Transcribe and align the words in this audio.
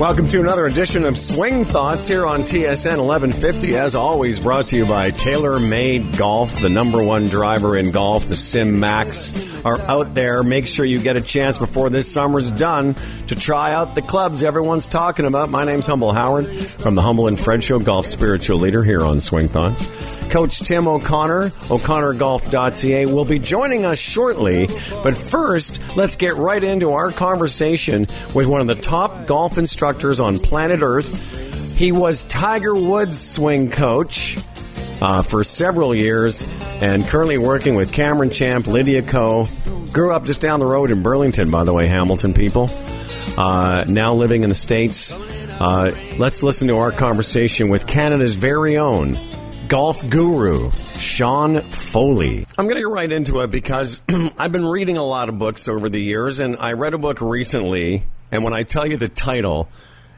Welcome 0.00 0.28
to 0.28 0.40
another 0.40 0.64
edition 0.64 1.04
of 1.04 1.18
Swing 1.18 1.62
Thoughts 1.62 2.08
here 2.08 2.24
on 2.24 2.44
TSN 2.44 3.04
1150. 3.04 3.76
As 3.76 3.94
always, 3.94 4.40
brought 4.40 4.68
to 4.68 4.76
you 4.78 4.86
by 4.86 5.10
TaylorMade 5.10 6.16
Golf, 6.16 6.58
the 6.58 6.70
number 6.70 7.04
one 7.04 7.26
driver 7.26 7.76
in 7.76 7.90
golf. 7.90 8.26
The 8.26 8.34
Sim 8.34 8.80
Max 8.80 9.34
are 9.62 9.78
out 9.82 10.14
there. 10.14 10.42
Make 10.42 10.66
sure 10.68 10.86
you 10.86 11.02
get 11.02 11.18
a 11.18 11.20
chance 11.20 11.58
before 11.58 11.90
this 11.90 12.10
summer's 12.10 12.50
done 12.50 12.96
to 13.26 13.34
try 13.34 13.74
out 13.74 13.94
the 13.94 14.00
clubs 14.00 14.42
everyone's 14.42 14.86
talking 14.86 15.26
about. 15.26 15.50
My 15.50 15.64
name's 15.64 15.86
Humble 15.86 16.14
Howard 16.14 16.46
from 16.46 16.94
the 16.94 17.02
Humble 17.02 17.28
and 17.28 17.38
Fred 17.38 17.62
Show, 17.62 17.78
golf 17.78 18.06
spiritual 18.06 18.56
leader 18.56 18.82
here 18.82 19.02
on 19.02 19.20
Swing 19.20 19.48
Thoughts. 19.48 19.86
Coach 20.30 20.60
Tim 20.60 20.86
O'Connor, 20.86 21.46
o'connorgolf.ca, 21.70 23.06
will 23.06 23.24
be 23.24 23.40
joining 23.40 23.84
us 23.84 23.98
shortly. 23.98 24.68
But 25.02 25.16
first, 25.16 25.80
let's 25.96 26.14
get 26.14 26.36
right 26.36 26.62
into 26.62 26.92
our 26.92 27.10
conversation 27.10 28.06
with 28.32 28.46
one 28.46 28.60
of 28.60 28.68
the 28.68 28.76
top 28.76 29.26
golf 29.26 29.58
instructors 29.58 30.20
on 30.20 30.38
planet 30.38 30.82
Earth. 30.82 31.76
He 31.76 31.90
was 31.90 32.22
Tiger 32.24 32.74
Woods' 32.76 33.20
swing 33.20 33.70
coach 33.70 34.38
uh, 35.00 35.22
for 35.22 35.42
several 35.42 35.94
years 35.94 36.44
and 36.60 37.04
currently 37.06 37.38
working 37.38 37.74
with 37.74 37.92
Cameron 37.92 38.30
Champ, 38.30 38.68
Lydia 38.68 39.02
Ko. 39.02 39.48
Grew 39.92 40.14
up 40.14 40.26
just 40.26 40.40
down 40.40 40.60
the 40.60 40.66
road 40.66 40.92
in 40.92 41.02
Burlington, 41.02 41.50
by 41.50 41.64
the 41.64 41.72
way, 41.72 41.88
Hamilton 41.88 42.34
people. 42.34 42.70
Uh, 43.36 43.84
now 43.88 44.14
living 44.14 44.44
in 44.44 44.48
the 44.48 44.54
States. 44.54 45.12
Uh, 45.12 45.92
let's 46.18 46.42
listen 46.42 46.68
to 46.68 46.76
our 46.76 46.92
conversation 46.92 47.68
with 47.68 47.86
Canada's 47.86 48.34
very 48.34 48.76
own 48.76 49.16
golf 49.70 50.06
guru, 50.10 50.72
Sean 50.98 51.60
Foley. 51.62 52.44
I'm 52.58 52.64
going 52.66 52.74
to 52.74 52.80
get 52.80 52.88
right 52.88 53.10
into 53.10 53.38
it 53.42 53.52
because 53.52 54.00
I've 54.36 54.50
been 54.50 54.66
reading 54.66 54.96
a 54.96 55.04
lot 55.04 55.28
of 55.28 55.38
books 55.38 55.68
over 55.68 55.88
the 55.88 56.00
years, 56.00 56.40
and 56.40 56.56
I 56.58 56.72
read 56.72 56.92
a 56.92 56.98
book 56.98 57.20
recently, 57.20 58.02
and 58.32 58.42
when 58.42 58.52
I 58.52 58.64
tell 58.64 58.84
you 58.84 58.96
the 58.96 59.08
title, 59.08 59.68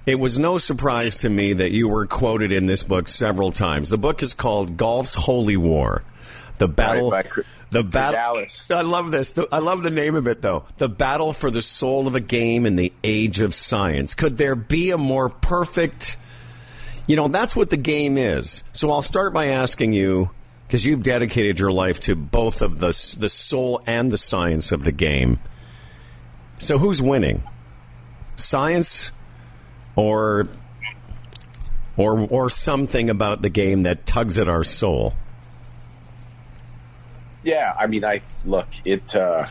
it 0.07 0.15
was 0.15 0.39
no 0.39 0.57
surprise 0.57 1.19
to 1.19 1.29
me 1.29 1.53
that 1.53 1.71
you 1.71 1.91
were 1.91 2.07
quoted 2.07 2.51
in 2.51 2.65
this 2.65 2.83
book 2.83 3.09
several 3.09 3.53
times. 3.53 3.91
The 3.91 3.99
book 3.99 4.23
is 4.23 4.33
called 4.33 4.79
Golf's 4.79 5.15
Holy 5.15 5.59
War. 5.59 6.03
The 6.57 6.69
battle, 6.69 7.11
Right, 7.11 7.29
by 7.29 7.43
the 7.71 7.83
battle. 7.85 8.13
Dallas. 8.13 8.67
I 8.71 8.81
love 8.81 9.11
this. 9.11 9.33
The- 9.33 9.49
I 9.53 9.59
love 9.59 9.83
the 9.83 9.91
name 9.91 10.15
of 10.15 10.29
it, 10.29 10.41
though. 10.41 10.65
The 10.79 10.89
battle 10.89 11.35
for 11.35 11.51
the 11.51 11.61
soul 11.63 12.07
of 12.07 12.15
a 12.15 12.21
game 12.21 12.65
in 12.65 12.77
the 12.77 12.91
age 13.05 13.43
of 13.43 13.55
science. 13.55 14.15
Could 14.15 14.39
there 14.39 14.55
be 14.55 14.93
a 14.93 14.99
more 14.99 15.29
perfect? 15.29 16.17
You 17.07 17.17
know, 17.17 17.29
that's 17.29 17.57
what 17.57 17.71
the 17.71 17.77
game 17.77 18.17
is. 18.17 18.63
So 18.73 18.91
I'll 18.93 19.03
start 19.03 19.35
by 19.35 19.49
asking 19.49 19.93
you, 19.93 20.31
because 20.67 20.87
you've 20.87 21.03
dedicated 21.03 21.59
your 21.59 21.73
life 21.73 22.01
to 22.01 22.15
both 22.15 22.63
of 22.63 22.79
the 22.79 22.89
the 23.19 23.29
soul 23.29 23.83
and 23.87 24.11
the 24.11 24.19
science 24.19 24.73
of 24.73 24.85
the 24.85 24.93
game. 24.93 25.41
So 26.59 26.79
who's 26.79 27.03
winning? 27.03 27.43
Science 28.37 29.11
or 29.97 30.49
or 31.97 32.21
or 32.21 32.49
something 32.49 33.11
about 33.11 33.43
the 33.43 33.51
game 33.51 33.83
that 33.83 34.07
tugs 34.07 34.39
at 34.39 34.49
our 34.49 34.65
soul? 34.65 35.15
Yeah, 37.43 37.75
I 37.79 37.89
mean, 37.89 38.05
I 38.05 38.23
look. 38.45 38.69
It. 38.85 39.15
Uh, 39.15 39.45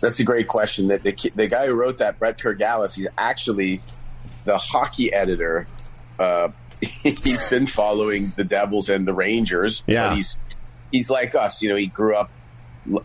that's 0.00 0.20
a 0.20 0.24
great 0.24 0.46
question. 0.46 0.88
That 0.88 1.02
the 1.02 1.32
the 1.34 1.46
guy 1.48 1.66
who 1.66 1.72
wrote 1.72 1.98
that, 1.98 2.18
Brett 2.18 2.38
Cyrgalis, 2.38 2.94
he's 2.94 3.08
actually 3.16 3.80
the 4.44 4.58
hockey 4.58 5.12
editor. 5.12 5.66
Uh, 6.18 6.48
he's 6.80 7.48
been 7.50 7.66
following 7.66 8.32
the 8.36 8.44
Devils 8.44 8.88
and 8.88 9.06
the 9.06 9.14
Rangers. 9.14 9.82
Yeah. 9.86 10.08
but 10.08 10.16
he's 10.16 10.38
he's 10.92 11.10
like 11.10 11.34
us. 11.34 11.62
You 11.62 11.70
know, 11.70 11.76
he 11.76 11.86
grew 11.86 12.16
up 12.16 12.30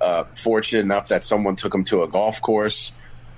uh, 0.01 0.25
fortunate 0.35 0.81
enough 0.81 1.09
that 1.09 1.23
someone 1.23 1.55
took 1.55 1.73
him 1.73 1.83
to 1.85 2.03
a 2.03 2.07
golf 2.07 2.41
course, 2.41 2.91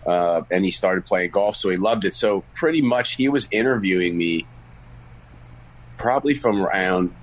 uh, 0.05 0.41
and 0.51 0.65
he 0.65 0.71
started 0.71 1.05
playing 1.05 1.31
golf, 1.31 1.55
so 1.55 1.69
he 1.69 1.77
loved 1.77 2.05
it. 2.05 2.13
So 2.13 2.43
pretty 2.53 2.81
much, 2.81 3.15
he 3.15 3.27
was 3.29 3.47
interviewing 3.51 4.17
me 4.17 4.45
probably 5.97 6.33
from 6.33 6.61
around 6.61 7.13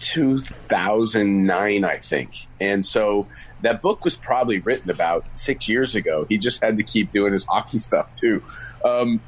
2009, 0.00 1.84
I 1.84 1.96
think. 1.96 2.30
And 2.60 2.84
so 2.84 3.28
that 3.62 3.82
book 3.82 4.04
was 4.04 4.16
probably 4.16 4.58
written 4.58 4.90
about 4.90 5.24
six 5.36 5.68
years 5.68 5.94
ago. 5.94 6.26
He 6.28 6.38
just 6.38 6.62
had 6.62 6.76
to 6.78 6.82
keep 6.82 7.12
doing 7.12 7.32
his 7.32 7.44
hockey 7.44 7.78
stuff 7.88 8.12
too. 8.12 8.42
Um, 8.84 9.20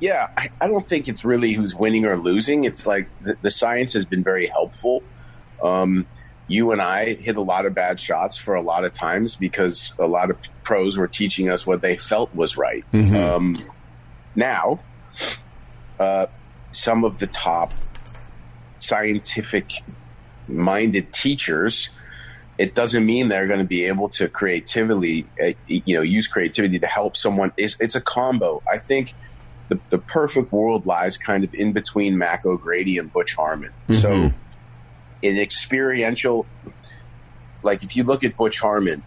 yeah, 0.00 0.30
I, 0.36 0.50
I 0.60 0.66
don't 0.66 0.84
think 0.84 1.08
it's 1.08 1.24
really 1.24 1.52
who's 1.52 1.74
winning 1.74 2.06
or 2.06 2.16
losing. 2.16 2.64
It's 2.64 2.86
like 2.86 3.08
the, 3.20 3.36
the 3.42 3.50
science 3.50 3.92
has 3.92 4.04
been 4.04 4.24
very 4.24 4.46
helpful. 4.46 5.02
Um, 5.62 6.06
you 6.48 6.72
and 6.72 6.82
I 6.82 7.14
hit 7.14 7.36
a 7.36 7.42
lot 7.42 7.66
of 7.66 7.74
bad 7.74 8.00
shots 8.00 8.36
for 8.36 8.54
a 8.54 8.62
lot 8.62 8.84
of 8.84 8.92
times 8.92 9.36
because 9.36 9.92
a 9.98 10.06
lot 10.06 10.30
of 10.30 10.38
pros 10.64 10.96
were 10.96 11.06
teaching 11.06 11.48
us 11.48 11.66
what 11.66 11.80
they 11.80 11.96
felt 11.96 12.34
was 12.34 12.56
right. 12.56 12.84
Um, 13.14 13.62
now, 14.34 14.80
uh, 15.98 16.26
some 16.72 17.04
of 17.04 17.18
the 17.18 17.26
top 17.26 17.72
scientific 18.78 19.70
minded 20.48 21.12
teachers 21.12 21.90
it 22.58 22.74
doesn't 22.74 23.06
mean 23.06 23.28
they're 23.28 23.46
going 23.46 23.60
to 23.60 23.66
be 23.66 23.84
able 23.84 24.08
to 24.08 24.28
creatively 24.28 25.26
uh, 25.42 25.52
you 25.66 25.94
know 25.94 26.02
use 26.02 26.26
creativity 26.26 26.78
to 26.78 26.86
help 26.86 27.16
someone 27.16 27.52
it's, 27.56 27.76
it's 27.78 27.94
a 27.94 28.00
combo 28.00 28.62
i 28.70 28.76
think 28.76 29.12
the, 29.70 29.78
the 29.88 29.98
perfect 29.98 30.52
world 30.52 30.84
lies 30.84 31.16
kind 31.16 31.44
of 31.44 31.54
in 31.54 31.72
between 31.72 32.18
mac 32.18 32.44
o'grady 32.44 32.98
and 32.98 33.10
butch 33.12 33.34
harmon. 33.34 33.70
So 34.00 34.32
in 35.22 35.38
experiential 35.38 36.44
like 37.62 37.82
if 37.82 37.94
you 37.96 38.04
look 38.04 38.24
at 38.24 38.36
butch 38.36 38.58
harmon 38.58 39.02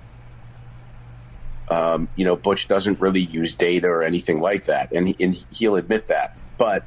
um, 1.70 2.08
you 2.16 2.24
know 2.24 2.36
butch 2.36 2.68
doesn't 2.68 3.00
really 3.00 3.22
use 3.22 3.56
data 3.56 3.88
or 3.88 4.04
anything 4.04 4.40
like 4.40 4.66
that 4.66 4.92
and, 4.92 5.08
he, 5.08 5.16
and 5.20 5.46
he'll 5.52 5.76
admit 5.76 6.08
that. 6.08 6.38
But 6.58 6.86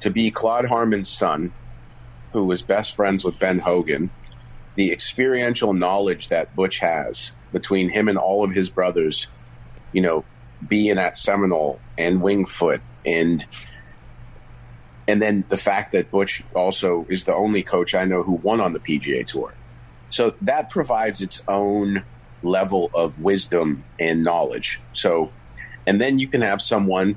to 0.00 0.10
be 0.10 0.30
claude 0.30 0.66
harmon's 0.66 1.08
son 1.08 1.52
who 2.32 2.44
was 2.44 2.62
best 2.62 2.94
friends 2.94 3.24
with 3.24 3.40
Ben 3.40 3.58
Hogan, 3.58 4.10
the 4.74 4.92
experiential 4.92 5.72
knowledge 5.72 6.28
that 6.28 6.54
Butch 6.54 6.78
has 6.78 7.30
between 7.50 7.88
him 7.88 8.08
and 8.08 8.18
all 8.18 8.44
of 8.44 8.50
his 8.50 8.68
brothers, 8.68 9.26
you 9.92 10.02
know, 10.02 10.24
being 10.66 10.98
at 10.98 11.16
Seminole 11.16 11.80
and 11.98 12.20
Winged 12.22 12.48
Foot 12.48 12.80
and 13.04 13.44
and 15.08 15.22
then 15.22 15.44
the 15.48 15.56
fact 15.56 15.92
that 15.92 16.10
Butch 16.10 16.42
also 16.54 17.06
is 17.08 17.24
the 17.24 17.34
only 17.34 17.62
coach 17.62 17.94
I 17.94 18.04
know 18.04 18.22
who 18.22 18.32
won 18.32 18.60
on 18.60 18.72
the 18.72 18.80
PGA 18.80 19.24
Tour. 19.24 19.54
So 20.10 20.34
that 20.42 20.70
provides 20.70 21.22
its 21.22 21.44
own 21.46 22.02
level 22.42 22.90
of 22.92 23.20
wisdom 23.20 23.84
and 24.00 24.24
knowledge. 24.24 24.80
So 24.92 25.32
and 25.86 26.00
then 26.00 26.18
you 26.18 26.28
can 26.28 26.40
have 26.40 26.60
someone 26.60 27.16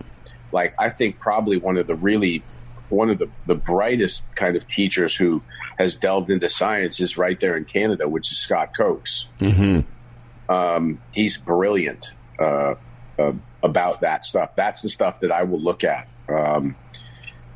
like 0.51 0.75
I 0.79 0.89
think 0.89 1.19
probably 1.19 1.57
one 1.57 1.77
of 1.77 1.87
the 1.87 1.95
really 1.95 2.43
one 2.89 3.09
of 3.09 3.19
the, 3.19 3.29
the 3.45 3.55
brightest 3.55 4.35
kind 4.35 4.55
of 4.55 4.67
teachers 4.67 5.15
who 5.15 5.41
has 5.77 5.95
delved 5.95 6.29
into 6.29 6.49
science 6.49 6.99
is 6.99 7.17
right 7.17 7.39
there 7.39 7.55
in 7.55 7.65
Canada, 7.65 8.09
which 8.09 8.31
is 8.31 8.37
Scott 8.37 8.73
Cowx. 8.77 9.27
Mm-hmm. 9.39 10.51
Um, 10.51 10.99
he's 11.13 11.37
brilliant 11.37 12.11
uh, 12.39 12.75
uh, 13.19 13.33
about 13.61 14.01
that 14.01 14.23
stuff. 14.23 14.55
That's 14.55 14.81
the 14.81 14.89
stuff 14.89 15.19
that 15.21 15.31
I 15.31 15.43
will 15.43 15.59
look 15.59 15.83
at. 15.83 16.07
Um, 16.27 16.75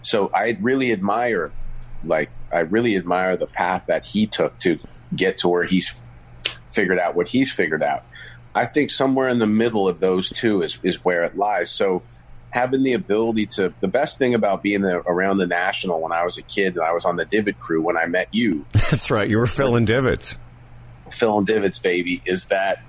so 0.02 0.30
I 0.34 0.58
really 0.60 0.92
admire, 0.92 1.52
like, 2.04 2.30
I 2.52 2.60
really 2.60 2.96
admire 2.96 3.38
the 3.38 3.48
path 3.48 3.86
that 3.88 4.06
he 4.06 4.28
took 4.28 4.60
to 4.60 4.80
get 5.16 5.40
to 5.40 5.50
where 5.50 5.64
he's 5.64 6.02
figured 6.70 7.00
out 7.00 7.16
what 7.16 7.28
he's 7.28 7.52
figured 7.52 7.84
out. 7.84 8.04
I 8.56 8.66
think 8.66 8.92
somewhere 8.92 9.30
in 9.30 9.40
the 9.40 9.48
middle 9.48 9.88
of 9.88 10.00
those 10.00 10.30
two 10.30 10.62
is, 10.62 10.78
is 10.84 11.04
where 11.04 11.24
it 11.24 11.38
lies. 11.38 11.72
So 11.72 12.04
having 12.50 12.84
the 12.84 12.94
ability 12.94 13.48
to 13.48 13.74
the 13.80 13.88
best 13.88 14.18
thing 14.20 14.36
about 14.36 14.62
being 14.62 14.84
around 14.84 15.38
the 15.38 15.48
national 15.48 16.02
when 16.02 16.12
I 16.12 16.24
was 16.24 16.38
a 16.38 16.44
kid 16.44 16.76
and 16.76 16.84
I 16.84 16.92
was 16.92 17.06
on 17.06 17.16
the 17.16 17.26
divot 17.26 17.60
crew 17.60 17.82
when 17.82 17.98
I 17.98 18.06
met 18.06 18.30
you, 18.32 18.66
That's 18.74 19.10
right. 19.10 19.28
You 19.28 19.40
were 19.40 19.48
filling 19.48 19.86
divots. 19.86 20.38
And 21.22 21.46
Divots 21.46 21.80
baby, 21.80 22.22
is 22.26 22.46
that 22.46 22.84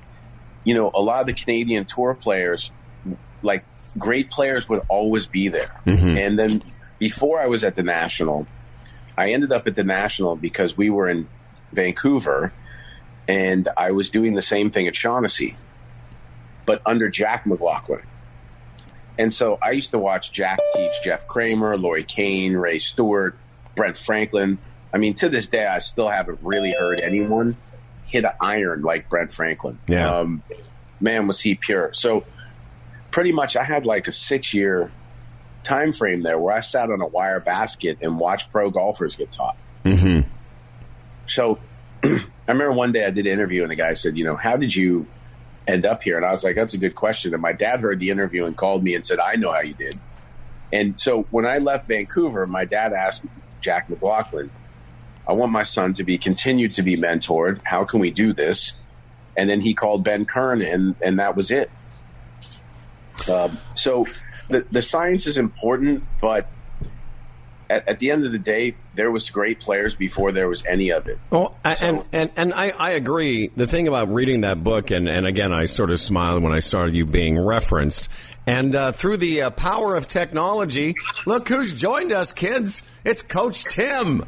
you 0.65 0.75
know 0.75 0.91
a 0.95 1.01
lot 1.01 1.21
of 1.21 1.27
the 1.27 1.33
Canadian 1.33 1.85
tour 1.85 2.15
players, 2.15 2.73
like 3.43 3.65
great 3.97 4.31
players, 4.31 4.69
would 4.69 4.83
always 4.89 5.27
be 5.27 5.49
there. 5.49 5.81
Mm-hmm. 5.87 6.17
And 6.19 6.39
then 6.39 6.63
before 6.99 7.39
I 7.39 7.47
was 7.47 7.65
at 7.65 7.75
the 7.75 7.83
national, 7.83 8.47
I 9.17 9.33
ended 9.33 9.53
up 9.53 9.67
at 9.67 9.77
the 9.77 9.85
national 9.85 10.37
because 10.37 10.77
we 10.77 10.91
were 10.91 11.09
in 11.09 11.29
Vancouver, 11.73 12.53
and 13.29 13.69
I 13.77 13.93
was 13.93 14.11
doing 14.11 14.35
the 14.35 14.43
same 14.43 14.71
thing 14.71 14.87
at 14.89 14.97
Shaughnessy, 14.97 15.57
but 16.67 16.83
under 16.87 17.09
Jack 17.09 17.47
McLaughlin. 17.47 18.03
And 19.19 19.33
so 19.33 19.59
I 19.63 19.71
used 19.71 19.93
to 19.93 19.99
watch 19.99 20.33
Jack 20.33 20.59
teach 20.75 20.93
Jeff 21.05 21.27
Kramer, 21.29 21.77
Lori 21.77 22.03
Kane, 22.03 22.55
Ray 22.55 22.79
Stewart, 22.79 23.37
Brent 23.77 23.97
Franklin. 23.97 24.59
I 24.93 24.99
mean, 24.99 25.15
to 25.15 25.29
this 25.29 25.47
day, 25.47 25.67
I 25.67 25.79
still 25.79 26.09
haven't 26.09 26.41
really 26.43 26.73
heard 26.73 27.01
anyone 27.01 27.57
hit 28.15 28.25
an 28.25 28.31
iron 28.41 28.83
like 28.83 29.09
Brent 29.09 29.33
Franklin. 29.33 29.77
Yeah. 29.89 30.09
Um, 30.09 30.45
man, 31.01 31.27
was 31.27 31.41
he 31.41 31.57
pure. 31.57 31.93
So 31.93 32.25
pretty 33.11 33.33
much 33.33 33.57
I 33.57 33.65
had 33.65 33.87
like 33.87 34.07
a 34.07 34.13
six 34.13 34.55
year 34.55 34.93
time 35.65 35.93
frame 35.93 36.23
there 36.23 36.39
where 36.39 36.55
I 36.55 36.61
sat 36.61 36.93
on 36.93 37.01
a 37.01 37.09
wire 37.09 37.41
basket 37.41 37.99
and 38.01 38.21
watched 38.21 38.53
pro 38.53 38.71
golfers 38.71 39.17
get 39.17 39.33
taught. 39.33 39.57
Mm-hmm. 39.85 40.31
So 41.27 41.59
I 42.05 42.21
remember 42.47 42.71
one 42.71 42.93
day 42.93 43.05
I 43.05 43.11
did 43.11 43.27
an 43.27 43.33
interview 43.33 43.63
and 43.63 43.73
the 43.73 43.75
guy 43.75 43.95
said, 43.95 44.17
you 44.17 44.25
know, 44.25 44.37
how 44.37 44.57
did 44.57 44.77
you 44.77 45.09
end 45.67 45.85
up 45.85 46.05
here? 46.05 46.17
And 46.17 46.25
I 46.25 46.31
was 46.31 46.45
like, 46.45 46.55
that's 46.55 46.75
a 46.75 46.79
good 46.79 46.95
question. 46.95 47.33
And 47.33 47.43
my 47.43 47.53
dad 47.53 47.81
heard 47.81 47.99
the 47.99 48.11
interview 48.11 48.45
and 48.45 48.57
called 48.57 48.85
me 48.85 48.95
and 48.95 49.05
said, 49.05 49.19
I 49.19 49.35
know 49.35 49.51
how 49.51 49.63
you 49.63 49.75
did. 49.75 49.99
And 50.73 50.97
so 50.97 51.27
when 51.33 51.47
I 51.47 51.59
left 51.59 51.89
Vancouver, 51.89 52.47
my 52.47 52.65
dad 52.65 52.93
asked 52.93 53.25
Jack 53.61 53.91
McLaughlin, 53.91 54.51
I 55.27 55.33
want 55.33 55.53
my 55.53 55.63
son 55.63 55.93
to 55.95 56.05
be 56.05 56.19
continued 56.19 56.73
to 56.73 56.83
be 56.83 56.97
mentored. 56.97 57.61
How 57.65 57.85
can 57.85 58.01
we 58.01 58.11
do 58.11 58.33
this? 58.33 58.73
And 59.37 59.49
then 59.49 59.61
he 59.61 59.75
called 59.75 60.05
Ben 60.05 60.27
Kern, 60.27 60.63
and 60.63 60.95
and 61.03 61.19
that 61.19 61.35
was 61.37 61.51
it. 61.51 61.71
Um, 63.31 63.59
so 63.75 64.07
the 64.49 64.67
the 64.71 64.83
science 64.83 65.27
is 65.27 65.39
important, 65.39 66.05
but 66.21 66.49
at, 67.71 67.89
at, 67.89 67.99
the 67.99 68.11
end 68.11 68.27
of 68.27 68.33
the 68.33 68.39
day, 68.39 68.77
there 68.95 69.11
was 69.11 69.31
great 69.31 69.61
players 69.61 69.95
before 69.95 70.33
there 70.33 70.49
was 70.49 70.65
any 70.67 70.91
of 70.91 71.09
it. 71.09 71.19
Well, 71.31 71.57
so. 71.65 71.71
and 71.87 72.05
and 72.13 72.33
and 72.37 72.53
I, 72.53 72.71
I 72.71 72.91
agree. 72.91 73.49
The 73.49 73.67
thing 73.67 73.89
about 73.89 74.13
reading 74.13 74.43
that 74.43 74.63
book, 74.63 74.91
and 74.91 75.09
and 75.09 75.27
again, 75.27 75.53
I 75.53 75.65
sort 75.65 75.91
of 75.91 75.99
smiled 75.99 76.43
when 76.43 76.53
I 76.53 76.61
started 76.61 76.95
you 76.95 77.07
being 77.07 77.39
referenced. 77.39 78.09
And 78.47 78.77
uh, 78.77 78.93
through 78.93 79.17
the 79.17 79.43
uh, 79.43 79.51
power 79.51 79.97
of 79.97 80.07
technology, 80.07 80.95
look 81.27 81.49
who's 81.49 81.73
joined 81.73 82.13
us, 82.13 82.33
kids! 82.33 82.83
It's 83.05 83.23
Coach 83.23 83.65
Tim. 83.65 84.25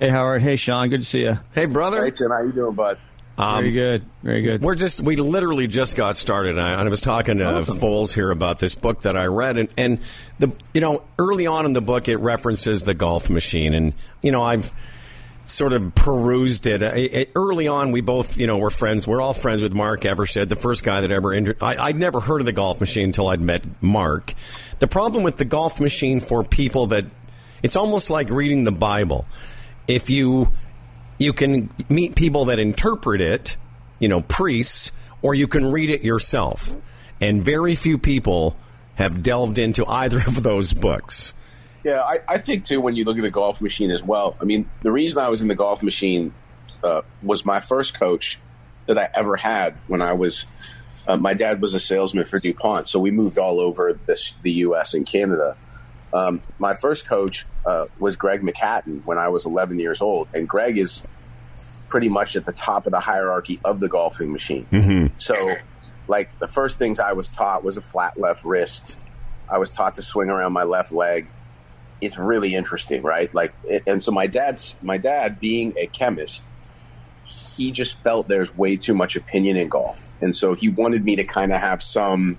Hey 0.00 0.08
Howard. 0.08 0.40
Hey 0.40 0.56
Sean. 0.56 0.88
Good 0.88 1.02
to 1.02 1.06
see 1.06 1.20
you. 1.20 1.38
Hey 1.54 1.66
brother. 1.66 2.02
Hey 2.02 2.10
Tim. 2.10 2.30
How 2.30 2.40
you 2.40 2.52
doing, 2.52 2.74
bud? 2.74 2.98
Um, 3.36 3.60
Very 3.60 3.72
good. 3.72 4.06
Very 4.22 4.40
good. 4.40 4.62
We're 4.62 4.74
just 4.74 5.02
we 5.02 5.16
literally 5.16 5.66
just 5.66 5.94
got 5.94 6.16
started. 6.16 6.58
I, 6.58 6.72
I 6.72 6.82
was 6.84 7.02
talking 7.02 7.36
to 7.36 7.44
awesome. 7.44 7.78
Foles 7.78 8.14
here 8.14 8.30
about 8.30 8.58
this 8.58 8.74
book 8.74 9.02
that 9.02 9.14
I 9.14 9.26
read, 9.26 9.58
and 9.58 9.68
and 9.76 9.98
the 10.38 10.52
you 10.72 10.80
know 10.80 11.02
early 11.18 11.46
on 11.46 11.66
in 11.66 11.74
the 11.74 11.82
book 11.82 12.08
it 12.08 12.16
references 12.16 12.82
the 12.84 12.94
golf 12.94 13.28
machine, 13.28 13.74
and 13.74 13.92
you 14.22 14.32
know 14.32 14.40
I've 14.40 14.72
sort 15.46 15.74
of 15.74 15.94
perused 15.94 16.66
it. 16.66 16.80
it. 16.80 17.30
Early 17.34 17.68
on, 17.68 17.92
we 17.92 18.00
both, 18.00 18.38
you 18.38 18.46
know, 18.46 18.56
were 18.56 18.70
friends. 18.70 19.06
We're 19.06 19.20
all 19.20 19.34
friends 19.34 19.62
with 19.62 19.74
Mark 19.74 20.02
Evershed, 20.02 20.48
the 20.48 20.56
first 20.56 20.84
guy 20.84 21.00
that 21.02 21.10
ever. 21.10 21.34
Inter- 21.34 21.56
I, 21.60 21.88
would 21.88 21.96
never 21.96 22.20
heard 22.20 22.40
of 22.40 22.46
the 22.46 22.52
golf 22.52 22.80
machine 22.80 23.06
until 23.06 23.28
I'd 23.28 23.40
met 23.40 23.64
Mark. 23.82 24.32
The 24.78 24.86
problem 24.86 25.24
with 25.24 25.36
the 25.36 25.44
golf 25.44 25.80
machine 25.80 26.20
for 26.20 26.42
people 26.42 26.86
that 26.88 27.04
it's 27.62 27.76
almost 27.76 28.10
like 28.10 28.30
reading 28.30 28.64
the 28.64 28.70
Bible. 28.70 29.26
If 29.90 30.08
you 30.10 30.52
you 31.18 31.32
can 31.32 31.70
meet 31.88 32.14
people 32.14 32.46
that 32.46 32.58
interpret 32.58 33.20
it, 33.20 33.56
you 33.98 34.08
know, 34.08 34.22
priests, 34.22 34.90
or 35.20 35.34
you 35.34 35.46
can 35.46 35.70
read 35.70 35.90
it 35.90 36.02
yourself. 36.02 36.74
And 37.20 37.44
very 37.44 37.74
few 37.74 37.98
people 37.98 38.56
have 38.94 39.22
delved 39.22 39.58
into 39.58 39.86
either 39.86 40.18
of 40.18 40.42
those 40.42 40.72
books. 40.72 41.34
Yeah, 41.84 42.02
I, 42.02 42.20
I 42.28 42.38
think 42.38 42.64
too 42.64 42.80
when 42.80 42.96
you 42.96 43.04
look 43.04 43.16
at 43.16 43.22
the 43.22 43.30
golf 43.30 43.60
machine 43.60 43.90
as 43.90 44.02
well. 44.02 44.36
I 44.40 44.44
mean, 44.44 44.68
the 44.82 44.92
reason 44.92 45.18
I 45.18 45.28
was 45.28 45.42
in 45.42 45.48
the 45.48 45.54
golf 45.54 45.82
machine 45.82 46.34
uh, 46.82 47.02
was 47.22 47.44
my 47.44 47.60
first 47.60 47.98
coach 47.98 48.38
that 48.86 48.98
I 48.98 49.08
ever 49.14 49.36
had 49.36 49.76
when 49.86 50.02
I 50.02 50.12
was. 50.14 50.46
Uh, 51.06 51.16
my 51.16 51.34
dad 51.34 51.60
was 51.60 51.74
a 51.74 51.80
salesman 51.80 52.24
for 52.24 52.38
DuPont, 52.38 52.86
so 52.86 53.00
we 53.00 53.10
moved 53.10 53.38
all 53.38 53.60
over 53.60 53.98
this, 54.06 54.34
the 54.42 54.52
U.S. 54.52 54.94
and 54.94 55.06
Canada. 55.06 55.56
Um, 56.12 56.42
my 56.58 56.74
first 56.74 57.06
coach 57.06 57.46
uh, 57.64 57.86
was 57.98 58.16
Greg 58.16 58.42
McHatton 58.42 59.04
when 59.04 59.18
I 59.18 59.28
was 59.28 59.46
11 59.46 59.78
years 59.78 60.02
old, 60.02 60.28
and 60.34 60.48
Greg 60.48 60.78
is 60.78 61.04
pretty 61.88 62.08
much 62.08 62.36
at 62.36 62.46
the 62.46 62.52
top 62.52 62.86
of 62.86 62.92
the 62.92 63.00
hierarchy 63.00 63.60
of 63.64 63.80
the 63.80 63.88
golfing 63.88 64.32
machine. 64.32 64.66
Mm-hmm. 64.70 65.14
So, 65.18 65.34
like 66.08 66.36
the 66.38 66.48
first 66.48 66.78
things 66.78 66.98
I 66.98 67.12
was 67.12 67.28
taught 67.28 67.62
was 67.62 67.76
a 67.76 67.82
flat 67.82 68.18
left 68.18 68.44
wrist. 68.44 68.96
I 69.48 69.58
was 69.58 69.70
taught 69.70 69.96
to 69.96 70.02
swing 70.02 70.30
around 70.30 70.52
my 70.52 70.62
left 70.62 70.92
leg. 70.92 71.28
It's 72.00 72.16
really 72.16 72.54
interesting, 72.54 73.02
right? 73.02 73.32
Like, 73.34 73.52
and 73.86 74.02
so 74.02 74.10
my 74.10 74.26
dad's 74.26 74.76
my 74.80 74.96
dad 74.96 75.38
being 75.38 75.74
a 75.76 75.86
chemist, 75.86 76.44
he 77.26 77.70
just 77.70 77.98
felt 77.98 78.26
there's 78.26 78.56
way 78.56 78.76
too 78.76 78.94
much 78.94 79.16
opinion 79.16 79.56
in 79.56 79.68
golf, 79.68 80.08
and 80.20 80.34
so 80.34 80.54
he 80.54 80.68
wanted 80.68 81.04
me 81.04 81.16
to 81.16 81.24
kind 81.24 81.52
of 81.52 81.60
have 81.60 81.82
some, 81.82 82.38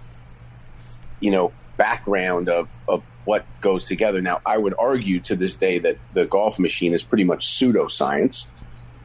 you 1.19 1.31
know, 1.31 1.53
background 1.77 2.49
of 2.49 2.75
of 2.87 3.03
what 3.25 3.45
goes 3.61 3.85
together. 3.85 4.21
Now, 4.21 4.41
I 4.45 4.57
would 4.57 4.73
argue 4.77 5.19
to 5.21 5.35
this 5.35 5.55
day 5.55 5.79
that 5.79 5.97
the 6.13 6.25
golf 6.25 6.59
machine 6.59 6.93
is 6.93 7.03
pretty 7.03 7.23
much 7.23 7.47
pseudoscience. 7.47 8.47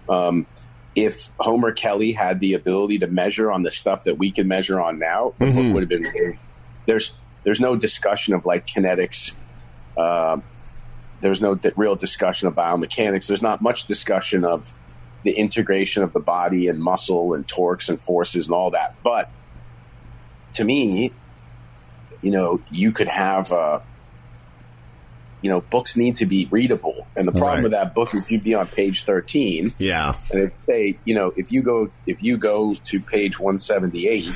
Um, 0.08 0.46
if 0.94 1.30
Homer 1.38 1.72
Kelley 1.72 2.12
had 2.12 2.40
the 2.40 2.54
ability 2.54 3.00
to 3.00 3.06
measure 3.06 3.52
on 3.52 3.62
the 3.62 3.70
stuff 3.70 4.04
that 4.04 4.16
we 4.16 4.30
can 4.30 4.48
measure 4.48 4.80
on 4.80 4.98
now, 4.98 5.34
mm-hmm. 5.38 5.54
book 5.54 5.74
would 5.74 5.82
have 5.82 5.88
been. 5.88 6.38
There's 6.86 7.12
there's 7.44 7.60
no 7.60 7.76
discussion 7.76 8.34
of 8.34 8.46
like 8.46 8.66
kinetics. 8.66 9.34
Uh, 9.96 10.38
there's 11.20 11.40
no 11.40 11.54
di- 11.54 11.72
real 11.76 11.96
discussion 11.96 12.48
of 12.48 12.54
biomechanics. 12.54 13.26
There's 13.26 13.42
not 13.42 13.60
much 13.60 13.86
discussion 13.86 14.44
of 14.44 14.74
the 15.22 15.32
integration 15.32 16.02
of 16.02 16.12
the 16.12 16.20
body 16.20 16.68
and 16.68 16.80
muscle 16.80 17.34
and 17.34 17.46
torques 17.46 17.88
and 17.88 18.02
forces 18.02 18.46
and 18.46 18.54
all 18.54 18.70
that. 18.70 18.94
But 19.02 19.30
to 20.54 20.64
me, 20.64 21.12
you 22.22 22.30
know, 22.30 22.60
you 22.70 22.92
could 22.92 23.08
have 23.08 23.52
a 23.52 23.82
you 25.46 25.52
know, 25.52 25.60
books 25.60 25.96
need 25.96 26.16
to 26.16 26.26
be 26.26 26.46
readable. 26.46 27.06
And 27.14 27.28
the 27.28 27.31
problem 27.31 27.58
right. 27.58 27.62
with 27.62 27.70
that 27.70 27.94
book 27.94 28.12
is 28.16 28.32
you'd 28.32 28.43
be 28.43 28.56
on 28.56 28.66
page 28.66 29.04
13. 29.04 29.75
Yeah. 29.78 30.16
And 30.32 30.40
it 30.40 30.52
say, 30.66 30.98
you 31.04 31.14
know, 31.14 31.32
if 31.37 31.52
you 31.52 31.62
go, 31.62 31.88
if 32.04 32.20
you 32.20 32.37
go 32.37 32.75
to 32.75 33.00
page 33.00 33.38
178, 33.38 34.28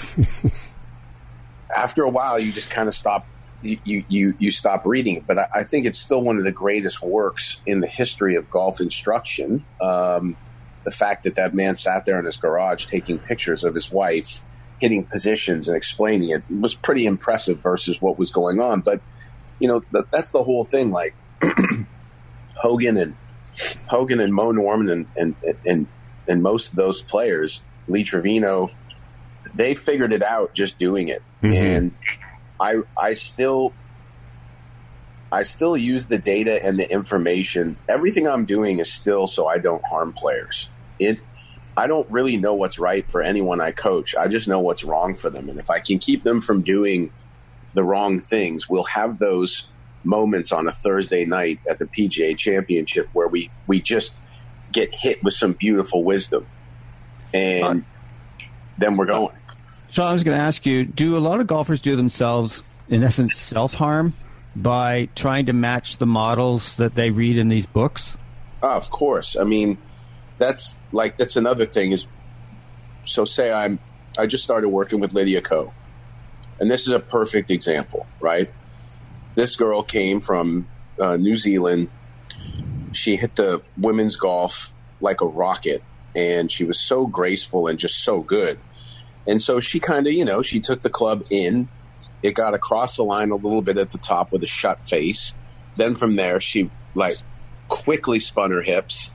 after 1.76 2.04
a 2.04 2.08
while, 2.08 2.38
you 2.38 2.52
just 2.52 2.70
kind 2.70 2.88
of 2.88 2.94
stop, 2.94 3.26
you, 3.60 4.04
you, 4.08 4.34
you 4.38 4.52
stop 4.52 4.86
reading 4.86 5.16
it. 5.16 5.26
But 5.26 5.38
I, 5.38 5.48
I, 5.52 5.64
think 5.64 5.84
it's 5.84 5.98
still 5.98 6.22
one 6.22 6.38
of 6.38 6.44
the 6.44 6.52
greatest 6.52 7.02
works 7.02 7.60
in 7.66 7.80
the 7.80 7.88
history 7.88 8.36
of 8.36 8.48
golf 8.48 8.80
instruction. 8.80 9.64
Um, 9.80 10.36
the 10.84 10.92
fact 10.92 11.24
that 11.24 11.34
that 11.34 11.56
man 11.56 11.74
sat 11.74 12.06
there 12.06 12.20
in 12.20 12.24
his 12.24 12.36
garage 12.36 12.86
taking 12.86 13.18
pictures 13.18 13.64
of 13.64 13.74
his 13.74 13.90
wife 13.90 14.44
hitting 14.78 15.02
positions 15.02 15.66
and 15.66 15.76
explaining 15.76 16.30
it 16.30 16.44
was 16.48 16.76
pretty 16.76 17.04
impressive 17.04 17.58
versus 17.58 18.00
what 18.00 18.16
was 18.16 18.30
going 18.30 18.60
on. 18.60 18.80
But 18.80 19.02
you 19.60 19.68
know, 19.68 19.82
that's 20.10 20.30
the 20.32 20.42
whole 20.42 20.64
thing. 20.64 20.90
Like 20.90 21.14
Hogan 22.56 22.96
and 22.96 23.16
Hogan 23.88 24.20
and 24.20 24.32
Mo 24.32 24.50
Norman 24.52 24.90
and, 24.90 25.06
and, 25.16 25.34
and, 25.66 25.86
and 26.26 26.42
most 26.42 26.70
of 26.70 26.76
those 26.76 27.02
players, 27.02 27.62
Lee 27.88 28.02
Trevino, 28.02 28.68
they 29.54 29.74
figured 29.74 30.12
it 30.12 30.22
out 30.22 30.54
just 30.54 30.78
doing 30.78 31.08
it. 31.08 31.22
Mm-hmm. 31.42 31.52
And 31.54 31.98
I, 32.58 32.82
I 33.00 33.14
still, 33.14 33.72
I 35.30 35.42
still 35.42 35.76
use 35.76 36.06
the 36.06 36.18
data 36.18 36.64
and 36.64 36.78
the 36.78 36.90
information. 36.90 37.76
Everything 37.88 38.26
I'm 38.26 38.46
doing 38.46 38.78
is 38.78 38.92
still 38.92 39.26
so 39.26 39.46
I 39.46 39.58
don't 39.58 39.84
harm 39.84 40.12
players. 40.12 40.68
It, 40.98 41.18
I 41.76 41.86
don't 41.86 42.10
really 42.10 42.36
know 42.36 42.54
what's 42.54 42.78
right 42.78 43.08
for 43.08 43.22
anyone 43.22 43.60
I 43.60 43.72
coach. 43.72 44.14
I 44.14 44.28
just 44.28 44.48
know 44.48 44.60
what's 44.60 44.84
wrong 44.84 45.14
for 45.14 45.30
them. 45.30 45.48
And 45.48 45.58
if 45.58 45.70
I 45.70 45.80
can 45.80 45.98
keep 45.98 46.24
them 46.24 46.40
from 46.40 46.62
doing 46.62 47.12
the 47.74 47.84
wrong 47.84 48.18
things, 48.18 48.68
we'll 48.68 48.84
have 48.84 49.18
those 49.18 49.66
moments 50.04 50.52
on 50.52 50.66
a 50.66 50.72
Thursday 50.72 51.24
night 51.24 51.60
at 51.68 51.78
the 51.78 51.84
PGA 51.84 52.36
Championship 52.36 53.08
where 53.12 53.28
we 53.28 53.50
we 53.66 53.80
just 53.80 54.14
get 54.72 54.94
hit 54.94 55.22
with 55.22 55.34
some 55.34 55.52
beautiful 55.52 56.04
wisdom, 56.04 56.46
and 57.32 57.84
uh, 57.84 58.44
then 58.78 58.96
we're 58.96 59.06
going. 59.06 59.36
So 59.90 60.04
I 60.04 60.12
was 60.12 60.22
going 60.24 60.36
to 60.36 60.42
ask 60.42 60.66
you: 60.66 60.84
Do 60.84 61.16
a 61.16 61.18
lot 61.18 61.40
of 61.40 61.46
golfers 61.46 61.80
do 61.80 61.96
themselves, 61.96 62.62
in 62.88 63.02
essence, 63.02 63.36
self 63.38 63.72
harm 63.72 64.14
by 64.56 65.08
trying 65.14 65.46
to 65.46 65.52
match 65.52 65.98
the 65.98 66.06
models 66.06 66.76
that 66.76 66.94
they 66.94 67.10
read 67.10 67.36
in 67.36 67.48
these 67.48 67.66
books? 67.66 68.16
Oh, 68.62 68.70
of 68.70 68.90
course. 68.90 69.36
I 69.36 69.44
mean, 69.44 69.78
that's 70.38 70.74
like 70.92 71.16
that's 71.16 71.36
another 71.36 71.66
thing. 71.66 71.92
Is 71.92 72.06
so 73.04 73.24
say 73.24 73.52
I'm 73.52 73.78
I 74.18 74.26
just 74.26 74.44
started 74.44 74.68
working 74.68 75.00
with 75.00 75.12
Lydia 75.12 75.40
Ko 75.40 75.72
and 76.60 76.70
this 76.70 76.82
is 76.82 76.92
a 76.92 77.00
perfect 77.00 77.50
example, 77.50 78.06
right? 78.20 78.50
This 79.34 79.56
girl 79.56 79.82
came 79.82 80.20
from 80.20 80.68
uh, 81.00 81.16
New 81.16 81.34
Zealand. 81.34 81.88
She 82.92 83.16
hit 83.16 83.34
the 83.34 83.62
women's 83.78 84.16
golf 84.16 84.74
like 85.00 85.22
a 85.22 85.26
rocket, 85.26 85.82
and 86.14 86.52
she 86.52 86.64
was 86.64 86.78
so 86.78 87.06
graceful 87.06 87.66
and 87.66 87.78
just 87.78 88.04
so 88.04 88.20
good. 88.20 88.58
And 89.26 89.40
so 89.40 89.60
she 89.60 89.80
kind 89.80 90.06
of, 90.06 90.12
you 90.12 90.24
know, 90.24 90.42
she 90.42 90.60
took 90.60 90.82
the 90.82 90.90
club 90.90 91.24
in. 91.30 91.68
It 92.22 92.34
got 92.34 92.52
across 92.52 92.96
the 92.96 93.04
line 93.04 93.30
a 93.30 93.36
little 93.36 93.62
bit 93.62 93.78
at 93.78 93.90
the 93.90 93.98
top 93.98 94.30
with 94.30 94.42
a 94.42 94.46
shut 94.46 94.86
face. 94.86 95.34
Then 95.76 95.96
from 95.96 96.16
there, 96.16 96.40
she 96.40 96.70
like 96.94 97.14
quickly 97.68 98.18
spun 98.18 98.50
her 98.50 98.60
hips, 98.60 99.10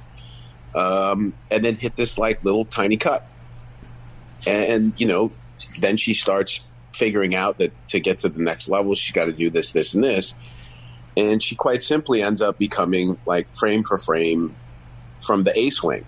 um, 0.73 1.33
and 1.51 1.63
then 1.63 1.75
hit 1.75 1.95
this 1.95 2.17
like 2.17 2.43
little 2.43 2.65
tiny 2.65 2.97
cut. 2.97 3.27
And 4.47 4.93
you 4.97 5.05
know, 5.05 5.31
then 5.79 5.97
she 5.97 6.15
starts 6.15 6.61
figuring 6.95 7.35
out 7.35 7.57
that 7.59 7.73
to 7.89 7.99
get 7.99 8.19
to 8.19 8.29
the 8.29 8.41
next 8.41 8.69
level, 8.69 8.95
she's 8.95 9.13
got 9.13 9.25
to 9.25 9.33
do 9.33 9.49
this, 9.49 9.71
this, 9.71 9.93
and 9.93 10.03
this. 10.03 10.33
And 11.17 11.41
she 11.41 11.55
quite 11.55 11.83
simply 11.83 12.21
ends 12.21 12.41
up 12.41 12.57
becoming 12.57 13.17
like 13.25 13.53
frame 13.55 13.83
for 13.83 13.97
frame 13.97 14.55
from 15.21 15.43
the 15.43 15.57
A 15.57 15.69
Swing 15.69 16.05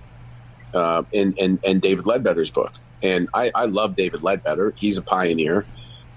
uh, 0.74 1.04
in, 1.12 1.34
in, 1.34 1.60
in 1.64 1.80
David 1.80 2.06
Leadbetter's 2.06 2.50
book. 2.50 2.74
And 3.02 3.30
I, 3.34 3.52
I 3.54 3.66
love 3.66 3.96
David 3.96 4.22
Leadbetter. 4.22 4.78
He's 4.78 4.98
a 4.98 5.02
pioneer. 5.02 5.66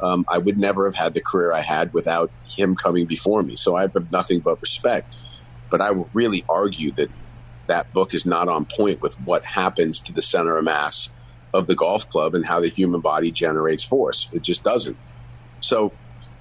Um, 0.01 0.25
I 0.29 0.39
would 0.39 0.57
never 0.57 0.87
have 0.87 0.95
had 0.95 1.15
the 1.15 1.21
career 1.21 1.53
I 1.53 1.61
had 1.61 1.93
without 1.93 2.31
him 2.49 2.75
coming 2.75 3.07
before 3.07 3.43
me. 3.43 3.57
So 3.57 3.77
I 3.77 3.83
have 3.83 4.13
nothing 4.13 4.41
but 4.41 4.61
respect. 4.63 5.15
But 5.71 5.81
I 5.81 5.91
will 5.93 6.09
really 6.15 6.45
argue 6.49 6.93
that 6.93 7.11
that 7.67 7.93
book 7.93 8.15
is 8.15 8.27
not 8.27 8.49
on 8.49 8.65
point 8.65 9.03
with 9.03 9.15
what 9.21 9.45
happens 9.45 10.01
to 10.01 10.13
the 10.13 10.23
center 10.23 10.57
of 10.57 10.65
mass 10.65 11.11
of 11.53 11.67
the 11.67 11.75
golf 11.75 12.09
club 12.09 12.35
and 12.35 12.47
how 12.47 12.61
the 12.61 12.69
human 12.69 13.01
body 13.01 13.31
generates 13.31 13.85
force. 13.85 14.29
It 14.33 14.43
just 14.43 14.63
doesn't. 14.63 14.97
So 15.61 15.93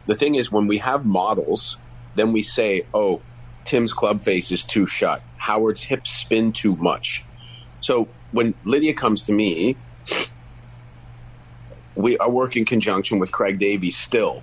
the 0.08 0.16
thing 0.16 0.36
is, 0.36 0.52
when 0.52 0.68
we 0.68 0.78
have 0.78 1.06
models, 1.06 1.78
then 2.16 2.32
we 2.32 2.42
say, 2.42 2.84
oh, 2.94 3.22
Tim's 3.64 3.94
club 3.94 4.22
face 4.24 4.52
is 4.52 4.64
too 4.64 4.86
shut. 4.86 5.24
Howard's 5.38 5.84
hips 5.84 6.10
spin 6.10 6.54
too 6.54 6.76
much. 6.76 7.24
So 7.82 8.08
when 8.32 8.54
Lydia 8.64 8.94
comes 8.94 9.26
to 9.26 9.34
me, 9.34 9.76
we 11.96 12.18
I 12.18 12.28
work 12.28 12.56
in 12.56 12.66
conjunction 12.66 13.20
with 13.20 13.32
Craig 13.32 13.60
Davies 13.60 13.98
still. 13.98 14.42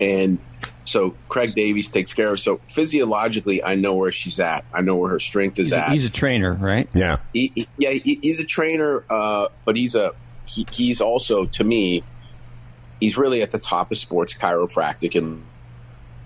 And 0.00 0.38
so 0.84 1.14
Craig 1.28 1.54
Davies 1.54 1.88
takes 1.88 2.12
care 2.12 2.32
of. 2.32 2.40
So 2.40 2.60
physiologically, 2.68 3.64
I 3.64 3.74
know 3.74 3.94
where 3.94 4.12
she's 4.12 4.38
at. 4.40 4.64
I 4.72 4.82
know 4.82 4.96
where 4.96 5.10
her 5.10 5.20
strength 5.20 5.58
is 5.58 5.68
he's 5.68 5.72
at. 5.72 5.88
A, 5.88 5.92
he's 5.92 6.04
a 6.04 6.10
trainer, 6.10 6.52
right? 6.54 6.88
Yeah. 6.94 7.18
He, 7.32 7.52
he, 7.54 7.68
yeah, 7.78 7.90
he, 7.90 8.18
he's 8.22 8.40
a 8.40 8.44
trainer, 8.44 9.04
uh, 9.08 9.48
but 9.64 9.76
he's 9.76 9.94
a 9.94 10.12
he, 10.46 10.66
he's 10.70 11.00
also 11.00 11.46
to 11.46 11.64
me, 11.64 12.04
he's 13.00 13.16
really 13.16 13.42
at 13.42 13.50
the 13.50 13.58
top 13.58 13.90
of 13.90 13.98
sports 13.98 14.34
chiropractic 14.34 15.16
and 15.16 15.42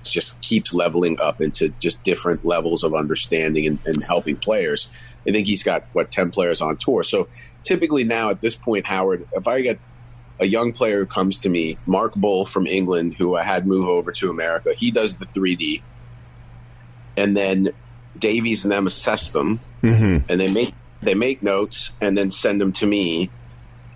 just 0.02 0.40
keeps 0.40 0.72
leveling 0.72 1.20
up 1.20 1.40
into 1.40 1.68
just 1.80 2.02
different 2.02 2.44
levels 2.44 2.84
of 2.84 2.94
understanding 2.94 3.66
and, 3.66 3.78
and 3.84 4.02
helping 4.02 4.36
players. 4.36 4.88
I 5.26 5.32
think 5.32 5.46
he's 5.46 5.62
got 5.62 5.84
what 5.92 6.10
ten 6.10 6.30
players 6.30 6.60
on 6.60 6.76
tour. 6.78 7.02
So 7.02 7.28
typically 7.62 8.04
now 8.04 8.30
at 8.30 8.40
this 8.40 8.56
point, 8.56 8.86
Howard, 8.86 9.26
if 9.32 9.46
I 9.46 9.60
get 9.60 9.78
a 10.40 10.46
young 10.46 10.72
player 10.72 11.00
who 11.00 11.06
comes 11.06 11.40
to 11.40 11.48
me, 11.48 11.78
Mark 11.86 12.14
Bull 12.14 12.44
from 12.44 12.66
England, 12.66 13.14
who 13.18 13.34
I 13.36 13.44
had 13.44 13.66
move 13.66 13.88
over 13.88 14.12
to 14.12 14.30
America. 14.30 14.74
He 14.74 14.90
does 14.90 15.16
the 15.16 15.26
3D, 15.26 15.82
and 17.16 17.36
then 17.36 17.70
Davies 18.18 18.64
and 18.64 18.72
them 18.72 18.86
assess 18.86 19.28
them, 19.30 19.60
Mm-hmm. 19.82 20.28
and 20.28 20.40
they 20.40 20.52
make 20.52 20.74
they 21.00 21.14
make 21.14 21.40
notes 21.40 21.92
and 22.00 22.18
then 22.18 22.30
send 22.32 22.60
them 22.60 22.72
to 22.72 22.86
me. 22.86 23.30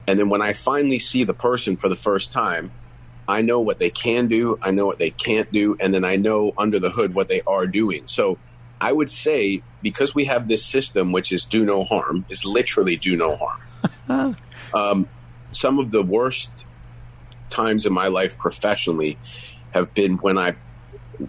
And 0.07 0.17
then 0.17 0.29
when 0.29 0.41
I 0.43 0.53
finally 0.53 1.01
see 1.01 1.25
the 1.25 1.35
person 1.35 1.77
for 1.77 1.89
the 1.89 1.97
first 1.97 2.31
time, 2.31 2.71
I 3.27 3.43
know 3.43 3.61
what 3.61 3.81
they 3.81 3.91
can 3.91 4.29
do, 4.29 4.59
I 4.63 4.71
know 4.71 4.87
what 4.87 5.01
they 5.01 5.11
can't 5.11 5.51
do, 5.53 5.77
and 5.81 5.93
then 5.93 6.05
I 6.05 6.17
know 6.17 6.53
under 6.57 6.79
the 6.79 6.91
hood 6.91 7.15
what 7.15 7.27
they 7.27 7.41
are 7.43 7.67
doing. 7.67 8.03
So 8.07 8.39
I 8.81 8.93
would 8.93 9.11
say 9.11 9.63
because 9.81 10.15
we 10.15 10.27
have 10.27 10.49
this 10.49 10.65
system, 10.65 11.11
which 11.13 11.33
is 11.33 11.45
do 11.45 11.65
no 11.65 11.83
harm, 11.83 12.25
is 12.29 12.45
literally 12.45 12.97
do 12.97 13.17
no 13.17 13.37
harm. 13.37 14.37
um, 14.75 15.09
some 15.53 15.79
of 15.79 15.91
the 15.91 16.03
worst 16.03 16.65
times 17.49 17.87
in 17.87 17.93
my 17.93 18.09
life 18.09 18.39
professionally 18.39 19.19
have 19.73 19.93
been 19.95 20.17
when 20.17 20.39
I 20.39 20.57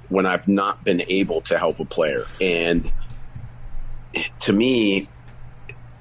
when 0.10 0.26
I've 0.26 0.48
not 0.48 0.84
been 0.84 1.04
able 1.08 1.42
to 1.42 1.58
help 1.58 1.80
a 1.80 1.86
player, 1.86 2.24
and 2.42 2.92
to 4.40 4.54
me, 4.54 5.08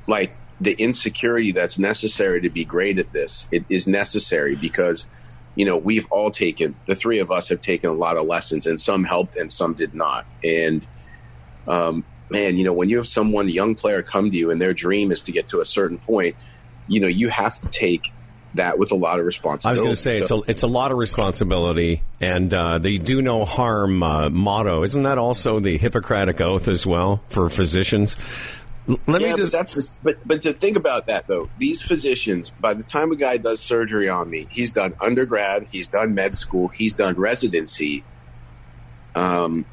like 0.07 0.35
the 0.61 0.73
insecurity 0.73 1.53
that's 1.53 1.79
necessary 1.79 2.41
to 2.41 2.51
be 2.51 2.65
great 2.65 2.99
at 2.99 3.13
this, 3.13 3.49
it 3.51 3.65
is 3.69 3.87
necessary 3.87 4.55
because 4.55 5.07
you 5.55 5.67
know 5.67 5.77
we've 5.77 6.07
all 6.11 6.31
taken 6.31 6.75
the 6.87 6.95
three 6.95 7.19
of 7.19 7.31
us 7.31 7.49
have 7.49 7.61
taken 7.61 7.91
a 7.91 7.95
lot 7.95 8.17
of 8.17 8.27
lessons, 8.27 8.67
and 8.67 8.79
some 8.79 9.05
helped 9.05 9.37
and 9.37 9.51
some 9.51 9.75
did 9.75 9.95
not, 9.95 10.27
and 10.45 10.87
um, 11.67 12.05
man, 12.31 12.57
you 12.57 12.65
know 12.65 12.73
when 12.73 12.89
you 12.89 12.97
have 12.97 13.09
someone 13.09 13.49
a 13.49 13.51
young 13.51 13.75
player 13.75 14.03
come 14.03 14.31
to 14.31 14.37
you 14.37 14.51
and 14.51 14.61
their 14.61 14.75
dream 14.75 15.13
is 15.13 15.23
to 15.23 15.33
get 15.33 15.49
to 15.49 15.61
a 15.61 15.65
certain 15.65 15.99
point, 15.99 16.37
you 16.89 17.01
know 17.01 17.07
you 17.09 17.29
have 17.29 17.61
to 17.61 17.69
take 17.69 18.13
that 18.55 18.79
with 18.79 18.93
a 18.93 18.95
lot 18.95 19.19
of 19.19 19.25
responsibility. 19.25 19.81
I 19.81 19.83
was 19.91 20.05
going 20.05 20.19
to 20.19 20.21
say 20.21 20.25
So- 20.27 20.39
it's 20.41 20.49
a 20.49 20.51
it's 20.51 20.63
a 20.63 20.67
lot 20.67 20.93
of 20.93 20.99
responsibility, 20.99 22.03
and 22.21 22.53
uh, 22.53 22.79
the 22.79 22.99
"do 22.99 23.23
no 23.23 23.45
harm" 23.45 24.03
uh, 24.03 24.29
motto 24.31 24.83
isn't 24.83 25.03
that 25.05 25.19
also 25.19 25.61
the 25.61 25.79
Hippocratic 25.79 26.41
oath 26.41 26.69
as 26.69 26.87
well 26.87 27.23
for 27.29 27.49
physicians? 27.49 28.17
L- 28.89 28.99
Let 29.07 29.23
yeah, 29.23 29.31
me 29.31 29.37
just 29.37 29.53
but 29.53 29.59
that's 29.59 29.99
but 30.03 30.17
but 30.27 30.43
to 30.43 30.53
think 30.53 30.77
about 30.77 31.07
that 31.07 31.29
though, 31.29 31.49
these 31.59 31.81
physicians, 31.83 32.51
by 32.51 32.75
the 32.75 32.83
time 32.83 33.13
a 33.13 33.17
guy 33.17 33.37
does 33.37 33.61
surgery 33.61 34.09
on 34.09 34.29
me, 34.29 34.49
he's 34.51 34.73
done 34.73 34.95
undergrad, 35.01 35.69
he's 35.71 35.89
done 35.89 36.15
med 36.15 36.37
school, 36.37 36.69
he's 36.69 36.93
done 36.93 37.15
residency. 37.15 38.05
Um, 39.15 39.67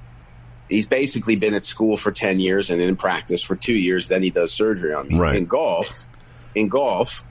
he's 0.70 0.86
basically 0.86 1.36
been 1.38 1.54
at 1.54 1.64
school 1.64 1.98
for 1.98 2.12
ten 2.12 2.40
years 2.40 2.70
and 2.70 2.82
in 2.82 2.96
practice 2.96 3.42
for 3.44 3.56
two 3.56 3.74
years. 3.74 4.08
Then 4.10 4.22
he 4.22 4.30
does 4.30 4.52
surgery 4.54 4.94
on 4.94 5.08
me. 5.08 5.20
Right. 5.20 5.36
In 5.36 5.46
golf, 5.46 6.06
in 6.60 6.68
golf, 6.68 7.24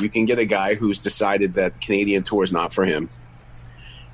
you 0.00 0.08
can 0.08 0.24
get 0.24 0.38
a 0.38 0.44
guy 0.44 0.74
who's 0.74 0.98
decided 0.98 1.54
that 1.54 1.80
Canadian 1.80 2.22
tour 2.22 2.42
is 2.42 2.52
not 2.52 2.72
for 2.72 2.84
him. 2.84 3.10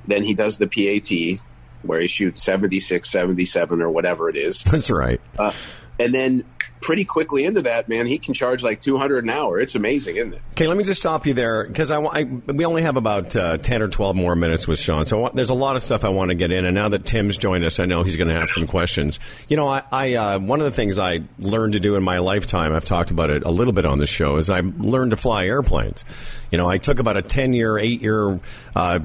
Then 0.05 0.23
he 0.23 0.33
does 0.33 0.57
the 0.57 0.67
PAT, 0.67 1.41
where 1.81 1.99
he 1.99 2.07
shoots 2.07 2.43
76, 2.43 3.09
77, 3.09 3.81
or 3.81 3.89
whatever 3.89 4.29
it 4.29 4.35
is. 4.35 4.63
that's 4.71 4.89
right. 4.89 5.21
Uh, 5.37 5.53
and 5.99 6.13
then 6.13 6.43
pretty 6.81 7.05
quickly 7.05 7.43
into 7.45 7.61
that, 7.63 7.89
man, 7.89 8.05
he 8.07 8.17
can 8.17 8.33
charge 8.33 8.63
like 8.63 8.79
200 8.81 9.23
an 9.23 9.29
hour. 9.29 9.59
It's 9.59 9.75
amazing, 9.75 10.17
isn't 10.17 10.33
it? 10.35 10.41
Okay, 10.51 10.67
let 10.67 10.77
me 10.77 10.83
just 10.83 11.01
stop 11.01 11.25
you 11.25 11.33
there 11.33 11.65
because 11.67 11.91
I, 11.91 11.99
I- 11.99 12.23
we 12.23 12.65
only 12.65 12.81
have 12.83 12.97
about 12.97 13.35
uh, 13.35 13.57
ten 13.57 13.81
or 13.81 13.87
twelve 13.87 14.15
more 14.15 14.35
minutes 14.35 14.67
with 14.67 14.79
Sean. 14.79 15.05
So 15.05 15.25
I 15.25 15.29
there's 15.33 15.49
a 15.49 15.53
lot 15.55 15.75
of 15.75 15.81
stuff 15.81 16.03
I 16.03 16.09
want 16.09 16.29
to 16.29 16.35
get 16.35 16.51
in. 16.51 16.65
And 16.65 16.75
now 16.75 16.89
that 16.89 17.05
Tim's 17.05 17.37
joined 17.37 17.63
us, 17.65 17.79
I 17.79 17.85
know 17.85 18.03
he's 18.03 18.15
going 18.15 18.29
to 18.29 18.35
have 18.35 18.49
some 18.49 18.67
questions. 18.67 19.19
You 19.49 19.57
know, 19.57 19.67
I, 19.67 19.83
I 19.91 20.13
uh, 20.15 20.39
one 20.39 20.59
of 20.59 20.65
the 20.65 20.71
things 20.71 20.97
I 20.99 21.21
learned 21.39 21.73
to 21.73 21.79
do 21.79 21.95
in 21.95 22.03
my 22.03 22.19
lifetime, 22.19 22.73
I've 22.73 22.85
talked 22.85 23.11
about 23.11 23.29
it 23.29 23.43
a 23.43 23.51
little 23.51 23.73
bit 23.73 23.85
on 23.85 23.99
the 23.99 24.07
show, 24.07 24.37
is 24.37 24.49
I 24.49 24.61
learned 24.61 25.11
to 25.11 25.17
fly 25.17 25.45
airplanes. 25.45 26.05
You 26.51 26.57
know, 26.57 26.67
I 26.69 26.77
took 26.77 26.99
about 26.99 27.17
a 27.17 27.21
ten 27.21 27.53
year, 27.53 27.77
eight 27.77 28.01
year. 28.01 28.39
Uh, 28.75 28.99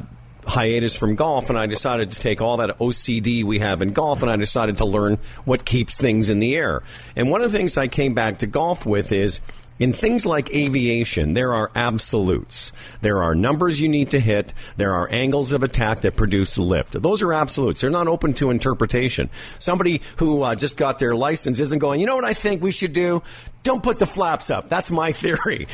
hiatus 0.46 0.96
from 0.96 1.14
golf 1.14 1.50
and 1.50 1.58
I 1.58 1.66
decided 1.66 2.12
to 2.12 2.20
take 2.20 2.40
all 2.40 2.58
that 2.58 2.78
OCD 2.78 3.44
we 3.44 3.60
have 3.60 3.82
in 3.82 3.92
golf 3.92 4.22
and 4.22 4.30
I 4.30 4.36
decided 4.36 4.78
to 4.78 4.84
learn 4.84 5.18
what 5.44 5.64
keeps 5.64 5.96
things 5.96 6.30
in 6.30 6.40
the 6.40 6.56
air. 6.56 6.82
And 7.16 7.30
one 7.30 7.42
of 7.42 7.52
the 7.52 7.58
things 7.58 7.76
I 7.76 7.88
came 7.88 8.14
back 8.14 8.38
to 8.38 8.46
golf 8.46 8.84
with 8.84 9.12
is 9.12 9.40
in 9.78 9.92
things 9.92 10.24
like 10.24 10.54
aviation, 10.54 11.34
there 11.34 11.54
are 11.54 11.70
absolutes. 11.74 12.70
There 13.00 13.22
are 13.22 13.34
numbers 13.34 13.80
you 13.80 13.88
need 13.88 14.10
to 14.10 14.20
hit. 14.20 14.52
There 14.76 14.94
are 14.94 15.08
angles 15.10 15.52
of 15.52 15.62
attack 15.62 16.02
that 16.02 16.14
produce 16.14 16.56
lift. 16.58 17.00
Those 17.00 17.22
are 17.22 17.32
absolutes. 17.32 17.80
They're 17.80 17.90
not 17.90 18.06
open 18.06 18.34
to 18.34 18.50
interpretation. 18.50 19.28
Somebody 19.58 20.02
who 20.18 20.42
uh, 20.42 20.54
just 20.54 20.76
got 20.76 20.98
their 20.98 21.16
license 21.16 21.58
isn't 21.58 21.80
going, 21.80 22.00
you 22.00 22.06
know 22.06 22.14
what 22.14 22.24
I 22.24 22.34
think 22.34 22.62
we 22.62 22.70
should 22.70 22.92
do? 22.92 23.22
Don't 23.64 23.82
put 23.82 23.98
the 23.98 24.06
flaps 24.06 24.50
up. 24.50 24.68
That's 24.68 24.90
my 24.90 25.12
theory. 25.12 25.66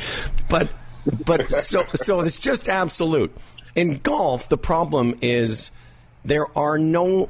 But, 0.49 0.69
but 1.25 1.49
so, 1.51 1.85
so 1.93 2.21
it's 2.21 2.39
just 2.39 2.67
absolute. 2.67 3.35
In 3.79 3.99
golf, 3.99 4.49
the 4.49 4.57
problem 4.57 5.17
is 5.21 5.71
there 6.25 6.45
are 6.57 6.77
no. 6.77 7.29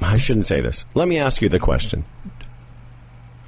I 0.00 0.18
shouldn't 0.18 0.46
say 0.46 0.60
this. 0.60 0.84
Let 0.94 1.08
me 1.08 1.18
ask 1.18 1.42
you 1.42 1.48
the 1.48 1.58
question. 1.58 2.04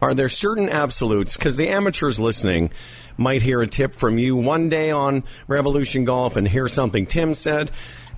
Are 0.02 0.12
there 0.12 0.28
certain 0.28 0.68
absolutes? 0.68 1.37
Because 1.37 1.56
the 1.56 1.68
amateurs 1.68 2.18
listening 2.18 2.71
might 3.16 3.42
hear 3.42 3.62
a 3.62 3.68
tip 3.68 3.95
from 3.95 4.18
you 4.18 4.35
one 4.35 4.68
day 4.68 4.90
on 4.90 5.23
Revolution 5.47 6.04
Golf 6.04 6.35
and 6.35 6.49
hear 6.49 6.66
something 6.66 7.06
Tim 7.06 7.33
said. 7.33 7.71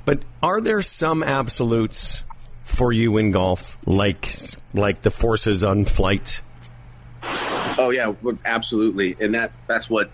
But 0.07 0.23
are 0.43 0.63
there 0.63 0.81
some 0.81 1.23
absolutes 1.23 2.25
for 2.65 2.95
you 2.95 3.19
in 3.19 3.31
golf, 3.31 3.77
like 3.85 4.33
like 4.73 5.03
the 5.03 5.11
forces 5.11 5.65
on 5.65 5.85
flight? 5.85 6.41
Oh 7.77 7.91
yeah, 7.91 8.15
absolutely, 8.47 9.19
and 9.21 9.35
that 9.35 9.53
that's 9.67 9.91
what 9.91 10.11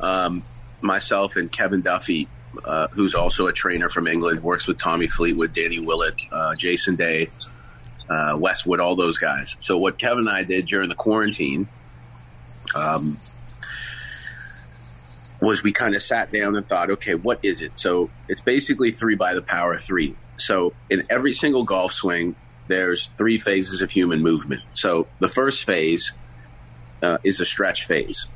um, 0.00 0.42
myself 0.82 1.36
and 1.36 1.52
Kevin 1.52 1.82
Duffy, 1.82 2.26
uh, 2.64 2.88
who's 2.88 3.14
also 3.14 3.46
a 3.46 3.52
trainer 3.52 3.88
from 3.88 4.06
England, 4.06 4.42
works 4.42 4.66
with 4.66 4.78
Tommy 4.78 5.06
Fleetwood, 5.06 5.54
Danny 5.54 5.78
Willett, 5.78 6.14
uh, 6.32 6.54
Jason 6.54 6.96
Day, 6.96 7.28
uh, 8.08 8.36
Westwood, 8.38 8.80
all 8.80 8.96
those 8.96 9.18
guys. 9.18 9.56
So 9.60 9.78
what 9.78 9.98
Kevin 9.98 10.20
and 10.20 10.30
I 10.30 10.42
did 10.42 10.66
during 10.66 10.88
the 10.88 10.94
quarantine 10.94 11.68
um, 12.74 13.16
was 15.40 15.62
we 15.62 15.72
kind 15.72 15.94
of 15.94 16.02
sat 16.02 16.32
down 16.32 16.56
and 16.56 16.68
thought, 16.68 16.90
okay, 16.90 17.14
what 17.14 17.40
is 17.42 17.62
it? 17.62 17.78
So 17.78 18.10
it's 18.28 18.40
basically 18.40 18.90
three 18.90 19.14
by 19.14 19.34
the 19.34 19.42
power 19.42 19.74
of 19.74 19.82
three. 19.82 20.16
So 20.36 20.72
in 20.90 21.02
every 21.10 21.34
single 21.34 21.64
golf 21.64 21.92
swing, 21.92 22.34
there's 22.66 23.10
three 23.18 23.38
phases 23.38 23.82
of 23.82 23.90
human 23.90 24.22
movement. 24.22 24.62
So 24.74 25.06
the 25.20 25.28
first 25.28 25.64
phase 25.64 26.12
uh, 27.02 27.18
is 27.24 27.40
a 27.40 27.46
stretch 27.46 27.86
phase. 27.86 28.26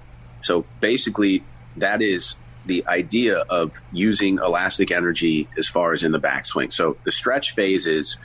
So 0.41 0.65
basically, 0.81 1.45
that 1.77 2.03
is 2.03 2.37
the 2.67 2.87
idea 2.87 3.39
of 3.39 3.73
using 3.93 4.39
elastic 4.39 4.91
energy 4.91 5.49
as 5.59 5.67
far 5.69 5.93
as 5.93 6.03
in 6.05 6.13
the 6.13 6.21
backswing. 6.21 6.73
So 6.73 6.97
the 7.05 7.11
stretch 7.11 7.53
phase 7.55 7.87
is 7.87 8.19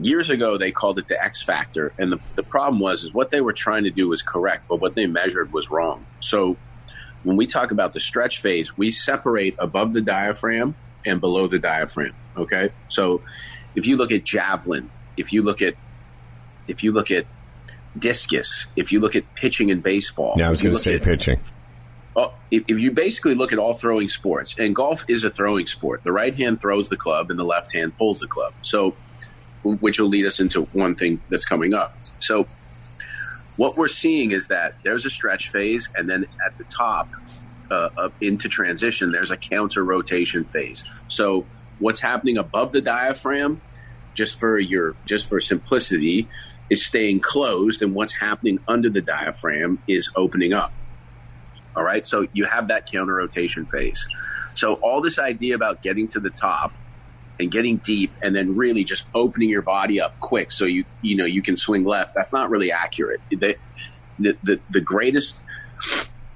years 0.00 0.30
ago 0.30 0.56
they 0.56 0.70
called 0.72 0.98
it 0.98 1.08
the 1.08 1.22
X 1.22 1.42
factor, 1.42 1.92
and 1.98 2.12
the, 2.12 2.20
the 2.36 2.42
problem 2.42 2.80
was 2.80 3.02
is 3.04 3.12
what 3.12 3.30
they 3.30 3.40
were 3.40 3.52
trying 3.52 3.84
to 3.84 3.90
do 3.90 4.08
was 4.08 4.22
correct, 4.22 4.66
but 4.68 4.80
what 4.80 4.94
they 4.94 5.06
measured 5.06 5.52
was 5.52 5.70
wrong. 5.70 6.06
So 6.20 6.56
when 7.24 7.36
we 7.36 7.46
talk 7.46 7.70
about 7.70 7.92
the 7.92 8.00
stretch 8.00 8.40
phase, 8.40 8.76
we 8.76 8.90
separate 8.90 9.54
above 9.58 9.92
the 9.92 10.00
diaphragm 10.00 10.74
and 11.04 11.20
below 11.20 11.46
the 11.48 11.58
diaphragm. 11.58 12.14
Okay, 12.36 12.70
so 12.88 13.22
if 13.74 13.86
you 13.86 13.96
look 13.96 14.12
at 14.12 14.24
javelin, 14.24 14.90
if 15.16 15.32
you 15.32 15.42
look 15.42 15.60
at 15.62 15.74
if 16.68 16.82
you 16.84 16.92
look 16.92 17.10
at 17.10 17.26
discus, 17.98 18.66
if 18.76 18.92
you 18.92 19.00
look 19.00 19.14
at 19.16 19.24
pitching 19.34 19.68
in 19.68 19.80
baseball, 19.80 20.34
Yeah, 20.38 20.46
I 20.46 20.50
was 20.50 20.62
going 20.62 20.74
to 20.74 20.80
say 20.80 20.94
at- 20.94 21.02
pitching. 21.02 21.40
Oh, 22.14 22.34
if, 22.50 22.68
you 22.68 22.90
basically 22.90 23.34
look 23.34 23.52
at 23.52 23.58
all 23.58 23.72
throwing 23.72 24.06
sports, 24.06 24.56
and 24.58 24.74
golf 24.74 25.04
is 25.08 25.24
a 25.24 25.30
throwing 25.30 25.66
sport, 25.66 26.02
the 26.04 26.12
right 26.12 26.34
hand 26.34 26.60
throws 26.60 26.90
the 26.90 26.96
club 26.96 27.30
and 27.30 27.38
the 27.38 27.44
left 27.44 27.72
hand 27.72 27.96
pulls 27.96 28.20
the 28.20 28.26
club. 28.26 28.52
So, 28.62 28.94
which 29.62 29.98
will 29.98 30.08
lead 30.08 30.26
us 30.26 30.40
into 30.40 30.62
one 30.72 30.94
thing 30.94 31.22
that's 31.30 31.46
coming 31.46 31.72
up. 31.72 31.96
So, 32.18 32.46
what 33.56 33.76
we're 33.76 33.88
seeing 33.88 34.32
is 34.32 34.48
that 34.48 34.74
there's 34.82 35.06
a 35.06 35.10
stretch 35.10 35.50
phase, 35.50 35.88
and 35.94 36.08
then 36.08 36.26
at 36.44 36.58
the 36.58 36.64
top, 36.64 37.08
uh, 37.70 37.88
up 37.96 38.12
into 38.20 38.48
transition, 38.48 39.10
there's 39.10 39.30
a 39.30 39.36
counter 39.36 39.82
rotation 39.82 40.44
phase. 40.44 40.84
So 41.08 41.46
what's 41.78 42.00
happening 42.00 42.36
above 42.38 42.72
the 42.72 42.80
diaphragm, 42.80 43.60
just 44.14 44.38
for 44.38 44.58
your 44.58 44.94
just 45.06 45.28
for 45.28 45.40
simplicity, 45.40 46.28
is 46.70 46.84
staying 46.84 47.20
closed, 47.20 47.82
and 47.82 47.94
what's 47.94 48.12
happening 48.12 48.58
under 48.68 48.90
the 48.90 49.00
diaphragm 49.00 49.82
is 49.86 50.10
opening 50.16 50.52
up. 50.52 50.72
All 51.76 51.82
right, 51.82 52.06
so 52.06 52.26
you 52.32 52.44
have 52.44 52.68
that 52.68 52.90
counter 52.90 53.14
rotation 53.14 53.66
phase. 53.66 54.06
So 54.54 54.74
all 54.74 55.00
this 55.00 55.18
idea 55.18 55.54
about 55.54 55.82
getting 55.82 56.08
to 56.08 56.20
the 56.20 56.30
top 56.30 56.72
and 57.40 57.50
getting 57.50 57.78
deep 57.78 58.12
and 58.22 58.36
then 58.36 58.56
really 58.56 58.84
just 58.84 59.06
opening 59.14 59.48
your 59.48 59.62
body 59.62 60.00
up 60.00 60.18
quick 60.20 60.52
so 60.52 60.66
you 60.66 60.84
you 61.00 61.16
know 61.16 61.24
you 61.24 61.40
can 61.40 61.56
swing 61.56 61.82
left 61.82 62.14
that's 62.14 62.32
not 62.32 62.50
really 62.50 62.70
accurate. 62.70 63.20
The 63.30 63.56
the, 64.18 64.60
the, 64.70 64.80
greatest 64.80 65.40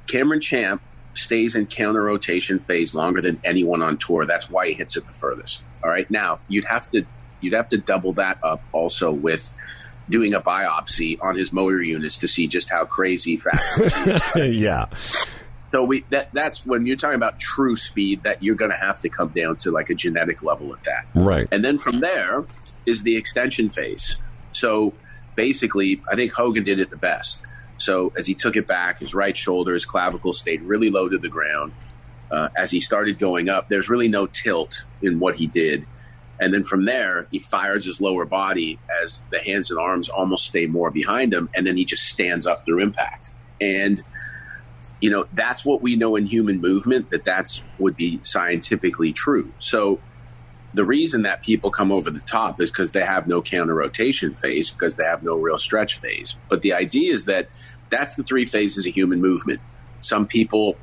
Cameron 0.07 0.41
Champ 0.41 0.83
stays 1.15 1.55
in 1.55 1.67
counter 1.67 2.03
rotation 2.03 2.59
phase 2.59 2.95
longer 2.95 3.21
than 3.21 3.41
anyone 3.45 3.83
on 3.83 3.97
tour. 3.97 4.27
That's 4.27 4.51
why 4.51 4.69
he 4.69 4.75
hits 4.75 4.97
it 4.97 5.07
the 5.07 5.13
furthest. 5.13 5.63
All 5.85 5.91
right? 5.91 6.11
Now 6.11 6.41
you'd 6.49 6.65
have 6.65 6.91
to 6.93 7.05
you'd 7.41 7.53
have 7.53 7.69
to 7.71 7.79
double 7.79 8.15
that 8.15 8.39
up 8.43 8.63
also 8.73 9.13
with 9.13 9.55
doing 10.09 10.35
a 10.35 10.41
biopsy 10.41 11.19
on 11.21 11.37
his 11.37 11.53
motor 11.53 11.83
units 11.83 12.19
to 12.19 12.29
see 12.29 12.47
just 12.47 12.71
how 12.71 12.85
crazy 12.85 13.37
fast 13.37 14.37
yeah 14.37 14.87
so 15.73 15.85
we 15.85 16.05
that 16.11 16.33
that's 16.33 16.65
when 16.65 16.87
you're 16.87 16.97
talking 16.97 17.17
about 17.17 17.41
true 17.41 17.77
speed 17.77 18.23
that 18.23 18.43
you're 18.43 18.55
going 18.55 18.71
to 18.71 18.77
have 18.77 19.01
to 19.01 19.09
come 19.09 19.29
down 19.29 19.57
to 19.59 19.71
like 19.71 19.91
a 19.91 19.95
genetic 19.95 20.43
level 20.43 20.73
at 20.73 20.83
that. 20.85 21.07
Right. 21.15 21.49
And 21.51 21.65
then 21.65 21.79
from 21.79 22.01
there 22.01 22.45
is 22.85 23.03
the 23.03 23.17
extension 23.17 23.69
phase. 23.69 24.17
So 24.53 24.95
basically, 25.35 26.03
I 26.11 26.15
think 26.15 26.33
Hogan 26.33 26.65
did 26.65 26.81
it 26.81 26.91
the 26.91 26.97
best. 26.97 27.43
So 27.79 28.13
as 28.17 28.27
he 28.27 28.35
took 28.35 28.57
it 28.57 28.67
back, 28.67 29.01
his 29.01 29.15
right 29.15 29.37
shoulder, 29.37 29.75
his 29.75 29.85
clavicle 29.85 30.33
stayed 30.33 30.63
really 30.63 30.89
low 30.89 31.09
to 31.09 31.19
the 31.19 31.29
ground. 31.29 31.73
Uh, 32.31 32.49
as 32.57 32.71
he 32.71 32.81
started 32.81 33.19
going 33.19 33.49
up, 33.49 33.69
there's 33.69 33.89
really 33.89 34.09
no 34.09 34.27
tilt 34.27 34.85
in 35.03 35.19
what 35.21 35.37
he 35.37 35.47
did. 35.47 35.87
And 36.41 36.53
then 36.53 36.65
from 36.65 36.85
there, 36.85 37.27
he 37.31 37.39
fires 37.39 37.85
his 37.85 38.01
lower 38.01 38.27
body 38.27 38.79
as 39.03 39.23
the 39.31 39.39
hands 39.39 39.71
and 39.71 39.81
arms 39.81 40.09
almost 40.09 40.47
stay 40.47 40.67
more 40.67 40.91
behind 40.91 41.33
him, 41.33 41.49
and 41.55 41.67
then 41.67 41.77
he 41.77 41.85
just 41.85 42.05
stands 42.05 42.47
up 42.47 42.65
through 42.65 42.81
impact. 42.81 43.31
And 43.61 44.03
you 45.01 45.11
know 45.11 45.27
that's 45.33 45.65
what 45.65 45.83
we 45.83 45.97
know 45.97 46.17
in 46.17 46.27
human 46.27 46.61
movement 46.61 47.11
that 47.11 47.25
that's 47.25 47.63
would 47.79 47.97
be 47.97 48.19
scientifically 48.23 49.13
true. 49.13 49.53
So 49.59 50.01
the 50.75 50.85
reason 50.85 51.23
that 51.23 51.43
people 51.43 51.71
come 51.71 51.91
over 51.91 52.11
the 52.11 52.21
top 52.21 52.61
is 52.61 52.71
because 52.71 52.91
they 52.91 53.05
have 53.05 53.27
no 53.27 53.41
counter 53.41 53.75
rotation 53.75 54.35
phase 54.35 54.71
because 54.71 54.97
they 54.97 55.05
have 55.05 55.23
no 55.23 55.35
real 55.35 55.59
stretch 55.59 55.99
phase. 55.99 56.37
But 56.49 56.63
the 56.63 56.75
idea 56.75 57.13
is 57.13 57.25
that 57.27 57.49
that's 57.89 58.15
the 58.15 58.23
three 58.23 58.45
phases 58.45 58.87
of 58.87 58.93
human 58.93 59.21
movement. 59.21 59.61
Some 60.01 60.27
people 60.27 60.77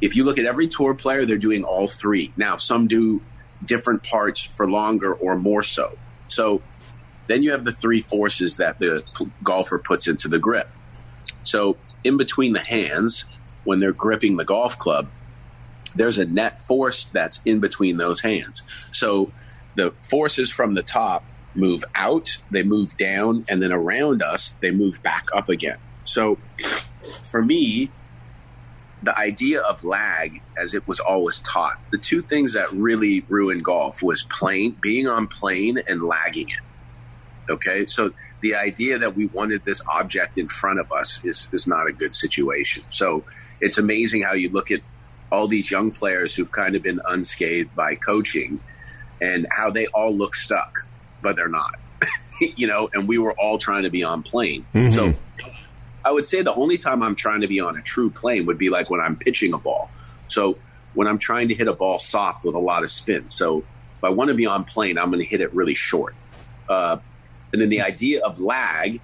if 0.00 0.14
you 0.14 0.24
look 0.24 0.38
at 0.38 0.44
every 0.44 0.68
tour 0.68 0.94
player 0.94 1.24
they're 1.24 1.38
doing 1.38 1.64
all 1.64 1.86
three. 1.86 2.32
Now 2.36 2.56
some 2.58 2.86
do 2.86 3.22
different 3.64 4.02
parts 4.02 4.42
for 4.42 4.68
longer 4.68 5.14
or 5.14 5.36
more 5.36 5.62
so 5.62 5.96
so 6.26 6.62
then 7.26 7.42
you 7.42 7.50
have 7.50 7.64
the 7.64 7.72
three 7.72 8.00
forces 8.00 8.58
that 8.58 8.78
the 8.78 9.02
golfer 9.42 9.78
puts 9.78 10.06
into 10.06 10.28
the 10.28 10.38
grip 10.38 10.68
so 11.44 11.76
in 12.04 12.16
between 12.16 12.52
the 12.52 12.60
hands 12.60 13.24
when 13.66 13.80
they're 13.80 13.92
gripping 13.92 14.36
the 14.36 14.44
golf 14.44 14.78
club, 14.78 15.08
there's 15.94 16.18
a 16.18 16.24
net 16.24 16.62
force 16.62 17.06
that's 17.06 17.40
in 17.44 17.60
between 17.60 17.96
those 17.96 18.20
hands. 18.20 18.62
So 18.92 19.32
the 19.74 19.92
forces 20.02 20.50
from 20.50 20.74
the 20.74 20.82
top 20.82 21.24
move 21.54 21.84
out, 21.94 22.38
they 22.50 22.62
move 22.62 22.96
down, 22.96 23.44
and 23.48 23.62
then 23.62 23.72
around 23.72 24.22
us, 24.22 24.52
they 24.60 24.70
move 24.70 25.02
back 25.02 25.28
up 25.34 25.48
again. 25.48 25.78
So 26.04 26.36
for 27.24 27.42
me, 27.42 27.90
the 29.02 29.16
idea 29.16 29.60
of 29.60 29.84
lag, 29.84 30.40
as 30.56 30.74
it 30.74 30.86
was 30.88 31.00
always 31.00 31.40
taught, 31.40 31.78
the 31.90 31.98
two 31.98 32.22
things 32.22 32.54
that 32.54 32.72
really 32.72 33.24
ruined 33.28 33.64
golf 33.64 34.02
was 34.02 34.22
plane, 34.24 34.76
being 34.80 35.06
on 35.06 35.26
plane 35.26 35.80
and 35.86 36.02
lagging 36.02 36.48
it. 36.48 37.52
Okay, 37.52 37.86
so 37.86 38.12
the 38.40 38.54
idea 38.54 38.98
that 38.98 39.14
we 39.14 39.26
wanted 39.26 39.64
this 39.64 39.80
object 39.88 40.38
in 40.38 40.48
front 40.48 40.80
of 40.80 40.90
us 40.92 41.24
is, 41.24 41.48
is 41.52 41.66
not 41.66 41.88
a 41.88 41.92
good 41.92 42.14
situation. 42.14 42.82
So 42.88 43.24
it's 43.60 43.78
amazing 43.78 44.22
how 44.22 44.32
you 44.32 44.50
look 44.50 44.70
at 44.70 44.80
all 45.30 45.46
these 45.46 45.70
young 45.70 45.90
players 45.90 46.34
who've 46.34 46.50
kind 46.50 46.74
of 46.74 46.82
been 46.82 47.00
unscathed 47.08 47.74
by 47.74 47.94
coaching 47.94 48.58
and 49.20 49.46
how 49.50 49.70
they 49.70 49.86
all 49.88 50.14
look 50.14 50.34
stuck, 50.34 50.86
but 51.22 51.36
they're 51.36 51.48
not. 51.48 51.74
you 52.56 52.66
know, 52.66 52.88
and 52.92 53.08
we 53.08 53.18
were 53.18 53.34
all 53.38 53.58
trying 53.58 53.84
to 53.84 53.90
be 53.90 54.02
on 54.02 54.22
plane. 54.22 54.66
Mm-hmm. 54.74 54.90
So 54.90 55.14
I 56.06 56.12
would 56.12 56.24
say 56.24 56.40
the 56.40 56.54
only 56.54 56.78
time 56.78 57.02
I'm 57.02 57.16
trying 57.16 57.40
to 57.40 57.48
be 57.48 57.58
on 57.58 57.76
a 57.76 57.82
true 57.82 58.10
plane 58.10 58.46
would 58.46 58.58
be 58.58 58.70
like 58.70 58.90
when 58.90 59.00
I'm 59.00 59.16
pitching 59.16 59.52
a 59.52 59.58
ball. 59.58 59.90
So 60.28 60.56
when 60.94 61.08
I'm 61.08 61.18
trying 61.18 61.48
to 61.48 61.54
hit 61.54 61.66
a 61.66 61.72
ball 61.72 61.98
soft 61.98 62.44
with 62.44 62.54
a 62.54 62.60
lot 62.60 62.84
of 62.84 62.90
spin. 62.90 63.28
So 63.28 63.64
if 63.92 64.04
I 64.04 64.10
want 64.10 64.28
to 64.28 64.34
be 64.34 64.46
on 64.46 64.62
plane, 64.62 64.98
I'm 64.98 65.10
going 65.10 65.18
to 65.18 65.28
hit 65.28 65.40
it 65.40 65.52
really 65.52 65.74
short. 65.74 66.14
Uh, 66.68 66.98
and 67.52 67.60
then 67.60 67.70
the 67.70 67.80
idea 67.80 68.24
of 68.24 68.38
lag, 68.38 69.00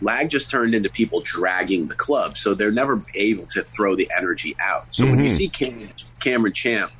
lag 0.00 0.30
just 0.30 0.50
turned 0.50 0.74
into 0.74 0.88
people 0.88 1.20
dragging 1.20 1.88
the 1.88 1.94
club. 1.94 2.38
So 2.38 2.54
they're 2.54 2.72
never 2.72 2.98
able 3.14 3.46
to 3.48 3.62
throw 3.62 3.94
the 3.94 4.10
energy 4.16 4.56
out. 4.58 4.94
So 4.94 5.02
mm-hmm. 5.02 5.10
when 5.10 5.24
you 5.24 5.30
mm-hmm. 5.30 5.36
see 5.36 5.48
Cam, 5.50 5.88
Cameron 6.20 6.54
Champ 6.54 6.90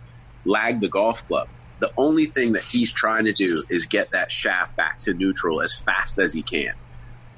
lag 0.45 0.81
the 0.83 0.89
golf 0.89 1.27
club, 1.27 1.49
the 1.79 1.91
only 1.97 2.27
thing 2.27 2.53
that 2.53 2.63
he's 2.63 2.93
trying 2.93 3.25
to 3.25 3.33
do 3.33 3.65
is 3.71 3.87
get 3.87 4.11
that 4.11 4.31
shaft 4.31 4.77
back 4.77 4.99
to 4.99 5.15
neutral 5.15 5.63
as 5.63 5.75
fast 5.75 6.19
as 6.19 6.35
he 6.35 6.43
can. 6.43 6.75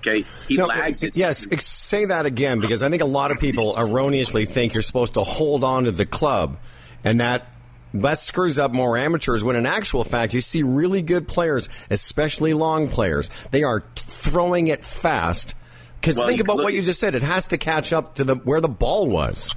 Okay, 0.07 0.25
he 0.49 0.57
no, 0.57 0.67
lags 0.67 1.03
it. 1.03 1.17
Yes, 1.17 1.47
say 1.65 2.05
that 2.07 2.27
again 2.27 2.61
because 2.61 2.83
I 2.83 2.91
think 2.91 3.03
a 3.03 3.07
lot 3.07 3.31
of 3.31 3.39
people 3.39 3.75
erroneously 3.77 4.45
think 4.45 4.75
you're 4.75 4.83
supposed 4.83 5.15
to 5.15 5.25
hold 5.25 5.65
on 5.65 5.85
to 5.85 5.93
the 5.93 6.05
club, 6.05 6.59
and 7.03 7.21
that 7.21 7.55
that 7.95 8.19
screws 8.19 8.59
up 8.59 8.73
more 8.73 8.99
amateurs 8.99 9.43
when 9.45 9.57
in 9.57 9.67
actual 9.67 10.05
fact 10.05 10.35
you 10.35 10.41
see 10.41 10.63
really 10.63 11.01
good 11.01 11.27
players, 11.27 11.69
especially 11.91 12.53
long 12.53 12.89
players. 12.89 13.31
They 13.51 13.63
are 13.63 13.81
t- 13.81 13.87
throwing 13.95 14.67
it 14.69 14.85
fast. 14.85 15.55
Because 16.01 16.19
well, 16.19 16.27
think 16.27 16.41
about 16.41 16.59
what 16.59 16.75
you 16.75 16.83
just 16.83 17.01
said. 17.01 17.15
It 17.15 17.23
has 17.23 17.47
to 17.49 17.59
catch 17.59 17.93
up 17.93 18.17
to 18.17 18.25
the 18.25 18.35
where 18.35 18.61
the 18.61 18.69
ball 18.69 19.09
was. 19.09 19.55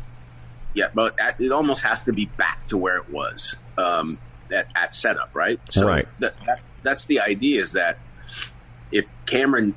Yeah, 0.73 0.89
but 0.93 1.17
it 1.39 1.51
almost 1.51 1.81
has 1.81 2.03
to 2.03 2.13
be 2.13 2.25
back 2.25 2.67
to 2.67 2.77
where 2.77 2.97
it 2.97 3.09
was 3.09 3.55
um, 3.77 4.19
at, 4.51 4.67
at, 4.75 4.93
setup, 4.93 5.35
right? 5.35 5.59
So 5.71 5.85
right. 5.85 6.07
That, 6.19 6.35
that, 6.45 6.61
that's 6.83 7.05
the 7.05 7.19
idea 7.21 7.61
is 7.61 7.73
that 7.73 7.97
if 8.91 9.05
Cameron, 9.25 9.75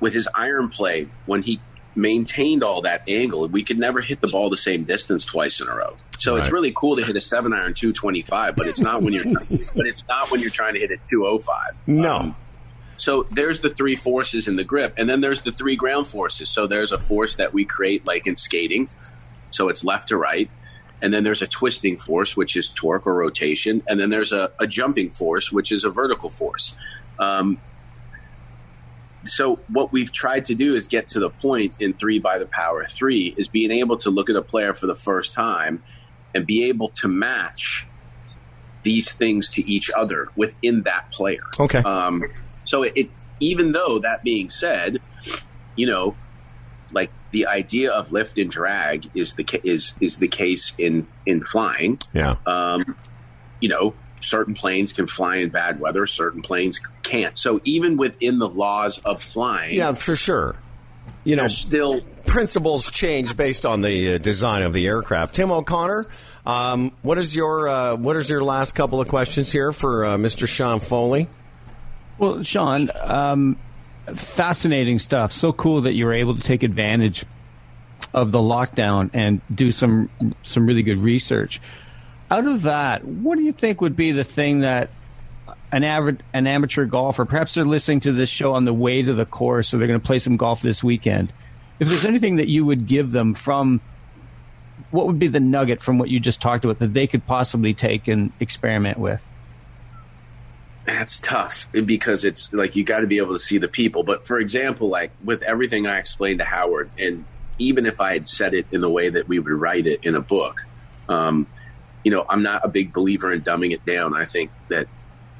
with 0.00 0.12
his 0.12 0.28
iron 0.34 0.68
play, 0.68 1.08
when 1.26 1.42
he 1.42 1.60
maintained 1.96 2.62
all 2.62 2.82
that 2.82 3.08
angle. 3.08 3.48
We 3.48 3.64
could 3.64 3.78
never 3.78 4.00
hit 4.00 4.20
the 4.20 4.28
ball 4.28 4.50
the 4.50 4.56
same 4.56 4.84
distance 4.84 5.24
twice 5.24 5.60
in 5.60 5.68
a 5.68 5.74
row. 5.74 5.96
So 6.18 6.34
right. 6.34 6.42
it's 6.42 6.52
really 6.52 6.72
cool 6.72 6.96
to 6.96 7.04
hit 7.04 7.16
a 7.16 7.20
seven 7.20 7.52
iron 7.52 7.74
two 7.74 7.92
twenty 7.92 8.22
five, 8.22 8.54
but 8.56 8.66
it's 8.66 8.80
not 8.80 9.02
when 9.02 9.12
you're 9.12 9.24
but 9.74 9.86
it's 9.86 10.04
not 10.08 10.30
when 10.30 10.40
you're 10.40 10.50
trying 10.50 10.74
to 10.74 10.80
hit 10.80 10.90
a 10.90 10.98
two 11.08 11.26
oh 11.26 11.38
five. 11.38 11.76
No. 11.86 12.16
Um, 12.16 12.36
so 12.98 13.24
there's 13.30 13.60
the 13.60 13.70
three 13.70 13.96
forces 13.96 14.48
in 14.48 14.56
the 14.56 14.64
grip, 14.64 14.94
and 14.96 15.08
then 15.08 15.20
there's 15.20 15.42
the 15.42 15.52
three 15.52 15.76
ground 15.76 16.06
forces. 16.06 16.48
So 16.48 16.66
there's 16.66 16.92
a 16.92 16.98
force 16.98 17.36
that 17.36 17.52
we 17.52 17.64
create 17.64 18.06
like 18.06 18.26
in 18.26 18.36
skating, 18.36 18.88
so 19.50 19.68
it's 19.68 19.84
left 19.84 20.08
to 20.08 20.16
right. 20.16 20.50
And 21.02 21.12
then 21.12 21.24
there's 21.24 21.42
a 21.42 21.46
twisting 21.46 21.98
force, 21.98 22.38
which 22.38 22.56
is 22.56 22.70
torque 22.70 23.06
or 23.06 23.14
rotation. 23.14 23.82
And 23.86 24.00
then 24.00 24.08
there's 24.08 24.32
a, 24.32 24.50
a 24.58 24.66
jumping 24.66 25.10
force, 25.10 25.52
which 25.52 25.70
is 25.70 25.84
a 25.84 25.90
vertical 25.90 26.30
force. 26.30 26.74
Um, 27.18 27.60
so 29.28 29.56
what 29.68 29.92
we've 29.92 30.12
tried 30.12 30.44
to 30.46 30.54
do 30.54 30.74
is 30.74 30.88
get 30.88 31.08
to 31.08 31.20
the 31.20 31.30
point 31.30 31.76
in 31.80 31.94
three 31.94 32.18
by 32.18 32.38
the 32.38 32.46
power 32.46 32.84
three 32.84 33.34
is 33.36 33.48
being 33.48 33.70
able 33.70 33.96
to 33.98 34.10
look 34.10 34.30
at 34.30 34.36
a 34.36 34.42
player 34.42 34.74
for 34.74 34.86
the 34.86 34.94
first 34.94 35.34
time 35.34 35.82
and 36.34 36.46
be 36.46 36.64
able 36.64 36.88
to 36.88 37.08
match 37.08 37.86
these 38.82 39.12
things 39.12 39.50
to 39.50 39.62
each 39.62 39.90
other 39.90 40.28
within 40.36 40.82
that 40.82 41.10
player. 41.10 41.42
Okay. 41.58 41.78
Um, 41.78 42.22
so 42.62 42.84
it, 42.84 42.92
it, 42.94 43.10
even 43.40 43.72
though 43.72 43.98
that 43.98 44.22
being 44.22 44.48
said, 44.48 44.98
you 45.74 45.86
know, 45.86 46.14
like 46.92 47.10
the 47.32 47.46
idea 47.46 47.90
of 47.90 48.12
lift 48.12 48.38
and 48.38 48.50
drag 48.50 49.10
is 49.14 49.34
the 49.34 49.60
is 49.64 49.94
is 50.00 50.18
the 50.18 50.28
case 50.28 50.78
in 50.78 51.06
in 51.26 51.42
flying. 51.42 51.98
Yeah. 52.12 52.36
Um, 52.46 52.96
you 53.60 53.68
know, 53.68 53.94
certain 54.20 54.54
planes 54.54 54.92
can 54.92 55.06
fly 55.06 55.36
in 55.36 55.50
bad 55.50 55.80
weather, 55.80 56.06
certain 56.06 56.42
planes 56.42 56.80
can't. 57.02 57.36
So 57.36 57.60
even 57.64 57.96
within 57.96 58.38
the 58.38 58.48
laws 58.48 58.98
of 58.98 59.22
flying, 59.22 59.74
yeah, 59.74 59.94
for 59.94 60.16
sure, 60.16 60.56
you 61.24 61.36
know, 61.36 61.48
still 61.48 62.02
principles 62.26 62.90
change 62.90 63.36
based 63.36 63.64
on 63.66 63.82
the 63.82 64.14
uh, 64.14 64.18
design 64.18 64.62
of 64.62 64.72
the 64.72 64.86
aircraft. 64.86 65.34
Tim 65.34 65.50
O'Connor, 65.50 66.06
um, 66.44 66.92
what 67.02 67.18
is 67.18 67.34
your 67.34 67.68
uh, 67.68 67.96
what 67.96 68.16
is 68.16 68.28
your 68.28 68.42
last 68.42 68.72
couple 68.72 69.00
of 69.00 69.08
questions 69.08 69.50
here 69.50 69.72
for 69.72 70.04
uh, 70.04 70.16
Mr. 70.16 70.46
Sean 70.46 70.80
Foley? 70.80 71.28
Well, 72.18 72.42
Sean, 72.42 72.88
um, 73.00 73.58
fascinating 74.14 74.98
stuff. 74.98 75.32
So 75.32 75.52
cool 75.52 75.82
that 75.82 75.92
you 75.92 76.06
were 76.06 76.14
able 76.14 76.34
to 76.34 76.40
take 76.40 76.62
advantage 76.62 77.24
of 78.14 78.32
the 78.32 78.38
lockdown 78.38 79.10
and 79.12 79.40
do 79.54 79.70
some 79.70 80.08
some 80.42 80.66
really 80.66 80.82
good 80.82 80.98
research 80.98 81.60
out 82.30 82.46
of 82.46 82.62
that, 82.62 83.04
what 83.04 83.36
do 83.36 83.44
you 83.44 83.52
think 83.52 83.80
would 83.80 83.96
be 83.96 84.12
the 84.12 84.24
thing 84.24 84.60
that 84.60 84.90
an 85.72 85.84
average 85.84 86.20
an 86.32 86.46
amateur 86.46 86.84
golfer, 86.86 87.24
perhaps 87.24 87.54
they're 87.54 87.64
listening 87.64 88.00
to 88.00 88.12
this 88.12 88.28
show 88.28 88.54
on 88.54 88.64
the 88.64 88.72
way 88.72 89.02
to 89.02 89.14
the 89.14 89.26
course, 89.26 89.68
so 89.68 89.78
they're 89.78 89.86
going 89.86 90.00
to 90.00 90.06
play 90.06 90.18
some 90.18 90.36
golf 90.36 90.62
this 90.62 90.82
weekend. 90.82 91.32
if 91.78 91.88
there's 91.88 92.06
anything 92.06 92.36
that 92.36 92.48
you 92.48 92.64
would 92.64 92.86
give 92.86 93.10
them 93.10 93.34
from 93.34 93.80
what 94.90 95.06
would 95.06 95.18
be 95.18 95.28
the 95.28 95.40
nugget 95.40 95.82
from 95.82 95.98
what 95.98 96.08
you 96.08 96.20
just 96.20 96.40
talked 96.40 96.64
about 96.64 96.78
that 96.78 96.94
they 96.94 97.06
could 97.06 97.26
possibly 97.26 97.74
take 97.74 98.08
and 98.08 98.32
experiment 98.40 98.98
with? 98.98 99.22
That's 100.84 101.18
tough 101.18 101.66
because 101.72 102.24
it's 102.24 102.52
like 102.52 102.76
you 102.76 102.84
got 102.84 103.00
to 103.00 103.08
be 103.08 103.18
able 103.18 103.32
to 103.32 103.38
see 103.40 103.58
the 103.58 103.68
people. 103.68 104.04
But 104.04 104.26
for 104.26 104.38
example, 104.38 104.88
like 104.88 105.10
with 105.24 105.42
everything 105.42 105.86
I 105.86 105.98
explained 105.98 106.38
to 106.38 106.44
Howard, 106.44 106.90
and 106.98 107.24
even 107.58 107.86
if 107.86 108.00
I 108.00 108.12
had 108.12 108.28
said 108.28 108.54
it 108.54 108.66
in 108.70 108.80
the 108.80 108.90
way 108.90 109.08
that 109.08 109.26
we 109.26 109.38
would 109.40 109.52
write 109.52 109.86
it 109.86 110.04
in 110.04 110.14
a 110.14 110.20
book, 110.20 110.60
um, 111.08 111.48
you 112.06 112.12
know, 112.12 112.24
I'm 112.28 112.44
not 112.44 112.64
a 112.64 112.68
big 112.68 112.92
believer 112.92 113.32
in 113.32 113.40
dumbing 113.40 113.72
it 113.72 113.84
down. 113.84 114.14
I 114.14 114.26
think 114.26 114.52
that 114.68 114.86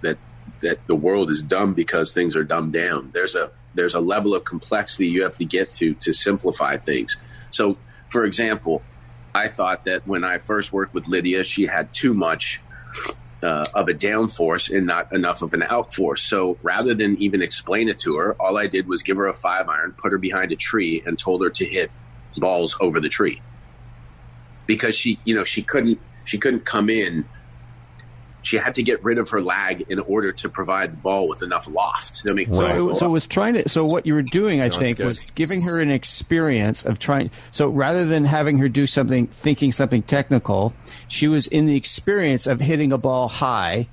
that 0.02 0.18
that 0.62 0.84
the 0.88 0.96
world 0.96 1.30
is 1.30 1.40
dumb 1.40 1.74
because 1.74 2.12
things 2.12 2.34
are 2.34 2.42
dumbed 2.42 2.72
down. 2.72 3.10
There's 3.12 3.36
a 3.36 3.52
there's 3.74 3.94
a 3.94 4.00
level 4.00 4.34
of 4.34 4.42
complexity 4.42 5.06
you 5.06 5.22
have 5.22 5.36
to 5.36 5.44
get 5.44 5.70
to 5.74 5.94
to 5.94 6.12
simplify 6.12 6.76
things. 6.76 7.18
So, 7.50 7.78
for 8.08 8.24
example, 8.24 8.82
I 9.32 9.46
thought 9.46 9.84
that 9.84 10.08
when 10.08 10.24
I 10.24 10.38
first 10.38 10.72
worked 10.72 10.92
with 10.92 11.06
Lydia, 11.06 11.44
she 11.44 11.66
had 11.66 11.94
too 11.94 12.14
much 12.14 12.60
uh, 13.44 13.64
of 13.72 13.86
a 13.88 13.94
downforce 13.94 14.76
and 14.76 14.88
not 14.88 15.12
enough 15.12 15.42
of 15.42 15.54
an 15.54 15.60
outforce. 15.60 16.18
So 16.18 16.58
rather 16.64 16.94
than 16.94 17.16
even 17.22 17.42
explain 17.42 17.88
it 17.88 17.98
to 18.00 18.14
her, 18.14 18.34
all 18.40 18.58
I 18.58 18.66
did 18.66 18.88
was 18.88 19.04
give 19.04 19.18
her 19.18 19.28
a 19.28 19.34
five 19.34 19.68
iron, 19.68 19.92
put 19.92 20.10
her 20.10 20.18
behind 20.18 20.50
a 20.50 20.56
tree, 20.56 21.00
and 21.06 21.16
told 21.16 21.44
her 21.44 21.50
to 21.50 21.64
hit 21.64 21.92
balls 22.36 22.76
over 22.80 22.98
the 22.98 23.08
tree 23.08 23.40
because 24.66 24.96
she, 24.96 25.20
you 25.24 25.36
know, 25.36 25.44
she 25.44 25.62
couldn't 25.62 26.00
she 26.26 26.38
couldn't 26.38 26.64
come 26.66 26.90
in 26.90 27.24
she 28.46 28.56
had 28.56 28.74
to 28.74 28.82
get 28.82 29.02
rid 29.02 29.18
of 29.18 29.30
her 29.30 29.42
lag 29.42 29.84
in 29.88 29.98
order 29.98 30.30
to 30.30 30.48
provide 30.48 30.92
the 30.92 30.96
ball 30.96 31.26
with 31.26 31.42
enough 31.42 31.68
loft. 31.68 32.22
I 32.30 32.32
mean, 32.32 32.52
so, 32.54 32.94
so 32.94 33.06
it 33.06 33.10
was 33.10 33.26
trying 33.26 33.54
to. 33.54 33.68
So 33.68 33.84
what 33.84 34.06
you 34.06 34.14
were 34.14 34.22
doing, 34.22 34.60
I 34.60 34.68
no, 34.68 34.78
think, 34.78 34.98
was 35.00 35.18
giving 35.18 35.62
her 35.62 35.80
an 35.80 35.90
experience 35.90 36.84
of 36.84 36.98
trying. 36.98 37.30
So 37.50 37.68
rather 37.68 38.06
than 38.06 38.24
having 38.24 38.58
her 38.58 38.68
do 38.68 38.86
something, 38.86 39.26
thinking 39.26 39.72
something 39.72 40.02
technical, 40.02 40.72
she 41.08 41.26
was 41.26 41.48
in 41.48 41.66
the 41.66 41.76
experience 41.76 42.46
of 42.46 42.60
hitting 42.60 42.92
a 42.92 42.98
ball 42.98 43.28
high. 43.28 43.88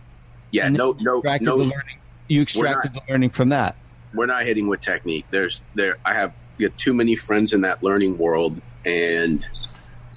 Yeah, 0.51 0.69
no, 0.69 0.95
no, 0.99 1.21
no. 1.41 1.55
Learning, 1.55 1.99
you 2.27 2.43
extracted 2.43 2.93
not, 2.93 3.05
the 3.07 3.11
learning 3.11 3.31
from 3.31 3.49
that. 3.49 3.75
We're 4.13 4.27
not 4.27 4.43
hitting 4.43 4.67
with 4.67 4.81
technique. 4.81 5.25
There's 5.31 5.61
there. 5.73 5.97
I 6.05 6.13
have 6.13 6.33
get 6.59 6.77
too 6.77 6.93
many 6.93 7.15
friends 7.15 7.53
in 7.53 7.61
that 7.61 7.81
learning 7.81 8.19
world, 8.19 8.61
and 8.85 9.43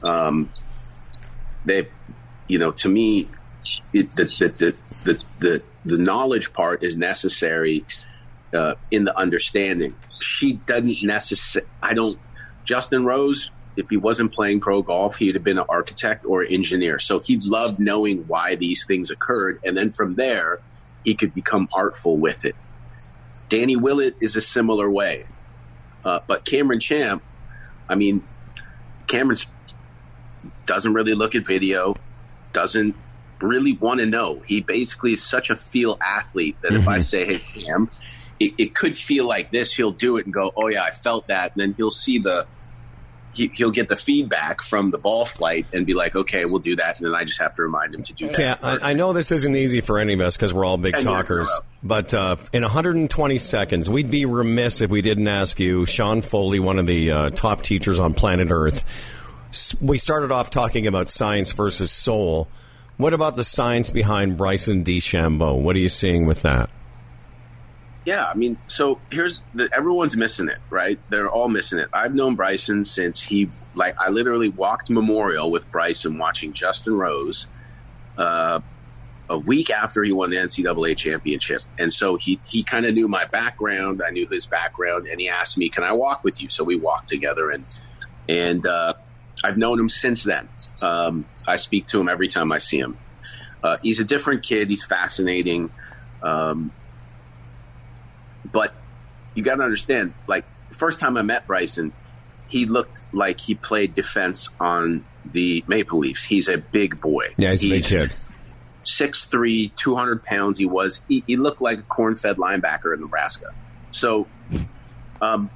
um, 0.03 0.51
they, 1.65 1.89
you 2.49 2.59
know, 2.59 2.73
to 2.73 2.89
me, 2.89 3.29
it, 3.93 4.15
the, 4.15 4.25
the, 4.25 4.81
the, 5.05 5.25
the, 5.41 5.65
the, 5.85 5.99
knowledge 5.99 6.53
part 6.53 6.83
is 6.83 6.97
necessary 6.97 7.85
uh, 8.55 8.75
in 8.91 9.05
the 9.05 9.17
understanding. 9.17 9.95
She 10.21 10.55
doesn't 10.55 11.07
necessarily, 11.07 11.71
I 11.83 11.95
don't, 11.95 12.17
Justin 12.65 13.05
Rose, 13.05 13.51
if 13.77 13.91
he 13.91 13.97
wasn't 13.97 14.33
playing 14.33 14.61
pro 14.61 14.83
golf, 14.83 15.17
he'd 15.17 15.35
have 15.35 15.45
been 15.45 15.59
an 15.59 15.67
architect 15.69 16.25
or 16.25 16.43
an 16.43 16.53
engineer. 16.53 16.99
So 16.99 17.21
he 17.21 17.39
loved 17.39 17.79
knowing 17.79 18.25
why 18.27 18.55
these 18.55 18.87
things 18.87 19.11
occurred. 19.11 19.61
And 19.65 19.77
then 19.77 19.91
from 19.91 20.15
there, 20.15 20.61
he 21.05 21.15
could 21.15 21.35
become 21.35 21.69
artful 21.73 22.17
with 22.17 22.45
it. 22.45 22.57
Danny 23.49 23.77
Willett 23.77 24.17
is 24.21 24.37
a 24.37 24.41
similar 24.41 24.91
way. 24.91 25.27
Uh, 26.05 26.21
but 26.27 26.45
Cameron 26.45 26.81
Champ, 26.81 27.23
I 27.89 27.95
mean, 27.95 28.23
Cameron 29.07 29.39
doesn't 30.65 30.95
really 30.95 31.15
look 31.15 31.35
at 31.35 31.47
video, 31.47 31.95
doesn't 32.57 32.97
really 33.43 33.75
want 33.75 34.01
to 34.01 34.07
know. 34.07 34.43
He 34.47 34.63
basically 34.63 35.13
is 35.13 35.23
such 35.23 35.51
a 35.51 35.57
feel 35.57 35.99
athlete 36.01 36.57
that 36.63 36.73
mm-hmm. 36.73 36.81
if 36.81 36.89
I 36.89 36.97
mm-hmm. 36.97 37.03
say, 37.03 37.25
"Hey, 37.27 37.39
Cam," 37.67 37.91
it, 38.41 38.55
it, 38.57 38.75
could 38.75 38.97
feel 38.97 39.27
like 39.27 39.51
this. 39.51 39.75
He'll 39.75 39.93
do 39.93 40.17
it 40.17 40.25
and 40.25 40.33
go, 40.33 40.53
"Oh 40.57 40.69
yeah, 40.69 40.83
I 40.83 40.91
felt 40.91 41.27
that," 41.27 41.53
and 41.55 41.61
then 41.61 41.75
he'll 41.77 41.91
see 41.91 42.19
the 42.19 42.47
he, 43.35 43.51
will 43.61 43.71
get 43.71 43.91
the 43.91 43.97
feedback 43.97 44.63
from 44.63 44.91
the 44.91 44.97
ball 44.97 45.27
flight 45.27 45.67
and 45.75 45.85
be 45.85 45.93
like, 45.93 46.17
"Okay, 46.17 46.47
we'll 46.47 46.61
do 46.61 46.77
that," 46.77 46.97
and 46.97 47.07
then 47.07 47.15
I 47.15 47.25
just 47.25 47.39
have 47.39 47.55
to 47.57 47.63
remind 47.63 47.95
him 47.95 48.03
to 48.05 48.15
do 48.15 48.29
that. 48.29 48.39
Yeah, 48.39 48.57
I, 48.63 48.91
I 48.91 48.93
know 48.95 49.13
this 49.13 49.31
isn't 49.31 49.55
easy 49.55 49.83
for 49.83 49.99
any 49.99 50.15
of 50.15 50.21
us 50.21 50.35
because 50.35 50.55
we're 50.55 50.65
all 50.65 50.79
big 50.79 50.99
talkers. 51.01 51.51
But 51.83 52.15
uh, 52.15 52.37
in 52.55 52.63
120 52.63 53.37
seconds, 53.37 53.91
we'd 53.91 54.11
be 54.11 54.25
remiss 54.25 54.81
if 54.81 54.91
we 54.91 55.03
didn't 55.03 55.29
ask 55.29 55.61
you, 55.61 55.85
Sean 55.85 56.23
Foley, 56.23 56.59
one 56.59 56.79
of 56.79 56.87
the 56.87 57.11
uh, 57.11 57.31
top 57.31 57.63
teachers 57.63 58.01
on 58.01 58.15
planet 58.15 58.49
Earth. 58.51 58.83
We 59.81 59.99
started 59.99 60.33
off 60.33 60.51
talking 60.51 60.87
about 60.87 61.09
science 61.09 61.53
versus 61.53 61.91
soul. 61.91 62.49
What 62.97 63.13
about 63.13 63.37
the 63.37 63.45
science 63.45 63.91
behind 63.91 64.39
Bryson 64.39 64.85
DeChambeau? 64.85 65.61
What 65.61 65.77
are 65.77 65.81
you 65.81 65.89
seeing 65.89 66.27
with 66.27 66.43
that? 66.43 66.71
Yeah, 68.07 68.25
I 68.25 68.35
mean, 68.35 68.57
so 68.69 69.01
here's 69.11 69.43
the 69.53 69.69
everyone's 69.75 70.17
missing 70.17 70.49
it, 70.49 70.59
right? 70.71 70.99
They're 71.11 71.29
all 71.29 71.49
missing 71.49 71.81
it. 71.81 71.89
I've 71.93 72.15
known 72.15 72.37
Bryson 72.37 72.85
since 72.85 73.21
he 73.21 73.51
like 73.75 73.97
I 74.01 74.11
literally 74.11 74.49
walked 74.49 74.91
Memorial 74.91 75.51
with 75.51 75.71
Bryson 75.73 76.17
watching 76.17 76.53
Justin 76.53 76.97
Rose 76.97 77.49
uh, 78.17 78.61
a 79.29 79.39
week 79.39 79.71
after 79.71 80.05
he 80.05 80.13
won 80.13 80.31
the 80.31 80.37
NCAA 80.37 80.97
championship, 80.97 81.63
and 81.81 81.93
so 81.93 82.15
he 82.15 82.39
he 82.47 82.63
kind 82.63 82.87
of 82.87 82.95
knew 82.95 83.09
my 83.09 83.25
background. 83.25 84.01
I 84.07 84.11
knew 84.11 84.29
his 84.29 84.47
background, 84.47 85.09
and 85.09 85.21
he 85.21 85.29
asked 85.29 85.59
me, 85.59 85.69
"Can 85.69 85.83
I 85.83 85.93
walk 85.93 86.23
with 86.23 86.41
you?" 86.41 86.49
So 86.49 86.63
we 86.63 86.77
walked 86.77 87.09
together, 87.09 87.51
and 87.51 87.65
and 88.29 88.65
uh, 88.65 88.95
I've 89.45 89.59
known 89.59 89.79
him 89.79 89.89
since 89.89 90.25
then. 90.25 90.49
Um, 90.83 91.25
I 91.47 91.57
speak 91.57 91.87
to 91.87 92.01
him 92.01 92.09
every 92.09 92.29
time 92.29 92.53
I 92.53 92.59
see 92.59 92.79
him. 92.79 92.97
Uh, 93.63 93.79
he's 93.83 94.01
a 94.01 94.05
different 94.05 94.43
kid. 94.43 94.71
He's 94.71 94.85
fascinating. 94.85 95.71
Um, 96.23 96.73
but 98.51 98.75
you 99.35 99.43
got 99.43 99.57
to 99.57 99.63
understand, 99.63 100.15
like, 100.29 100.45
first 100.71 101.01
time 101.01 101.17
I 101.17 101.23
met 101.23 101.47
Bryson, 101.47 101.93
he 102.49 102.65
looked 102.65 103.01
like 103.13 103.41
he 103.41 103.55
played 103.55 103.95
defense 103.95 104.49
on 104.61 105.05
the 105.25 105.65
Maple 105.67 105.99
Leafs. 105.99 106.23
He's 106.23 106.49
a 106.49 106.57
big 106.57 107.01
boy. 107.01 107.35
Yeah, 107.37 107.51
he's, 107.51 107.61
he's 107.63 107.93
a 107.93 107.99
big 107.99 108.09
kid. 108.09 108.19
6'3, 108.85 109.75
200 109.75 110.23
pounds 110.23 110.59
he 110.59 110.67
was. 110.67 111.01
He, 111.09 111.25
he 111.27 111.37
looked 111.37 111.61
like 111.61 111.81
a 111.81 111.83
corn 111.83 112.15
fed 112.15 112.37
linebacker 112.37 112.95
in 112.95 113.01
Nebraska. 113.01 113.53
So, 113.91 114.29
um, 115.21 115.51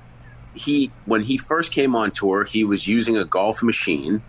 he 0.54 0.90
when 1.06 1.22
he 1.22 1.36
first 1.36 1.72
came 1.72 1.94
on 1.94 2.10
tour, 2.10 2.44
he 2.44 2.64
was 2.64 2.86
using 2.86 3.16
a 3.16 3.24
golf 3.24 3.62
machine. 3.62 4.22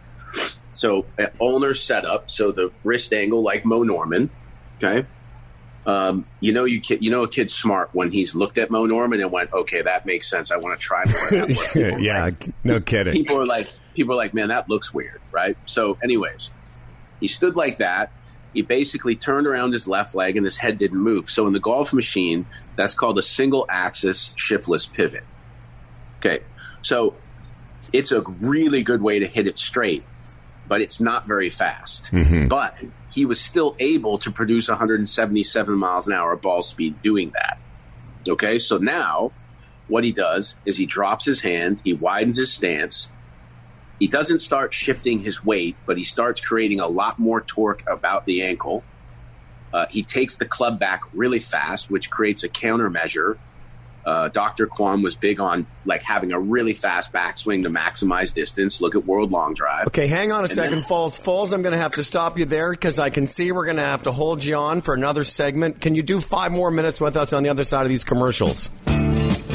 So 0.72 1.06
owner 1.40 1.74
setup, 1.74 2.32
so 2.32 2.52
the 2.52 2.72
wrist 2.84 3.14
angle 3.14 3.44
like 3.44 3.66
Mo 3.66 3.84
Norman. 3.84 4.30
Okay. 4.78 5.06
Um, 5.86 6.26
you 6.40 6.54
know, 6.54 6.66
you 6.66 6.80
kid, 6.80 7.04
you 7.04 7.10
know, 7.10 7.24
a 7.24 7.28
kid's 7.28 7.54
smart 7.54 7.90
when 7.94 8.12
he's 8.12 8.36
looked 8.36 8.58
at 8.60 8.70
Mo 8.70 8.86
Norman 8.86 9.20
and 9.20 9.32
went, 9.32 9.52
"Okay, 9.52 9.82
that 9.82 10.06
makes 10.06 10.30
sense. 10.30 10.52
I 10.52 10.58
want 10.58 10.80
to 10.80 10.84
try 10.84 11.06
more." 11.06 11.50
yeah, 12.00 12.30
no 12.64 12.80
kidding. 12.80 13.14
People 13.14 13.42
are 13.42 13.46
like, 13.46 13.68
people 13.96 14.14
are 14.14 14.18
like, 14.18 14.34
"Man, 14.34 14.50
that 14.50 14.70
looks 14.70 14.94
weird," 14.94 15.22
right? 15.32 15.58
So, 15.66 15.98
anyways, 16.04 16.52
he 17.20 17.28
stood 17.28 17.56
like 17.56 17.80
that. 17.80 18.12
He 18.54 18.62
basically 18.62 19.16
turned 19.16 19.48
around 19.48 19.72
his 19.72 19.88
left 19.88 20.14
leg 20.14 20.38
and 20.38 20.46
his 20.46 20.58
head 20.58 20.78
didn't 20.78 21.00
move. 21.00 21.32
So, 21.32 21.48
in 21.48 21.54
the 21.54 21.60
golf 21.60 21.94
machine, 21.94 22.46
that's 22.76 22.94
called 22.94 23.18
a 23.18 23.24
single 23.24 23.66
axis 23.68 24.34
shiftless 24.36 24.86
pivot. 24.86 25.24
Okay. 26.22 26.44
So 26.84 27.16
it's 27.92 28.12
a 28.12 28.22
really 28.22 28.84
good 28.84 29.02
way 29.02 29.20
to 29.20 29.28
hit 29.28 29.48
it 29.48 29.58
straight, 29.58 30.04
but 30.68 30.82
it's 30.82 31.02
not 31.02 31.28
very 31.28 31.50
fast. 31.50 32.06
Mm-hmm. 32.12 32.48
But 32.48 32.78
he 33.12 33.26
was 33.26 33.42
still 33.42 33.76
able 33.80 34.20
to 34.20 34.32
produce 34.32 34.70
177 34.70 35.74
miles 35.74 36.08
an 36.08 36.14
hour 36.14 36.36
ball 36.36 36.62
speed 36.62 37.02
doing 37.02 37.32
that. 37.32 37.60
Okay. 38.28 38.60
So 38.60 38.78
now 38.78 39.32
what 39.88 40.04
he 40.04 40.12
does 40.12 40.56
is 40.64 40.78
he 40.78 40.86
drops 40.86 41.26
his 41.26 41.42
hand, 41.42 41.82
he 41.84 41.94
widens 41.94 42.38
his 42.38 42.54
stance. 42.54 43.12
He 44.00 44.08
doesn't 44.08 44.40
start 44.40 44.74
shifting 44.74 45.20
his 45.20 45.44
weight, 45.44 45.76
but 45.86 45.98
he 45.98 46.04
starts 46.04 46.42
creating 46.42 46.80
a 46.80 46.88
lot 46.88 47.20
more 47.20 47.42
torque 47.42 47.84
about 47.88 48.26
the 48.26 48.42
ankle. 48.42 48.84
Uh, 49.74 49.86
he 49.90 50.02
takes 50.02 50.36
the 50.36 50.46
club 50.46 50.80
back 50.80 51.04
really 51.14 51.40
fast, 51.40 51.92
which 51.92 52.10
creates 52.10 52.44
a 52.44 52.50
countermeasure 52.50 53.38
uh, 54.06 54.30
Dr. 54.30 54.68
Kwon 54.68 55.04
was 55.04 55.16
big 55.16 55.40
on 55.40 55.68
like 55.86 56.02
having 56.02 56.32
a 56.32 56.40
really 56.40 56.74
fast 56.74 57.12
backswing 57.12 57.64
to 57.64 57.70
maximize 57.70 58.34
distance. 58.34 58.82
Look 58.82 58.96
at 58.96 59.06
World 59.06 59.32
Long 59.32 59.54
Drive. 59.54 59.88
Okay, 59.88 60.08
hang 60.08 60.32
on 60.32 60.40
a 60.40 60.44
and 60.44 60.52
second, 60.52 60.72
then, 60.72 60.84
Falls. 60.84 61.18
Falls, 61.18 61.54
I'm 61.54 61.62
going 61.62 61.74
to 61.74 61.80
have 61.80 61.94
to 61.94 62.04
stop 62.04 62.38
you 62.38 62.46
there 62.46 62.72
because 62.72 63.00
I 63.00 63.10
can 63.10 63.28
see 63.28 63.52
we're 63.52 63.66
going 63.66 63.78
to 63.78 63.84
have 63.84 64.04
to 64.04 64.12
hold 64.12 64.44
you 64.44 64.56
on 64.56 64.82
for 64.82 64.94
another 64.94 65.24
segment. 65.24 65.82
Can 65.82 65.96
you 65.96 66.04
do 66.04 66.22
five 66.22 66.52
more 66.52 66.72
minutes 66.72 67.00
with 67.00 67.16
us 67.18 67.34
on 67.34 67.44
the 67.44 67.50
other 67.50 67.64
side 67.64 67.84
of 67.84 67.90
these 67.90 68.04
commercials? 68.04 68.70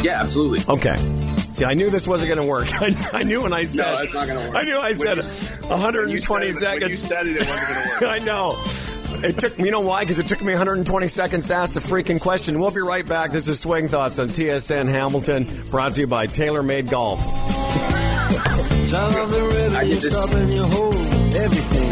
Yeah, 0.02 0.20
absolutely. 0.20 0.62
Okay. 0.72 0.96
See, 1.52 1.64
I 1.64 1.74
knew 1.74 1.90
this 1.90 2.06
wasn't 2.06 2.28
going 2.28 2.40
to 2.40 2.48
work. 2.48 2.70
I, 2.82 3.20
I, 3.20 3.22
knew 3.22 3.42
when 3.42 3.52
I 3.52 3.62
said. 3.62 3.86
No, 3.86 3.98
it's 4.02 4.14
not 4.14 4.26
going 4.26 4.38
to 4.38 4.48
work. 4.48 4.56
I 4.56 4.62
knew 4.62 4.78
I 4.78 4.92
said 4.92 5.16
you, 5.16 5.68
120 5.68 6.52
seconds. 6.52 6.82
When 6.82 6.90
you 6.90 6.96
said 6.96 7.26
it, 7.26 7.36
it 7.36 7.48
wasn't 7.48 7.68
going 7.68 7.82
to 7.82 7.90
work. 7.92 8.02
I 8.02 8.18
know. 8.18 8.85
It 9.26 9.40
took 9.40 9.58
you 9.58 9.72
know 9.72 9.80
why? 9.80 10.02
Because 10.02 10.20
it 10.20 10.28
took 10.28 10.40
me 10.40 10.52
120 10.52 11.08
seconds 11.08 11.48
to 11.48 11.54
ask 11.54 11.74
the 11.74 11.80
freaking 11.80 12.20
question. 12.20 12.60
We'll 12.60 12.70
be 12.70 12.80
right 12.80 13.04
back. 13.04 13.32
This 13.32 13.48
is 13.48 13.58
Swing 13.58 13.88
Thoughts 13.88 14.20
on 14.20 14.28
TSN 14.28 14.88
Hamilton, 14.88 15.64
brought 15.68 15.96
to 15.96 16.02
you 16.02 16.06
by 16.06 16.28
TaylorMade 16.28 16.88
Golf. 16.88 17.20
Sound 18.86 19.16
of 19.16 19.30
the 19.30 19.42
river, 19.42 19.82
you 19.82 20.00
stop 20.00 20.30
and 20.30 20.54
you 20.54 20.62
hold 20.62 20.94
everything. 21.34 21.90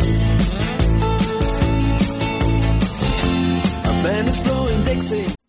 A 3.82 4.02
band 4.04 4.28
is 4.28 4.40
blowing 4.40 4.84
Dixie. 4.84 5.43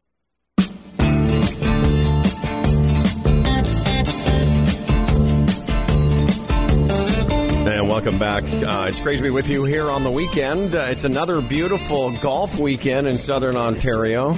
Welcome 7.96 8.20
back. 8.20 8.44
Uh, 8.44 8.88
it's 8.90 9.00
great 9.00 9.16
to 9.16 9.24
be 9.24 9.30
with 9.30 9.48
you 9.48 9.64
here 9.64 9.90
on 9.90 10.04
the 10.04 10.12
weekend. 10.12 10.76
Uh, 10.76 10.80
it's 10.80 11.06
another 11.06 11.40
beautiful 11.40 12.12
golf 12.18 12.60
weekend 12.60 13.08
in 13.08 13.18
southern 13.18 13.56
Ontario. 13.56 14.36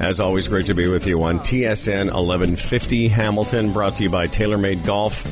As 0.00 0.18
always, 0.18 0.48
great 0.48 0.66
to 0.66 0.74
be 0.74 0.88
with 0.88 1.06
you 1.06 1.22
on 1.22 1.38
TSN 1.38 2.06
1150 2.06 3.06
Hamilton, 3.06 3.72
brought 3.72 3.94
to 3.96 4.02
you 4.02 4.10
by 4.10 4.26
TaylorMade 4.26 4.84
Golf. 4.84 5.22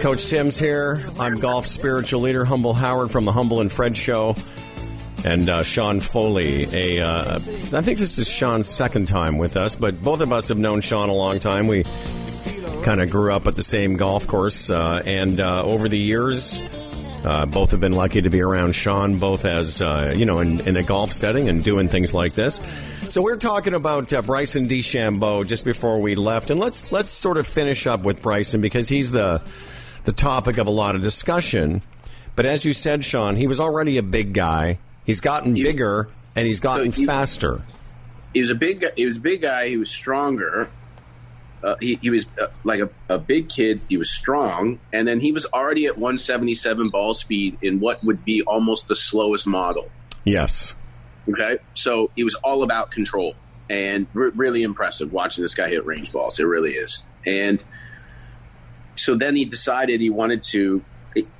Coach 0.00 0.24
Tim's 0.28 0.58
here. 0.58 1.06
I'm 1.20 1.34
golf 1.34 1.66
spiritual 1.66 2.22
leader 2.22 2.42
Humble 2.46 2.72
Howard 2.72 3.10
from 3.10 3.26
the 3.26 3.32
Humble 3.32 3.60
and 3.60 3.70
Fred 3.70 3.94
Show. 3.94 4.34
And 5.26 5.50
uh, 5.50 5.64
Sean 5.64 6.00
Foley, 6.00 6.66
a 6.72 7.06
uh, 7.06 7.34
I 7.34 7.82
think 7.82 7.98
this 7.98 8.18
is 8.18 8.26
Sean's 8.28 8.66
second 8.66 9.08
time 9.08 9.36
with 9.36 9.58
us, 9.58 9.76
but 9.76 10.02
both 10.02 10.22
of 10.22 10.32
us 10.32 10.48
have 10.48 10.58
known 10.58 10.80
Sean 10.80 11.10
a 11.10 11.14
long 11.14 11.38
time. 11.38 11.66
We 11.66 11.84
kind 12.82 13.00
of 13.00 13.10
grew 13.10 13.32
up 13.32 13.46
at 13.46 13.56
the 13.56 13.62
same 13.62 13.96
golf 13.96 14.26
course, 14.26 14.70
uh, 14.70 15.02
and 15.04 15.40
uh, 15.40 15.64
over 15.64 15.88
the 15.88 15.98
years, 15.98 16.60
uh, 17.24 17.46
both 17.46 17.70
have 17.70 17.80
been 17.80 17.92
lucky 17.92 18.22
to 18.22 18.30
be 18.30 18.40
around 18.40 18.74
Sean, 18.74 19.18
both 19.18 19.44
as 19.44 19.80
uh, 19.80 20.12
you 20.16 20.26
know, 20.26 20.40
in, 20.40 20.60
in, 20.66 20.76
a 20.76 20.82
golf 20.82 21.12
setting 21.12 21.48
and 21.48 21.62
doing 21.62 21.88
things 21.88 22.12
like 22.12 22.34
this. 22.34 22.60
So 23.08 23.22
we're 23.22 23.36
talking 23.36 23.74
about 23.74 24.12
uh, 24.12 24.22
Bryson 24.22 24.68
DeChambeau 24.68 25.46
just 25.46 25.64
before 25.64 26.00
we 26.00 26.16
left, 26.16 26.50
and 26.50 26.58
let's 26.58 26.90
let's 26.90 27.10
sort 27.10 27.36
of 27.36 27.46
finish 27.46 27.86
up 27.86 28.02
with 28.02 28.20
Bryson 28.20 28.60
because 28.60 28.88
he's 28.88 29.10
the 29.10 29.42
the 30.04 30.12
topic 30.12 30.58
of 30.58 30.66
a 30.66 30.70
lot 30.70 30.96
of 30.96 31.02
discussion. 31.02 31.82
But 32.34 32.46
as 32.46 32.64
you 32.64 32.74
said, 32.74 33.04
Sean, 33.04 33.36
he 33.36 33.46
was 33.46 33.60
already 33.60 33.98
a 33.98 34.02
big 34.02 34.32
guy. 34.32 34.78
He's 35.04 35.20
gotten 35.20 35.54
he 35.54 35.62
was, 35.62 35.72
bigger 35.72 36.08
and 36.34 36.46
he's 36.46 36.60
gotten 36.60 36.90
so 36.90 37.00
he, 37.00 37.06
faster. 37.06 37.62
He 38.34 38.40
was 38.40 38.50
a 38.50 38.54
big. 38.54 38.84
He 38.96 39.06
was 39.06 39.18
a 39.18 39.20
big 39.20 39.42
guy. 39.42 39.68
He 39.68 39.76
was 39.76 39.90
stronger 39.90 40.68
uh, 41.62 41.76
he, 41.80 41.98
he 42.02 42.10
was 42.10 42.26
uh, 42.40 42.48
like 42.64 42.80
a, 42.80 42.90
a 43.08 43.18
big 43.18 43.48
kid. 43.48 43.80
He 43.88 43.96
was 43.96 44.10
strong, 44.10 44.80
and 44.92 45.06
then 45.06 45.20
he 45.20 45.32
was 45.32 45.46
already 45.46 45.86
at 45.86 45.96
177 45.96 46.88
ball 46.90 47.14
speed 47.14 47.58
in 47.62 47.80
what 47.80 48.02
would 48.04 48.24
be 48.24 48.42
almost 48.42 48.88
the 48.88 48.96
slowest 48.96 49.46
model. 49.46 49.88
Yes. 50.24 50.74
Okay, 51.28 51.58
so 51.74 52.10
he 52.16 52.24
was 52.24 52.34
all 52.36 52.62
about 52.64 52.90
control, 52.90 53.34
and 53.70 54.06
re- 54.12 54.32
really 54.34 54.62
impressive 54.64 55.12
watching 55.12 55.42
this 55.42 55.54
guy 55.54 55.68
hit 55.68 55.86
range 55.86 56.12
balls. 56.12 56.40
It 56.40 56.44
really 56.44 56.72
is. 56.72 57.04
And 57.24 57.64
so 58.96 59.16
then 59.16 59.36
he 59.36 59.44
decided 59.44 60.00
he 60.00 60.10
wanted 60.10 60.42
to. 60.42 60.84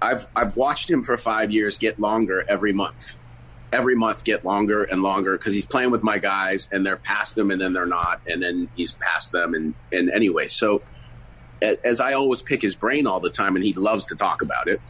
I've 0.01 0.29
I've 0.37 0.57
watched 0.57 0.91
him 0.91 1.03
for 1.03 1.17
five 1.17 1.51
years 1.51 1.79
get 1.79 1.99
longer 1.99 2.45
every 2.49 2.73
month 2.73 3.17
every 3.73 3.97
month 3.97 4.23
get 4.23 4.45
longer 4.45 4.85
and 4.85 5.03
longer 5.03 5.33
because 5.33 5.55
he's 5.55 5.67
playing 5.67 5.91
with 5.91 6.03
my 6.03 6.19
guys 6.19 6.69
and 6.71 6.87
they're 6.87 6.97
past 6.97 7.37
him 7.37 7.51
and 7.51 7.61
then 7.61 7.73
they're 7.73 7.87
not 7.87 8.21
and 8.27 8.43
then 8.43 8.69
he's 8.77 8.93
past 8.93 9.33
them 9.33 9.55
and 9.55 9.75
and 9.91 10.11
anyway. 10.11 10.47
So 10.47 10.83
as 11.63 12.01
I 12.01 12.13
always 12.13 12.43
pick 12.43 12.61
his 12.61 12.77
brain 12.77 13.07
all 13.07 13.21
the 13.21 13.31
time 13.31 13.57
and 13.57 13.65
he 13.65 13.73
loves 13.73 14.07
to 14.09 14.17
talk 14.17 14.43
about 14.43 14.69
it 14.69 14.81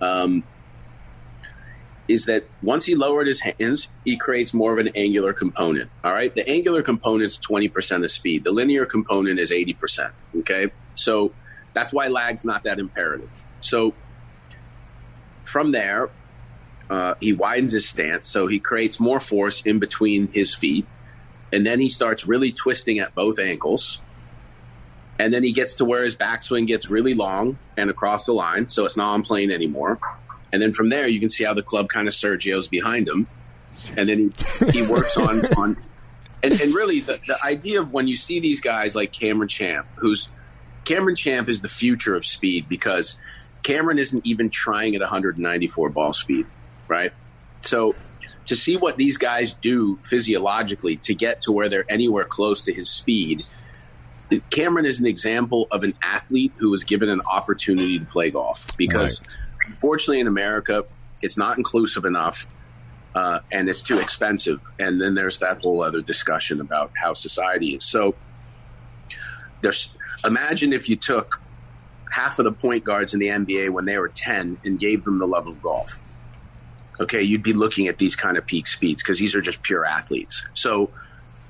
um, 0.00 0.44
is 2.08 2.26
that 2.26 2.44
once 2.62 2.84
he 2.84 2.94
lowered 2.94 3.26
his 3.26 3.40
hands 3.40 3.88
he 4.04 4.16
creates 4.16 4.52
more 4.52 4.72
of 4.72 4.78
an 4.78 4.92
angular 4.94 5.32
component 5.32 5.90
all 6.04 6.12
right? 6.12 6.34
The 6.34 6.46
angular 6.48 6.82
component 6.82 7.24
is 7.24 7.38
20% 7.38 8.04
of 8.04 8.10
speed. 8.10 8.44
The 8.44 8.50
linear 8.52 8.84
component 8.86 9.40
is 9.40 9.50
80% 9.50 10.12
okay? 10.40 10.72
So 10.94 11.32
that's 11.72 11.92
why 11.92 12.08
lag's 12.08 12.44
not 12.44 12.64
that 12.64 12.78
imperative. 12.78 13.44
So 13.60 13.94
from 15.44 15.72
there 15.72 16.10
uh, 16.88 17.14
he 17.20 17.32
widens 17.32 17.72
his 17.72 17.88
stance, 17.88 18.26
so 18.26 18.46
he 18.46 18.60
creates 18.60 19.00
more 19.00 19.20
force 19.20 19.62
in 19.62 19.78
between 19.78 20.28
his 20.28 20.54
feet, 20.54 20.86
and 21.52 21.66
then 21.66 21.80
he 21.80 21.88
starts 21.88 22.26
really 22.26 22.52
twisting 22.52 22.98
at 22.98 23.14
both 23.14 23.38
ankles. 23.38 24.00
And 25.18 25.32
then 25.32 25.42
he 25.42 25.52
gets 25.52 25.74
to 25.74 25.84
where 25.84 26.04
his 26.04 26.14
backswing 26.14 26.66
gets 26.66 26.90
really 26.90 27.14
long 27.14 27.58
and 27.76 27.88
across 27.88 28.26
the 28.26 28.34
line, 28.34 28.68
so 28.68 28.84
it's 28.84 28.96
not 28.96 29.14
on 29.14 29.22
plane 29.22 29.50
anymore. 29.50 29.98
And 30.52 30.62
then 30.62 30.72
from 30.72 30.90
there, 30.90 31.08
you 31.08 31.18
can 31.18 31.30
see 31.30 31.44
how 31.44 31.54
the 31.54 31.62
club 31.62 31.88
kind 31.88 32.06
of 32.06 32.14
Sergio's 32.14 32.68
behind 32.68 33.08
him, 33.08 33.26
and 33.96 34.08
then 34.08 34.34
he, 34.72 34.82
he 34.82 34.82
works 34.86 35.16
on 35.16 35.46
on. 35.54 35.76
And, 36.42 36.60
and 36.60 36.74
really, 36.74 37.00
the, 37.00 37.18
the 37.26 37.36
idea 37.44 37.80
of 37.80 37.92
when 37.92 38.06
you 38.06 38.14
see 38.14 38.38
these 38.40 38.60
guys 38.60 38.94
like 38.94 39.12
Cameron 39.12 39.48
Champ, 39.48 39.86
who's 39.96 40.28
Cameron 40.84 41.16
Champ 41.16 41.48
is 41.48 41.62
the 41.62 41.68
future 41.68 42.14
of 42.14 42.24
speed 42.24 42.68
because 42.68 43.16
Cameron 43.64 43.98
isn't 43.98 44.24
even 44.24 44.50
trying 44.50 44.94
at 44.94 45.00
194 45.00 45.88
ball 45.88 46.12
speed 46.12 46.46
right? 46.88 47.12
So 47.60 47.94
to 48.46 48.56
see 48.56 48.76
what 48.76 48.96
these 48.96 49.16
guys 49.16 49.54
do 49.54 49.96
physiologically 49.96 50.96
to 50.96 51.14
get 51.14 51.40
to 51.42 51.52
where 51.52 51.68
they're 51.68 51.90
anywhere 51.90 52.24
close 52.24 52.62
to 52.62 52.72
his 52.72 52.88
speed, 52.88 53.42
Cameron 54.50 54.86
is 54.86 55.00
an 55.00 55.06
example 55.06 55.68
of 55.70 55.84
an 55.84 55.94
athlete 56.02 56.52
who 56.56 56.70
was 56.70 56.84
given 56.84 57.08
an 57.08 57.20
opportunity 57.22 57.98
to 57.98 58.04
play 58.06 58.30
golf 58.30 58.66
because 58.76 59.20
right. 59.20 59.30
unfortunately 59.68 60.20
in 60.20 60.26
America, 60.26 60.84
it's 61.22 61.38
not 61.38 61.58
inclusive 61.58 62.04
enough. 62.04 62.46
Uh, 63.14 63.40
and 63.50 63.70
it's 63.70 63.82
too 63.82 63.98
expensive. 63.98 64.60
And 64.78 65.00
then 65.00 65.14
there's 65.14 65.38
that 65.38 65.62
whole 65.62 65.82
other 65.82 66.02
discussion 66.02 66.60
about 66.60 66.92
how 66.94 67.14
society 67.14 67.74
is. 67.74 67.84
So 67.84 68.14
there's 69.62 69.96
imagine 70.22 70.74
if 70.74 70.90
you 70.90 70.96
took 70.96 71.40
half 72.10 72.38
of 72.38 72.44
the 72.44 72.52
point 72.52 72.84
guards 72.84 73.14
in 73.14 73.20
the 73.20 73.28
NBA 73.28 73.70
when 73.70 73.86
they 73.86 73.96
were 73.96 74.08
10 74.08 74.58
and 74.64 74.78
gave 74.78 75.04
them 75.04 75.18
the 75.18 75.26
love 75.26 75.46
of 75.46 75.62
golf 75.62 76.02
okay, 77.00 77.22
you'd 77.22 77.42
be 77.42 77.52
looking 77.52 77.88
at 77.88 77.98
these 77.98 78.16
kind 78.16 78.36
of 78.36 78.46
peak 78.46 78.66
speeds 78.66 79.02
because 79.02 79.18
these 79.18 79.34
are 79.34 79.40
just 79.40 79.62
pure 79.62 79.84
athletes. 79.84 80.44
So 80.54 80.90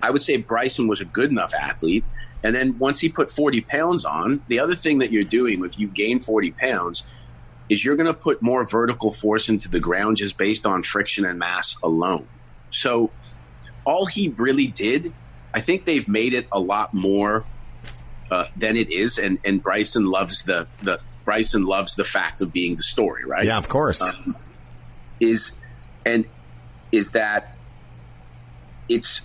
I 0.03 0.11
would 0.11 0.23
say 0.23 0.37
Bryson 0.37 0.89
was 0.89 1.01
a 1.01 1.05
good 1.05 1.31
enough 1.31 1.55
athlete. 1.55 2.05
And 2.43 2.55
then 2.55 2.79
once 2.79 3.01
he 3.01 3.09
put 3.09 3.31
40 3.31 3.63
pounds 3.63 4.05
on, 4.05 4.43
the 4.49 4.61
other 4.61 4.75
thing 4.75 4.99
that 4.99 5.11
you're 5.11 5.25
doing 5.25 5.65
if 5.65 5.79
you 5.79 5.89
gain 5.89 6.21
40 6.21 6.53
pounds 6.53 7.07
is 7.69 7.85
you're 7.85 7.97
going 7.97 8.07
to 8.07 8.15
put 8.15 8.43
more 8.43 8.65
vertical 8.65 9.11
force 9.11 9.49
into 9.49 9.69
the 9.69 9.81
ground 9.81 10.19
just 10.19 10.37
based 10.37 10.67
on 10.67 10.83
friction 10.83 11.25
and 11.25 11.39
mass 11.39 11.77
alone. 11.83 12.27
So 12.71 13.11
all 13.85 14.07
he 14.07 14.29
really 14.29 14.67
did, 14.67 15.13
I 15.53 15.61
think 15.61 15.85
they've 15.85 16.07
made 16.07 16.35
it 16.35 16.47
a 16.53 16.61
lot 16.61 16.95
more 16.95 17.45
uh, 18.31 18.47
than 18.57 18.77
it 18.77 18.93
is. 18.93 19.19
And, 19.19 19.39
and 19.45 19.63
Bryson 19.63 20.07
loves 20.07 20.43
the, 20.43 20.69
the 20.83 21.01
Bryson 21.25 21.65
loves 21.65 21.97
the 21.97 22.05
fact 22.05 22.41
of 22.43 22.53
being 22.53 22.77
the 22.77 22.83
story, 22.83 23.25
right? 23.25 23.47
Yeah, 23.47 23.59
of 23.59 23.69
course. 23.69 24.01
Um, 24.01 24.37
is 25.21 25.53
and 26.05 26.25
is 26.93 27.13
that 27.13 27.57
it's 28.89 29.21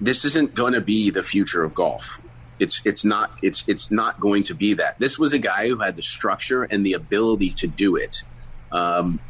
this 0.00 0.24
isn't 0.24 0.54
going 0.54 0.72
to 0.72 0.80
be 0.80 1.10
the 1.10 1.22
future 1.22 1.62
of 1.62 1.74
golf. 1.74 2.20
It's 2.58 2.80
it's 2.84 3.04
not 3.04 3.32
it's 3.42 3.64
it's 3.66 3.90
not 3.90 4.20
going 4.20 4.44
to 4.44 4.54
be 4.54 4.74
that. 4.74 4.98
This 4.98 5.18
was 5.18 5.32
a 5.32 5.38
guy 5.38 5.68
who 5.68 5.78
had 5.78 5.96
the 5.96 6.02
structure 6.02 6.64
and 6.64 6.84
the 6.84 6.94
ability 6.94 7.50
to 7.50 7.66
do 7.66 7.96
it. 7.96 8.22
Um, 8.70 9.20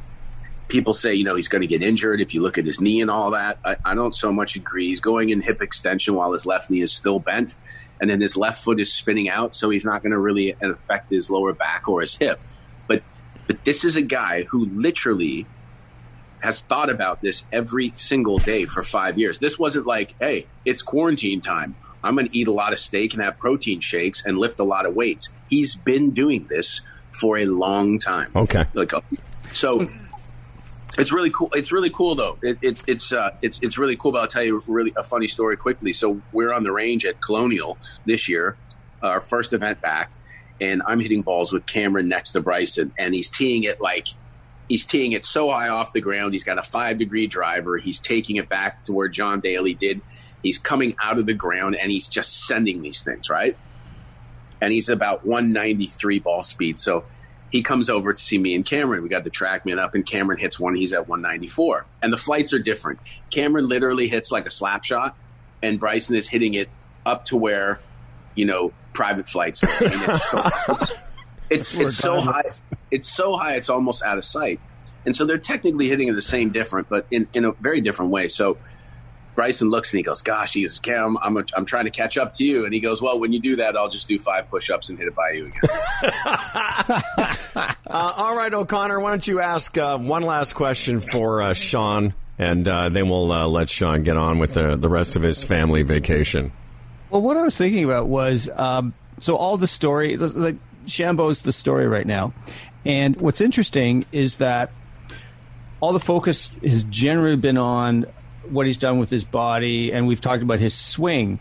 people 0.68 0.94
say 0.94 1.14
you 1.14 1.24
know 1.24 1.34
he's 1.34 1.48
going 1.48 1.60
to 1.62 1.66
get 1.66 1.82
injured 1.82 2.20
if 2.20 2.34
you 2.34 2.42
look 2.42 2.58
at 2.58 2.64
his 2.64 2.80
knee 2.80 3.00
and 3.00 3.10
all 3.10 3.32
that. 3.32 3.58
I, 3.64 3.76
I 3.84 3.94
don't 3.94 4.14
so 4.14 4.32
much 4.32 4.56
agree. 4.56 4.88
He's 4.88 5.00
going 5.00 5.30
in 5.30 5.40
hip 5.40 5.62
extension 5.62 6.14
while 6.14 6.32
his 6.32 6.46
left 6.46 6.70
knee 6.70 6.82
is 6.82 6.92
still 6.92 7.18
bent, 7.18 7.54
and 8.00 8.10
then 8.10 8.20
his 8.20 8.36
left 8.36 8.62
foot 8.62 8.80
is 8.80 8.92
spinning 8.92 9.28
out, 9.28 9.54
so 9.54 9.70
he's 9.70 9.84
not 9.84 10.02
going 10.02 10.12
to 10.12 10.18
really 10.18 10.56
affect 10.60 11.10
his 11.10 11.30
lower 11.30 11.52
back 11.52 11.88
or 11.88 12.00
his 12.00 12.16
hip. 12.16 12.40
But 12.86 13.02
but 13.46 13.64
this 13.64 13.84
is 13.84 13.96
a 13.96 14.02
guy 14.02 14.42
who 14.44 14.66
literally 14.66 15.46
has 16.42 16.60
thought 16.60 16.90
about 16.90 17.22
this 17.22 17.44
every 17.52 17.92
single 17.96 18.38
day 18.38 18.66
for 18.66 18.82
five 18.82 19.18
years. 19.18 19.38
This 19.38 19.58
wasn't 19.58 19.86
like, 19.86 20.14
hey, 20.18 20.46
it's 20.64 20.82
quarantine 20.82 21.40
time. 21.40 21.76
I'm 22.04 22.16
going 22.16 22.28
to 22.28 22.36
eat 22.36 22.48
a 22.48 22.52
lot 22.52 22.72
of 22.72 22.80
steak 22.80 23.14
and 23.14 23.22
have 23.22 23.38
protein 23.38 23.80
shakes 23.80 24.26
and 24.26 24.36
lift 24.38 24.58
a 24.58 24.64
lot 24.64 24.86
of 24.86 24.94
weights. 24.94 25.28
He's 25.48 25.76
been 25.76 26.10
doing 26.10 26.46
this 26.48 26.80
for 27.10 27.38
a 27.38 27.46
long 27.46 28.00
time. 28.00 28.32
Okay. 28.34 28.66
Like, 28.74 28.92
so 29.52 29.88
it's 30.98 31.12
really 31.12 31.30
cool. 31.30 31.50
It's 31.52 31.70
really 31.70 31.90
cool 31.90 32.14
though. 32.16 32.38
It, 32.42 32.58
it, 32.60 32.82
it's 32.86 33.12
uh, 33.12 33.36
it's 33.40 33.60
it's 33.62 33.78
really 33.78 33.96
cool. 33.96 34.12
But 34.12 34.22
I'll 34.22 34.28
tell 34.28 34.42
you 34.42 34.62
really 34.66 34.92
a 34.96 35.02
funny 35.02 35.28
story 35.28 35.56
quickly. 35.56 35.92
So 35.92 36.20
we're 36.32 36.52
on 36.52 36.64
the 36.64 36.72
range 36.72 37.06
at 37.06 37.20
Colonial 37.20 37.78
this 38.04 38.28
year, 38.28 38.56
our 39.00 39.20
first 39.20 39.52
event 39.52 39.80
back, 39.80 40.12
and 40.60 40.82
I'm 40.86 41.00
hitting 41.00 41.22
balls 41.22 41.52
with 41.52 41.66
Cameron 41.66 42.08
next 42.08 42.32
to 42.32 42.40
Bryson, 42.40 42.92
and 42.98 43.14
he's 43.14 43.30
teeing 43.30 43.62
it 43.62 43.80
like 43.80 44.08
He's 44.72 44.86
teeing 44.86 45.12
it 45.12 45.26
so 45.26 45.50
high 45.50 45.68
off 45.68 45.92
the 45.92 46.00
ground. 46.00 46.32
He's 46.32 46.44
got 46.44 46.56
a 46.56 46.62
five 46.62 46.96
degree 46.96 47.26
driver. 47.26 47.76
He's 47.76 48.00
taking 48.00 48.36
it 48.36 48.48
back 48.48 48.84
to 48.84 48.94
where 48.94 49.06
John 49.06 49.40
Daly 49.40 49.74
did. 49.74 50.00
He's 50.42 50.56
coming 50.56 50.96
out 50.98 51.18
of 51.18 51.26
the 51.26 51.34
ground 51.34 51.76
and 51.76 51.92
he's 51.92 52.08
just 52.08 52.46
sending 52.46 52.80
these 52.80 53.02
things, 53.02 53.28
right? 53.28 53.54
And 54.62 54.72
he's 54.72 54.88
about 54.88 55.26
193 55.26 56.20
ball 56.20 56.42
speed. 56.42 56.78
So 56.78 57.04
he 57.50 57.60
comes 57.60 57.90
over 57.90 58.14
to 58.14 58.22
see 58.22 58.38
me 58.38 58.54
and 58.54 58.64
Cameron. 58.64 59.02
We 59.02 59.10
got 59.10 59.24
the 59.24 59.30
TrackMan 59.30 59.78
up, 59.78 59.94
and 59.94 60.06
Cameron 60.06 60.38
hits 60.38 60.58
one. 60.58 60.74
He's 60.74 60.94
at 60.94 61.06
194. 61.06 61.84
And 62.00 62.10
the 62.10 62.16
flights 62.16 62.54
are 62.54 62.58
different. 62.58 62.98
Cameron 63.28 63.66
literally 63.66 64.08
hits 64.08 64.32
like 64.32 64.46
a 64.46 64.50
slap 64.50 64.84
shot, 64.84 65.18
and 65.62 65.78
Bryson 65.78 66.16
is 66.16 66.26
hitting 66.26 66.54
it 66.54 66.70
up 67.04 67.26
to 67.26 67.36
where, 67.36 67.78
you 68.34 68.46
know, 68.46 68.72
private 68.94 69.28
flights. 69.28 69.62
it's 71.54 71.68
so, 71.68 71.80
it's, 71.80 71.92
it's 71.92 71.96
so 71.96 72.20
high 72.20 72.42
it's 72.92 73.08
so 73.08 73.36
high 73.36 73.56
it's 73.56 73.68
almost 73.68 74.04
out 74.04 74.18
of 74.18 74.24
sight. 74.24 74.60
And 75.04 75.16
so 75.16 75.24
they're 75.24 75.38
technically 75.38 75.88
hitting 75.88 76.06
it 76.06 76.12
the 76.14 76.22
same 76.22 76.50
different, 76.50 76.88
but 76.88 77.06
in, 77.10 77.26
in 77.34 77.44
a 77.44 77.52
very 77.52 77.80
different 77.80 78.12
way. 78.12 78.28
So 78.28 78.58
Bryson 79.34 79.70
looks 79.70 79.92
and 79.92 79.98
he 79.98 80.02
goes, 80.04 80.22
"Gosh," 80.22 80.52
he 80.52 80.62
goes, 80.62 80.78
"Cam, 80.78 81.16
I'm 81.20 81.38
a, 81.38 81.44
I'm 81.56 81.64
trying 81.64 81.86
to 81.86 81.90
catch 81.90 82.18
up 82.18 82.34
to 82.34 82.44
you." 82.44 82.64
And 82.66 82.74
he 82.74 82.80
goes, 82.80 83.00
"Well, 83.00 83.18
when 83.18 83.32
you 83.32 83.40
do 83.40 83.56
that, 83.56 83.76
I'll 83.76 83.88
just 83.88 84.06
do 84.06 84.18
five 84.18 84.48
push-ups 84.50 84.90
and 84.90 84.98
hit 84.98 85.08
it 85.08 85.14
by 85.14 85.30
you 85.30 85.46
again." 85.46 85.60
uh, 87.86 88.12
all 88.16 88.36
right, 88.36 88.52
O'Connor, 88.52 89.00
why 89.00 89.10
don't 89.10 89.26
you 89.26 89.40
ask 89.40 89.76
uh, 89.78 89.98
one 89.98 90.22
last 90.22 90.52
question 90.54 91.00
for 91.00 91.42
uh, 91.42 91.54
Sean, 91.54 92.12
and 92.38 92.68
uh, 92.68 92.90
then 92.90 93.08
we'll 93.08 93.32
uh, 93.32 93.46
let 93.46 93.70
Sean 93.70 94.02
get 94.02 94.18
on 94.18 94.38
with 94.38 94.54
the 94.54 94.76
the 94.76 94.90
rest 94.90 95.16
of 95.16 95.22
his 95.22 95.42
family 95.42 95.82
vacation. 95.82 96.52
Well, 97.08 97.22
what 97.22 97.36
I 97.38 97.42
was 97.42 97.56
thinking 97.56 97.84
about 97.84 98.08
was 98.08 98.50
um, 98.54 98.92
so 99.20 99.36
all 99.36 99.56
the 99.56 99.66
story, 99.66 100.16
like 100.18 100.56
Shambo's 100.86 101.42
the 101.42 101.52
story 101.52 101.86
right 101.86 102.06
now, 102.06 102.32
and 102.84 103.20
what's 103.20 103.40
interesting 103.40 104.04
is 104.12 104.38
that 104.38 104.70
all 105.80 105.92
the 105.92 106.00
focus 106.00 106.50
has 106.62 106.84
generally 106.84 107.36
been 107.36 107.58
on 107.58 108.06
what 108.48 108.66
he's 108.66 108.78
done 108.78 108.98
with 108.98 109.10
his 109.10 109.24
body, 109.24 109.92
and 109.92 110.06
we've 110.06 110.20
talked 110.20 110.42
about 110.42 110.58
his 110.58 110.74
swing. 110.74 111.38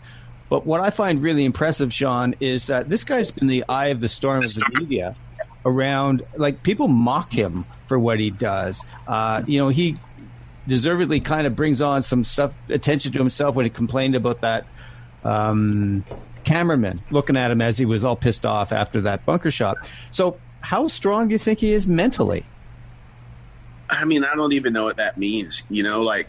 But 0.48 0.66
what 0.66 0.80
I 0.80 0.90
find 0.90 1.22
really 1.22 1.44
impressive, 1.44 1.92
Sean, 1.92 2.34
is 2.40 2.66
that 2.66 2.88
this 2.88 3.04
guy's 3.04 3.30
been 3.30 3.48
the 3.48 3.64
eye 3.68 3.86
of 3.86 4.00
the 4.00 4.08
storm 4.08 4.44
of 4.44 4.52
the 4.52 4.64
media 4.74 5.16
around. 5.64 6.22
Like 6.36 6.62
people 6.62 6.88
mock 6.88 7.32
him 7.32 7.64
for 7.86 7.98
what 7.98 8.18
he 8.20 8.30
does. 8.30 8.84
Uh, 9.06 9.42
you 9.46 9.58
know, 9.58 9.68
he 9.68 9.96
deservedly 10.66 11.20
kind 11.20 11.46
of 11.46 11.56
brings 11.56 11.80
on 11.80 12.02
some 12.02 12.24
stuff 12.24 12.52
attention 12.68 13.12
to 13.12 13.18
himself 13.18 13.54
when 13.54 13.64
he 13.64 13.70
complained 13.70 14.14
about 14.14 14.42
that 14.42 14.66
um, 15.24 16.04
cameraman 16.44 17.00
looking 17.10 17.36
at 17.36 17.50
him 17.50 17.60
as 17.60 17.78
he 17.78 17.84
was 17.84 18.04
all 18.04 18.16
pissed 18.16 18.46
off 18.46 18.72
after 18.72 19.02
that 19.02 19.24
bunker 19.24 19.50
shot. 19.50 19.90
So, 20.10 20.38
how 20.60 20.88
strong 20.88 21.28
do 21.28 21.32
you 21.32 21.38
think 21.38 21.60
he 21.60 21.72
is 21.72 21.86
mentally? 21.86 22.44
I 23.90 24.04
mean, 24.04 24.24
I 24.24 24.34
don't 24.34 24.52
even 24.52 24.72
know 24.72 24.84
what 24.84 24.96
that 24.96 25.18
means. 25.18 25.62
You 25.68 25.82
know, 25.82 26.02
like 26.02 26.28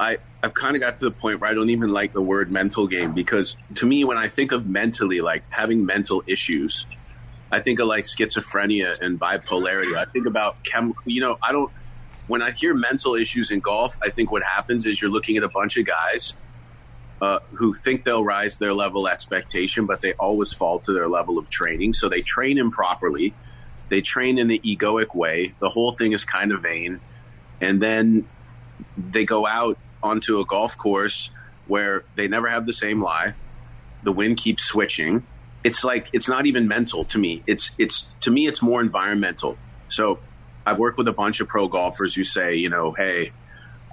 I 0.00 0.18
I've 0.42 0.54
kind 0.54 0.76
of 0.76 0.82
got 0.82 0.98
to 1.00 1.06
the 1.06 1.10
point 1.10 1.40
where 1.40 1.50
I 1.50 1.54
don't 1.54 1.70
even 1.70 1.90
like 1.90 2.12
the 2.12 2.20
word 2.20 2.50
mental 2.50 2.86
game 2.86 3.12
because 3.12 3.56
to 3.76 3.86
me, 3.86 4.04
when 4.04 4.18
I 4.18 4.28
think 4.28 4.52
of 4.52 4.66
mentally, 4.66 5.20
like 5.20 5.44
having 5.50 5.86
mental 5.86 6.22
issues, 6.26 6.86
I 7.50 7.60
think 7.60 7.78
of 7.78 7.88
like 7.88 8.04
schizophrenia 8.04 9.00
and 9.00 9.18
bipolarity. 9.18 9.96
I 9.96 10.04
think 10.04 10.26
about 10.26 10.62
chem. 10.64 10.94
You 11.04 11.20
know, 11.20 11.38
I 11.42 11.52
don't. 11.52 11.72
When 12.26 12.42
I 12.42 12.50
hear 12.50 12.74
mental 12.74 13.14
issues 13.14 13.52
in 13.52 13.60
golf, 13.60 13.96
I 14.02 14.10
think 14.10 14.32
what 14.32 14.42
happens 14.42 14.84
is 14.84 15.00
you're 15.00 15.10
looking 15.10 15.36
at 15.36 15.44
a 15.44 15.48
bunch 15.48 15.76
of 15.76 15.86
guys 15.86 16.34
uh, 17.20 17.38
who 17.52 17.74
think 17.74 18.04
they'll 18.04 18.24
rise 18.24 18.58
their 18.58 18.74
level 18.74 19.08
expectation, 19.08 19.86
but 19.86 20.00
they 20.00 20.12
always 20.14 20.52
fall 20.52 20.80
to 20.80 20.92
their 20.92 21.08
level 21.08 21.38
of 21.38 21.48
training. 21.48 21.92
So 21.92 22.08
they 22.08 22.22
train 22.22 22.58
improperly. 22.58 23.34
They 23.88 24.00
train 24.00 24.38
in 24.38 24.48
the 24.48 24.60
egoic 24.60 25.14
way. 25.14 25.54
The 25.60 25.68
whole 25.68 25.92
thing 25.92 26.12
is 26.12 26.24
kind 26.24 26.52
of 26.52 26.62
vain. 26.62 27.00
And 27.60 27.80
then 27.80 28.28
they 28.96 29.24
go 29.24 29.46
out 29.46 29.78
onto 30.02 30.40
a 30.40 30.44
golf 30.44 30.76
course 30.76 31.30
where 31.66 32.04
they 32.14 32.28
never 32.28 32.48
have 32.48 32.66
the 32.66 32.72
same 32.72 33.02
lie. 33.02 33.34
The 34.02 34.12
wind 34.12 34.36
keeps 34.36 34.64
switching. 34.64 35.26
It's 35.64 35.82
like 35.82 36.08
it's 36.12 36.28
not 36.28 36.46
even 36.46 36.68
mental 36.68 37.04
to 37.06 37.18
me. 37.18 37.42
It's 37.46 37.72
it's 37.78 38.06
to 38.20 38.30
me 38.30 38.46
it's 38.46 38.62
more 38.62 38.80
environmental. 38.80 39.56
So 39.88 40.20
I've 40.64 40.78
worked 40.78 40.98
with 40.98 41.08
a 41.08 41.12
bunch 41.12 41.40
of 41.40 41.48
pro 41.48 41.66
golfers 41.66 42.14
who 42.14 42.24
say, 42.24 42.56
you 42.56 42.68
know, 42.68 42.92
hey, 42.92 43.32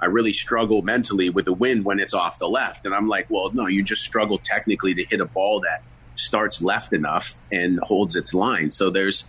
I 0.02 0.08
really 0.08 0.34
struggle 0.34 0.82
mentally 0.82 1.30
with 1.30 1.46
the 1.46 1.54
wind 1.54 1.86
when 1.86 2.00
it's 2.00 2.14
off 2.14 2.40
the 2.40 2.50
left. 2.50 2.86
And 2.86 2.94
I'm 2.94 3.08
like, 3.08 3.30
well, 3.30 3.52
no, 3.54 3.68
you 3.68 3.84
just 3.84 4.04
struggle 4.04 4.38
technically 4.38 4.94
to 4.96 5.04
hit 5.04 5.22
a 5.22 5.26
ball 5.26 5.62
that 5.62 5.84
starts 6.16 6.62
left 6.62 6.94
enough 6.94 7.36
and 7.52 7.80
holds 7.80 8.16
its 8.16 8.34
line. 8.34 8.72
So 8.72 8.90
there's 8.90 9.26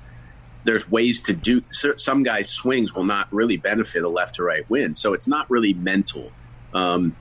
there's 0.64 0.90
ways 0.90 1.20
to 1.22 1.34
do 1.34 1.62
some 1.70 2.22
guys 2.22 2.50
swings 2.50 2.94
will 2.94 3.04
not 3.04 3.30
really 3.32 3.58
benefit 3.58 4.02
a 4.02 4.08
left 4.08 4.36
to 4.36 4.42
right 4.42 4.68
wind. 4.70 4.96
So 4.96 5.12
it's 5.12 5.28
not 5.28 5.50
really 5.50 5.74
mental. 5.74 6.32
Um, 6.72 7.14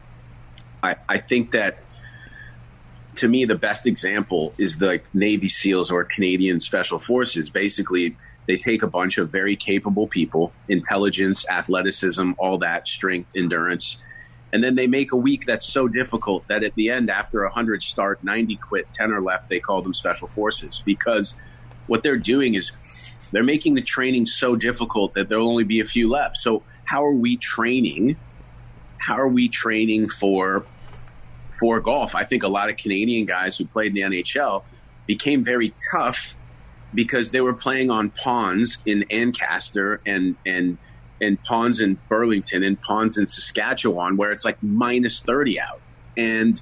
I, 0.81 0.95
I 1.07 1.17
think 1.19 1.51
that 1.51 1.79
to 3.15 3.27
me, 3.27 3.45
the 3.45 3.55
best 3.55 3.85
example 3.85 4.53
is 4.57 4.77
the 4.77 5.01
Navy 5.13 5.49
SEALs 5.49 5.91
or 5.91 6.03
Canadian 6.03 6.59
Special 6.59 6.99
Forces. 6.99 7.49
Basically, 7.49 8.17
they 8.47 8.57
take 8.57 8.83
a 8.83 8.87
bunch 8.87 9.17
of 9.17 9.31
very 9.31 9.55
capable 9.55 10.07
people, 10.07 10.51
intelligence, 10.67 11.47
athleticism, 11.49 12.31
all 12.37 12.57
that, 12.59 12.87
strength, 12.87 13.29
endurance, 13.35 14.01
and 14.51 14.63
then 14.63 14.75
they 14.75 14.87
make 14.87 15.11
a 15.11 15.17
week 15.17 15.45
that's 15.45 15.65
so 15.65 15.87
difficult 15.87 16.47
that 16.47 16.63
at 16.63 16.75
the 16.75 16.89
end, 16.89 17.09
after 17.09 17.41
100 17.43 17.81
start, 17.81 18.23
90 18.23 18.55
quit, 18.57 18.87
10 18.93 19.11
are 19.11 19.21
left, 19.21 19.49
they 19.49 19.59
call 19.59 19.81
them 19.81 19.93
Special 19.93 20.27
Forces 20.27 20.83
because 20.85 21.35
what 21.87 22.03
they're 22.03 22.17
doing 22.17 22.53
is 22.53 22.71
they're 23.31 23.43
making 23.43 23.73
the 23.73 23.81
training 23.81 24.25
so 24.25 24.55
difficult 24.55 25.15
that 25.15 25.27
there'll 25.27 25.47
only 25.47 25.63
be 25.63 25.79
a 25.79 25.85
few 25.85 26.09
left. 26.09 26.37
So, 26.37 26.63
how 26.85 27.03
are 27.03 27.13
we 27.13 27.37
training 27.37 28.17
how 29.03 29.19
are 29.19 29.27
we 29.27 29.49
training 29.49 30.07
for 30.07 30.65
for 31.59 31.79
golf? 31.79 32.15
I 32.15 32.23
think 32.23 32.43
a 32.43 32.47
lot 32.47 32.69
of 32.69 32.77
Canadian 32.77 33.25
guys 33.25 33.57
who 33.57 33.65
played 33.65 33.95
in 33.95 34.11
the 34.11 34.21
NHL 34.21 34.63
became 35.05 35.43
very 35.43 35.73
tough 35.91 36.35
because 36.93 37.31
they 37.31 37.41
were 37.41 37.53
playing 37.53 37.89
on 37.89 38.09
ponds 38.09 38.77
in 38.85 39.05
Ancaster 39.09 40.01
and 40.05 40.35
and 40.45 40.77
and 41.21 41.41
ponds 41.41 41.79
in 41.79 41.97
Burlington 42.09 42.63
and 42.63 42.79
ponds 42.81 43.17
in 43.17 43.25
Saskatchewan 43.25 44.17
where 44.17 44.31
it's 44.31 44.43
like 44.43 44.61
minus 44.61 45.21
30 45.21 45.59
out. 45.59 45.79
And 46.17 46.59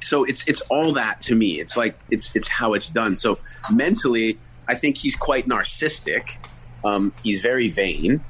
so 0.00 0.24
it's 0.24 0.46
it's 0.46 0.60
all 0.62 0.94
that 0.94 1.20
to 1.22 1.34
me. 1.34 1.60
It's 1.60 1.76
like 1.76 1.98
it's 2.10 2.34
it's 2.36 2.48
how 2.48 2.74
it's 2.74 2.88
done. 2.88 3.16
So 3.16 3.38
mentally, 3.72 4.38
I 4.68 4.74
think 4.74 4.98
he's 4.98 5.16
quite 5.16 5.46
narcissistic. 5.48 6.36
Um, 6.84 7.12
he's 7.22 7.42
very 7.42 7.68
vain. 7.68 8.24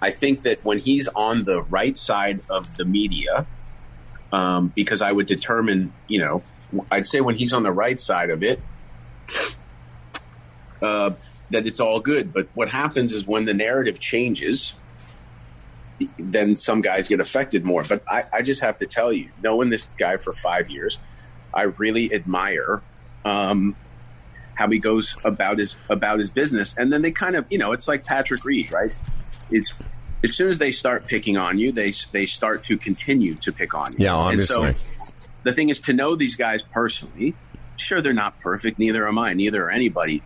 I 0.00 0.10
think 0.10 0.42
that 0.42 0.64
when 0.64 0.78
he's 0.78 1.08
on 1.08 1.44
the 1.44 1.62
right 1.62 1.96
side 1.96 2.40
of 2.48 2.76
the 2.76 2.84
media, 2.84 3.46
um, 4.32 4.72
because 4.74 5.02
I 5.02 5.10
would 5.12 5.26
determine, 5.26 5.92
you 6.06 6.20
know, 6.20 6.42
I'd 6.90 7.06
say 7.06 7.20
when 7.20 7.36
he's 7.36 7.52
on 7.52 7.62
the 7.62 7.72
right 7.72 7.98
side 7.98 8.30
of 8.30 8.42
it, 8.42 8.60
uh, 10.82 11.10
that 11.50 11.66
it's 11.66 11.80
all 11.80 12.00
good. 12.00 12.32
But 12.32 12.48
what 12.54 12.68
happens 12.68 13.12
is 13.12 13.26
when 13.26 13.44
the 13.44 13.54
narrative 13.54 14.00
changes, 14.00 14.78
then 16.18 16.56
some 16.56 16.80
guys 16.80 17.08
get 17.08 17.20
affected 17.20 17.64
more. 17.64 17.84
But 17.84 18.02
I, 18.08 18.24
I 18.32 18.42
just 18.42 18.60
have 18.60 18.78
to 18.78 18.86
tell 18.86 19.12
you, 19.12 19.30
knowing 19.42 19.70
this 19.70 19.88
guy 19.98 20.16
for 20.16 20.32
five 20.32 20.70
years, 20.70 20.98
I 21.52 21.62
really 21.62 22.12
admire 22.12 22.82
um, 23.24 23.76
how 24.54 24.68
he 24.68 24.78
goes 24.78 25.16
about 25.24 25.58
his 25.58 25.76
about 25.88 26.18
his 26.18 26.30
business. 26.30 26.74
And 26.76 26.92
then 26.92 27.02
they 27.02 27.10
kind 27.10 27.36
of, 27.36 27.46
you 27.50 27.58
know, 27.58 27.72
it's 27.72 27.88
like 27.88 28.04
Patrick 28.04 28.44
Reed, 28.44 28.72
right? 28.72 28.94
it's 29.50 29.72
as 30.24 30.34
soon 30.34 30.48
as 30.48 30.58
they 30.58 30.72
start 30.72 31.06
picking 31.06 31.36
on 31.36 31.58
you, 31.58 31.72
they 31.72 31.92
they 32.12 32.26
start 32.26 32.64
to 32.64 32.76
continue 32.76 33.34
to 33.36 33.52
pick 33.52 33.74
on 33.74 33.92
you. 33.92 34.04
Yeah, 34.04 34.14
obviously. 34.14 34.66
And 34.66 34.76
so 34.76 34.82
the 35.44 35.52
thing 35.52 35.68
is 35.68 35.80
to 35.80 35.92
know 35.92 36.16
these 36.16 36.36
guys 36.36 36.62
personally. 36.62 37.34
Sure, 37.76 38.00
they're 38.00 38.12
not 38.12 38.40
perfect. 38.40 38.78
Neither 38.78 39.06
am 39.06 39.18
I. 39.18 39.34
Neither 39.34 39.66
are 39.66 39.70
anybody. 39.70 40.22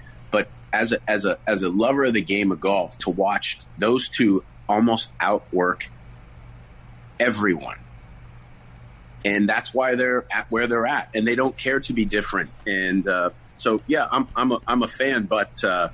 As 0.72 0.92
a 0.92 0.98
as 1.06 1.24
a 1.24 1.38
as 1.46 1.62
a 1.62 1.68
lover 1.68 2.04
of 2.04 2.14
the 2.14 2.22
game 2.22 2.50
of 2.50 2.60
golf, 2.60 2.96
to 2.98 3.10
watch 3.10 3.60
those 3.76 4.08
two 4.08 4.42
almost 4.68 5.10
outwork 5.20 5.90
everyone, 7.20 7.78
and 9.24 9.48
that's 9.48 9.74
why 9.74 9.94
they're 9.96 10.24
at 10.30 10.50
where 10.50 10.66
they're 10.66 10.86
at, 10.86 11.10
and 11.14 11.28
they 11.28 11.36
don't 11.36 11.56
care 11.56 11.80
to 11.80 11.92
be 11.92 12.04
different. 12.04 12.50
And 12.66 13.06
uh, 13.06 13.30
so, 13.56 13.80
yeah, 13.86 14.06
I'm 14.10 14.28
I'm 14.34 14.52
a, 14.52 14.58
I'm 14.66 14.82
a 14.82 14.88
fan. 14.88 15.24
But 15.24 15.62
uh, 15.62 15.90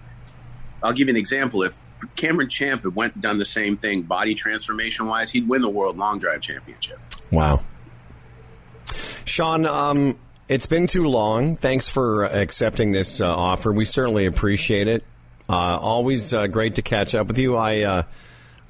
I'll 0.82 0.92
give 0.92 1.08
you 1.08 1.14
an 1.14 1.18
example. 1.18 1.64
If 1.64 1.74
Cameron 2.16 2.48
Champ 2.48 2.84
had 2.84 2.94
went 2.94 3.20
done 3.20 3.38
the 3.38 3.44
same 3.44 3.76
thing 3.76 4.02
body 4.02 4.34
transformation 4.34 5.06
wise, 5.06 5.32
he'd 5.32 5.48
win 5.48 5.62
the 5.62 5.68
world 5.68 5.98
long 5.98 6.18
drive 6.18 6.40
championship. 6.40 7.00
Wow. 7.30 7.64
Sean, 9.24 9.66
um, 9.66 10.18
it's 10.48 10.66
been 10.66 10.86
too 10.86 11.06
long. 11.06 11.56
Thanks 11.56 11.88
for 11.88 12.24
accepting 12.24 12.92
this 12.92 13.20
uh, 13.20 13.26
offer. 13.26 13.72
We 13.72 13.84
certainly 13.84 14.26
appreciate 14.26 14.88
it. 14.88 15.04
Uh, 15.48 15.78
always 15.78 16.34
uh, 16.34 16.46
great 16.46 16.76
to 16.76 16.82
catch 16.82 17.14
up 17.14 17.26
with 17.26 17.38
you. 17.38 17.56
I 17.56 17.82
uh, 17.82 18.02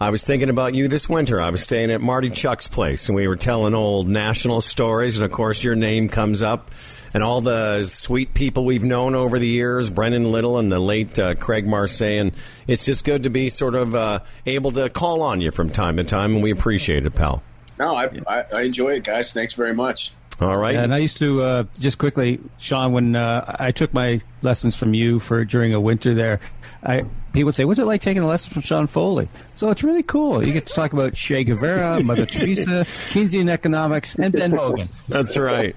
I 0.00 0.10
was 0.10 0.22
thinking 0.22 0.48
about 0.48 0.74
you 0.74 0.86
this 0.86 1.08
winter. 1.08 1.40
I 1.40 1.50
was 1.50 1.62
staying 1.62 1.90
at 1.90 2.00
Marty 2.00 2.30
Chuck's 2.30 2.68
place, 2.68 3.08
and 3.08 3.16
we 3.16 3.26
were 3.26 3.36
telling 3.36 3.74
old 3.74 4.08
national 4.08 4.60
stories. 4.60 5.16
And 5.16 5.24
of 5.24 5.32
course, 5.32 5.62
your 5.64 5.74
name 5.74 6.09
comes 6.09 6.42
up 6.42 6.70
and 7.14 7.22
all 7.22 7.40
the 7.40 7.82
sweet 7.84 8.34
people 8.34 8.64
we've 8.64 8.84
known 8.84 9.14
over 9.14 9.38
the 9.38 9.48
years, 9.48 9.90
Brennan 9.90 10.30
Little 10.30 10.59
and 10.59 10.70
the 10.70 10.78
late 10.78 11.18
uh, 11.18 11.34
Craig 11.34 11.66
Marseille. 11.66 12.18
And 12.20 12.32
it's 12.66 12.84
just 12.84 13.05
good 13.05 13.24
to 13.24 13.30
be 13.30 13.48
sort 13.48 13.74
of 13.74 13.94
uh, 13.94 14.20
able 14.46 14.72
to 14.72 14.88
call 14.88 15.22
on 15.22 15.40
you 15.40 15.50
from 15.50 15.70
time 15.70 15.96
to 15.96 16.05
time, 16.05 16.34
and 16.34 16.42
we 16.42 16.50
appreciate 16.53 17.07
it, 17.07 17.14
pal. 17.14 17.42
No, 17.78 17.96
I, 17.96 18.11
I 18.53 18.62
enjoy 18.62 18.94
it, 18.94 19.05
guys. 19.05 19.32
Thanks 19.32 19.55
very 19.55 19.74
much. 19.74 20.12
All 20.41 20.57
right. 20.57 20.76
And 20.76 20.95
I 20.95 20.99
used 20.99 21.18
to 21.18 21.43
uh, 21.43 21.64
just 21.78 21.99
quickly, 21.99 22.39
Sean, 22.59 22.93
when 22.93 23.16
uh, 23.16 23.57
I 23.59 23.72
took 23.72 23.93
my 23.93 24.20
lessons 24.43 24.76
from 24.76 24.95
you 24.95 25.18
for 25.18 25.45
during 25.45 25.74
a 25.74 25.80
winter 25.80 26.14
there, 26.14 26.41
I 26.82 27.05
people 27.32 27.47
would 27.47 27.57
say, 27.57 27.64
"What's 27.64 27.80
it 27.80 27.86
like 27.86 28.03
taking 28.03 28.22
a 28.22 28.26
lesson 28.26 28.53
from 28.53 28.62
Sean 28.62 28.86
Foley?" 28.86 29.28
So 29.57 29.68
it's 29.70 29.82
really 29.82 30.05
cool. 30.05 30.47
You 30.47 30.53
get 30.53 30.66
to 30.66 30.74
talk 30.74 30.93
about 30.93 31.14
Che 31.14 31.43
Guevara, 31.43 32.03
Mother 32.05 32.24
Teresa, 32.26 32.84
Keynesian 33.11 33.51
economics, 33.51 34.14
and 34.14 34.32
Ben 34.32 34.53
Hogan. 34.53 34.89
That's 35.09 35.36
right. 35.36 35.74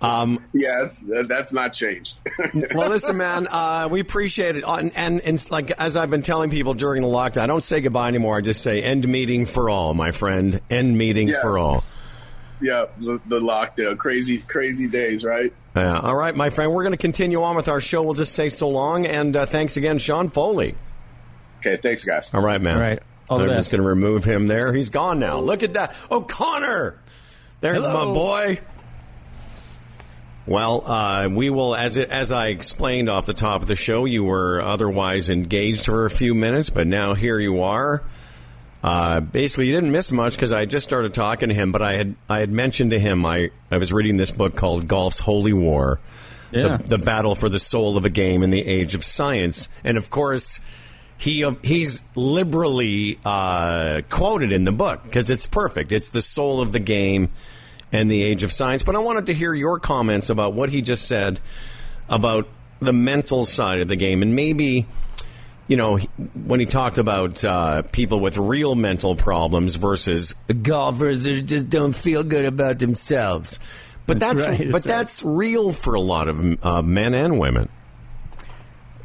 Um, 0.00 0.44
yeah, 0.52 0.90
that's 1.02 1.52
not 1.52 1.72
changed. 1.72 2.18
well, 2.74 2.90
listen, 2.90 3.16
man, 3.16 3.48
uh, 3.48 3.88
we 3.90 4.00
appreciate 4.00 4.56
it. 4.56 4.64
And, 4.66 4.92
and, 4.94 5.20
and, 5.20 5.50
like 5.50 5.70
as 5.72 5.96
I've 5.96 6.10
been 6.10 6.22
telling 6.22 6.50
people 6.50 6.74
during 6.74 7.02
the 7.02 7.08
lockdown, 7.08 7.42
I 7.42 7.46
don't 7.46 7.64
say 7.64 7.80
goodbye 7.80 8.08
anymore. 8.08 8.38
I 8.38 8.40
just 8.40 8.62
say 8.62 8.82
end 8.82 9.06
meeting 9.08 9.46
for 9.46 9.68
all, 9.68 9.94
my 9.94 10.12
friend. 10.12 10.60
End 10.70 10.96
meeting 10.96 11.28
yes. 11.28 11.40
for 11.40 11.58
all. 11.58 11.84
Yeah, 12.64 12.86
the, 12.96 13.20
the, 13.26 13.38
lockdown, 13.38 13.98
crazy, 13.98 14.38
crazy 14.38 14.88
days, 14.88 15.22
right? 15.22 15.52
Yeah. 15.76 16.00
All 16.00 16.16
right, 16.16 16.34
my 16.34 16.48
friend. 16.48 16.72
We're 16.72 16.82
going 16.82 16.92
to 16.92 16.96
continue 16.96 17.42
on 17.42 17.56
with 17.56 17.68
our 17.68 17.82
show. 17.82 18.02
We'll 18.02 18.14
just 18.14 18.32
say 18.32 18.48
so 18.48 18.70
long, 18.70 19.04
and 19.04 19.36
uh, 19.36 19.44
thanks 19.44 19.76
again, 19.76 19.98
Sean 19.98 20.30
Foley. 20.30 20.74
Okay, 21.58 21.76
thanks, 21.76 22.04
guys. 22.04 22.32
All 22.32 22.40
right, 22.40 22.58
man. 22.60 22.76
All 22.76 22.80
right. 22.80 22.98
All 23.28 23.42
I'm 23.42 23.48
just 23.48 23.70
going 23.70 23.82
to 23.82 23.88
remove 23.88 24.24
him 24.24 24.46
there. 24.46 24.72
He's 24.72 24.88
gone 24.88 25.18
now. 25.18 25.40
Look 25.40 25.62
at 25.62 25.74
that. 25.74 25.94
Oh, 26.10 26.22
Connor. 26.22 26.98
There's 27.60 27.84
Hello. 27.84 28.06
my 28.06 28.14
boy. 28.14 28.60
Well, 30.46 30.90
uh, 30.90 31.28
we 31.30 31.50
will, 31.50 31.74
as 31.74 31.98
it, 31.98 32.08
as 32.08 32.32
I 32.32 32.46
explained 32.46 33.10
off 33.10 33.26
the 33.26 33.34
top 33.34 33.60
of 33.60 33.68
the 33.68 33.76
show, 33.76 34.06
you 34.06 34.24
were 34.24 34.62
otherwise 34.62 35.28
engaged 35.28 35.84
for 35.84 36.06
a 36.06 36.10
few 36.10 36.34
minutes, 36.34 36.70
but 36.70 36.86
now 36.86 37.12
here 37.12 37.38
you 37.38 37.62
are. 37.62 38.02
Uh, 38.84 39.20
basically, 39.20 39.66
you 39.66 39.72
didn't 39.72 39.92
miss 39.92 40.12
much 40.12 40.34
because 40.34 40.52
I 40.52 40.66
just 40.66 40.86
started 40.86 41.14
talking 41.14 41.48
to 41.48 41.54
him, 41.54 41.72
but 41.72 41.80
I 41.80 41.94
had 41.94 42.16
I 42.28 42.40
had 42.40 42.50
mentioned 42.50 42.90
to 42.90 43.00
him 43.00 43.24
I, 43.24 43.50
I 43.70 43.78
was 43.78 43.94
reading 43.94 44.18
this 44.18 44.30
book 44.30 44.56
called 44.56 44.86
Golf's 44.86 45.20
Holy 45.20 45.54
War, 45.54 46.00
yeah. 46.52 46.76
the, 46.76 46.84
the 46.84 46.98
battle 46.98 47.34
for 47.34 47.48
the 47.48 47.58
soul 47.58 47.96
of 47.96 48.04
a 48.04 48.10
game 48.10 48.42
in 48.42 48.50
the 48.50 48.60
age 48.60 48.94
of 48.94 49.02
science, 49.02 49.70
and 49.84 49.96
of 49.96 50.10
course 50.10 50.60
he 51.16 51.50
he's 51.62 52.02
liberally 52.14 53.18
uh, 53.24 54.02
quoted 54.10 54.52
in 54.52 54.66
the 54.66 54.72
book 54.72 55.02
because 55.04 55.30
it's 55.30 55.46
perfect. 55.46 55.90
It's 55.90 56.10
the 56.10 56.20
soul 56.20 56.60
of 56.60 56.72
the 56.72 56.78
game 56.78 57.30
and 57.90 58.10
the 58.10 58.22
age 58.22 58.42
of 58.42 58.52
science. 58.52 58.82
But 58.82 58.96
I 58.96 58.98
wanted 58.98 59.26
to 59.26 59.32
hear 59.32 59.54
your 59.54 59.78
comments 59.78 60.28
about 60.28 60.52
what 60.52 60.68
he 60.68 60.82
just 60.82 61.08
said 61.08 61.40
about 62.10 62.48
the 62.80 62.92
mental 62.92 63.46
side 63.46 63.80
of 63.80 63.88
the 63.88 63.96
game 63.96 64.20
and 64.20 64.36
maybe. 64.36 64.86
You 65.66 65.76
know, 65.78 65.96
when 65.96 66.60
he 66.60 66.66
talked 66.66 66.98
about 66.98 67.42
uh, 67.44 67.82
people 67.82 68.20
with 68.20 68.36
real 68.36 68.74
mental 68.74 69.16
problems 69.16 69.76
versus 69.76 70.34
golfers 70.62 71.22
that 71.22 71.42
just 71.42 71.70
don't 71.70 71.94
feel 71.94 72.22
good 72.22 72.44
about 72.44 72.78
themselves, 72.78 73.60
but 74.06 74.20
that's, 74.20 74.36
that's 74.36 74.58
right, 74.60 74.70
but 74.70 74.82
that's, 74.82 75.20
that's 75.20 75.22
real 75.22 75.72
for 75.72 75.94
a 75.94 76.00
lot 76.00 76.28
of 76.28 76.64
uh, 76.64 76.82
men 76.82 77.14
and 77.14 77.38
women. 77.38 77.70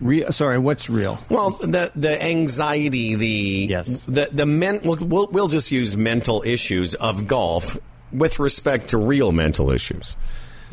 Real, 0.01 0.31
sorry, 0.31 0.57
what's 0.59 0.89
real? 0.89 1.17
Well, 1.29 1.51
the 1.51 1.91
the 1.95 2.23
anxiety, 2.23 3.15
the 3.15 3.67
yes, 3.69 4.03
the 4.03 4.29
the 4.31 4.45
men. 4.45 4.79
We'll, 4.83 4.97
we'll, 4.97 5.27
we'll 5.27 5.47
just 5.49 5.71
use 5.71 5.97
mental 5.97 6.41
issues 6.45 6.95
of 6.95 7.27
golf 7.27 7.77
with 8.11 8.39
respect 8.39 8.89
to 8.89 8.97
real 8.97 9.31
mental 9.31 9.71
issues. 9.71 10.15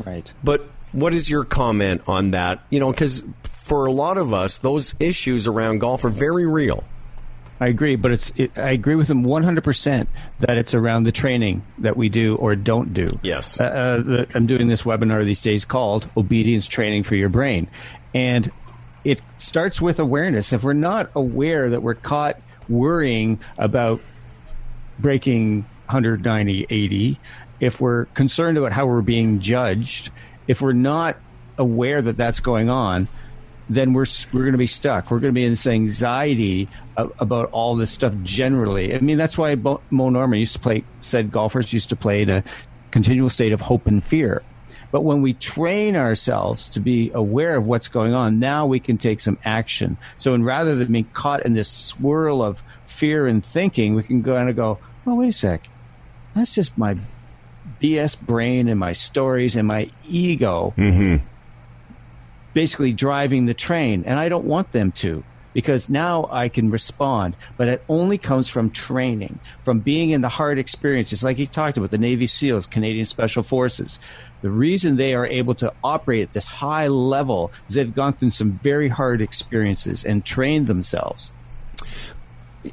Right. 0.05 0.31
But 0.43 0.69
what 0.91 1.13
is 1.13 1.29
your 1.29 1.43
comment 1.43 2.03
on 2.07 2.31
that? 2.31 2.63
You 2.69 2.79
know, 2.79 2.91
because 2.91 3.23
for 3.67 3.85
a 3.85 3.91
lot 3.91 4.17
of 4.17 4.33
us, 4.33 4.59
those 4.59 4.95
issues 4.97 5.45
around 5.45 5.79
golf 5.79 6.05
are 6.05 6.09
very 6.09 6.45
real. 6.45 6.85
I 7.59 7.67
agree, 7.67 7.97
but 7.97 8.11
it's 8.11 8.31
it, 8.37 8.57
I 8.57 8.71
agree 8.71 8.95
with 8.95 9.09
him 9.09 9.23
100% 9.23 10.07
that 10.39 10.57
it's 10.57 10.73
around 10.73 11.03
the 11.03 11.11
training 11.11 11.65
that 11.79 11.97
we 11.97 12.07
do 12.07 12.35
or 12.35 12.55
don't 12.55 12.93
do. 12.93 13.19
Yes. 13.23 13.59
Uh, 13.59 13.63
uh, 13.63 13.97
the, 13.97 14.27
I'm 14.33 14.45
doing 14.45 14.67
this 14.67 14.83
webinar 14.83 15.25
these 15.25 15.41
days 15.41 15.65
called 15.65 16.09
Obedience 16.15 16.67
Training 16.67 17.03
for 17.03 17.15
Your 17.15 17.29
Brain. 17.29 17.69
And 18.13 18.51
it 19.03 19.21
starts 19.37 19.81
with 19.81 19.99
awareness. 19.99 20.53
If 20.53 20.63
we're 20.63 20.73
not 20.73 21.09
aware 21.13 21.71
that 21.71 21.81
we're 21.81 21.95
caught 21.95 22.39
worrying 22.69 23.39
about 23.57 23.99
breaking 24.99 25.63
190, 25.87 26.67
80, 26.69 27.19
if 27.59 27.81
we're 27.81 28.05
concerned 28.05 28.57
about 28.57 28.71
how 28.71 28.85
we're 28.85 29.01
being 29.01 29.39
judged, 29.39 30.11
if 30.47 30.61
we're 30.61 30.73
not 30.73 31.17
aware 31.57 32.01
that 32.01 32.15
that's 32.15 32.39
going 32.39 32.69
on, 32.69 33.07
then 33.69 33.93
we're 33.93 34.05
we're 34.31 34.41
going 34.41 34.53
to 34.53 34.57
be 34.57 34.67
stuck. 34.67 35.11
We're 35.11 35.19
going 35.19 35.33
to 35.33 35.37
be 35.37 35.45
in 35.45 35.51
this 35.51 35.67
anxiety 35.67 36.69
about 36.95 37.49
all 37.51 37.75
this 37.75 37.91
stuff 37.91 38.13
generally. 38.23 38.95
I 38.95 38.99
mean, 38.99 39.17
that's 39.17 39.37
why 39.37 39.55
Mo 39.55 39.81
Norman 39.89 40.39
used 40.39 40.53
to 40.53 40.59
play. 40.59 40.83
Said 40.99 41.31
golfers 41.31 41.73
used 41.73 41.89
to 41.89 41.95
play 41.95 42.21
in 42.21 42.29
a 42.29 42.43
continual 42.91 43.29
state 43.29 43.51
of 43.51 43.61
hope 43.61 43.87
and 43.87 44.03
fear. 44.03 44.43
But 44.89 45.01
when 45.01 45.21
we 45.21 45.33
train 45.33 45.95
ourselves 45.95 46.69
to 46.69 46.79
be 46.79 47.11
aware 47.11 47.57
of 47.57 47.67
what's 47.67 47.89
going 47.89 48.13
on, 48.13 48.39
now 48.39 48.65
we 48.65 48.79
can 48.79 48.97
take 48.97 49.19
some 49.19 49.37
action. 49.43 49.97
So, 50.17 50.33
and 50.33 50.45
rather 50.45 50.75
than 50.75 50.91
being 50.91 51.09
caught 51.13 51.45
in 51.45 51.53
this 51.53 51.69
swirl 51.69 52.41
of 52.41 52.63
fear 52.85 53.27
and 53.27 53.45
thinking, 53.45 53.95
we 53.95 54.03
can 54.03 54.21
go 54.21 54.37
and 54.37 54.55
go, 54.55 54.79
oh, 55.05 55.15
wait 55.15 55.29
a 55.29 55.33
sec. 55.33 55.67
That's 56.35 56.55
just 56.55 56.77
my 56.77 56.97
BS 57.81 58.19
brain 58.19 58.69
and 58.69 58.79
my 58.79 58.93
stories 58.93 59.55
and 59.55 59.67
my 59.67 59.91
ego 60.07 60.73
mm-hmm. 60.77 61.25
Basically 62.57 62.91
driving 62.91 63.45
the 63.45 63.53
train. 63.53 64.03
And 64.07 64.17
I 64.17 64.29
don't 64.29 64.45
want 64.45 64.71
them 64.71 64.91
to 64.93 65.23
because 65.53 65.89
now 65.89 66.27
I 66.31 66.49
can 66.49 66.71
respond. 66.71 67.35
But 67.55 67.67
it 67.67 67.83
only 67.87 68.17
comes 68.17 68.47
from 68.47 68.71
training, 68.71 69.39
from 69.63 69.81
being 69.81 70.09
in 70.09 70.21
the 70.21 70.29
hard 70.29 70.57
experiences, 70.57 71.23
like 71.23 71.37
he 71.37 71.45
talked 71.45 71.77
about 71.77 71.91
the 71.91 71.99
Navy 71.99 72.25
SEALs, 72.25 72.65
Canadian 72.65 73.05
Special 73.05 73.43
Forces. 73.43 73.99
The 74.41 74.49
reason 74.49 74.95
they 74.95 75.13
are 75.13 75.27
able 75.27 75.53
to 75.53 75.71
operate 75.83 76.23
at 76.23 76.33
this 76.33 76.47
high 76.47 76.87
level 76.87 77.51
is 77.69 77.75
they've 77.75 77.93
gone 77.93 78.13
through 78.13 78.31
some 78.31 78.53
very 78.63 78.89
hard 78.89 79.21
experiences 79.21 80.03
and 80.03 80.25
trained 80.25 80.65
themselves. 80.65 81.31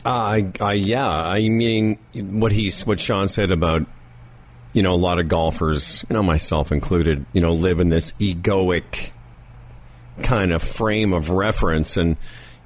Uh, 0.03 0.41
yeah, 0.73 1.07
I 1.07 1.47
mean 1.51 1.99
what 2.15 2.53
he's 2.53 2.87
what 2.87 2.99
Sean 2.99 3.29
said 3.29 3.51
about 3.51 3.87
you 4.73 4.83
know 4.83 4.95
a 4.95 4.97
lot 4.97 5.19
of 5.19 5.29
golfers, 5.29 6.07
you 6.09 6.15
know 6.15 6.23
myself 6.23 6.73
included, 6.73 7.27
you 7.35 7.43
know 7.43 7.53
live 7.53 7.81
in 7.81 7.91
this 7.91 8.13
egoic 8.13 9.11
kind 10.23 10.53
of 10.53 10.63
frame 10.63 11.13
of 11.13 11.31
reference 11.31 11.97
and 11.97 12.17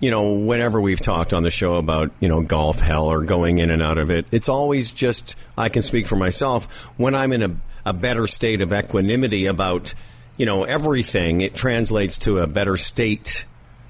you 0.01 0.11
know, 0.11 0.35
whenever 0.35 0.81
we've 0.81 1.01
talked 1.01 1.35
on 1.35 1.43
the 1.43 1.51
show 1.51 1.75
about, 1.75 2.13
you 2.21 2.29
know, 2.29 2.41
golf 2.41 2.79
hell 2.79 3.07
or 3.07 3.23
going 3.23 3.59
in 3.59 3.71
and 3.71 3.83
out 3.83 3.99
of 3.99 4.11
it, 4.11 4.27
it's 4.31 4.49
always 4.49 4.93
just, 4.93 5.35
I 5.57 5.69
can 5.69 5.83
speak 5.83 6.07
for 6.07 6.17
myself, 6.17 6.73
when 6.97 7.15
I'm 7.15 7.33
in 7.33 7.43
a, 7.43 7.57
a 7.85 7.93
better 7.93 8.27
state 8.27 8.61
of 8.61 8.73
equanimity 8.73 9.47
about, 9.47 9.95
you 10.37 10.47
know, 10.47 10.63
everything, 10.65 11.41
it 11.41 11.55
translates 11.55 12.19
to 12.19 12.39
a 12.39 12.47
better 12.47 12.77
state 12.77 13.45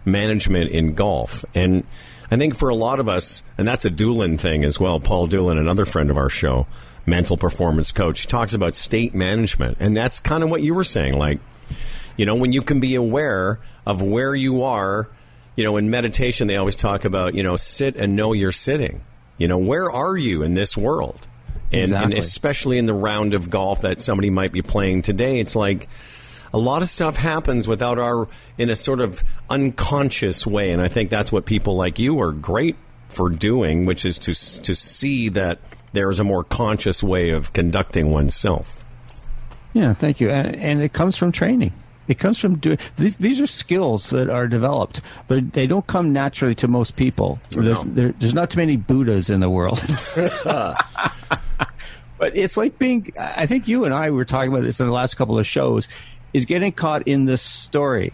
management 0.06 0.70
in 0.70 0.94
golf. 0.94 1.44
And 1.54 1.84
I 2.30 2.36
think 2.36 2.56
for 2.56 2.70
a 2.70 2.74
lot 2.74 3.00
of 3.00 3.08
us, 3.08 3.42
and 3.58 3.68
that's 3.68 3.84
a 3.84 3.90
Doolin 3.90 4.38
thing 4.38 4.64
as 4.64 4.80
well, 4.80 5.00
Paul 5.00 5.26
Doolin, 5.26 5.58
another 5.58 5.84
friend 5.84 6.10
of 6.10 6.16
our 6.16 6.30
show, 6.30 6.66
mental 7.04 7.36
performance 7.36 7.92
coach, 7.92 8.26
talks 8.26 8.54
about 8.54 8.74
state 8.74 9.14
management. 9.14 9.76
And 9.80 9.94
that's 9.94 10.20
kind 10.20 10.42
of 10.42 10.48
what 10.48 10.62
you 10.62 10.74
were 10.74 10.84
saying. 10.84 11.18
Like, 11.18 11.38
you 12.18 12.26
know, 12.26 12.34
when 12.34 12.52
you 12.52 12.60
can 12.60 12.80
be 12.80 12.96
aware 12.96 13.60
of 13.86 14.02
where 14.02 14.34
you 14.34 14.64
are 14.64 15.08
you 15.58 15.64
know, 15.64 15.76
in 15.76 15.90
meditation, 15.90 16.46
they 16.46 16.56
always 16.56 16.76
talk 16.76 17.04
about, 17.04 17.34
you 17.34 17.42
know, 17.42 17.56
sit 17.56 17.96
and 17.96 18.14
know 18.14 18.32
you're 18.32 18.52
sitting. 18.52 19.00
You 19.38 19.48
know, 19.48 19.58
where 19.58 19.90
are 19.90 20.16
you 20.16 20.44
in 20.44 20.54
this 20.54 20.76
world? 20.76 21.26
And, 21.72 21.82
exactly. 21.82 22.04
and 22.04 22.14
especially 22.14 22.78
in 22.78 22.86
the 22.86 22.94
round 22.94 23.34
of 23.34 23.50
golf 23.50 23.80
that 23.80 24.00
somebody 24.00 24.30
might 24.30 24.52
be 24.52 24.62
playing 24.62 25.02
today, 25.02 25.40
it's 25.40 25.56
like 25.56 25.88
a 26.52 26.58
lot 26.58 26.82
of 26.82 26.88
stuff 26.88 27.16
happens 27.16 27.66
without 27.66 27.98
our, 27.98 28.28
in 28.56 28.70
a 28.70 28.76
sort 28.76 29.00
of 29.00 29.20
unconscious 29.50 30.46
way. 30.46 30.70
And 30.70 30.80
I 30.80 30.86
think 30.86 31.10
that's 31.10 31.32
what 31.32 31.44
people 31.44 31.74
like 31.74 31.98
you 31.98 32.20
are 32.20 32.30
great 32.30 32.76
for 33.08 33.28
doing, 33.28 33.84
which 33.84 34.04
is 34.04 34.20
to, 34.20 34.62
to 34.62 34.76
see 34.76 35.28
that 35.30 35.58
there 35.92 36.08
is 36.08 36.20
a 36.20 36.24
more 36.24 36.44
conscious 36.44 37.02
way 37.02 37.30
of 37.30 37.52
conducting 37.52 38.12
oneself. 38.12 38.84
Yeah, 39.72 39.92
thank 39.92 40.20
you. 40.20 40.30
And, 40.30 40.54
and 40.54 40.82
it 40.82 40.92
comes 40.92 41.16
from 41.16 41.32
training. 41.32 41.72
It 42.08 42.18
comes 42.18 42.38
from 42.38 42.56
doing 42.56 42.78
these. 42.96 43.18
These 43.18 43.40
are 43.40 43.46
skills 43.46 44.10
that 44.10 44.30
are 44.30 44.48
developed, 44.48 45.00
but 45.28 45.52
they 45.52 45.66
don't 45.66 45.86
come 45.86 46.12
naturally 46.12 46.54
to 46.56 46.66
most 46.66 46.96
people. 46.96 47.38
No. 47.54 47.62
There's, 47.62 47.78
there, 47.94 48.14
there's 48.18 48.34
not 48.34 48.50
too 48.50 48.58
many 48.58 48.76
Buddhas 48.76 49.30
in 49.30 49.40
the 49.40 49.50
world. 49.50 49.82
but 50.14 50.76
it's 52.34 52.56
like 52.56 52.78
being. 52.78 53.12
I 53.18 53.46
think 53.46 53.68
you 53.68 53.84
and 53.84 53.92
I 53.92 54.10
were 54.10 54.24
talking 54.24 54.50
about 54.50 54.64
this 54.64 54.80
in 54.80 54.86
the 54.86 54.92
last 54.92 55.14
couple 55.14 55.38
of 55.38 55.46
shows. 55.46 55.86
Is 56.34 56.44
getting 56.44 56.72
caught 56.72 57.08
in 57.08 57.24
this 57.24 57.40
story 57.40 58.12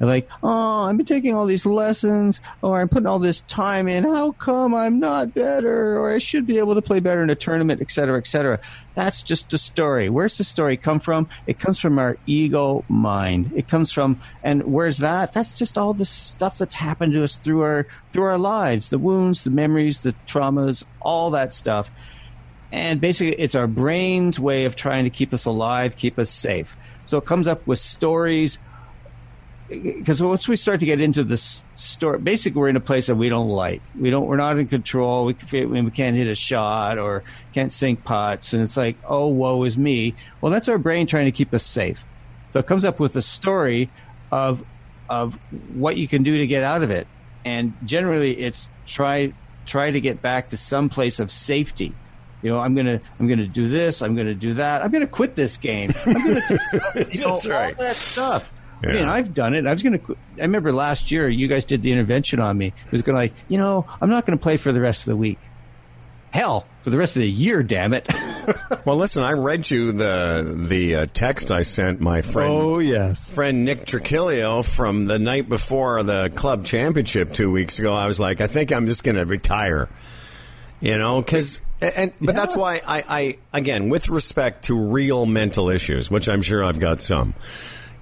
like, 0.00 0.28
oh, 0.42 0.82
I've 0.82 0.96
been 0.96 1.06
taking 1.06 1.34
all 1.34 1.46
these 1.46 1.64
lessons, 1.64 2.40
or 2.62 2.80
I'm 2.80 2.88
putting 2.88 3.06
all 3.06 3.18
this 3.18 3.40
time 3.42 3.88
in. 3.88 4.04
How 4.04 4.32
come 4.32 4.74
I'm 4.74 4.98
not 5.00 5.32
better, 5.32 5.98
or 5.98 6.12
I 6.12 6.18
should 6.18 6.46
be 6.46 6.58
able 6.58 6.74
to 6.74 6.82
play 6.82 7.00
better 7.00 7.22
in 7.22 7.30
a 7.30 7.34
tournament, 7.34 7.80
et 7.80 7.90
cetera, 7.90 8.18
et 8.18 8.26
cetera. 8.26 8.60
That's 8.94 9.22
just 9.22 9.52
a 9.52 9.58
story. 9.58 10.08
Where's 10.08 10.38
the 10.38 10.44
story 10.44 10.76
come 10.76 11.00
from? 11.00 11.28
It 11.46 11.58
comes 11.58 11.78
from 11.78 11.98
our 11.98 12.16
ego 12.26 12.84
mind. 12.88 13.52
It 13.54 13.68
comes 13.68 13.92
from, 13.92 14.20
and 14.42 14.64
where's 14.64 14.98
that? 14.98 15.32
That's 15.32 15.58
just 15.58 15.78
all 15.78 15.94
the 15.94 16.04
stuff 16.04 16.58
that's 16.58 16.74
happened 16.74 17.12
to 17.14 17.22
us 17.22 17.36
through 17.36 17.62
our 17.62 17.86
through 18.12 18.24
our 18.24 18.38
lives, 18.38 18.88
the 18.90 18.98
wounds, 18.98 19.44
the 19.44 19.50
memories, 19.50 20.00
the 20.00 20.14
traumas, 20.26 20.84
all 21.00 21.30
that 21.30 21.52
stuff. 21.54 21.90
And 22.72 23.00
basically, 23.00 23.34
it's 23.34 23.54
our 23.54 23.66
brain's 23.66 24.40
way 24.40 24.64
of 24.64 24.76
trying 24.76 25.04
to 25.04 25.10
keep 25.10 25.32
us 25.32 25.44
alive, 25.44 25.96
keep 25.96 26.18
us 26.18 26.30
safe. 26.30 26.76
So 27.04 27.18
it 27.18 27.24
comes 27.24 27.46
up 27.46 27.66
with 27.66 27.78
stories 27.78 28.58
because 29.68 30.22
once 30.22 30.46
we 30.46 30.56
start 30.56 30.80
to 30.80 30.86
get 30.86 31.00
into 31.00 31.24
the 31.24 31.36
story, 31.36 32.18
basically 32.18 32.60
we're 32.60 32.68
in 32.68 32.76
a 32.76 32.80
place 32.80 33.06
that 33.08 33.16
we 33.16 33.28
don't 33.28 33.48
like. 33.48 33.82
We 33.98 34.10
don't. 34.10 34.26
We're 34.26 34.36
not 34.36 34.58
in 34.58 34.68
control. 34.68 35.24
We 35.24 35.34
we 35.66 35.90
can't 35.90 36.16
hit 36.16 36.28
a 36.28 36.34
shot 36.34 36.98
or 36.98 37.24
can't 37.52 37.72
sink 37.72 38.04
pots, 38.04 38.52
and 38.52 38.62
it's 38.62 38.76
like, 38.76 38.96
oh, 39.06 39.26
woe 39.28 39.64
is 39.64 39.76
me. 39.76 40.14
Well, 40.40 40.52
that's 40.52 40.68
our 40.68 40.78
brain 40.78 41.06
trying 41.06 41.24
to 41.26 41.32
keep 41.32 41.52
us 41.52 41.64
safe. 41.64 42.04
So 42.52 42.60
it 42.60 42.66
comes 42.66 42.84
up 42.84 43.00
with 43.00 43.16
a 43.16 43.22
story 43.22 43.90
of 44.30 44.64
of 45.08 45.38
what 45.74 45.96
you 45.96 46.08
can 46.08 46.22
do 46.22 46.38
to 46.38 46.46
get 46.46 46.62
out 46.62 46.82
of 46.82 46.90
it, 46.90 47.06
and 47.44 47.72
generally 47.84 48.38
it's 48.38 48.68
try 48.86 49.32
try 49.66 49.90
to 49.90 50.00
get 50.00 50.22
back 50.22 50.50
to 50.50 50.56
some 50.56 50.88
place 50.88 51.18
of 51.18 51.30
safety. 51.32 51.92
You 52.42 52.50
know, 52.50 52.60
I'm 52.60 52.74
gonna 52.74 53.00
I'm 53.18 53.26
gonna 53.26 53.48
do 53.48 53.66
this. 53.68 54.02
I'm 54.02 54.14
gonna 54.14 54.34
do 54.34 54.54
that. 54.54 54.82
I'm 54.84 54.92
gonna 54.92 55.06
quit 55.06 55.34
this 55.34 55.56
game. 55.56 55.92
I'm 56.04 56.12
gonna 56.12 56.40
do, 56.94 57.06
you 57.10 57.20
know, 57.20 57.38
right. 57.46 57.76
all 57.76 57.84
that 57.84 57.96
stuff. 57.96 58.52
Yeah. 58.86 58.92
I 58.92 58.94
mean, 59.00 59.08
I've 59.08 59.34
done 59.34 59.54
it. 59.54 59.66
I 59.66 59.72
was 59.72 59.82
going 59.82 59.98
to. 59.98 60.16
I 60.38 60.42
remember 60.42 60.72
last 60.72 61.10
year 61.10 61.28
you 61.28 61.48
guys 61.48 61.64
did 61.64 61.82
the 61.82 61.92
intervention 61.92 62.40
on 62.40 62.56
me. 62.56 62.68
It 62.86 62.92
was 62.92 63.02
going 63.02 63.14
to 63.14 63.20
like, 63.20 63.34
you 63.48 63.58
know, 63.58 63.86
I'm 64.00 64.10
not 64.10 64.26
going 64.26 64.38
to 64.38 64.42
play 64.42 64.56
for 64.56 64.72
the 64.72 64.80
rest 64.80 65.02
of 65.02 65.06
the 65.06 65.16
week. 65.16 65.38
Hell, 66.32 66.66
for 66.82 66.90
the 66.90 66.98
rest 66.98 67.16
of 67.16 67.20
the 67.22 67.30
year, 67.30 67.62
damn 67.62 67.92
it. 67.94 68.08
Well, 68.84 68.96
listen, 68.96 69.24
I 69.24 69.32
read 69.32 69.68
you 69.68 69.90
the 69.90 70.54
the 70.68 70.94
uh, 70.94 71.06
text 71.12 71.50
I 71.50 71.62
sent 71.62 72.00
my 72.00 72.22
friend 72.22 72.52
Oh, 72.52 72.78
yes. 72.78 73.28
friend 73.32 73.64
Nick 73.64 73.86
Tricilio 73.86 74.64
from 74.64 75.06
the 75.06 75.18
night 75.18 75.48
before 75.48 76.04
the 76.04 76.30
club 76.32 76.64
championship 76.64 77.32
two 77.32 77.50
weeks 77.50 77.80
ago. 77.80 77.92
I 77.92 78.06
was 78.06 78.20
like, 78.20 78.40
I 78.40 78.46
think 78.46 78.70
I'm 78.70 78.86
just 78.86 79.02
going 79.02 79.16
to 79.16 79.24
retire. 79.24 79.88
You 80.80 80.96
know, 80.96 81.20
because 81.20 81.60
and 81.80 82.12
but 82.20 82.36
that's 82.36 82.54
why 82.54 82.80
I, 82.86 83.02
I 83.08 83.38
again 83.52 83.88
with 83.88 84.08
respect 84.08 84.66
to 84.66 84.78
real 84.78 85.26
mental 85.26 85.68
issues, 85.68 86.08
which 86.08 86.28
I'm 86.28 86.42
sure 86.42 86.62
I've 86.62 86.78
got 86.78 87.00
some. 87.00 87.34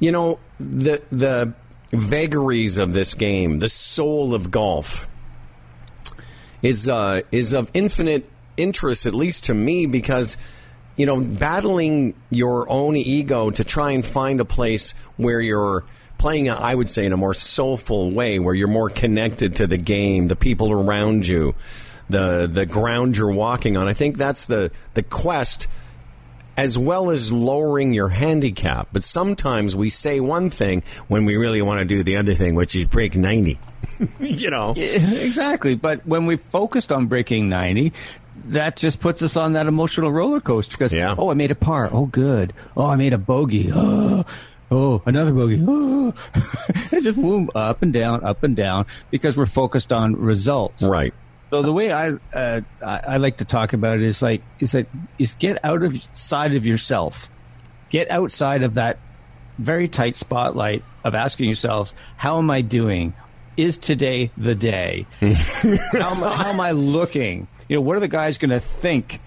You 0.01 0.13
know, 0.13 0.39
the 0.59 1.03
the 1.11 1.53
vagaries 1.93 2.79
of 2.79 2.93
this 2.93 3.15
game, 3.15 3.59
the 3.61 3.69
soul 3.69 4.35
of 4.35 4.51
golf, 4.51 5.09
is 6.63 6.89
uh, 6.89 7.23
is 7.31 7.53
of 7.53 7.71
infinite 7.75 8.29
interest, 8.57 9.07
at 9.07 9.15
least 9.15 9.45
to 9.45 9.55
me, 9.55 9.87
because 9.87 10.37
you 10.97 11.07
know, 11.07 11.21
battling 11.21 12.15
your 12.31 12.71
own 12.71 12.97
ego 12.97 13.51
to 13.51 13.65
try 13.65 13.93
and 13.93 14.05
find 14.05 14.41
a 14.41 14.45
place 14.45 14.95
where 15.17 15.41
you're 15.41 15.85
playing, 16.19 16.49
I 16.49 16.75
would 16.75 16.89
say, 16.89 17.05
in 17.05 17.13
a 17.13 17.17
more 17.17 17.35
soulful 17.35 18.11
way, 18.13 18.39
where 18.39 18.55
you're 18.55 18.69
more 18.69 18.91
connected 18.91 19.57
to 19.57 19.67
the 19.67 19.77
game, 19.77 20.29
the 20.29 20.37
people 20.37 20.71
around 20.71 21.27
you, 21.27 21.55
the 22.09 22.47
the 22.47 22.67
ground 22.67 23.17
you're 23.17 23.33
walking 23.33 23.77
on. 23.77 23.89
I 23.89 23.93
think 23.93 24.17
that's 24.17 24.45
the 24.45 24.71
the 24.95 25.03
quest 25.03 25.67
as 26.57 26.79
well 26.79 27.11
as 27.11 27.33
lowering 27.33 27.93
your 27.93 28.09
handicap. 28.09 28.89
But 28.93 29.05
sometimes 29.05 29.75
we 29.75 29.91
say 29.91 30.21
one 30.21 30.51
thing 30.51 30.83
when 31.09 31.25
we 31.25 31.37
really 31.37 31.63
want 31.63 31.81
to 31.81 31.85
do 31.85 32.03
the 32.03 32.17
other 32.17 32.35
thing, 32.35 32.55
which 32.55 32.77
is 32.77 32.85
break 32.85 33.17
90. 33.17 33.59
you 34.21 34.51
know? 34.51 34.75
exactly. 34.77 35.75
But 35.75 36.07
when 36.07 36.27
we 36.27 36.37
focused 36.37 36.93
on 36.93 37.07
breaking 37.07 37.49
90, 37.49 37.93
that 38.47 38.77
just 38.77 39.01
puts 39.01 39.23
us 39.23 39.37
on 39.37 39.55
that 39.55 39.67
emotional 39.67 40.13
roller 40.13 40.41
coaster 40.41 40.73
because, 40.73 40.93
Yeah. 40.93 41.15
oh, 41.17 41.31
I 41.31 41.35
made 41.35 41.51
a 41.51 41.55
par. 41.55 41.89
Oh, 41.93 42.07
good. 42.07 42.53
Oh, 42.77 42.87
I 42.87 42.97
made 42.97 43.13
a 43.13 43.19
bogey. 43.19 43.71
Oh, 43.73 44.25
oh 44.71 45.03
another 45.07 45.33
bogey. 45.33 45.63
Oh. 45.67 46.13
it 46.93 47.03
just 47.03 47.17
boom, 47.17 47.51
up 47.55 47.83
and 47.83 47.93
down, 47.93 48.25
up 48.25 48.43
and 48.43 48.55
down 48.57 48.87
because 49.11 49.37
we're 49.37 49.47
focused 49.47 49.93
on 49.93 50.17
results. 50.17 50.83
Right. 50.83 51.15
So 51.55 51.63
the 51.63 51.73
way 51.73 51.93
I, 51.93 52.11
uh, 52.35 52.63
I 52.85 52.99
I 53.07 53.17
like 53.19 53.37
to 53.37 53.45
talk 53.45 53.75
about 53.75 53.99
it 53.99 54.03
is 54.03 54.21
like 54.21 54.43
is 54.59 54.73
that 54.73 54.89
is 55.21 55.35
get 55.35 55.65
out 55.65 55.85
of 55.85 56.03
side 56.13 56.57
of 56.57 56.67
yourself, 56.67 57.31
get 57.91 58.11
outside 58.11 58.65
of 58.65 58.75
that 58.75 58.99
very 59.59 59.87
tight 59.87 60.17
spotlight 60.17 60.83
of 61.05 61.15
asking 61.15 61.47
yourselves, 61.47 61.95
how 62.17 62.39
am 62.39 62.51
I 62.51 62.61
doing? 62.61 63.15
Is 63.57 63.79
today 63.79 64.33
the 64.37 64.57
day? 64.57 65.07
how, 65.21 66.11
am 66.11 66.25
I, 66.25 66.33
how 66.35 66.51
am 66.51 66.61
I 66.61 66.73
looking? 66.73 67.47
You 67.69 67.77
know, 67.77 67.83
what 67.83 67.97
are 67.97 68.01
the 68.01 68.09
guys 68.09 68.37
going 68.37 68.51
to 68.51 68.59
think? 68.59 69.21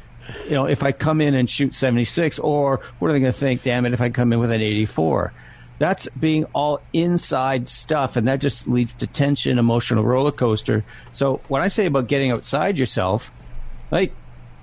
You 0.49 0.55
know, 0.55 0.65
if 0.65 0.83
I 0.83 0.91
come 0.91 1.21
in 1.21 1.33
and 1.33 1.49
shoot 1.49 1.73
76, 1.73 2.39
or 2.39 2.81
what 2.99 3.07
are 3.07 3.13
they 3.13 3.21
going 3.21 3.31
to 3.31 3.39
think? 3.39 3.63
Damn 3.63 3.85
it, 3.85 3.93
if 3.93 4.01
I 4.01 4.09
come 4.09 4.33
in 4.33 4.39
with 4.39 4.51
an 4.51 4.59
84. 4.59 5.31
That's 5.79 6.07
being 6.09 6.45
all 6.53 6.81
inside 6.91 7.69
stuff, 7.69 8.15
and 8.15 8.27
that 8.27 8.39
just 8.39 8.67
leads 8.67 8.93
to 8.93 9.07
tension, 9.07 9.59
emotional 9.59 10.03
roller 10.03 10.31
coaster. 10.31 10.83
So, 11.11 11.41
when 11.47 11.61
I 11.61 11.67
say 11.67 11.85
about 11.85 12.07
getting 12.07 12.31
outside 12.31 12.79
yourself, 12.79 13.31
like 13.91 14.13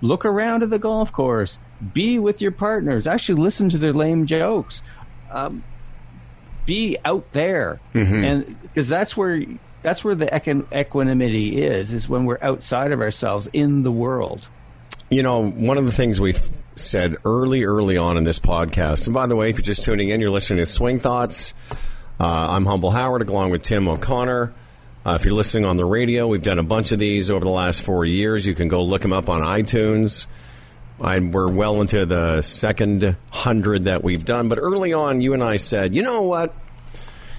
look 0.01 0.25
around 0.25 0.63
at 0.63 0.71
the 0.71 0.79
golf 0.79 1.13
course, 1.13 1.59
be 1.93 2.19
with 2.19 2.41
your 2.41 2.51
partners, 2.51 3.07
actually 3.07 3.41
listen 3.41 3.69
to 3.71 3.79
their 3.79 3.93
lame 3.93 4.27
jokes, 4.27 4.83
um, 5.31 5.63
be 6.67 6.97
out 7.05 7.31
there, 7.33 7.81
and 8.25 8.63
because 8.63 8.89
that's 8.89 9.17
where 9.17 9.43
that's 9.83 10.03
where 10.03 10.15
the 10.15 10.35
equanimity 10.73 11.63
is, 11.63 11.93
is 11.93 12.09
when 12.09 12.25
we're 12.25 12.39
outside 12.43 12.91
of 12.91 13.01
ourselves 13.01 13.49
in 13.53 13.83
the 13.83 13.93
world. 13.93 14.49
You 15.11 15.23
know, 15.23 15.51
one 15.51 15.77
of 15.77 15.85
the 15.85 15.93
things 15.93 16.19
we've 16.19 16.43
said 16.77 17.17
early, 17.27 17.65
early 17.65 17.99
on 17.99 18.17
in 18.17 18.25
this 18.25 18.39
podcast, 18.39 19.05
and 19.05 19.13
by 19.13 19.27
the 19.27 19.37
way, 19.37 19.51
if 19.51 19.57
you're 19.57 19.63
just 19.63 19.83
tuning 19.83 20.09
in, 20.09 20.21
you're 20.23 20.31
listening 20.31 20.61
to 20.61 20.67
Swing 20.67 20.99
Thoughts. 20.99 21.53
Uh, 22.19 22.25
I'm 22.25 22.65
Humble 22.65 22.91
Howard 22.91 23.29
along 23.29 23.51
with 23.51 23.63
Tim 23.63 23.87
O'Connor. 23.87 24.55
Uh, 25.05 25.19
if 25.21 25.27
you're 25.27 25.35
listening 25.35 25.67
on 25.67 25.77
the 25.77 25.85
radio, 25.85 26.27
we've 26.27 26.43
done 26.43 26.59
a 26.59 26.63
bunch 26.65 26.91
of 26.91 26.99
these 26.99 27.31
over 27.31 27.45
the 27.45 27.51
last 27.51 27.83
four 27.83 28.07
years. 28.07 28.47
You 28.47 28.55
can 28.55 28.69
go 28.69 28.83
look 28.83 29.03
them 29.03 29.13
up 29.13 29.29
on 29.29 29.43
iTunes. 29.43 30.27
I, 30.99 31.19
we're 31.19 31.51
well 31.51 31.83
into 31.83 32.07
the 32.07 32.41
second 32.41 33.17
hundred 33.29 33.85
that 33.85 34.03
we've 34.03 34.25
done. 34.25 34.49
But 34.49 34.59
early 34.59 34.95
on, 34.95 35.21
you 35.21 35.35
and 35.35 35.45
I 35.45 35.59
said, 35.59 35.95
you 35.95 36.03
know 36.03 36.23
what? 36.23 36.55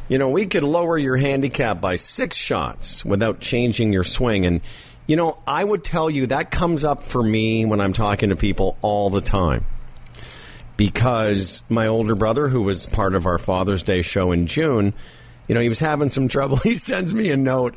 You 0.07 0.19
know, 0.19 0.29
we 0.29 0.45
could 0.45 0.63
lower 0.63 0.99
your 0.99 1.17
handicap 1.17 1.81
by 1.81 1.95
six 1.95 2.37
shots 2.37 3.03
without 3.03 3.39
changing 3.39 3.91
your 3.91 4.03
swing. 4.03 4.45
And, 4.45 4.61
you 5.07 5.15
know, 5.15 5.37
I 5.45 5.63
would 5.63 5.83
tell 5.83 6.09
you 6.09 6.27
that 6.27 6.51
comes 6.51 6.83
up 6.83 7.03
for 7.03 7.21
me 7.21 7.65
when 7.65 7.79
I'm 7.81 7.93
talking 7.93 8.29
to 8.29 8.35
people 8.35 8.77
all 8.81 9.09
the 9.09 9.21
time. 9.21 9.65
Because 10.77 11.63
my 11.69 11.87
older 11.87 12.15
brother, 12.15 12.49
who 12.49 12.61
was 12.61 12.85
part 12.85 13.15
of 13.15 13.25
our 13.25 13.37
Father's 13.37 13.83
Day 13.83 14.01
show 14.01 14.31
in 14.33 14.47
June, 14.47 14.93
you 15.47 15.55
know, 15.55 15.61
he 15.61 15.69
was 15.69 15.79
having 15.79 16.09
some 16.09 16.27
trouble. 16.27 16.57
He 16.63 16.75
sends 16.75 17.13
me 17.13 17.31
a 17.31 17.37
note 17.37 17.75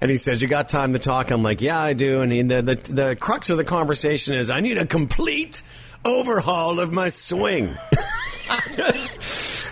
and 0.00 0.10
he 0.10 0.16
says, 0.16 0.42
You 0.42 0.48
got 0.48 0.68
time 0.68 0.94
to 0.94 0.98
talk? 0.98 1.30
I'm 1.30 1.42
like, 1.42 1.60
Yeah, 1.60 1.78
I 1.78 1.92
do. 1.92 2.22
And 2.22 2.32
he, 2.32 2.42
the, 2.42 2.62
the, 2.62 2.74
the 2.74 3.16
crux 3.16 3.50
of 3.50 3.56
the 3.56 3.64
conversation 3.64 4.34
is, 4.34 4.50
I 4.50 4.60
need 4.60 4.78
a 4.78 4.86
complete 4.86 5.62
overhaul 6.04 6.80
of 6.80 6.92
my 6.92 7.08
swing. 7.08 7.76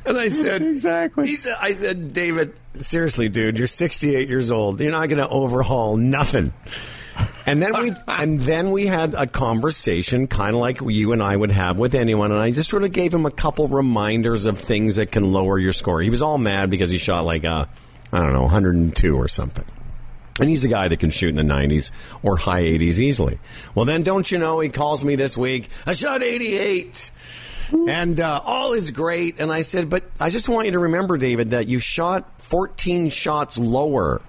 And 0.05 0.17
I 0.17 0.29
said, 0.29 0.63
Exactly. 0.63 1.27
Said, 1.27 1.57
I 1.61 1.73
said, 1.73 2.15
David, 2.15 2.55
seriously, 2.75 3.29
dude, 3.29 3.59
you're 3.59 3.67
68 3.67 4.27
years 4.27 4.51
old. 4.51 4.81
You're 4.81 4.91
not 4.91 5.09
going 5.09 5.19
to 5.19 5.29
overhaul 5.29 5.99
nothing. 5.99 6.55
And 7.49 7.63
then 7.63 7.83
we 7.83 7.95
and 8.09 8.41
then 8.41 8.71
we 8.71 8.87
had 8.87 9.15
a 9.15 9.27
conversation, 9.27 10.27
kind 10.27 10.55
of 10.55 10.61
like 10.61 10.81
you 10.83 11.13
and 11.13 11.23
I 11.23 11.35
would 11.35 11.51
have 11.51 11.79
with 11.79 11.95
anyone. 11.95 12.31
And 12.31 12.41
I 12.41 12.51
just 12.51 12.69
sort 12.69 12.85
of 12.85 12.93
gave 12.93 13.13
him 13.13 13.25
a 13.25 13.31
couple 13.31 13.69
reminders 13.69 14.45
of 14.45 14.59
things 14.59 14.97
that 14.97 15.11
can 15.11 15.33
lower 15.33 15.59
your 15.59 15.73
score. 15.73 16.03
He 16.03 16.11
was 16.11 16.23
all 16.23 16.37
mad 16.37 16.69
because 16.69 16.91
he 16.91 16.99
shot 16.99 17.25
like 17.25 17.45
uh, 17.45 17.65
I 18.13 18.19
don't 18.19 18.35
know, 18.35 18.43
102 18.43 19.17
or 19.17 19.29
something. 19.29 19.65
And 20.41 20.49
he's 20.49 20.63
the 20.63 20.69
guy 20.69 20.89
that 20.89 21.01
can 21.01 21.11
shoot 21.11 21.31
in 21.31 21.35
the 21.35 21.43
90s 21.43 21.91
or 22.23 22.37
high 22.37 22.63
80s 22.63 22.99
easily. 23.01 23.41
Well, 23.75 23.87
then 23.87 24.03
don't 24.03 24.31
you 24.31 24.39
know, 24.39 24.61
he 24.61 24.69
calls 24.69 25.05
me 25.05 25.17
this 25.17 25.37
week. 25.37 25.69
I 25.85 25.93
shot 25.93 26.23
88 26.23 27.11
and 27.89 28.21
uh, 28.21 28.41
all 28.45 28.73
is 28.73 28.91
great. 28.91 29.41
And 29.41 29.51
I 29.51 29.63
said, 29.63 29.91
but 29.91 30.05
I 30.21 30.31
just 30.31 30.49
want 30.49 30.67
you 30.67 30.73
to 30.73 30.79
remember, 30.79 31.17
David, 31.17 31.51
that 31.51 31.67
you 31.67 31.81
shot 31.81 32.41
14 32.41 33.11
shots 33.11 33.59
lower 33.59 34.21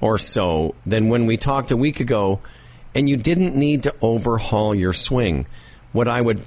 or 0.00 0.18
so 0.18 0.74
than 0.84 1.08
when 1.08 1.26
we 1.26 1.36
talked 1.36 1.70
a 1.70 1.76
week 1.76 2.00
ago, 2.00 2.40
and 2.94 3.08
you 3.08 3.16
didn't 3.16 3.54
need 3.54 3.82
to 3.84 3.94
overhaul 4.00 4.74
your 4.74 4.92
swing. 4.92 5.46
What 5.92 6.08
I 6.08 6.20
would, 6.20 6.42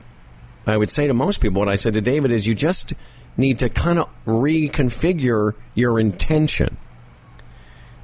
I 0.65 0.77
would 0.77 0.89
say 0.89 1.07
to 1.07 1.13
most 1.13 1.41
people, 1.41 1.59
what 1.59 1.69
I 1.69 1.75
said 1.75 1.93
to 1.95 2.01
David 2.01 2.31
is, 2.31 2.45
you 2.45 2.55
just 2.55 2.93
need 3.37 3.59
to 3.59 3.69
kind 3.69 3.99
of 3.99 4.09
reconfigure 4.25 5.53
your 5.73 5.99
intention. 5.99 6.77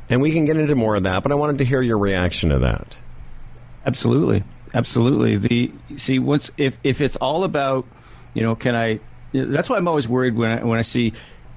And 0.09 0.21
we 0.21 0.31
can 0.31 0.45
get 0.45 0.57
into 0.57 0.75
more 0.75 0.95
of 0.95 1.03
that, 1.03 1.23
but 1.23 1.31
I 1.31 1.35
wanted 1.35 1.57
to 1.59 1.65
hear 1.65 1.81
your 1.81 1.97
reaction 1.97 2.49
to 2.49 2.59
that. 2.59 2.95
Absolutely, 3.85 4.43
absolutely. 4.73 5.37
The 5.37 5.71
see 5.97 6.19
once 6.19 6.51
if 6.57 6.77
if 6.83 7.01
it's 7.01 7.15
all 7.15 7.43
about, 7.43 7.85
you 8.33 8.43
know, 8.43 8.55
can 8.55 8.75
I? 8.75 8.99
That's 9.31 9.69
why 9.69 9.77
I'm 9.77 9.87
always 9.87 10.07
worried 10.07 10.35
when 10.35 10.51
I, 10.51 10.63
when 10.63 10.79
I 10.79 10.83
see 10.83 11.13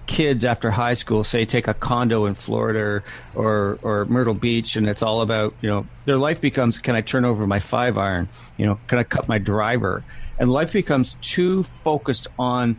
kids 0.09 0.45
after 0.45 0.71
high 0.71 0.95
school 0.95 1.23
say 1.23 1.45
take 1.45 1.69
a 1.69 1.75
condo 1.75 2.27
in 2.27 2.35
Florida 2.35 3.05
or, 3.37 3.79
or 3.83 4.07
Myrtle 4.07 4.35
Beach, 4.35 4.75
and 4.75 4.89
it's 4.89 5.03
all 5.03 5.21
about 5.21 5.55
you 5.61 5.69
know 5.69 5.87
their 6.07 6.17
life 6.17 6.41
becomes 6.41 6.79
can 6.79 6.97
I 6.97 7.03
turn 7.03 7.25
over 7.25 7.47
my 7.47 7.61
five 7.61 7.97
iron? 7.97 8.29
You 8.57 8.67
know, 8.67 8.81
can 8.89 8.99
I 8.99 9.05
cut 9.05 9.29
my 9.29 9.39
driver? 9.39 10.03
And 10.41 10.51
life 10.51 10.73
becomes 10.73 11.15
too 11.21 11.63
focused 11.63 12.27
on 12.39 12.77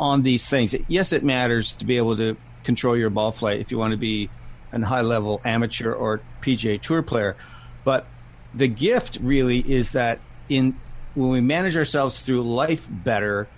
on 0.00 0.22
these 0.22 0.48
things. 0.48 0.74
Yes, 0.88 1.12
it 1.12 1.22
matters 1.22 1.72
to 1.74 1.84
be 1.84 1.96
able 1.96 2.16
to 2.16 2.36
control 2.64 2.96
your 2.96 3.10
ball 3.10 3.30
flight 3.30 3.60
if 3.60 3.70
you 3.70 3.78
want 3.78 3.92
to 3.92 3.98
be 3.98 4.28
a 4.72 4.84
high 4.84 5.02
level 5.02 5.40
amateur 5.44 5.92
or 5.92 6.20
PGA 6.40 6.80
Tour 6.80 7.02
player, 7.02 7.36
but 7.84 8.06
the 8.54 8.68
gift 8.68 9.18
really 9.20 9.58
is 9.60 9.92
that 9.92 10.18
in 10.48 10.78
when 11.14 11.28
we 11.28 11.42
manage 11.42 11.76
ourselves 11.76 12.22
through 12.22 12.42
life 12.42 12.88
better, 12.90 13.48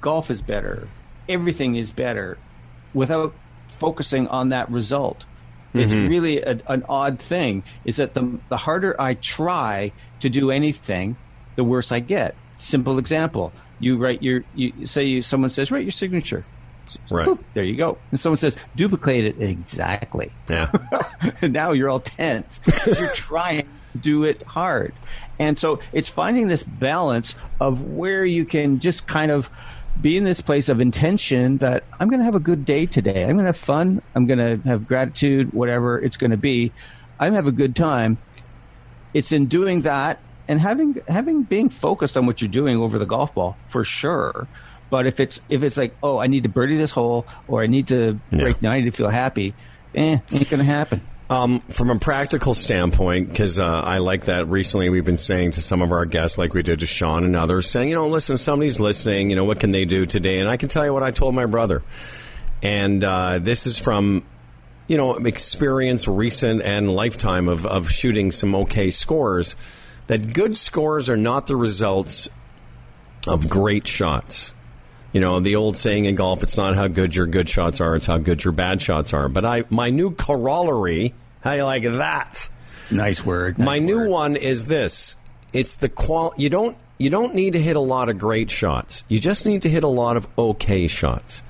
golf 0.00 0.30
is 0.30 0.42
better, 0.42 0.88
everything 1.28 1.76
is 1.76 1.90
better. 1.90 2.38
without 2.94 3.34
focusing 3.78 4.28
on 4.28 4.50
that 4.50 4.70
result. 4.70 5.24
It's 5.74 5.92
mm-hmm. 5.92 6.08
really 6.08 6.42
a, 6.42 6.60
an 6.68 6.84
odd 6.88 7.18
thing. 7.18 7.64
Is 7.84 7.96
that 7.96 8.14
the 8.14 8.38
the 8.48 8.58
harder 8.58 8.94
I 9.00 9.14
try 9.14 9.92
to 10.20 10.28
do 10.28 10.50
anything, 10.50 11.16
the 11.56 11.64
worse 11.64 11.90
I 11.90 12.00
get. 12.00 12.34
Simple 12.58 12.98
example: 12.98 13.52
you 13.80 13.96
write 13.96 14.22
your 14.22 14.44
you 14.54 14.86
say 14.86 15.04
you, 15.04 15.22
someone 15.22 15.50
says 15.50 15.70
write 15.70 15.84
your 15.84 15.92
signature. 15.92 16.44
Right. 17.10 17.26
Boop, 17.26 17.38
there 17.54 17.64
you 17.64 17.76
go. 17.76 17.96
And 18.10 18.20
someone 18.20 18.36
says 18.36 18.56
duplicate 18.76 19.24
it 19.24 19.40
exactly. 19.40 20.30
Yeah. 20.48 20.70
and 21.40 21.52
now 21.54 21.72
you're 21.72 21.88
all 21.88 22.00
tense. 22.00 22.60
you're 22.86 23.08
trying 23.14 23.62
to 23.62 23.98
do 23.98 24.24
it 24.24 24.42
hard. 24.42 24.92
And 25.38 25.58
so 25.58 25.80
it's 25.92 26.10
finding 26.10 26.48
this 26.48 26.62
balance 26.62 27.34
of 27.60 27.82
where 27.82 28.26
you 28.26 28.44
can 28.44 28.78
just 28.78 29.06
kind 29.06 29.30
of 29.30 29.50
be 30.00 30.16
in 30.16 30.24
this 30.24 30.40
place 30.40 30.68
of 30.68 30.80
intention 30.80 31.58
that 31.58 31.84
I'm 32.00 32.08
going 32.08 32.20
to 32.20 32.24
have 32.24 32.34
a 32.34 32.40
good 32.40 32.64
day 32.64 32.86
today. 32.86 33.22
I'm 33.22 33.30
going 33.36 33.38
to 33.40 33.44
have 33.46 33.56
fun. 33.56 34.02
I'm 34.14 34.26
going 34.26 34.38
to 34.38 34.68
have 34.68 34.86
gratitude, 34.86 35.52
whatever 35.52 35.98
it's 36.00 36.16
going 36.16 36.30
to 36.30 36.36
be. 36.36 36.72
I'm 37.20 37.32
going 37.32 37.32
to 37.32 37.36
have 37.36 37.46
a 37.46 37.52
good 37.52 37.76
time. 37.76 38.18
It's 39.14 39.30
in 39.32 39.46
doing 39.46 39.82
that 39.82 40.18
and 40.48 40.60
having 40.60 40.96
having 41.06 41.42
being 41.42 41.68
focused 41.68 42.16
on 42.16 42.26
what 42.26 42.40
you're 42.40 42.50
doing 42.50 42.78
over 42.78 42.98
the 42.98 43.04
golf 43.06 43.34
ball 43.34 43.56
for 43.68 43.84
sure. 43.84 44.48
But 44.90 45.06
if 45.06 45.20
it's 45.20 45.40
if 45.48 45.62
it's 45.62 45.76
like, 45.76 45.94
oh, 46.02 46.18
I 46.18 46.26
need 46.26 46.42
to 46.44 46.48
birdie 46.48 46.76
this 46.76 46.90
hole 46.90 47.26
or 47.46 47.62
I 47.62 47.66
need 47.66 47.88
to 47.88 48.14
break 48.30 48.56
Yeah. 48.60 48.68
nine, 48.70 48.72
I 48.76 48.80
need 48.80 48.90
to 48.90 48.96
feel 48.96 49.08
happy, 49.08 49.54
eh, 49.94 50.18
ain't 50.32 50.50
gonna 50.50 50.64
happen. 50.64 51.02
Um, 51.30 51.60
from 51.70 51.88
a 51.88 51.98
practical 51.98 52.52
standpoint, 52.52 53.30
because 53.30 53.58
uh, 53.58 53.64
I 53.64 53.98
like 53.98 54.24
that 54.24 54.48
recently, 54.48 54.90
we've 54.90 55.04
been 55.04 55.16
saying 55.16 55.52
to 55.52 55.62
some 55.62 55.80
of 55.80 55.90
our 55.90 56.04
guests, 56.04 56.36
like 56.36 56.52
we 56.52 56.62
did 56.62 56.80
to 56.80 56.86
Sean 56.86 57.24
and 57.24 57.34
others, 57.34 57.70
saying, 57.70 57.88
you 57.88 57.94
know, 57.94 58.08
listen, 58.08 58.36
somebody's 58.36 58.78
listening, 58.78 59.30
you 59.30 59.36
know, 59.36 59.44
what 59.44 59.58
can 59.58 59.72
they 59.72 59.86
do 59.86 60.04
today? 60.04 60.40
And 60.40 60.48
I 60.48 60.58
can 60.58 60.68
tell 60.68 60.84
you 60.84 60.92
what 60.92 61.02
I 61.02 61.10
told 61.10 61.34
my 61.34 61.46
brother. 61.46 61.82
And 62.62 63.02
uh, 63.02 63.38
this 63.38 63.66
is 63.66 63.78
from, 63.78 64.26
you 64.88 64.98
know, 64.98 65.14
experience, 65.14 66.06
recent 66.06 66.60
and 66.60 66.94
lifetime 66.94 67.48
of, 67.48 67.64
of 67.64 67.90
shooting 67.90 68.30
some 68.30 68.54
okay 68.54 68.90
scores, 68.90 69.56
that 70.08 70.34
good 70.34 70.54
scores 70.54 71.08
are 71.08 71.16
not 71.16 71.46
the 71.46 71.56
results 71.56 72.28
of 73.26 73.48
great 73.48 73.86
shots. 73.86 74.52
You 75.12 75.20
know, 75.20 75.40
the 75.40 75.56
old 75.56 75.76
saying 75.76 76.06
in 76.06 76.14
golf, 76.14 76.42
it's 76.42 76.56
not 76.56 76.74
how 76.74 76.88
good 76.88 77.14
your 77.14 77.26
good 77.26 77.48
shots 77.48 77.80
are, 77.80 77.94
it's 77.94 78.06
how 78.06 78.18
good 78.18 78.44
your 78.44 78.52
bad 78.52 78.80
shots 78.80 79.12
are. 79.12 79.28
But 79.28 79.44
I, 79.44 79.64
my 79.68 79.90
new 79.90 80.14
corollary, 80.14 81.14
how 81.42 81.52
you 81.52 81.64
like 81.64 81.84
that? 81.84 82.48
Nice 82.90 83.24
word. 83.24 83.58
My 83.58 83.78
nice 83.78 83.86
new 83.86 84.08
one 84.08 84.36
is 84.36 84.66
this. 84.66 85.16
It's 85.52 85.76
the 85.76 85.88
qual 85.88 86.32
you 86.36 86.48
don't 86.48 86.76
you 86.98 87.10
don't 87.10 87.34
need 87.34 87.54
to 87.54 87.60
hit 87.60 87.76
a 87.76 87.80
lot 87.80 88.08
of 88.08 88.18
great 88.18 88.50
shots. 88.50 89.04
You 89.08 89.18
just 89.18 89.44
need 89.44 89.62
to 89.62 89.68
hit 89.68 89.82
a 89.82 89.88
lot 89.88 90.16
of 90.16 90.26
okay 90.38 90.86
shots. 90.86 91.42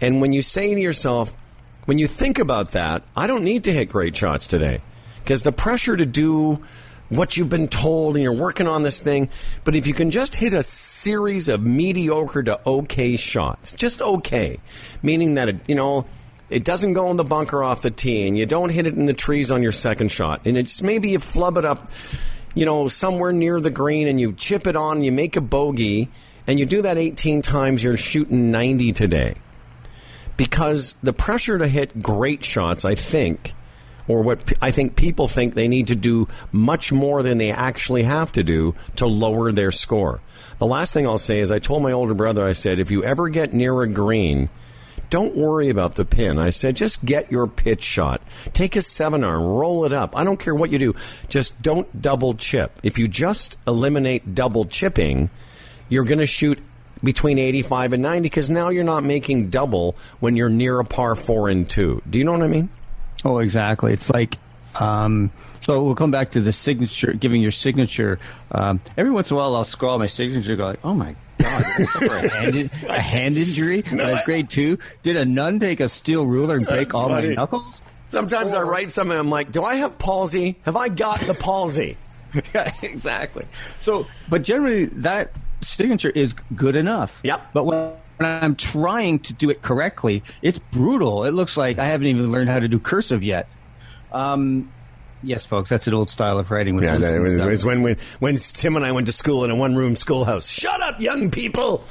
And 0.00 0.20
when 0.20 0.32
you 0.32 0.42
say 0.42 0.74
to 0.74 0.80
yourself, 0.80 1.36
when 1.84 1.98
you 1.98 2.08
think 2.08 2.38
about 2.38 2.72
that, 2.72 3.02
I 3.16 3.26
don't 3.26 3.44
need 3.44 3.64
to 3.64 3.72
hit 3.72 3.88
great 3.88 4.16
shots 4.16 4.46
today 4.46 4.82
because 5.22 5.42
the 5.42 5.52
pressure 5.52 5.96
to 5.96 6.04
do 6.04 6.64
what 7.08 7.36
you've 7.36 7.48
been 7.48 7.68
told 7.68 8.16
and 8.16 8.22
you're 8.22 8.32
working 8.32 8.66
on 8.66 8.82
this 8.82 9.00
thing, 9.00 9.28
but 9.64 9.76
if 9.76 9.86
you 9.86 9.94
can 9.94 10.10
just 10.10 10.34
hit 10.34 10.52
a 10.52 10.62
series 10.62 11.48
of 11.48 11.62
mediocre 11.62 12.42
to 12.42 12.60
okay 12.66 13.16
shots, 13.16 13.72
just 13.72 14.02
okay, 14.02 14.58
meaning 15.02 15.34
that 15.34 15.48
it, 15.48 15.56
you 15.68 15.74
know, 15.74 16.06
it 16.48 16.64
doesn't 16.64 16.92
go 16.92 17.10
in 17.10 17.16
the 17.16 17.24
bunker 17.24 17.62
off 17.62 17.82
the 17.82 17.90
tee 17.90 18.26
and 18.26 18.38
you 18.38 18.46
don't 18.46 18.70
hit 18.70 18.86
it 18.86 18.94
in 18.94 19.06
the 19.06 19.14
trees 19.14 19.50
on 19.50 19.62
your 19.62 19.72
second 19.72 20.10
shot. 20.10 20.42
And 20.46 20.56
it's 20.56 20.82
maybe 20.82 21.10
you 21.10 21.18
flub 21.18 21.56
it 21.56 21.64
up, 21.64 21.90
you 22.54 22.64
know, 22.64 22.88
somewhere 22.88 23.32
near 23.32 23.60
the 23.60 23.70
green 23.70 24.06
and 24.08 24.20
you 24.20 24.32
chip 24.32 24.66
it 24.66 24.76
on 24.76 25.02
you 25.02 25.12
make 25.12 25.36
a 25.36 25.40
bogey 25.40 26.08
and 26.46 26.60
you 26.60 26.66
do 26.66 26.82
that 26.82 26.96
18 26.96 27.42
times, 27.42 27.82
you're 27.82 27.96
shooting 27.96 28.50
90 28.50 28.92
today. 28.92 29.34
Because 30.36 30.94
the 31.02 31.12
pressure 31.12 31.58
to 31.58 31.66
hit 31.66 32.00
great 32.02 32.44
shots, 32.44 32.84
I 32.84 32.94
think, 32.94 33.54
or 34.08 34.22
what 34.22 34.52
I 34.62 34.70
think 34.70 34.96
people 34.96 35.28
think 35.28 35.54
they 35.54 35.68
need 35.68 35.88
to 35.88 35.96
do 35.96 36.28
much 36.52 36.92
more 36.92 37.22
than 37.22 37.38
they 37.38 37.50
actually 37.50 38.04
have 38.04 38.32
to 38.32 38.42
do 38.42 38.74
to 38.96 39.06
lower 39.06 39.52
their 39.52 39.72
score. 39.72 40.20
The 40.58 40.66
last 40.66 40.94
thing 40.94 41.06
I'll 41.06 41.18
say 41.18 41.40
is 41.40 41.50
I 41.50 41.58
told 41.58 41.82
my 41.82 41.92
older 41.92 42.14
brother, 42.14 42.46
I 42.46 42.52
said, 42.52 42.78
if 42.78 42.90
you 42.90 43.04
ever 43.04 43.28
get 43.28 43.52
near 43.52 43.82
a 43.82 43.88
green, 43.88 44.48
don't 45.10 45.36
worry 45.36 45.68
about 45.68 45.94
the 45.94 46.04
pin. 46.04 46.38
I 46.38 46.50
said, 46.50 46.76
just 46.76 47.04
get 47.04 47.30
your 47.30 47.46
pitch 47.46 47.82
shot. 47.82 48.22
Take 48.52 48.76
a 48.76 48.82
seven 48.82 49.22
iron, 49.22 49.42
roll 49.42 49.84
it 49.84 49.92
up. 49.92 50.16
I 50.16 50.24
don't 50.24 50.40
care 50.40 50.54
what 50.54 50.72
you 50.72 50.78
do. 50.78 50.94
Just 51.28 51.60
don't 51.62 52.00
double 52.00 52.34
chip. 52.34 52.78
If 52.82 52.98
you 52.98 53.06
just 53.08 53.58
eliminate 53.66 54.34
double 54.34 54.64
chipping, 54.64 55.30
you're 55.88 56.04
going 56.04 56.18
to 56.18 56.26
shoot 56.26 56.58
between 57.04 57.38
85 57.38 57.92
and 57.92 58.02
90 58.02 58.22
because 58.22 58.50
now 58.50 58.70
you're 58.70 58.84
not 58.84 59.04
making 59.04 59.50
double 59.50 59.96
when 60.18 60.34
you're 60.34 60.48
near 60.48 60.80
a 60.80 60.84
par 60.84 61.14
four 61.14 61.48
and 61.48 61.68
two. 61.68 62.02
Do 62.08 62.18
you 62.18 62.24
know 62.24 62.32
what 62.32 62.42
I 62.42 62.48
mean? 62.48 62.70
Oh, 63.26 63.38
exactly. 63.38 63.92
It's 63.92 64.08
like, 64.08 64.38
um, 64.76 65.32
so 65.60 65.82
we'll 65.82 65.96
come 65.96 66.12
back 66.12 66.30
to 66.32 66.40
the 66.40 66.52
signature, 66.52 67.12
giving 67.12 67.42
your 67.42 67.50
signature. 67.50 68.20
Um, 68.52 68.80
every 68.96 69.10
once 69.10 69.32
in 69.32 69.36
a 69.36 69.40
while, 69.40 69.56
I'll 69.56 69.64
scroll 69.64 69.98
my 69.98 70.06
signature, 70.06 70.52
and 70.52 70.58
go 70.58 70.64
like, 70.66 70.78
oh 70.84 70.94
my 70.94 71.16
god, 71.38 71.64
is 71.70 71.76
this 71.76 71.90
for 71.90 72.04
a 72.14 72.28
hand, 72.28 72.54
in- 72.54 72.70
a 72.88 73.00
hand 73.00 73.36
injury 73.36 73.84
at 74.00 74.24
grade 74.24 74.48
two. 74.48 74.78
Did 75.02 75.16
a 75.16 75.24
nun 75.24 75.58
take 75.58 75.80
a 75.80 75.88
steel 75.88 76.24
ruler 76.24 76.56
and 76.56 76.64
break 76.64 76.94
all 76.94 77.08
funny. 77.08 77.30
my 77.30 77.34
knuckles? 77.34 77.80
Sometimes 78.10 78.54
I 78.54 78.62
write 78.62 78.92
something, 78.92 79.18
I'm 79.18 79.28
like, 79.28 79.50
do 79.50 79.64
I 79.64 79.74
have 79.74 79.98
palsy? 79.98 80.56
Have 80.62 80.76
I 80.76 80.88
got 80.88 81.18
the 81.22 81.34
palsy? 81.34 81.96
yeah, 82.54 82.72
exactly. 82.80 83.44
So, 83.80 84.06
but 84.28 84.44
generally, 84.44 84.84
that 84.84 85.32
signature 85.62 86.10
is 86.10 86.32
good 86.54 86.76
enough. 86.76 87.18
Yep. 87.24 87.50
But 87.52 87.64
when 87.64 87.92
when 88.18 88.28
I'm 88.42 88.56
trying 88.56 89.20
to 89.20 89.32
do 89.32 89.50
it 89.50 89.62
correctly, 89.62 90.22
it's 90.42 90.58
brutal. 90.58 91.24
It 91.24 91.32
looks 91.32 91.56
like 91.56 91.78
I 91.78 91.84
haven't 91.84 92.06
even 92.06 92.30
learned 92.32 92.48
how 92.48 92.60
to 92.60 92.68
do 92.68 92.78
cursive 92.78 93.22
yet. 93.22 93.48
Um, 94.12 94.72
yes, 95.22 95.44
folks, 95.44 95.70
that's 95.70 95.86
an 95.86 95.94
old 95.94 96.10
style 96.10 96.38
of 96.38 96.50
writing. 96.50 96.76
With 96.76 96.84
Yeah, 96.84 96.96
loops 96.96 97.16
it 97.16 97.20
was, 97.20 97.32
it 97.32 97.46
was 97.46 97.64
when, 97.64 97.82
when, 97.82 97.96
when 98.18 98.36
Tim 98.36 98.76
and 98.76 98.84
I 98.84 98.92
went 98.92 99.06
to 99.06 99.12
school 99.12 99.44
in 99.44 99.50
a 99.50 99.56
one 99.56 99.74
room 99.74 99.96
schoolhouse. 99.96 100.48
Shut 100.48 100.80
up, 100.80 101.00
young 101.00 101.30
people! 101.30 101.84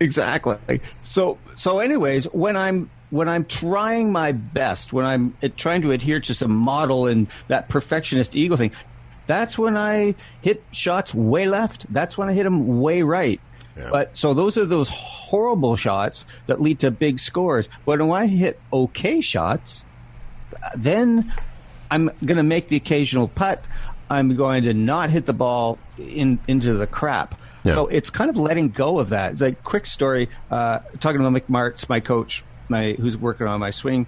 exactly. 0.00 0.80
So, 1.02 1.38
so, 1.54 1.78
anyways, 1.78 2.24
when 2.26 2.56
I'm 2.56 2.90
when 3.10 3.28
I'm 3.28 3.44
trying 3.44 4.12
my 4.12 4.32
best, 4.32 4.92
when 4.92 5.04
I'm 5.04 5.36
trying 5.56 5.82
to 5.82 5.92
adhere 5.92 6.20
to 6.20 6.34
some 6.34 6.50
model 6.50 7.06
and 7.06 7.28
that 7.48 7.68
perfectionist 7.68 8.34
ego 8.34 8.56
thing, 8.56 8.72
that's 9.26 9.56
when 9.56 9.76
I 9.76 10.14
hit 10.42 10.62
shots 10.72 11.14
way 11.14 11.46
left. 11.46 11.92
That's 11.92 12.18
when 12.18 12.28
I 12.28 12.32
hit 12.32 12.44
them 12.44 12.80
way 12.80 13.02
right. 13.02 13.40
But 13.76 14.16
so 14.16 14.34
those 14.34 14.56
are 14.56 14.64
those 14.64 14.88
horrible 14.88 15.76
shots 15.76 16.24
that 16.46 16.60
lead 16.60 16.80
to 16.80 16.90
big 16.90 17.20
scores. 17.20 17.68
But 17.84 18.00
when 18.00 18.10
I 18.10 18.26
hit 18.26 18.58
okay 18.72 19.20
shots, 19.20 19.84
then 20.74 21.32
I'm 21.90 22.10
going 22.24 22.36
to 22.38 22.42
make 22.42 22.68
the 22.68 22.76
occasional 22.76 23.28
putt. 23.28 23.62
I'm 24.08 24.36
going 24.36 24.64
to 24.64 24.74
not 24.74 25.10
hit 25.10 25.26
the 25.26 25.32
ball 25.32 25.78
in 25.98 26.38
into 26.48 26.74
the 26.74 26.86
crap. 26.86 27.38
Yeah. 27.64 27.74
So 27.74 27.86
it's 27.88 28.10
kind 28.10 28.30
of 28.30 28.36
letting 28.36 28.70
go 28.70 28.98
of 28.98 29.08
that. 29.10 29.32
It's 29.32 29.40
like 29.40 29.62
quick 29.64 29.86
story. 29.86 30.28
Uh, 30.50 30.78
talking 31.00 31.20
to 31.20 31.28
Mick 31.28 31.48
Martz, 31.48 31.88
my 31.88 32.00
coach, 32.00 32.44
my 32.68 32.92
who's 32.92 33.16
working 33.16 33.46
on 33.46 33.58
my 33.60 33.70
swing. 33.70 34.06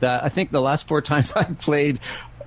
That 0.00 0.24
I 0.24 0.28
think 0.28 0.50
the 0.50 0.60
last 0.60 0.88
four 0.88 1.00
times 1.12 1.32
I 1.32 1.44
played 1.44 2.00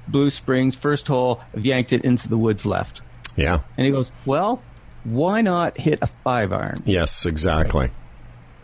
Blue 0.07 0.29
Springs, 0.29 0.75
first 0.75 1.07
hole, 1.07 1.41
I've 1.55 1.65
yanked 1.65 1.93
it 1.93 2.03
into 2.03 2.27
the 2.27 2.37
woods 2.37 2.65
left. 2.65 3.01
Yeah. 3.35 3.61
And 3.77 3.85
he 3.85 3.91
goes, 3.91 4.11
"Well, 4.25 4.61
why 5.05 5.41
not 5.41 5.77
hit 5.77 5.99
a 6.01 6.07
five 6.07 6.51
iron?" 6.51 6.75
Yes, 6.85 7.25
exactly. 7.25 7.91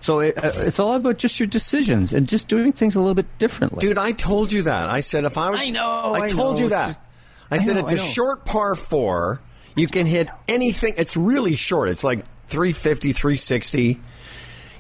So 0.02 0.20
it, 0.20 0.38
uh, 0.44 0.52
it's 0.56 0.80
all 0.80 0.96
about 0.96 1.18
just 1.20 1.40
your 1.40 1.46
decisions 1.48 2.12
and 2.12 2.28
just 2.28 2.48
doing 2.48 2.72
things 2.74 2.96
a 2.96 3.00
little 3.00 3.14
bit 3.14 3.38
differently. 3.38 3.80
Dude, 3.82 4.00
I 4.00 4.12
told 4.14 4.52
you 4.52 4.64
that. 4.64 4.90
I 4.90 5.00
said 5.02 5.26
if 5.26 5.38
I 5.38 5.52
was. 5.52 5.60
I 5.60 5.70
know, 5.70 6.14
I, 6.16 6.22
I 6.22 6.28
told 6.28 6.58
know. 6.58 6.64
you 6.64 6.70
that. 6.70 7.06
I, 7.52 7.56
I 7.56 7.58
said 7.60 7.76
know, 7.76 7.82
it's 7.82 7.92
I 7.92 7.96
a 7.96 8.10
short 8.10 8.44
par 8.46 8.74
four. 8.76 9.42
You 9.76 9.88
can 9.88 10.06
hit 10.08 10.28
anything. 10.48 10.96
It's 10.98 11.16
really 11.16 11.56
short. 11.56 11.90
It's 11.90 12.04
like 12.04 12.26
350, 12.48 13.14
360. 13.14 13.84
You 13.84 14.00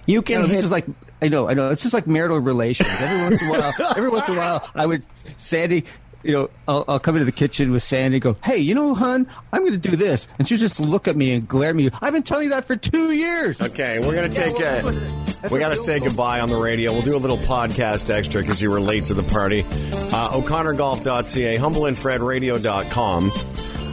You 0.07 0.21
can 0.23 0.41
know, 0.41 0.47
hit. 0.47 0.55
this 0.55 0.65
is 0.65 0.71
like 0.71 0.85
I 1.21 1.27
know, 1.27 1.47
I 1.47 1.53
know. 1.53 1.69
It's 1.69 1.83
just 1.83 1.93
like 1.93 2.07
marital 2.07 2.39
relations. 2.39 2.89
Every 2.89 3.21
once 3.21 3.41
in 3.41 3.47
a 3.47 3.51
while, 3.51 3.73
every 3.95 4.09
once 4.09 4.27
in 4.27 4.33
a 4.33 4.37
while, 4.37 4.69
I 4.73 4.87
would 4.87 5.03
Sandy. 5.37 5.85
You 6.23 6.33
know, 6.33 6.49
I'll, 6.67 6.85
I'll 6.87 6.99
come 6.99 7.15
into 7.15 7.25
the 7.25 7.31
kitchen 7.31 7.71
with 7.71 7.83
Sandy. 7.83 8.17
and 8.17 8.21
Go, 8.21 8.37
hey, 8.43 8.57
you 8.57 8.75
know, 8.75 8.93
hon, 8.95 9.27
I'm 9.51 9.61
going 9.65 9.79
to 9.79 9.89
do 9.89 9.95
this, 9.95 10.27
and 10.37 10.47
she'll 10.47 10.57
just 10.57 10.79
look 10.79 11.07
at 11.07 11.15
me 11.15 11.33
and 11.33 11.47
glare 11.47 11.69
at 11.69 11.75
me. 11.75 11.89
I've 12.01 12.13
been 12.13 12.23
telling 12.23 12.45
you 12.45 12.49
that 12.51 12.65
for 12.65 12.75
two 12.75 13.11
years. 13.11 13.59
Okay, 13.61 13.99
we're 13.99 14.13
gonna 14.15 14.29
take 14.29 14.57
well, 14.57 14.79
a. 14.79 14.91
that's 14.91 15.41
what- 15.41 15.51
We 15.51 15.59
got 15.59 15.69
to 15.69 15.77
say 15.77 15.99
goodbye 15.99 16.39
on 16.41 16.49
the 16.49 16.55
radio. 16.55 16.93
We'll 16.93 17.01
do 17.01 17.15
a 17.15 17.17
little 17.17 17.37
podcast 17.39 18.09
extra 18.11 18.41
because 18.41 18.61
you 18.61 18.69
were 18.69 18.79
late 18.79 19.07
to 19.07 19.13
the 19.15 19.23
party. 19.23 19.63
Uh, 19.63 20.37
O'ConnorGolf.ca, 20.39 21.57
HumbleandFredRadio.com. 21.57 23.31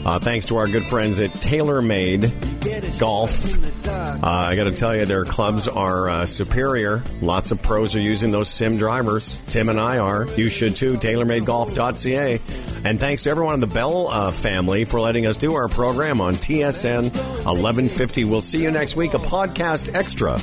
Uh, 0.04 0.18
thanks 0.18 0.46
to 0.46 0.56
our 0.56 0.66
good 0.68 0.84
friends 0.86 1.20
at 1.20 1.32
TaylorMade. 1.32 2.98
Golf. 2.98 3.54
Uh, 3.86 4.20
I 4.22 4.56
got 4.56 4.64
to 4.64 4.72
tell 4.72 4.94
you, 4.96 5.04
their 5.06 5.24
clubs 5.24 5.68
are 5.68 6.08
uh, 6.10 6.26
superior. 6.26 7.02
Lots 7.20 7.50
of 7.50 7.62
pros 7.62 7.94
are 7.94 8.00
using 8.00 8.30
those 8.30 8.48
SIM 8.48 8.78
drivers. 8.78 9.38
Tim 9.48 9.68
and 9.68 9.78
I 9.78 9.98
are. 9.98 10.26
You 10.36 10.48
should 10.48 10.76
too. 10.76 10.94
TaylorMadeGolf.ca. 10.94 12.40
And 12.84 12.98
thanks 13.00 13.22
to 13.24 13.30
everyone 13.30 13.54
in 13.54 13.60
the 13.60 13.66
Bell 13.66 14.08
uh, 14.08 14.32
family 14.32 14.84
for 14.84 15.00
letting 15.00 15.26
us 15.26 15.36
do 15.36 15.54
our 15.54 15.68
program 15.68 16.20
on 16.20 16.36
TSN 16.36 17.12
1150. 17.44 18.24
We'll 18.24 18.40
see 18.40 18.62
you 18.62 18.70
next 18.70 18.96
week. 18.96 19.14
A 19.14 19.18
podcast 19.18 19.94
extra. 19.94 20.40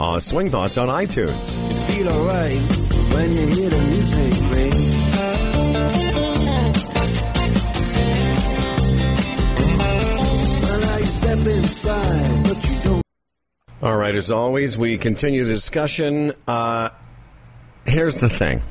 Uh, 0.00 0.20
Swing 0.20 0.50
Thoughts 0.50 0.78
on 0.78 0.88
iTunes. 0.88 1.58
Inside, 11.68 12.44
but 12.44 12.68
you 12.68 12.80
don't. 12.82 13.02
All 13.82 13.96
right, 13.96 14.14
as 14.14 14.30
always, 14.30 14.76
we 14.76 14.98
continue 14.98 15.44
the 15.44 15.52
discussion. 15.52 16.32
Uh, 16.46 16.90
here's 17.86 18.16
the 18.16 18.28
thing. 18.28 18.62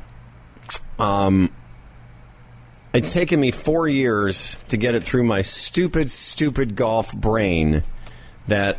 Um, 0.98 1.50
it's 2.92 3.12
taken 3.12 3.40
me 3.40 3.50
four 3.52 3.88
years 3.88 4.56
to 4.68 4.76
get 4.76 4.94
it 4.94 5.04
through 5.04 5.24
my 5.24 5.42
stupid, 5.42 6.10
stupid 6.10 6.74
golf 6.76 7.14
brain 7.14 7.84
that 8.48 8.78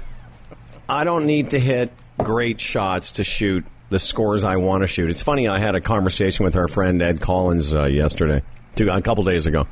I 0.87 1.03
don't 1.03 1.25
need 1.25 1.51
to 1.51 1.59
hit 1.59 1.91
great 2.17 2.59
shots 2.59 3.11
to 3.11 3.23
shoot 3.23 3.65
the 3.89 3.99
scores 3.99 4.43
I 4.43 4.57
want 4.57 4.83
to 4.83 4.87
shoot. 4.87 5.09
It's 5.09 5.23
funny, 5.23 5.47
I 5.47 5.57
had 5.57 5.75
a 5.75 5.81
conversation 5.81 6.43
with 6.43 6.55
our 6.55 6.67
friend 6.67 7.01
Ed 7.01 7.21
Collins 7.21 7.73
uh, 7.73 7.85
yesterday, 7.85 8.43
two, 8.75 8.89
a 8.89 9.01
couple 9.01 9.23
days 9.23 9.47
ago, 9.47 9.67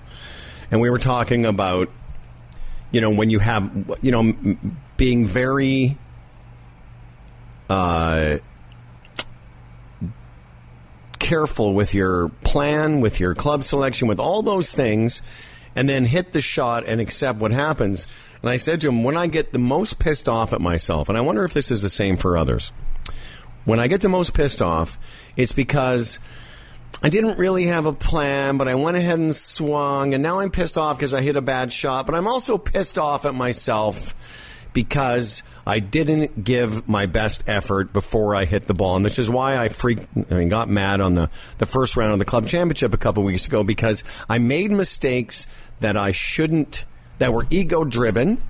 and 0.71 0.81
we 0.81 0.89
were 0.89 0.99
talking 0.99 1.45
about, 1.45 1.89
you 2.91 3.01
know, 3.01 3.09
when 3.09 3.29
you 3.29 3.39
have, 3.39 3.71
you 4.01 4.11
know, 4.11 4.33
being 4.95 5.25
very 5.25 5.97
uh, 7.69 8.38
careful 11.19 11.73
with 11.73 11.93
your 11.93 12.29
plan, 12.29 13.01
with 13.01 13.19
your 13.19 13.35
club 13.35 13.63
selection, 13.63 14.07
with 14.07 14.19
all 14.19 14.41
those 14.41 14.71
things, 14.71 15.21
and 15.75 15.88
then 15.88 16.05
hit 16.05 16.31
the 16.31 16.41
shot 16.41 16.85
and 16.88 17.01
accept 17.01 17.39
what 17.39 17.51
happens. 17.51 18.07
And 18.41 18.49
I 18.49 18.57
said 18.57 18.81
to 18.81 18.89
him, 18.89 19.03
when 19.03 19.17
I 19.17 19.27
get 19.27 19.51
the 19.51 19.59
most 19.59 19.99
pissed 19.99 20.29
off 20.29 20.53
at 20.53 20.61
myself, 20.61 21.09
and 21.09 21.17
I 21.17 21.21
wonder 21.21 21.43
if 21.43 21.53
this 21.53 21.69
is 21.71 21.81
the 21.81 21.89
same 21.89 22.17
for 22.17 22.38
others, 22.38 22.71
when 23.65 23.79
I 23.79 23.88
get 23.88 24.01
the 24.01 24.09
most 24.09 24.33
pissed 24.33 24.61
off, 24.61 24.97
it's 25.35 25.53
because 25.53 26.19
I 27.01 27.09
didn't 27.09 27.37
really 27.37 27.65
have 27.65 27.85
a 27.85 27.93
plan, 27.93 28.57
but 28.57 28.67
I 28.67 28.75
went 28.75 28.97
ahead 28.97 29.19
and 29.19 29.35
swung, 29.35 30.13
and 30.13 30.23
now 30.23 30.39
I'm 30.39 30.49
pissed 30.49 30.77
off 30.77 30.97
because 30.97 31.13
I 31.13 31.21
hit 31.21 31.35
a 31.35 31.41
bad 31.41 31.71
shot, 31.71 32.05
but 32.07 32.15
I'm 32.15 32.27
also 32.27 32.57
pissed 32.57 32.97
off 32.97 33.25
at 33.25 33.35
myself 33.35 34.15
because 34.73 35.43
I 35.65 35.79
didn't 35.79 36.43
give 36.43 36.87
my 36.87 37.05
best 37.05 37.43
effort 37.47 37.93
before 37.93 38.35
I 38.35 38.45
hit 38.45 38.65
the 38.65 38.73
ball, 38.73 38.95
and 38.95 39.03
which 39.03 39.19
is 39.19 39.29
why 39.29 39.57
I 39.57 39.69
freaked, 39.69 40.07
I 40.31 40.33
mean, 40.35 40.49
got 40.49 40.69
mad 40.69 41.01
on 41.01 41.13
the, 41.13 41.29
the 41.59 41.65
first 41.65 41.97
round 41.97 42.13
of 42.13 42.19
the 42.19 42.25
club 42.25 42.47
championship 42.47 42.93
a 42.93 42.97
couple 42.97 43.23
weeks 43.23 43.47
ago 43.47 43.63
because 43.63 44.03
I 44.27 44.39
made 44.39 44.71
mistakes 44.71 45.45
that 45.79 45.97
I 45.97 46.11
shouldn't, 46.11 46.85
that 47.19 47.31
were 47.31 47.45
ego 47.49 47.83
driven, 47.83 48.41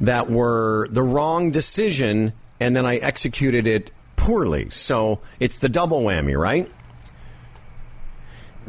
that 0.00 0.30
were 0.30 0.88
the 0.90 1.02
wrong 1.02 1.50
decision, 1.50 2.32
and 2.60 2.74
then 2.76 2.86
I 2.86 2.96
executed 2.96 3.66
it 3.66 3.90
poorly. 4.16 4.70
So 4.70 5.20
it's 5.38 5.58
the 5.58 5.68
double 5.68 6.02
whammy, 6.02 6.38
right? 6.38 6.70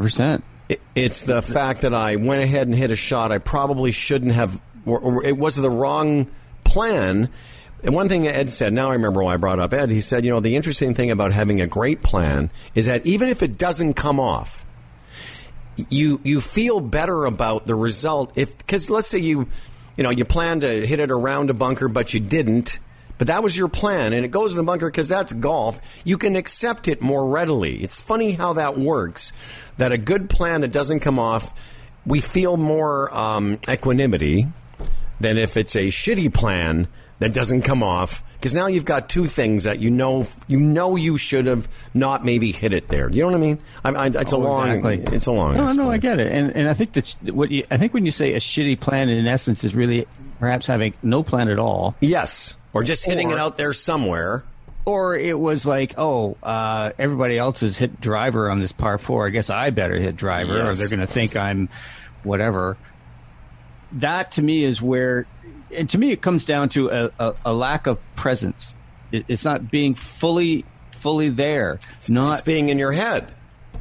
Percent. 0.01 0.43
It's 0.95 1.23
the 1.23 1.41
fact 1.41 1.81
that 1.81 1.93
I 1.93 2.15
went 2.15 2.43
ahead 2.43 2.67
and 2.67 2.75
hit 2.75 2.91
a 2.91 2.95
shot 2.95 3.31
I 3.31 3.39
probably 3.39 3.91
shouldn't 3.91 4.31
have, 4.31 4.59
or, 4.85 4.99
or 4.99 5.25
it 5.25 5.37
was 5.37 5.55
the 5.55 5.69
wrong 5.69 6.27
plan. 6.63 7.29
And 7.83 7.95
one 7.95 8.07
thing 8.07 8.27
Ed 8.27 8.51
said, 8.51 8.71
now 8.73 8.89
I 8.89 8.93
remember 8.93 9.23
why 9.23 9.33
I 9.33 9.37
brought 9.37 9.59
up 9.59 9.73
Ed. 9.73 9.89
He 9.89 10.01
said, 10.01 10.23
you 10.23 10.31
know, 10.31 10.39
the 10.39 10.55
interesting 10.55 10.93
thing 10.93 11.11
about 11.11 11.33
having 11.33 11.59
a 11.61 11.67
great 11.67 12.03
plan 12.03 12.51
is 12.75 12.85
that 12.85 13.05
even 13.05 13.27
if 13.27 13.43
it 13.43 13.57
doesn't 13.57 13.95
come 13.95 14.19
off, 14.19 14.65
you 15.89 16.19
you 16.23 16.41
feel 16.41 16.79
better 16.79 17.25
about 17.25 17.65
the 17.65 17.75
result 17.75 18.37
if 18.37 18.57
because 18.57 18.89
let's 18.89 19.07
say 19.07 19.19
you 19.19 19.47
you 19.97 20.03
know 20.03 20.09
you 20.09 20.25
plan 20.25 20.59
to 20.59 20.85
hit 20.85 20.99
it 20.99 21.11
around 21.11 21.49
a 21.49 21.53
bunker 21.53 21.87
but 21.87 22.13
you 22.13 22.19
didn't 22.19 22.77
but 23.21 23.27
that 23.27 23.43
was 23.43 23.55
your 23.55 23.67
plan 23.67 24.13
and 24.13 24.25
it 24.25 24.29
goes 24.31 24.53
in 24.53 24.57
the 24.57 24.63
bunker 24.63 24.87
because 24.87 25.07
that's 25.07 25.31
golf 25.33 25.79
you 26.03 26.17
can 26.17 26.35
accept 26.35 26.87
it 26.87 27.03
more 27.03 27.27
readily 27.29 27.75
it's 27.83 28.01
funny 28.01 28.31
how 28.31 28.53
that 28.53 28.79
works 28.79 29.31
that 29.77 29.91
a 29.91 29.97
good 29.99 30.27
plan 30.27 30.61
that 30.61 30.71
doesn't 30.71 31.01
come 31.01 31.19
off 31.19 31.53
we 32.03 32.19
feel 32.19 32.57
more 32.57 33.13
um, 33.15 33.59
equanimity 33.69 34.47
than 35.19 35.37
if 35.37 35.55
it's 35.55 35.75
a 35.75 35.89
shitty 35.89 36.33
plan 36.33 36.87
that 37.19 37.31
doesn't 37.31 37.61
come 37.61 37.83
off 37.83 38.23
because 38.39 38.55
now 38.55 38.65
you've 38.65 38.85
got 38.85 39.07
two 39.07 39.27
things 39.27 39.65
that 39.65 39.79
you 39.79 39.91
know 39.91 40.25
you 40.47 40.59
know 40.59 40.95
you 40.95 41.15
should 41.19 41.45
have 41.45 41.67
not 41.93 42.25
maybe 42.25 42.51
hit 42.51 42.73
it 42.73 42.87
there. 42.87 43.07
You 43.07 43.21
know 43.21 43.27
what 43.27 43.35
I 43.35 43.39
mean? 43.39 43.59
I, 43.85 43.89
I, 43.91 44.05
it's 44.07 44.31
a 44.31 44.35
Oh, 44.35 44.39
long. 44.39 44.69
exactly. 44.71 45.15
It's 45.15 45.27
a 45.27 45.31
long. 45.31 45.55
No, 45.57 45.71
no, 45.73 45.91
I 45.91 45.99
get 45.99 46.19
it, 46.19 46.31
and 46.31 46.49
and 46.55 46.67
I 46.67 46.73
think 46.73 46.93
that 46.93 47.15
what 47.35 47.51
you, 47.51 47.63
I 47.69 47.77
think 47.77 47.93
when 47.93 48.03
you 48.03 48.09
say 48.09 48.33
a 48.33 48.37
shitty 48.39 48.79
plan, 48.79 49.09
in 49.09 49.27
essence, 49.27 49.63
is 49.63 49.75
really 49.75 50.07
perhaps 50.39 50.65
having 50.65 50.95
no 51.03 51.21
plan 51.21 51.49
at 51.49 51.59
all, 51.59 51.95
Yes, 51.99 52.55
or 52.73 52.83
just 52.83 53.05
hitting 53.05 53.31
Or- 53.31 53.33
it 53.33 53.39
out 53.39 53.57
there 53.57 53.73
somewhere. 53.73 54.43
or 54.83 55.15
it 55.15 55.37
was 55.39 55.63
like, 55.65 55.93
oh, 55.97 56.35
uh, 56.41 56.91
everybody 56.97 57.37
else 57.37 57.59
has 57.61 57.77
hit 57.77 58.01
driver 58.01 58.49
on 58.49 58.59
this 58.59 58.71
par 58.71 58.97
four. 58.97 59.27
I 59.27 59.29
guess 59.29 59.49
I 59.51 59.69
better 59.69 59.95
hit 59.99 60.15
driver, 60.15 60.69
or 60.69 60.73
they're 60.73 60.89
going 60.89 61.01
to 61.01 61.05
think 61.07 61.35
I'm 61.35 61.69
whatever. 62.23 62.77
That 63.93 64.31
to 64.33 64.41
me 64.41 64.63
is 64.63 64.81
where, 64.81 65.27
and 65.75 65.89
to 65.91 65.97
me, 65.97 66.11
it 66.11 66.21
comes 66.21 66.45
down 66.45 66.69
to 66.69 66.89
a, 66.89 67.11
a, 67.19 67.33
a 67.47 67.53
lack 67.53 67.85
of 67.87 67.99
presence. 68.15 68.73
It, 69.11 69.25
it's 69.27 69.43
not 69.45 69.69
being 69.69 69.93
fully 69.95 70.65
fully 70.93 71.29
there. 71.29 71.79
It's 71.97 72.09
not 72.09 72.33
It's 72.33 72.41
being 72.41 72.69
in 72.69 72.79
your 72.79 72.91
head. 72.91 73.31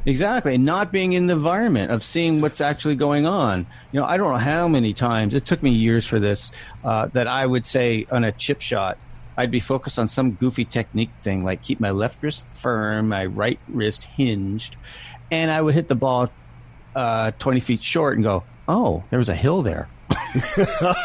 Exactly, 0.05 0.57
not 0.57 0.91
being 0.91 1.13
in 1.13 1.27
the 1.27 1.33
environment 1.33 1.91
of 1.91 2.03
seeing 2.03 2.41
what's 2.41 2.59
actually 2.59 2.95
going 2.95 3.25
on. 3.25 3.67
You 3.91 3.99
know, 3.99 4.05
I 4.05 4.17
don't 4.17 4.31
know 4.31 4.39
how 4.39 4.67
many 4.67 4.93
times 4.93 5.33
it 5.35 5.45
took 5.45 5.61
me 5.61 5.71
years 5.71 6.05
for 6.05 6.19
this 6.19 6.51
uh, 6.83 7.07
that 7.13 7.27
I 7.27 7.45
would 7.45 7.67
say 7.67 8.07
on 8.09 8.23
a 8.23 8.31
chip 8.31 8.61
shot, 8.61 8.97
I'd 9.37 9.51
be 9.51 9.59
focused 9.59 9.99
on 9.99 10.07
some 10.07 10.31
goofy 10.31 10.65
technique 10.65 11.11
thing, 11.21 11.43
like 11.43 11.61
keep 11.61 11.79
my 11.79 11.91
left 11.91 12.21
wrist 12.23 12.47
firm, 12.47 13.09
my 13.09 13.25
right 13.25 13.59
wrist 13.67 14.03
hinged, 14.05 14.75
and 15.29 15.51
I 15.51 15.61
would 15.61 15.75
hit 15.75 15.87
the 15.87 15.95
ball 15.95 16.31
uh, 16.95 17.31
twenty 17.37 17.59
feet 17.59 17.83
short 17.83 18.15
and 18.15 18.23
go, 18.23 18.43
"Oh, 18.67 19.03
there 19.09 19.19
was 19.19 19.29
a 19.29 19.35
hill 19.35 19.61
there." 19.61 19.87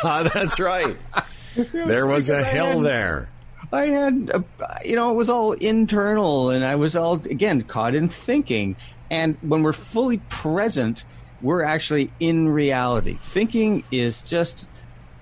That's 0.03 0.59
right. 0.59 0.97
there 1.73 2.07
was 2.07 2.31
a 2.31 2.43
hill 2.43 2.81
there. 2.81 3.29
I 3.73 3.87
had, 3.87 4.31
uh, 4.33 4.43
you 4.85 4.97
know, 4.97 5.11
it 5.11 5.15
was 5.15 5.29
all 5.29 5.53
internal, 5.53 6.51
and 6.51 6.65
I 6.65 6.77
was 6.77 6.97
all 6.97 7.15
again 7.15 7.63
caught 7.63 7.95
in 7.95 8.09
thinking. 8.09 8.77
And 9.11 9.37
when 9.41 9.63
we're 9.63 9.73
fully 9.73 10.19
present, 10.29 11.05
we're 11.41 11.63
actually 11.63 12.11
in 12.19 12.49
reality. 12.49 13.19
Thinking 13.21 13.85
is 13.91 14.23
just, 14.23 14.67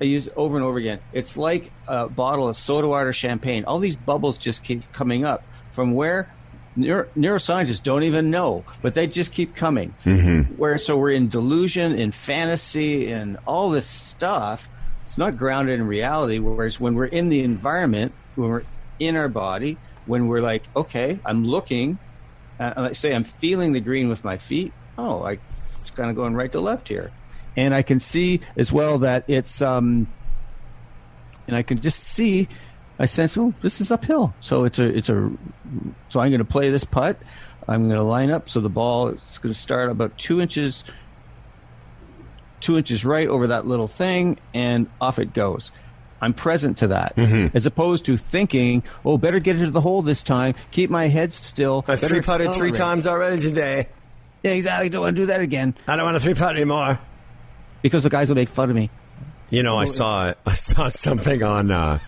I 0.00 0.04
use 0.04 0.26
it 0.26 0.32
over 0.36 0.56
and 0.56 0.64
over 0.64 0.78
again. 0.78 1.00
It's 1.12 1.36
like 1.36 1.70
a 1.86 2.08
bottle 2.08 2.48
of 2.48 2.56
soda 2.56 2.88
water 2.88 3.12
champagne. 3.12 3.64
All 3.64 3.78
these 3.78 3.96
bubbles 3.96 4.38
just 4.38 4.64
keep 4.64 4.90
coming 4.92 5.24
up 5.24 5.42
from 5.72 5.92
where 5.92 6.32
neuro- 6.76 7.08
neuroscientists 7.16 7.82
don't 7.82 8.04
even 8.04 8.30
know, 8.30 8.64
but 8.82 8.94
they 8.94 9.06
just 9.06 9.32
keep 9.32 9.54
coming. 9.54 9.94
Mm-hmm. 10.04 10.54
Where 10.54 10.78
so 10.78 10.96
we're 10.96 11.12
in 11.12 11.28
delusion, 11.28 11.98
in 11.98 12.12
fantasy, 12.12 13.10
and 13.10 13.38
all 13.46 13.70
this 13.70 13.86
stuff. 13.86 14.68
It's 15.04 15.18
not 15.18 15.36
grounded 15.36 15.78
in 15.78 15.86
reality. 15.86 16.38
Whereas 16.38 16.80
when 16.80 16.94
we're 16.94 17.04
in 17.04 17.28
the 17.28 17.42
environment, 17.42 18.12
when 18.36 18.50
we're 18.50 18.64
in 18.98 19.16
our 19.16 19.28
body, 19.28 19.76
when 20.06 20.28
we're 20.28 20.40
like, 20.40 20.62
okay, 20.76 21.18
I'm 21.24 21.44
looking, 21.44 21.98
uh, 22.60 22.72
like 22.76 22.96
say 22.96 23.14
I'm 23.14 23.24
feeling 23.24 23.72
the 23.72 23.80
green 23.80 24.08
with 24.08 24.24
my 24.24 24.36
feet. 24.36 24.72
Oh, 24.96 25.22
I 25.22 25.38
it's 25.80 25.90
kind 25.90 26.10
of 26.10 26.16
going 26.16 26.34
right 26.34 26.52
to 26.52 26.60
left 26.60 26.88
here, 26.88 27.10
and 27.56 27.74
I 27.74 27.82
can 27.82 28.00
see 28.00 28.40
as 28.56 28.72
well 28.72 28.98
that 28.98 29.24
it's 29.28 29.60
um, 29.62 30.06
and 31.46 31.56
I 31.56 31.62
can 31.62 31.80
just 31.80 32.00
see. 32.00 32.48
I 32.96 33.06
sense, 33.06 33.36
oh, 33.36 33.52
this 33.60 33.80
is 33.80 33.90
uphill. 33.90 34.34
So 34.40 34.64
it's 34.64 34.78
a, 34.78 34.84
it's 34.84 35.08
a, 35.08 35.32
so 36.10 36.20
I'm 36.20 36.30
going 36.30 36.38
to 36.38 36.44
play 36.44 36.70
this 36.70 36.84
putt. 36.84 37.18
I'm 37.66 37.88
going 37.88 37.96
to 37.96 38.04
line 38.04 38.30
up 38.30 38.48
so 38.48 38.60
the 38.60 38.68
ball 38.68 39.08
is 39.08 39.38
going 39.42 39.52
to 39.52 39.58
start 39.58 39.90
about 39.90 40.16
two 40.16 40.40
inches, 40.40 40.84
two 42.60 42.78
inches 42.78 43.04
right 43.04 43.26
over 43.26 43.48
that 43.48 43.66
little 43.66 43.88
thing, 43.88 44.38
and 44.52 44.88
off 45.00 45.18
it 45.18 45.34
goes. 45.34 45.72
I'm 46.24 46.34
present 46.34 46.78
to 46.78 46.88
that, 46.88 47.18
as 47.54 47.66
opposed 47.66 48.06
to 48.06 48.16
thinking, 48.16 48.82
"Oh, 49.04 49.18
better 49.18 49.38
get 49.38 49.56
into 49.58 49.70
the 49.70 49.80
hole 49.80 50.02
this 50.02 50.22
time. 50.22 50.54
Keep 50.70 50.90
my 50.90 51.08
head 51.08 51.32
still." 51.32 51.84
I 51.86 51.96
three 51.96 52.20
putted 52.20 52.52
three 52.54 52.72
times 52.72 53.06
already 53.06 53.40
today. 53.40 53.88
Yeah, 54.42 54.52
exactly. 54.52 54.88
Don't 54.88 55.02
want 55.02 55.16
to 55.16 55.22
do 55.22 55.26
that 55.26 55.40
again 55.40 55.74
I 55.88 55.96
don't 55.96 56.04
want 56.04 56.16
to 56.16 56.20
three 56.20 56.34
putt 56.34 56.56
anymore. 56.56 56.98
because 57.82 58.02
the 58.02 58.10
guys 58.10 58.28
will 58.28 58.36
make 58.36 58.48
fun 58.48 58.68
of 58.70 58.76
me. 58.76 58.90
You 59.50 59.62
know, 59.62 59.76
I 59.78 59.84
saw 59.84 60.32
I 60.46 60.54
saw 60.54 60.88
something 61.06 61.42
on 61.42 61.70
uh, 61.70 61.98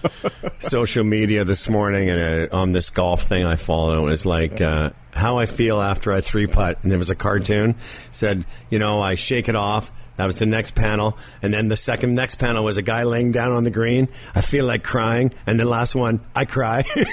social 0.58 1.04
media 1.04 1.44
this 1.44 1.68
morning, 1.68 2.08
and 2.10 2.50
uh, 2.50 2.56
on 2.56 2.72
this 2.72 2.90
golf 2.90 3.22
thing 3.22 3.44
I 3.44 3.56
follow. 3.56 3.98
It 4.06 4.10
was 4.10 4.26
like 4.26 4.60
uh, 4.60 4.90
how 5.14 5.38
I 5.38 5.46
feel 5.46 5.80
after 5.80 6.12
I 6.12 6.20
three 6.20 6.46
putt, 6.46 6.78
and 6.82 6.90
there 6.90 6.98
was 6.98 7.10
a 7.10 7.14
cartoon 7.14 7.76
said, 8.10 8.44
you 8.70 8.78
know, 8.78 9.00
I 9.00 9.14
shake 9.14 9.48
it 9.48 9.56
off, 9.56 9.92
That 10.16 10.26
was 10.26 10.38
the 10.38 10.46
next 10.46 10.74
panel, 10.74 11.18
and 11.42 11.52
then 11.52 11.68
the 11.68 11.76
second 11.76 12.14
next 12.14 12.36
panel 12.36 12.64
was 12.64 12.78
a 12.78 12.82
guy 12.82 13.02
laying 13.02 13.32
down 13.32 13.52
on 13.52 13.64
the 13.64 13.70
green. 13.70 14.08
I 14.34 14.40
feel 14.40 14.64
like 14.64 14.82
crying, 14.82 15.32
and 15.46 15.60
the 15.60 15.66
last 15.66 15.94
one, 15.94 16.20
I 16.34 16.46
cry. 16.46 16.84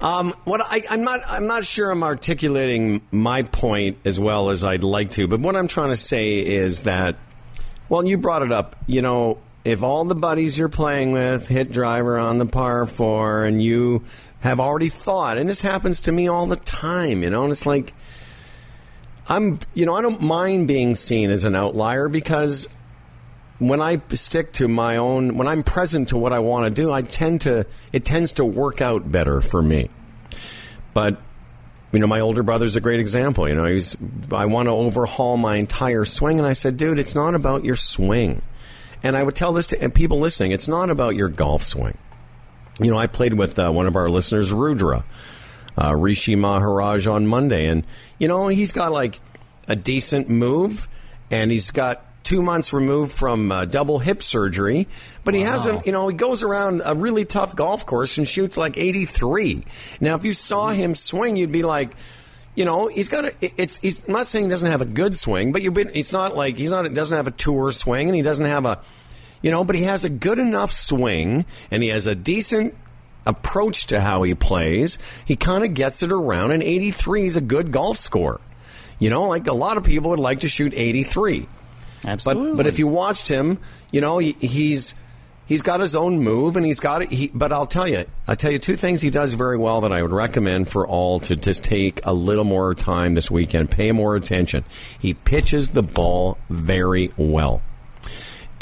um, 0.00 0.34
what 0.44 0.60
I, 0.64 0.82
I'm 0.90 1.02
not, 1.02 1.20
I'm 1.26 1.46
not 1.46 1.64
sure 1.64 1.90
I'm 1.90 2.04
articulating 2.04 3.02
my 3.10 3.42
point 3.42 3.98
as 4.04 4.20
well 4.20 4.50
as 4.50 4.62
I'd 4.62 4.84
like 4.84 5.10
to, 5.12 5.26
but 5.26 5.40
what 5.40 5.56
I'm 5.56 5.68
trying 5.68 5.90
to 5.90 5.96
say 5.96 6.38
is 6.38 6.82
that, 6.82 7.16
well, 7.88 8.06
you 8.06 8.16
brought 8.16 8.42
it 8.42 8.52
up. 8.52 8.76
You 8.86 9.02
know, 9.02 9.38
if 9.64 9.82
all 9.82 10.04
the 10.04 10.14
buddies 10.14 10.56
you're 10.56 10.68
playing 10.68 11.12
with 11.12 11.48
hit 11.48 11.72
driver 11.72 12.18
on 12.18 12.38
the 12.38 12.46
par 12.46 12.86
four, 12.86 13.44
and 13.44 13.62
you 13.62 14.04
have 14.40 14.60
already 14.60 14.88
thought, 14.88 15.38
and 15.38 15.48
this 15.48 15.62
happens 15.62 16.02
to 16.02 16.12
me 16.12 16.28
all 16.28 16.46
the 16.46 16.56
time, 16.56 17.22
you 17.22 17.30
know, 17.30 17.42
and 17.42 17.52
it's 17.52 17.66
like 17.66 17.94
I'm, 19.32 19.58
you 19.72 19.86
know, 19.86 19.96
I 19.96 20.02
don't 20.02 20.20
mind 20.20 20.68
being 20.68 20.94
seen 20.94 21.30
as 21.30 21.44
an 21.44 21.56
outlier 21.56 22.06
because 22.06 22.68
when 23.58 23.80
I 23.80 24.02
stick 24.12 24.52
to 24.54 24.68
my 24.68 24.98
own, 24.98 25.38
when 25.38 25.48
I'm 25.48 25.62
present 25.62 26.10
to 26.10 26.18
what 26.18 26.34
I 26.34 26.40
want 26.40 26.66
to 26.66 26.82
do, 26.82 26.92
I 26.92 27.00
tend 27.00 27.40
to, 27.42 27.64
it 27.94 28.04
tends 28.04 28.32
to 28.32 28.44
work 28.44 28.82
out 28.82 29.10
better 29.10 29.40
for 29.40 29.62
me. 29.62 29.88
But, 30.92 31.16
you 31.92 31.98
know, 31.98 32.06
my 32.06 32.20
older 32.20 32.42
brother's 32.42 32.76
a 32.76 32.80
great 32.82 33.00
example. 33.00 33.48
You 33.48 33.54
know, 33.54 33.64
he's, 33.64 33.96
I 34.30 34.44
want 34.44 34.66
to 34.66 34.72
overhaul 34.72 35.38
my 35.38 35.56
entire 35.56 36.04
swing. 36.04 36.38
And 36.38 36.46
I 36.46 36.52
said, 36.52 36.76
dude, 36.76 36.98
it's 36.98 37.14
not 37.14 37.34
about 37.34 37.64
your 37.64 37.76
swing. 37.76 38.42
And 39.02 39.16
I 39.16 39.22
would 39.22 39.34
tell 39.34 39.54
this 39.54 39.68
to 39.68 39.88
people 39.88 40.20
listening, 40.20 40.52
it's 40.52 40.68
not 40.68 40.90
about 40.90 41.16
your 41.16 41.28
golf 41.28 41.64
swing. 41.64 41.96
You 42.82 42.90
know, 42.90 42.98
I 42.98 43.06
played 43.06 43.32
with 43.32 43.58
uh, 43.58 43.70
one 43.70 43.86
of 43.86 43.96
our 43.96 44.10
listeners, 44.10 44.52
Rudra 44.52 45.04
uh, 45.80 45.94
Rishi 45.94 46.36
Maharaj 46.36 47.06
on 47.06 47.26
Monday. 47.26 47.66
And, 47.66 47.84
you 48.18 48.28
know, 48.28 48.48
he's 48.48 48.72
got 48.72 48.92
like 48.92 49.20
a 49.68 49.76
decent 49.76 50.28
move 50.28 50.88
and 51.30 51.50
he's 51.50 51.70
got 51.70 52.04
two 52.24 52.42
months 52.42 52.72
removed 52.72 53.12
from 53.12 53.50
uh, 53.50 53.64
double 53.64 53.98
hip 53.98 54.22
surgery, 54.22 54.86
but 55.24 55.34
he 55.34 55.40
hasn't, 55.40 55.86
you 55.86 55.92
know, 55.92 56.08
he 56.08 56.14
goes 56.14 56.42
around 56.42 56.82
a 56.84 56.94
really 56.94 57.24
tough 57.24 57.56
golf 57.56 57.84
course 57.84 58.18
and 58.18 58.28
shoots 58.28 58.56
like 58.56 58.78
83. 58.78 59.64
Now, 60.00 60.14
if 60.16 60.24
you 60.24 60.32
saw 60.32 60.68
him 60.68 60.94
swing, 60.94 61.36
you'd 61.36 61.52
be 61.52 61.62
like, 61.62 61.90
you 62.54 62.64
know, 62.64 62.86
he's 62.86 63.08
got 63.08 63.24
a, 63.24 63.34
it's, 63.40 63.78
he's 63.78 64.06
I'm 64.06 64.12
not 64.12 64.26
saying 64.26 64.44
he 64.46 64.50
doesn't 64.50 64.70
have 64.70 64.82
a 64.82 64.86
good 64.86 65.16
swing, 65.16 65.52
but 65.52 65.62
you've 65.62 65.74
been, 65.74 65.90
it's 65.94 66.12
not 66.12 66.36
like 66.36 66.56
he's 66.56 66.70
not, 66.70 66.86
it 66.86 66.94
doesn't 66.94 67.16
have 67.16 67.26
a 67.26 67.32
tour 67.32 67.72
swing 67.72 68.08
and 68.08 68.16
he 68.16 68.22
doesn't 68.22 68.44
have 68.44 68.66
a, 68.66 68.80
you 69.40 69.50
know, 69.50 69.64
but 69.64 69.74
he 69.74 69.82
has 69.84 70.04
a 70.04 70.10
good 70.10 70.38
enough 70.38 70.70
swing 70.70 71.44
and 71.70 71.82
he 71.82 71.88
has 71.88 72.06
a 72.06 72.14
decent 72.14 72.74
approach 73.26 73.86
to 73.88 74.00
how 74.00 74.22
he 74.22 74.34
plays, 74.34 74.98
he 75.24 75.36
kind 75.36 75.64
of 75.64 75.74
gets 75.74 76.02
it 76.02 76.12
around, 76.12 76.50
and 76.50 76.62
83 76.62 77.26
is 77.26 77.36
a 77.36 77.40
good 77.40 77.72
golf 77.72 77.98
score. 77.98 78.40
You 78.98 79.10
know, 79.10 79.26
like 79.28 79.46
a 79.48 79.52
lot 79.52 79.76
of 79.76 79.84
people 79.84 80.10
would 80.10 80.20
like 80.20 80.40
to 80.40 80.48
shoot 80.48 80.72
83. 80.74 81.48
Absolutely. 82.04 82.50
But 82.50 82.56
but 82.56 82.66
if 82.66 82.78
you 82.78 82.86
watched 82.86 83.28
him, 83.28 83.58
you 83.90 84.00
know, 84.00 84.18
he, 84.18 84.32
he's 84.40 84.94
he's 85.46 85.62
got 85.62 85.80
his 85.80 85.94
own 85.94 86.20
move 86.20 86.56
and 86.56 86.64
he's 86.64 86.80
got 86.80 87.02
it. 87.02 87.10
He, 87.10 87.28
but 87.28 87.52
I'll 87.52 87.66
tell 87.66 87.88
you, 87.88 88.04
I'll 88.26 88.36
tell 88.36 88.52
you 88.52 88.58
two 88.58 88.76
things 88.76 89.00
he 89.00 89.10
does 89.10 89.34
very 89.34 89.58
well 89.58 89.82
that 89.82 89.92
I 89.92 90.02
would 90.02 90.12
recommend 90.12 90.68
for 90.68 90.86
all 90.86 91.20
to 91.20 91.36
just 91.36 91.64
take 91.64 92.00
a 92.04 92.12
little 92.12 92.44
more 92.44 92.74
time 92.74 93.14
this 93.14 93.30
weekend, 93.30 93.70
pay 93.70 93.92
more 93.92 94.16
attention. 94.16 94.64
He 94.98 95.14
pitches 95.14 95.70
the 95.70 95.82
ball 95.82 96.38
very 96.48 97.12
well. 97.16 97.62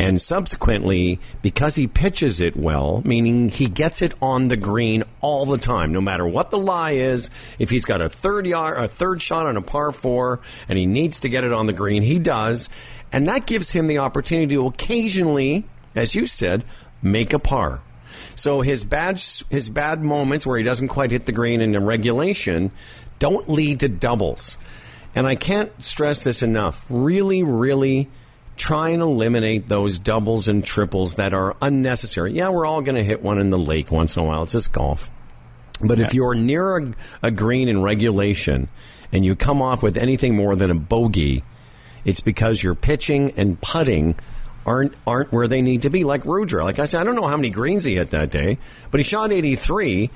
And 0.01 0.21
subsequently, 0.21 1.21
because 1.43 1.75
he 1.75 1.87
pitches 1.87 2.41
it 2.41 2.57
well, 2.57 3.03
meaning 3.05 3.51
he 3.51 3.67
gets 3.67 4.01
it 4.01 4.15
on 4.23 4.49
the 4.49 4.57
green 4.57 5.05
all 5.21 5.45
the 5.45 5.59
time, 5.59 5.93
no 5.93 6.01
matter 6.01 6.27
what 6.27 6.51
the 6.51 6.57
lie 6.57 6.93
is, 6.93 7.29
if 7.59 7.69
he's 7.69 7.85
got 7.85 8.01
a 8.01 8.09
third 8.09 8.47
yard, 8.47 8.79
a 8.79 8.89
third 8.89 9.21
shot 9.21 9.45
on 9.45 9.59
a 9.59 9.63
par 9.63 9.93
four, 9.93 10.41
and 10.71 10.79
he 10.79 10.87
needs 10.87 11.19
to 11.19 11.29
get 11.29 11.45
it 11.45 11.53
on 11.53 11.67
the 11.67 11.75
green, 11.75 12.03
he 12.03 12.19
does. 12.19 12.71
And 13.13 13.29
that 13.29 13.45
gives 13.45 13.73
him 13.73 13.89
the 13.89 13.99
opportunity 13.99 14.55
to 14.55 14.69
occasionally, 14.69 15.67
as 15.95 16.15
you 16.15 16.27
said, 16.27 16.65
make 17.03 17.35
a 17.35 17.39
par. 17.39 17.83
So 18.37 18.63
his 18.63 18.85
bad, 18.85 19.21
his 19.51 19.69
bad 19.69 20.03
moments 20.03 20.47
where 20.47 20.57
he 20.57 20.65
doesn't 20.65 20.89
quite 20.89 21.11
hit 21.11 21.27
the 21.27 21.33
green 21.33 21.61
in 21.61 21.77
regulation 21.85 22.71
don't 23.19 23.51
lead 23.51 23.81
to 23.81 23.89
doubles. 23.91 24.57
And 25.15 25.27
I 25.27 25.35
can't 25.35 25.71
stress 25.85 26.23
this 26.23 26.43
enough. 26.43 26.87
Really, 26.89 27.43
really 27.43 28.09
try 28.61 28.91
and 28.91 29.01
eliminate 29.01 29.67
those 29.67 29.99
doubles 29.99 30.47
and 30.47 30.63
triples 30.63 31.15
that 31.15 31.33
are 31.33 31.57
unnecessary. 31.63 32.35
Yeah, 32.35 32.51
we're 32.51 32.67
all 32.67 32.83
going 32.83 32.97
to 32.97 33.03
hit 33.03 33.23
one 33.23 33.41
in 33.41 33.49
the 33.49 33.59
lake 33.59 33.91
once 33.91 34.17
in 34.17 34.23
a 34.23 34.27
while. 34.27 34.43
It's 34.43 34.53
just 34.53 34.73
golf. 34.73 35.11
But 35.81 35.99
yeah. 35.99 36.05
if 36.05 36.15
you're 36.15 36.35
near 36.35 36.77
a, 36.77 36.95
a, 37.23 37.31
green 37.31 37.71
in 37.71 37.81
regulation 37.81 38.69
and 39.13 39.25
you 39.25 39.35
come 39.35 39.63
off 39.63 39.83
with 39.83 39.97
anything 39.97 40.37
more 40.37 40.55
than 40.57 40.71
a 40.71 40.75
bogey, 40.75 41.43
it's 42.05 42.21
because 42.21 42.63
your 42.63 42.75
pitching 42.75 43.33
and 43.39 43.59
putting 43.59 44.15
aren't 44.67 44.93
aren't 45.07 45.33
where 45.33 45.49
they 45.49 45.63
need 45.63 45.83
to 45.83 45.91
be. 45.91 46.05
Like 46.05 46.27
Rudra, 46.27 46.63
like 46.63 46.79
I 46.79 46.85
said, 46.85 47.01
I 47.01 47.05
don't 47.05 47.17
know 47.17 47.27
how 47.27 47.37
many 47.37 47.49
greens 47.49 47.85
he 47.85 47.95
hit 47.95 48.11
that 48.11 48.31
day, 48.31 48.59
but 48.91 49.01
he 49.01 49.05
shot 49.05 49.33
83, 49.33 50.11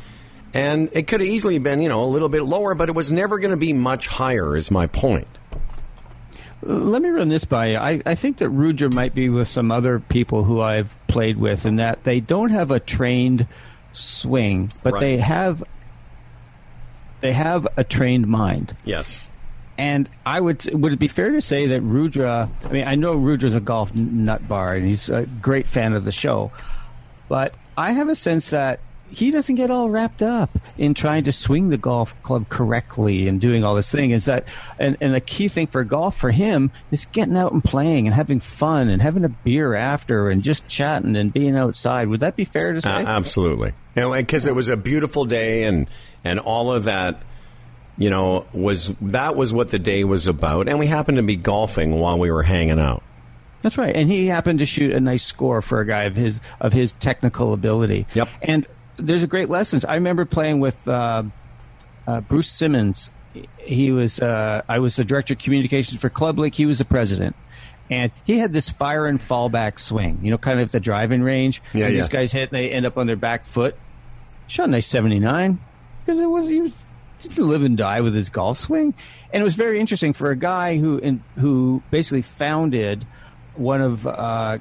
and 0.52 0.90
it 0.92 1.06
could 1.06 1.20
have 1.20 1.28
easily 1.28 1.58
been 1.58 1.80
you 1.80 1.88
know 1.88 2.04
a 2.04 2.10
little 2.12 2.28
bit 2.28 2.42
lower, 2.42 2.74
but 2.74 2.90
it 2.90 2.94
was 2.94 3.10
never 3.10 3.38
going 3.38 3.52
to 3.52 3.56
be 3.56 3.72
much 3.72 4.06
higher. 4.06 4.54
Is 4.54 4.70
my 4.70 4.86
point. 4.86 5.28
Let 6.66 7.02
me 7.02 7.10
run 7.10 7.28
this 7.28 7.44
by 7.44 7.66
you. 7.72 7.76
I, 7.76 8.00
I 8.06 8.14
think 8.14 8.38
that 8.38 8.48
Rudra 8.48 8.92
might 8.94 9.14
be 9.14 9.28
with 9.28 9.48
some 9.48 9.70
other 9.70 10.00
people 10.00 10.44
who 10.44 10.60
I've 10.62 10.96
played 11.08 11.36
with, 11.36 11.64
and 11.64 11.78
that 11.78 12.04
they 12.04 12.20
don't 12.20 12.50
have 12.50 12.70
a 12.70 12.80
trained 12.80 13.46
swing, 13.92 14.70
but 14.82 14.94
right. 14.94 15.00
they 15.00 15.16
have 15.18 15.62
they 17.20 17.32
have 17.32 17.66
a 17.76 17.84
trained 17.84 18.26
mind. 18.26 18.76
Yes. 18.84 19.22
And 19.76 20.08
I 20.24 20.40
would 20.40 20.72
would 20.72 20.92
it 20.92 20.98
be 20.98 21.08
fair 21.08 21.32
to 21.32 21.40
say 21.40 21.66
that 21.68 21.80
Rudra? 21.82 22.48
I 22.64 22.68
mean, 22.68 22.86
I 22.86 22.94
know 22.94 23.14
Rudra's 23.14 23.54
a 23.54 23.60
golf 23.60 23.94
nut 23.94 24.46
bar, 24.48 24.74
and 24.74 24.86
he's 24.86 25.08
a 25.08 25.26
great 25.26 25.66
fan 25.66 25.94
of 25.94 26.04
the 26.04 26.12
show, 26.12 26.52
but 27.28 27.54
I 27.76 27.92
have 27.92 28.08
a 28.08 28.14
sense 28.14 28.50
that 28.50 28.80
he 29.10 29.30
doesn't 29.30 29.54
get 29.54 29.70
all 29.70 29.90
wrapped 29.90 30.22
up 30.22 30.50
in 30.76 30.94
trying 30.94 31.24
to 31.24 31.32
swing 31.32 31.68
the 31.68 31.78
golf 31.78 32.20
club 32.22 32.48
correctly 32.48 33.28
and 33.28 33.40
doing 33.40 33.64
all 33.64 33.74
this 33.74 33.90
thing. 33.90 34.10
Is 34.10 34.24
that 34.24 34.46
and, 34.78 34.96
and 35.00 35.14
the 35.14 35.20
key 35.20 35.48
thing 35.48 35.66
for 35.66 35.84
golf 35.84 36.16
for 36.16 36.30
him 36.30 36.70
is 36.90 37.04
getting 37.06 37.36
out 37.36 37.52
and 37.52 37.62
playing 37.62 38.06
and 38.06 38.14
having 38.14 38.40
fun 38.40 38.88
and 38.88 39.00
having 39.00 39.24
a 39.24 39.28
beer 39.28 39.74
after 39.74 40.30
and 40.30 40.42
just 40.42 40.66
chatting 40.68 41.16
and 41.16 41.32
being 41.32 41.56
outside. 41.56 42.08
Would 42.08 42.20
that 42.20 42.36
be 42.36 42.44
fair 42.44 42.72
to 42.72 42.80
say? 42.80 42.90
Uh, 42.90 43.06
absolutely. 43.06 43.72
Because 43.94 44.46
it 44.46 44.54
was 44.54 44.68
a 44.68 44.76
beautiful 44.76 45.24
day 45.24 45.64
and 45.64 45.88
and 46.24 46.40
all 46.40 46.72
of 46.72 46.84
that 46.84 47.22
you 47.96 48.10
know 48.10 48.46
was 48.52 48.90
that 49.00 49.36
was 49.36 49.52
what 49.52 49.70
the 49.70 49.78
day 49.78 50.02
was 50.02 50.26
about 50.26 50.68
and 50.68 50.80
we 50.80 50.86
happened 50.88 51.16
to 51.16 51.22
be 51.22 51.36
golfing 51.36 51.94
while 51.94 52.18
we 52.18 52.30
were 52.30 52.42
hanging 52.42 52.80
out 52.80 53.04
that's 53.64 53.78
right, 53.78 53.96
and 53.96 54.10
he 54.10 54.26
happened 54.26 54.58
to 54.58 54.66
shoot 54.66 54.92
a 54.92 55.00
nice 55.00 55.24
score 55.24 55.62
for 55.62 55.80
a 55.80 55.86
guy 55.86 56.02
of 56.02 56.14
his 56.14 56.38
of 56.60 56.74
his 56.74 56.92
technical 56.92 57.54
ability. 57.54 58.06
Yep. 58.12 58.28
And 58.42 58.66
there's 58.96 59.22
a 59.22 59.26
great 59.26 59.48
lessons. 59.48 59.84
I 59.84 59.94
remember 59.94 60.24
playing 60.24 60.60
with 60.60 60.86
uh, 60.86 61.24
uh, 62.06 62.20
Bruce 62.22 62.50
Simmons. 62.50 63.10
He 63.58 63.90
was 63.90 64.20
uh, 64.20 64.62
I 64.68 64.78
was 64.78 64.96
the 64.96 65.04
director 65.04 65.34
of 65.34 65.40
communications 65.40 66.00
for 66.00 66.10
ClubLink. 66.10 66.54
He 66.54 66.66
was 66.66 66.78
the 66.78 66.84
president, 66.84 67.34
and 67.90 68.12
he 68.24 68.38
had 68.38 68.52
this 68.52 68.70
fire 68.70 69.06
and 69.06 69.20
fallback 69.20 69.80
swing. 69.80 70.20
You 70.22 70.30
know, 70.30 70.38
kind 70.38 70.60
of 70.60 70.70
the 70.70 70.80
driving 70.80 71.22
range. 71.22 71.60
Yeah, 71.72 71.88
yeah. 71.88 72.00
These 72.00 72.08
guys 72.08 72.32
hit, 72.32 72.50
and 72.50 72.58
they 72.58 72.70
end 72.70 72.86
up 72.86 72.96
on 72.96 73.06
their 73.06 73.16
back 73.16 73.46
foot. 73.46 73.76
Shot 74.46 74.68
a 74.68 74.70
nice 74.70 74.86
seventy 74.86 75.18
nine 75.18 75.58
because 76.04 76.20
it 76.20 76.26
was 76.26 76.48
he 76.48 76.60
was 76.60 76.72
didn't 77.18 77.48
live 77.48 77.64
and 77.64 77.76
die 77.76 78.00
with 78.00 78.14
his 78.14 78.30
golf 78.30 78.58
swing, 78.58 78.94
and 79.32 79.40
it 79.40 79.44
was 79.44 79.54
very 79.54 79.80
interesting 79.80 80.12
for 80.12 80.30
a 80.30 80.36
guy 80.36 80.78
who 80.78 80.98
in, 80.98 81.24
who 81.38 81.82
basically 81.90 82.22
founded 82.22 83.06
one 83.56 83.80
of 83.80 84.06
uh, 84.06 84.58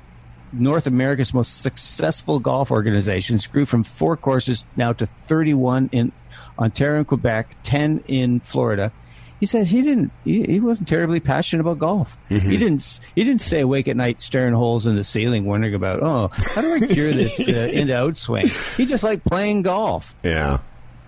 North 0.53 0.87
America's 0.87 1.33
most 1.33 1.61
successful 1.61 2.39
golf 2.39 2.71
organizations, 2.71 3.47
grew 3.47 3.65
from 3.65 3.83
four 3.83 4.15
courses 4.15 4.65
now 4.75 4.93
to 4.93 5.05
31 5.27 5.89
in 5.91 6.11
Ontario 6.57 6.99
and 6.99 7.07
Quebec, 7.07 7.55
10 7.63 8.03
in 8.07 8.39
Florida. 8.39 8.91
He 9.39 9.45
says 9.45 9.69
he 9.69 9.81
didn't. 9.81 10.11
He, 10.23 10.43
he 10.43 10.59
wasn't 10.61 10.87
terribly 10.87 11.19
passionate 11.19 11.61
about 11.61 11.79
golf. 11.79 12.17
Mm-hmm. 12.29 12.49
He 12.49 12.55
didn't. 12.55 12.99
He 13.13 13.25
didn't 13.25 13.41
stay 13.41 13.59
awake 13.59 13.89
at 13.89 13.97
night 13.97 14.21
staring 14.21 14.53
holes 14.53 14.85
in 14.85 14.95
the 14.95 15.03
ceiling, 15.03 15.43
wondering 15.45 15.73
about, 15.73 16.01
oh, 16.01 16.29
how 16.31 16.61
do 16.61 16.73
I 16.73 16.79
cure 16.87 17.11
this 17.11 17.37
uh, 17.39 17.43
into 17.73 17.91
outswing? 17.91 18.51
He 18.77 18.85
just 18.85 19.03
liked 19.03 19.25
playing 19.25 19.63
golf. 19.63 20.13
Yeah. 20.23 20.59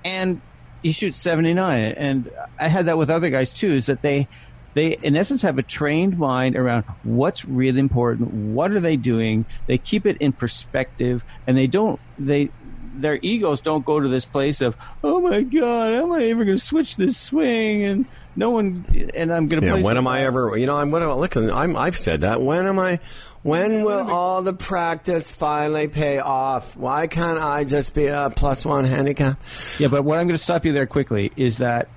And 0.03 0.41
he 0.83 0.91
shoots 0.91 1.17
79, 1.17 1.93
and 1.93 2.29
I 2.59 2.67
had 2.67 2.87
that 2.87 2.97
with 2.97 3.09
other 3.09 3.29
guys 3.29 3.53
too. 3.53 3.71
Is 3.71 3.85
that 3.85 4.01
they 4.01 4.27
they 4.75 4.97
in 4.97 5.15
essence 5.15 5.41
have 5.41 5.57
a 5.57 5.63
trained 5.63 6.19
mind 6.19 6.55
around 6.55 6.83
what's 7.01 7.43
really 7.43 7.79
important 7.79 8.31
what 8.31 8.71
are 8.71 8.79
they 8.79 8.95
doing 8.95 9.45
they 9.65 9.77
keep 9.79 10.05
it 10.05 10.17
in 10.17 10.31
perspective 10.31 11.23
and 11.47 11.57
they 11.57 11.65
don't 11.65 11.99
they 12.19 12.51
their 12.97 13.17
egos 13.21 13.59
don't 13.59 13.85
go 13.85 13.99
to 13.99 14.07
this 14.07 14.23
place 14.23 14.61
of 14.61 14.75
oh 15.03 15.19
my 15.19 15.41
god 15.41 15.93
am 15.93 16.11
i 16.11 16.23
ever 16.25 16.45
going 16.45 16.57
to 16.57 16.63
switch 16.63 16.95
this 16.95 17.17
swing 17.17 17.83
and 17.83 18.05
no 18.35 18.51
one 18.51 18.85
and 19.15 19.33
i'm 19.33 19.47
going 19.47 19.61
to 19.61 19.67
yeah, 19.67 19.81
when 19.81 19.97
am 19.97 20.07
i 20.07 20.21
ever 20.21 20.55
you 20.57 20.65
know 20.65 20.77
i'm 20.77 20.91
what 20.91 21.01
look 21.17 21.35
i'm 21.35 21.75
i've 21.75 21.97
said 21.97 22.21
that 22.21 22.41
when 22.41 22.67
am 22.67 22.77
i 22.77 22.99
when 23.45 23.83
will 23.83 24.09
all 24.09 24.41
the 24.41 24.53
practice 24.53 25.29
finally 25.29 25.87
pay 25.87 26.17
off? 26.17 26.75
Why 26.75 27.05
can't 27.05 27.37
I 27.37 27.63
just 27.63 27.93
be 27.93 28.07
a 28.07 28.31
plus 28.35 28.65
one 28.65 28.85
handicap? 28.85 29.39
Yeah, 29.77 29.89
but 29.89 30.01
what 30.01 30.17
I'm 30.17 30.25
going 30.25 30.35
to 30.35 30.43
stop 30.43 30.65
you 30.65 30.73
there 30.73 30.87
quickly 30.87 31.31
is 31.35 31.59
that 31.59 31.87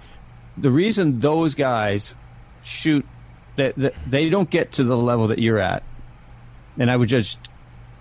the 0.58 0.70
reason 0.70 1.20
those 1.20 1.54
guys 1.54 2.14
shoot 2.62 3.06
that, 3.56 3.74
they, 3.76 3.90
they 4.06 4.28
don't 4.30 4.50
get 4.50 4.72
to 4.72 4.84
the 4.84 4.96
level 4.96 5.28
that 5.28 5.38
you're 5.38 5.58
at. 5.58 5.82
And 6.78 6.90
I 6.90 6.96
would 6.96 7.08
just, 7.08 7.40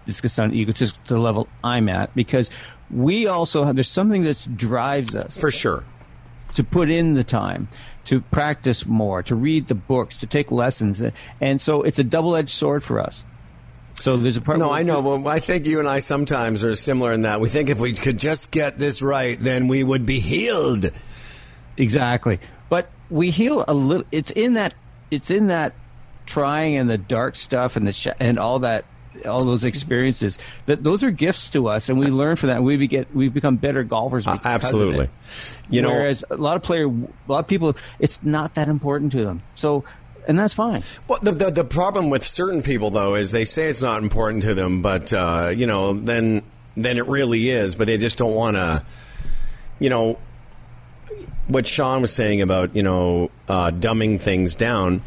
this 0.06 0.22
could 0.22 0.32
sound 0.32 0.54
egotistical 0.54 1.04
to 1.08 1.14
the 1.16 1.20
level 1.20 1.48
I'm 1.64 1.90
at 1.90 2.16
because 2.16 2.50
we 2.90 3.28
also 3.28 3.64
have, 3.64 3.76
there's 3.76 3.90
something 3.90 4.24
that 4.24 4.48
drives 4.56 5.16
us 5.16 5.38
For 5.38 5.52
sure. 5.52 5.84
to 6.56 6.64
put 6.64 6.90
in 6.90 7.16
the 7.16 7.24
time, 7.24 7.68
to 8.06 8.22
practice 8.22 8.86
more, 8.86 9.24
to 9.24 9.36
read 9.36 9.68
the 9.68 9.76
books, 9.76 10.18
to 10.18 10.28
take 10.28 10.52
lessons. 10.52 11.02
And 11.42 11.60
so 11.62 11.82
it's 11.82 12.00
a 12.00 12.04
double 12.04 12.36
edged 12.36 12.52
sword 12.52 12.84
for 12.84 13.00
us. 13.00 13.26
So 14.02 14.16
there's 14.16 14.38
a 14.38 14.42
part. 14.42 14.60
No, 14.60 14.72
I 14.72 14.84
know. 14.84 15.02
Well, 15.02 15.28
I 15.28 15.40
think 15.40 15.66
you 15.66 15.80
and 15.80 15.90
I 15.90 16.00
sometimes 16.00 16.64
are 16.64 16.76
similar 16.76 17.14
in 17.14 17.24
that 17.24 17.42
we 17.42 17.50
think 17.50 17.70
if 17.70 17.80
we 17.80 17.94
could 17.94 18.20
just 18.20 18.52
get 18.52 18.78
this 18.78 19.02
right, 19.02 19.40
then 19.40 19.68
we 19.68 19.84
would 19.84 20.06
be 20.06 20.20
healed. 20.20 20.92
Exactly. 21.78 22.40
But 22.70 22.92
we 23.10 23.32
heal 23.32 23.64
a 23.68 23.74
little. 23.74 24.06
It's 24.12 24.32
in 24.32 24.54
that. 24.56 24.74
It's 25.12 25.32
in 25.32 25.48
that 25.48 25.74
trying 26.26 26.76
and 26.76 26.90
the 26.90 26.98
dark 26.98 27.36
stuff 27.36 27.76
and 27.76 27.88
the 27.88 27.94
sh- 27.94 28.08
and 28.20 28.38
all 28.40 28.60
that. 28.60 28.86
All 29.26 29.44
those 29.46 29.64
experiences 29.64 30.38
that 30.68 30.84
those 30.84 31.02
are 31.02 31.10
gifts 31.10 31.50
to 31.50 31.70
us, 31.70 31.90
and 31.90 31.98
we 31.98 32.06
learn 32.06 32.36
from 32.36 32.50
that. 32.50 32.58
And 32.58 32.66
we 32.66 32.86
get 32.86 33.16
we 33.16 33.30
become 33.30 33.56
better 33.56 33.84
golfers. 33.84 34.28
Uh, 34.28 34.38
absolutely. 34.46 35.10
You 35.72 35.82
know- 35.82 35.90
whereas 35.90 36.24
a 36.30 36.36
lot 36.36 36.56
of 36.56 36.62
player, 36.62 36.86
a 36.86 37.08
lot 37.28 37.40
of 37.40 37.48
people, 37.48 37.76
it's 38.00 38.22
not 38.22 38.54
that 38.54 38.68
important 38.68 39.14
to 39.14 39.26
them. 39.26 39.42
So, 39.56 39.86
and 40.28 40.38
that's 40.38 40.54
fine. 40.54 40.84
Well, 41.08 41.18
the, 41.24 41.32
the 41.32 41.50
the 41.50 41.64
problem 41.64 42.12
with 42.12 42.28
certain 42.28 42.62
people 42.62 42.92
though 42.92 43.16
is 43.16 43.32
they 43.32 43.46
say 43.46 43.70
it's 43.70 43.82
not 43.82 44.04
important 44.04 44.44
to 44.44 44.54
them, 44.54 44.84
but 44.84 45.12
uh, 45.12 45.52
you 45.56 45.66
know, 45.66 45.94
then 45.94 46.44
then 46.76 46.98
it 46.98 47.08
really 47.08 47.50
is. 47.50 47.74
But 47.74 47.88
they 47.88 47.98
just 47.98 48.18
don't 48.18 48.36
want 48.36 48.56
to. 48.56 48.84
You 49.80 49.90
know, 49.90 50.20
what 51.48 51.66
Sean 51.66 52.02
was 52.02 52.14
saying 52.14 52.42
about 52.42 52.76
you 52.76 52.84
know 52.84 53.32
uh, 53.48 53.72
dumbing 53.72 54.20
things 54.20 54.56
down. 54.56 55.04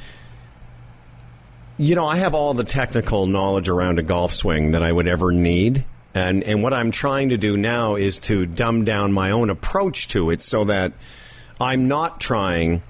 You 1.76 1.94
know, 1.94 2.06
I 2.06 2.16
have 2.16 2.34
all 2.34 2.52
the 2.52 2.64
technical 2.64 3.26
knowledge 3.26 3.68
around 3.68 3.98
a 3.98 4.02
golf 4.02 4.34
swing 4.34 4.72
that 4.72 4.82
I 4.82 4.92
would 4.92 5.08
ever 5.08 5.32
need. 5.32 5.86
And, 6.12 6.42
and 6.42 6.62
what 6.62 6.74
I'm 6.74 6.90
trying 6.90 7.30
to 7.30 7.38
do 7.38 7.56
now 7.56 7.94
is 7.94 8.18
to 8.20 8.44
dumb 8.44 8.84
down 8.84 9.12
my 9.12 9.30
own 9.30 9.48
approach 9.48 10.08
to 10.08 10.30
it 10.30 10.42
so 10.42 10.64
that 10.64 10.92
I'm 11.60 11.88
not 11.88 12.20
trying 12.20 12.82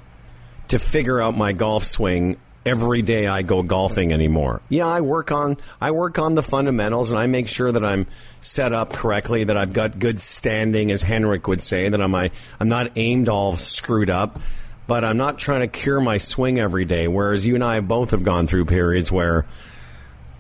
to 0.69 0.79
figure 0.79 1.21
out 1.21 1.37
my 1.37 1.53
golf 1.53 1.85
swing 1.85 2.39
every 2.65 3.03
day 3.03 3.27
I 3.27 3.43
go 3.43 3.63
golfing 3.63 4.13
anymore. 4.13 4.61
Yeah, 4.69 4.87
I 4.87 5.01
work 5.01 5.33
on 5.33 5.57
I 5.81 5.91
work 5.91 6.19
on 6.19 6.35
the 6.35 6.43
fundamentals 6.43 7.11
and 7.11 7.19
I 7.19 7.27
make 7.27 7.49
sure 7.49 7.71
that 7.71 7.85
I'm 7.85 8.07
set 8.41 8.73
up 8.73 8.93
correctly, 8.93 9.45
that 9.45 9.57
I've 9.57 9.73
got 9.73 9.99
good 9.99 10.21
standing, 10.21 10.91
as 10.91 11.03
Henrik 11.03 11.49
would 11.49 11.63
say, 11.63 11.89
that 11.89 12.01
I'm 12.01 12.15
I, 12.15 12.31
I'm 12.59 12.69
not 12.69 12.93
aimed 12.97 13.29
all 13.29 13.57
screwed 13.57 14.11
up. 14.11 14.39
But 14.87 15.05
I'm 15.05 15.19
not 15.19 15.39
trying 15.39 15.61
to 15.61 15.69
cure 15.69 16.01
my 16.01 16.19
swing 16.19 16.59
every 16.59 16.85
day. 16.85 17.07
Whereas 17.07 17.47
you 17.47 17.55
and 17.55 17.63
I 17.63 17.79
both 17.79 18.11
have 18.11 18.25
gone 18.25 18.49
through 18.49 18.65
periods 18.65 19.13
where, 19.13 19.47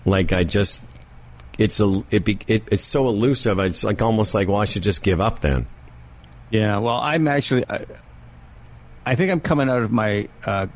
like, 0.04 0.32
I 0.32 0.42
just 0.42 0.80
it's 1.56 1.78
a 1.78 2.02
it, 2.10 2.24
be, 2.24 2.40
it 2.48 2.64
it's 2.66 2.82
so 2.82 3.06
elusive. 3.06 3.60
It's 3.60 3.84
like 3.84 4.02
almost 4.02 4.34
like, 4.34 4.48
well, 4.48 4.56
I 4.56 4.64
should 4.64 4.82
just 4.82 5.04
give 5.04 5.20
up 5.20 5.38
then. 5.38 5.68
Yeah, 6.50 6.78
well, 6.78 6.96
I'm 6.96 7.28
actually, 7.28 7.64
I, 7.70 7.84
I 9.06 9.14
think 9.14 9.30
I'm 9.30 9.40
coming 9.40 9.70
out 9.70 9.82
of 9.82 9.92
my 9.92 10.28
uh, 10.44 10.66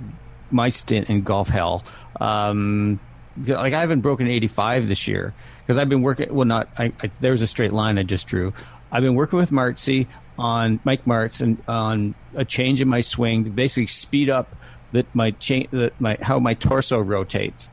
my 0.55 0.69
stint 0.69 1.11
in 1.11 1.23
golf 1.23 1.49
hell. 1.49 1.85
Um, 2.21 3.01
like 3.37 3.75
I 3.75 3.81
haven't 3.81 4.01
broken 4.01 4.29
85 4.29 4.89
this 4.89 5.09
year 5.09 5.35
because 5.61 5.77
I've 5.77 5.89
been 5.89 6.03
working. 6.03 6.33
Well, 6.33 6.47
not 6.47 6.69
I, 6.79 6.93
I, 7.03 7.11
there's 7.21 7.43
a 7.43 7.47
straight 7.47 7.73
line 7.73 7.99
I 7.99 8.05
just 8.05 8.27
drew. 8.27 8.55
I've 8.91 9.03
been 9.03 9.17
working 9.17 9.39
with 9.39 9.51
Martzy 9.51 10.07
on 10.39 10.79
Mike 10.85 11.05
Martz 11.05 11.41
and 11.41 11.63
on 11.67 12.15
a 12.35 12.45
change 12.45 12.81
in 12.81 12.89
my 12.89 13.01
swing 13.01 13.45
to 13.45 13.51
basically 13.51 13.89
speed 13.89 14.31
up 14.31 14.55
that 14.93 15.13
my 15.15 15.33
cha- 15.33 15.67
that 15.73 16.01
my 16.01 16.17
how 16.23 16.39
my 16.39 16.55
torso 16.55 17.01
rotates. 17.01 17.69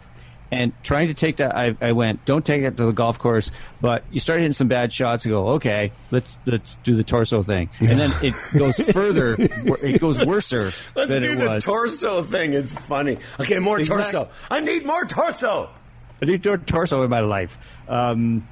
And 0.52 0.74
trying 0.84 1.08
to 1.08 1.14
take 1.14 1.38
that, 1.38 1.56
I, 1.56 1.78
I 1.80 1.94
went, 1.94 2.26
don't 2.26 2.46
take 2.46 2.64
it 2.64 2.76
to 2.76 2.86
the 2.86 2.92
golf 2.92 3.18
course. 3.18 3.52
But 3.80 4.04
you 4.12 4.20
start 4.20 4.40
hitting 4.40 4.52
some 4.52 4.68
bad 4.68 4.92
shots 4.92 5.24
and 5.24 5.32
go, 5.32 5.48
okay, 5.52 5.94
let's 6.12 6.36
let's 6.46 6.76
do 6.84 6.94
the 6.94 7.06
torso 7.06 7.42
thing. 7.42 7.70
And 7.80 7.98
then 7.98 8.12
it 8.22 8.34
goes 8.58 8.78
further, 8.92 9.36
it 9.40 10.02
goes 10.02 10.24
worser 10.26 10.74
Let's 10.94 11.10
than 11.10 11.22
do 11.22 11.32
it 11.32 11.40
the 11.40 11.50
was. 11.50 11.64
torso 11.64 12.22
thing. 12.24 12.54
Is 12.54 12.70
funny. 12.70 13.18
Okay, 13.40 13.60
more 13.60 13.80
Exact- 13.80 14.12
torso. 14.12 14.30
I 14.50 14.60
need 14.60 14.86
more 14.86 15.06
torso. 15.06 15.70
I 16.22 16.26
need 16.26 16.44
tor- 16.44 16.58
torso 16.58 17.02
in 17.04 17.10
my 17.10 17.22
life. 17.22 17.58
Um, 17.88 18.46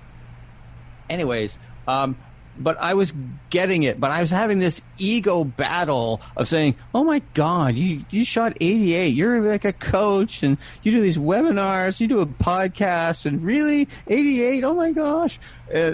anyways, 1.10 1.58
um, 1.88 2.18
but 2.60 2.78
I 2.80 2.94
was 2.94 3.14
getting 3.50 3.84
it, 3.84 4.00
but 4.00 4.12
I 4.12 4.20
was 4.20 4.30
having 4.30 4.60
this 4.60 4.82
ego 4.98 5.44
battle 5.44 6.22
of 6.36 6.48
saying, 6.48 6.76
"Oh 6.94 7.04
my 7.04 7.22
God, 7.34 7.76
you 7.76 8.06
you 8.10 8.26
shot 8.26 8.58
88. 8.60 9.16
You're 9.16 9.40
like 9.42 9.66
a 9.66 9.74
coach, 9.74 10.44
and 10.44 10.58
you 10.84 10.92
do 10.92 11.02
these 11.02 11.18
webinars, 11.18 12.00
you 12.00 12.08
do 12.08 12.20
a 12.20 12.26
podcast, 12.26 13.26
and 13.26 13.42
really 13.42 13.88
88. 14.08 14.64
Oh 14.64 14.74
my 14.74 14.92
gosh!" 14.92 15.40
Uh, 15.74 15.94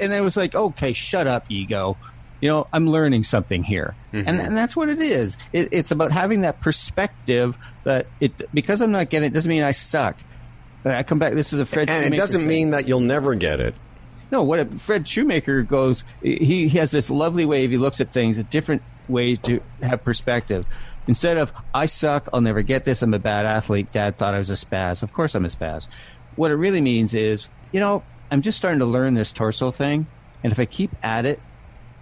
and 0.00 0.12
it 0.12 0.20
was 0.22 0.36
like, 0.36 0.54
"Okay, 0.54 0.92
shut 0.92 1.26
up, 1.26 1.44
ego." 1.48 1.96
You 2.40 2.50
know, 2.50 2.66
I'm 2.72 2.86
learning 2.86 3.24
something 3.24 3.62
here, 3.62 3.94
and, 4.12 4.28
and 4.28 4.56
that's 4.56 4.76
what 4.76 4.90
it 4.90 5.00
is. 5.00 5.36
It, 5.52 5.68
it's 5.72 5.90
about 5.90 6.12
having 6.12 6.42
that 6.42 6.60
perspective 6.60 7.56
that 7.84 8.06
it 8.20 8.52
because 8.52 8.82
I'm 8.82 8.92
not 8.92 9.08
getting 9.08 9.28
it 9.28 9.32
doesn't 9.32 9.48
mean 9.48 9.62
I 9.62 9.70
suck. 9.70 10.18
I 10.84 11.02
come 11.02 11.18
back. 11.18 11.34
This 11.34 11.52
is 11.52 11.60
a 11.60 11.66
Fred. 11.66 11.90
And 11.90 12.14
it 12.14 12.16
doesn't 12.16 12.46
mean 12.46 12.70
that 12.70 12.86
you'll 12.86 13.00
never 13.00 13.34
get 13.34 13.60
it. 13.60 13.74
No, 14.30 14.42
what 14.42 14.58
if 14.58 14.80
Fred 14.80 15.06
Shoemaker 15.08 15.62
goes, 15.62 16.02
he, 16.22 16.68
he 16.68 16.78
has 16.78 16.90
this 16.90 17.10
lovely 17.10 17.44
way 17.44 17.64
if 17.64 17.70
he 17.70 17.78
looks 17.78 18.00
at 18.00 18.12
things, 18.12 18.38
a 18.38 18.42
different 18.42 18.82
way 19.08 19.36
to 19.36 19.60
have 19.82 20.02
perspective. 20.04 20.64
Instead 21.06 21.36
of, 21.36 21.52
I 21.72 21.86
suck, 21.86 22.28
I'll 22.32 22.40
never 22.40 22.62
get 22.62 22.84
this, 22.84 23.02
I'm 23.02 23.14
a 23.14 23.18
bad 23.20 23.46
athlete, 23.46 23.92
dad 23.92 24.18
thought 24.18 24.34
I 24.34 24.38
was 24.38 24.50
a 24.50 24.54
spaz. 24.54 25.02
Of 25.04 25.12
course 25.12 25.34
I'm 25.36 25.44
a 25.44 25.48
spaz. 25.48 25.86
What 26.34 26.50
it 26.50 26.54
really 26.54 26.80
means 26.80 27.14
is, 27.14 27.48
you 27.70 27.78
know, 27.80 28.02
I'm 28.30 28.42
just 28.42 28.58
starting 28.58 28.80
to 28.80 28.86
learn 28.86 29.14
this 29.14 29.30
torso 29.30 29.70
thing, 29.70 30.08
and 30.42 30.52
if 30.52 30.58
I 30.58 30.64
keep 30.64 30.90
at 31.04 31.24
it 31.24 31.40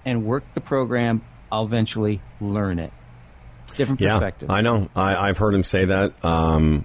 and 0.07 0.25
work 0.25 0.45
the 0.55 0.63
program, 0.63 1.21
I'll 1.53 1.67
eventually 1.67 2.23
learn 2.41 2.79
it. 2.79 2.93
Different 3.77 4.01
Yeah, 4.01 4.15
perspective. 4.15 4.51
I 4.51 4.63
know. 4.63 4.89
I, 4.97 5.29
I've 5.29 5.37
heard 5.39 5.53
him 5.55 5.65
say 5.65 5.85
that. 5.85 6.25
Um, 6.25 6.85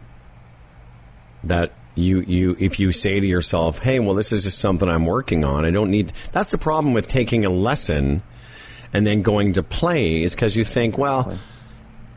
that 1.45 1.71
you 1.99 2.21
you 2.21 2.55
if 2.59 2.79
you 2.79 2.91
say 2.91 3.19
to 3.19 3.25
yourself, 3.25 3.79
"Hey, 3.79 3.99
well, 3.99 4.15
this 4.15 4.31
is 4.31 4.43
just 4.43 4.59
something 4.59 4.87
I'm 4.87 5.05
working 5.05 5.43
on. 5.43 5.65
I 5.65 5.71
don't 5.71 5.91
need." 5.91 6.13
That's 6.31 6.51
the 6.51 6.57
problem 6.57 6.93
with 6.93 7.07
taking 7.07 7.45
a 7.45 7.49
lesson 7.49 8.23
and 8.93 9.05
then 9.05 9.21
going 9.21 9.53
to 9.53 9.63
play 9.63 10.23
is 10.23 10.35
because 10.35 10.55
you 10.55 10.63
think, 10.63 10.97
well. 10.97 11.37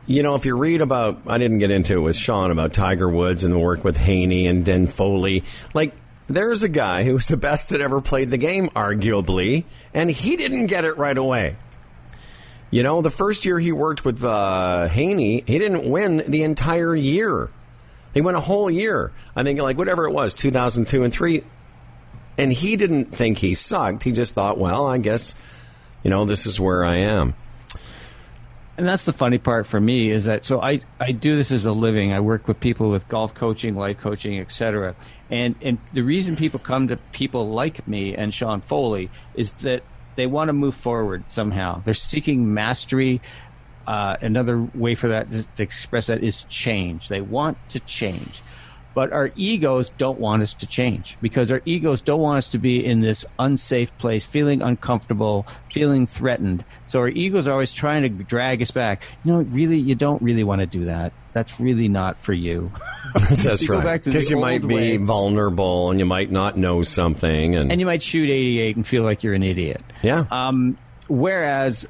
You 0.05 0.21
know, 0.21 0.35
if 0.35 0.45
you 0.45 0.57
read 0.57 0.81
about, 0.81 1.21
I 1.27 1.37
didn't 1.37 1.59
get 1.59 1.71
into 1.71 1.93
it 1.93 2.01
with 2.01 2.17
Sean 2.17 2.51
about 2.51 2.73
Tiger 2.73 3.09
Woods 3.09 3.45
and 3.45 3.53
the 3.53 3.57
work 3.57 3.85
with 3.85 3.95
Haney 3.95 4.47
and 4.47 4.65
Den 4.65 4.85
Foley. 4.87 5.45
Like, 5.73 5.93
there's 6.27 6.61
a 6.63 6.67
guy 6.67 7.03
who 7.03 7.13
was 7.13 7.27
the 7.27 7.37
best 7.37 7.69
that 7.69 7.79
ever 7.79 8.01
played 8.01 8.29
the 8.29 8.37
game, 8.37 8.67
arguably, 8.71 9.63
and 9.93 10.11
he 10.11 10.35
didn't 10.35 10.67
get 10.67 10.83
it 10.83 10.97
right 10.97 11.17
away. 11.17 11.55
You 12.69 12.83
know, 12.83 13.01
the 13.01 13.09
first 13.09 13.45
year 13.45 13.59
he 13.59 13.71
worked 13.71 14.03
with 14.03 14.23
uh, 14.23 14.87
Haney, 14.87 15.43
he 15.45 15.59
didn't 15.59 15.89
win 15.89 16.23
the 16.27 16.43
entire 16.43 16.95
year. 16.95 17.49
He 18.13 18.21
went 18.21 18.37
a 18.37 18.41
whole 18.41 18.69
year. 18.69 19.11
I 19.35 19.43
think, 19.43 19.59
like, 19.59 19.77
whatever 19.77 20.05
it 20.05 20.11
was, 20.11 20.33
2002 20.33 21.03
and 21.03 21.13
3. 21.13 21.43
And 22.37 22.51
he 22.51 22.75
didn't 22.75 23.05
think 23.05 23.37
he 23.37 23.53
sucked. 23.53 24.03
He 24.03 24.11
just 24.11 24.33
thought, 24.33 24.57
well, 24.57 24.87
I 24.87 24.97
guess, 24.97 25.35
you 26.03 26.09
know, 26.09 26.25
this 26.25 26.45
is 26.45 26.59
where 26.59 26.83
I 26.83 26.97
am. 26.97 27.35
And 28.75 28.87
that's 28.87 29.03
the 29.03 29.13
funny 29.13 29.37
part 29.37 29.67
for 29.67 29.79
me 29.79 30.09
is 30.09 30.23
that 30.23 30.45
so 30.45 30.59
I, 30.59 30.81
I 30.99 31.11
do 31.11 31.35
this 31.35 31.51
as 31.51 31.65
a 31.65 31.71
living. 31.71 32.11
I 32.11 32.21
work 32.21 32.47
with 32.47 32.59
people 32.59 32.89
with 32.89 33.07
golf 33.07 33.35
coaching, 33.35 33.75
life 33.75 33.99
coaching, 33.99 34.39
etc. 34.39 34.95
And 35.29 35.55
and 35.61 35.77
the 35.93 36.01
reason 36.01 36.35
people 36.35 36.59
come 36.59 36.87
to 36.87 36.97
people 37.11 37.51
like 37.51 37.87
me 37.87 38.15
and 38.15 38.33
Sean 38.33 38.61
Foley 38.61 39.11
is 39.35 39.51
that 39.61 39.83
they 40.15 40.25
want 40.25 40.49
to 40.49 40.53
move 40.53 40.75
forward 40.75 41.23
somehow. 41.27 41.81
They're 41.85 41.93
seeking 41.93 42.53
mastery. 42.53 43.21
Uh, 43.85 44.15
another 44.21 44.61
way 44.75 44.95
for 44.95 45.09
that 45.09 45.29
to, 45.31 45.43
to 45.43 45.63
express 45.63 46.07
that 46.07 46.23
is 46.23 46.43
change. 46.43 47.09
They 47.09 47.21
want 47.21 47.57
to 47.69 47.79
change. 47.81 48.41
But 48.95 49.11
our 49.11 49.31
egos 49.35 49.89
don't 49.97 50.19
want 50.19 50.43
us 50.43 50.53
to 50.53 50.67
change 50.67 51.17
because 51.19 51.49
our 51.49 51.63
egos 51.65 51.99
don't 51.99 52.19
want 52.21 52.37
us 52.37 52.47
to 52.49 52.59
be 52.59 52.85
in 52.85 53.01
this 53.01 53.25
unsafe 53.39 53.95
place, 53.97 54.23
feeling 54.23 54.61
uncomfortable, 54.61 55.47
feeling 55.71 56.05
threatened. 56.05 56.63
So 56.85 56.99
our 56.99 57.09
egos 57.09 57.47
are 57.47 57.53
always 57.53 57.73
trying 57.73 58.03
to 58.03 58.09
drag 58.09 58.61
us 58.61 58.69
back. 58.69 59.01
You 59.25 59.31
know, 59.33 59.39
really, 59.41 59.77
you 59.79 59.95
don't 59.95 60.21
really 60.21 60.43
want 60.43 60.59
to 60.61 60.67
do 60.67 60.85
that. 60.85 61.11
That's 61.33 61.59
really 61.59 61.89
not 61.89 62.19
for 62.19 62.33
you. 62.33 62.71
That's 63.31 63.63
You 63.63 63.69
right. 63.69 63.83
back 63.83 64.03
to 64.03 64.09
the 64.11 64.13
Because 64.13 64.29
you 64.29 64.37
might 64.37 64.65
be 64.67 64.75
way. 64.75 64.97
vulnerable 64.97 65.89
and 65.89 65.99
you 65.99 66.05
might 66.05 66.29
not 66.31 66.55
know 66.55 66.83
something. 66.83 67.55
And, 67.55 67.71
and 67.71 67.81
you 67.81 67.87
might 67.87 68.03
shoot 68.03 68.29
88 68.29 68.75
and 68.75 68.87
feel 68.87 69.01
like 69.01 69.23
you're 69.23 69.33
an 69.33 69.41
idiot. 69.43 69.81
yeah. 70.03 70.25
Um, 70.29 70.77
whereas, 71.07 71.87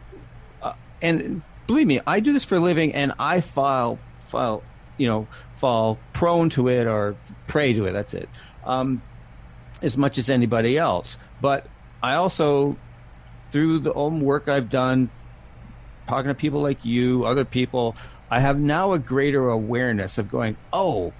uh, 0.62 0.72
and 1.02 1.42
believe 1.68 1.88
me, 1.88 2.02
I 2.06 2.20
do 2.20 2.34
this 2.34 2.44
for 2.44 2.56
a 2.56 2.60
living, 2.60 2.94
and 2.94 3.14
I 3.20 3.42
fall, 3.42 4.00
fall, 4.28 4.64
you 4.98 5.08
know, 5.08 5.28
fall 5.56 5.98
prone 6.14 6.50
to 6.52 6.68
it 6.68 6.88
or 6.88 7.16
prey 7.48 7.74
to 7.74 7.86
it. 7.86 7.92
That's 7.94 8.14
it. 8.14 8.30
Um, 8.66 9.02
as 9.82 9.98
much 9.98 10.18
as 10.18 10.30
anybody 10.30 10.78
else, 10.78 11.18
but 11.42 11.68
I 12.02 12.16
also, 12.16 12.78
through 13.52 13.80
the 13.80 13.94
own 13.94 14.22
work 14.22 14.48
I've 14.48 14.70
done, 14.70 15.10
talking 16.08 16.30
to 16.30 16.36
people 16.36 16.62
like 16.62 16.86
you, 16.86 17.26
other 17.26 17.46
people, 17.46 17.96
I 18.30 18.40
have 18.40 18.58
now 18.60 18.94
a 18.94 19.00
greater 19.00 19.50
awareness 19.50 20.18
of 20.18 20.30
going, 20.32 20.58
oh, 20.72 21.14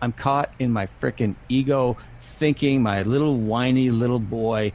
I'm 0.00 0.12
caught 0.12 0.52
in 0.58 0.70
my 0.70 0.88
frickin' 1.00 1.34
ego 1.48 1.96
thinking, 2.20 2.82
my 2.82 3.02
little 3.02 3.36
whiny 3.36 3.90
little 3.90 4.20
boy. 4.20 4.72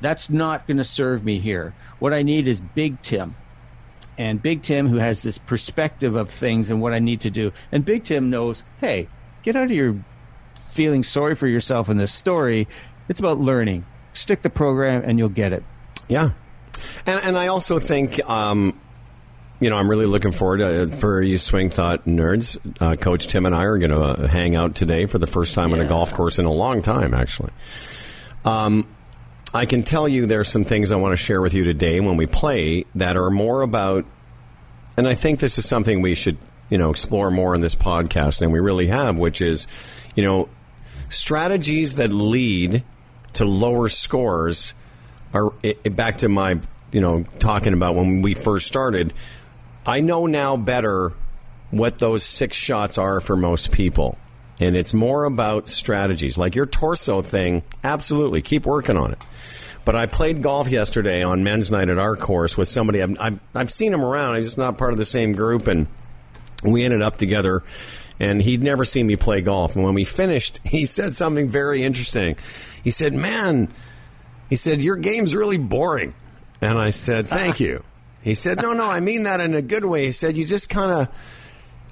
That's 0.00 0.30
not 0.30 0.66
going 0.66 0.76
to 0.76 0.84
serve 0.84 1.24
me 1.24 1.40
here. 1.40 1.74
What 1.98 2.12
I 2.12 2.22
need 2.22 2.46
is 2.46 2.60
Big 2.60 3.02
Tim. 3.02 3.34
And 4.18 4.42
Big 4.42 4.62
Tim, 4.62 4.88
who 4.88 4.96
has 4.96 5.22
this 5.22 5.38
perspective 5.38 6.14
of 6.14 6.30
things 6.30 6.70
and 6.70 6.80
what 6.80 6.92
I 6.92 6.98
need 6.98 7.22
to 7.22 7.30
do. 7.30 7.52
And 7.70 7.84
Big 7.84 8.04
Tim 8.04 8.30
knows, 8.30 8.62
hey, 8.78 9.08
get 9.42 9.56
out 9.56 9.64
of 9.64 9.70
your 9.70 9.96
feeling 10.68 11.02
sorry 11.02 11.34
for 11.34 11.46
yourself 11.46 11.88
in 11.88 11.96
this 11.96 12.12
story. 12.12 12.68
It's 13.08 13.20
about 13.20 13.40
learning. 13.40 13.84
Stick 14.12 14.42
the 14.42 14.50
program 14.50 15.02
and 15.04 15.18
you'll 15.18 15.28
get 15.28 15.52
it. 15.52 15.64
Yeah, 16.08 16.30
and 17.06 17.20
and 17.22 17.36
I 17.36 17.48
also 17.48 17.78
think. 17.78 18.18
Um, 18.28 18.78
you 19.60 19.70
know, 19.70 19.76
I'm 19.76 19.88
really 19.88 20.06
looking 20.06 20.32
forward 20.32 20.58
to, 20.58 20.90
for 20.90 21.22
you 21.22 21.38
swing 21.38 21.70
thought 21.70 22.04
nerds. 22.04 22.58
Uh, 22.80 22.96
Coach 22.96 23.28
Tim 23.28 23.46
and 23.46 23.54
I 23.54 23.62
are 23.62 23.78
going 23.78 23.92
to 23.92 24.02
uh, 24.02 24.26
hang 24.26 24.56
out 24.56 24.74
today 24.74 25.06
for 25.06 25.18
the 25.18 25.28
first 25.28 25.54
time 25.54 25.72
on 25.72 25.80
a 25.80 25.84
golf 25.84 26.12
course 26.12 26.40
in 26.40 26.46
a 26.46 26.52
long 26.52 26.82
time, 26.82 27.14
actually. 27.14 27.52
Um, 28.44 28.88
I 29.54 29.66
can 29.66 29.82
tell 29.82 30.08
you 30.08 30.26
there's 30.26 30.48
some 30.50 30.64
things 30.64 30.90
I 30.90 30.96
want 30.96 31.12
to 31.12 31.16
share 31.16 31.40
with 31.42 31.52
you 31.54 31.64
today 31.64 32.00
when 32.00 32.16
we 32.16 32.26
play 32.26 32.86
that 32.94 33.16
are 33.16 33.30
more 33.30 33.62
about, 33.62 34.06
and 34.96 35.06
I 35.06 35.14
think 35.14 35.40
this 35.40 35.58
is 35.58 35.68
something 35.68 36.00
we 36.00 36.14
should, 36.14 36.38
you 36.70 36.78
know, 36.78 36.90
explore 36.90 37.30
more 37.30 37.54
in 37.54 37.60
this 37.60 37.74
podcast 37.74 38.38
than 38.40 38.50
we 38.50 38.60
really 38.60 38.86
have, 38.86 39.18
which 39.18 39.42
is, 39.42 39.66
you 40.14 40.22
know, 40.24 40.48
strategies 41.10 41.96
that 41.96 42.12
lead 42.12 42.82
to 43.34 43.44
lower 43.44 43.88
scores 43.90 44.72
are 45.34 45.52
i 45.64 45.76
i- 45.84 45.88
back 45.90 46.18
to 46.18 46.28
my, 46.28 46.58
you 46.90 47.00
know, 47.00 47.24
talking 47.38 47.74
about 47.74 47.94
when 47.94 48.22
we 48.22 48.32
first 48.34 48.66
started. 48.66 49.12
I 49.84 50.00
know 50.00 50.26
now 50.26 50.56
better 50.56 51.12
what 51.70 51.98
those 51.98 52.22
six 52.22 52.56
shots 52.56 52.96
are 52.96 53.20
for 53.20 53.36
most 53.36 53.70
people. 53.72 54.16
And 54.62 54.76
it's 54.76 54.94
more 54.94 55.24
about 55.24 55.68
strategies. 55.68 56.38
Like 56.38 56.54
your 56.54 56.66
torso 56.66 57.20
thing, 57.20 57.64
absolutely, 57.82 58.42
keep 58.42 58.64
working 58.64 58.96
on 58.96 59.10
it. 59.10 59.18
But 59.84 59.96
I 59.96 60.06
played 60.06 60.40
golf 60.40 60.68
yesterday 60.68 61.24
on 61.24 61.42
men's 61.42 61.70
night 61.70 61.88
at 61.88 61.98
our 61.98 62.14
course 62.14 62.56
with 62.56 62.68
somebody 62.68 63.02
I've, 63.02 63.20
I've, 63.20 63.40
I've 63.54 63.70
seen 63.72 63.92
him 63.92 64.04
around. 64.04 64.36
I'm 64.36 64.44
just 64.44 64.58
not 64.58 64.78
part 64.78 64.92
of 64.92 64.98
the 64.98 65.04
same 65.04 65.32
group. 65.32 65.66
And 65.66 65.88
we 66.62 66.84
ended 66.84 67.02
up 67.02 67.16
together 67.16 67.64
and 68.20 68.40
he'd 68.40 68.62
never 68.62 68.84
seen 68.84 69.08
me 69.08 69.16
play 69.16 69.40
golf. 69.40 69.74
And 69.74 69.84
when 69.84 69.94
we 69.94 70.04
finished, 70.04 70.60
he 70.64 70.86
said 70.86 71.16
something 71.16 71.48
very 71.48 71.82
interesting. 71.82 72.36
He 72.84 72.92
said, 72.92 73.14
Man, 73.14 73.68
he 74.48 74.54
said, 74.54 74.80
Your 74.80 74.96
game's 74.96 75.34
really 75.34 75.58
boring. 75.58 76.14
And 76.60 76.78
I 76.78 76.90
said, 76.90 77.26
Thank 77.26 77.58
you. 77.60 77.82
He 78.22 78.36
said, 78.36 78.62
No, 78.62 78.72
no, 78.72 78.84
I 78.84 79.00
mean 79.00 79.24
that 79.24 79.40
in 79.40 79.54
a 79.56 79.62
good 79.62 79.84
way. 79.84 80.06
He 80.06 80.12
said, 80.12 80.36
You 80.36 80.44
just 80.44 80.70
kind 80.70 80.92
of 80.92 81.08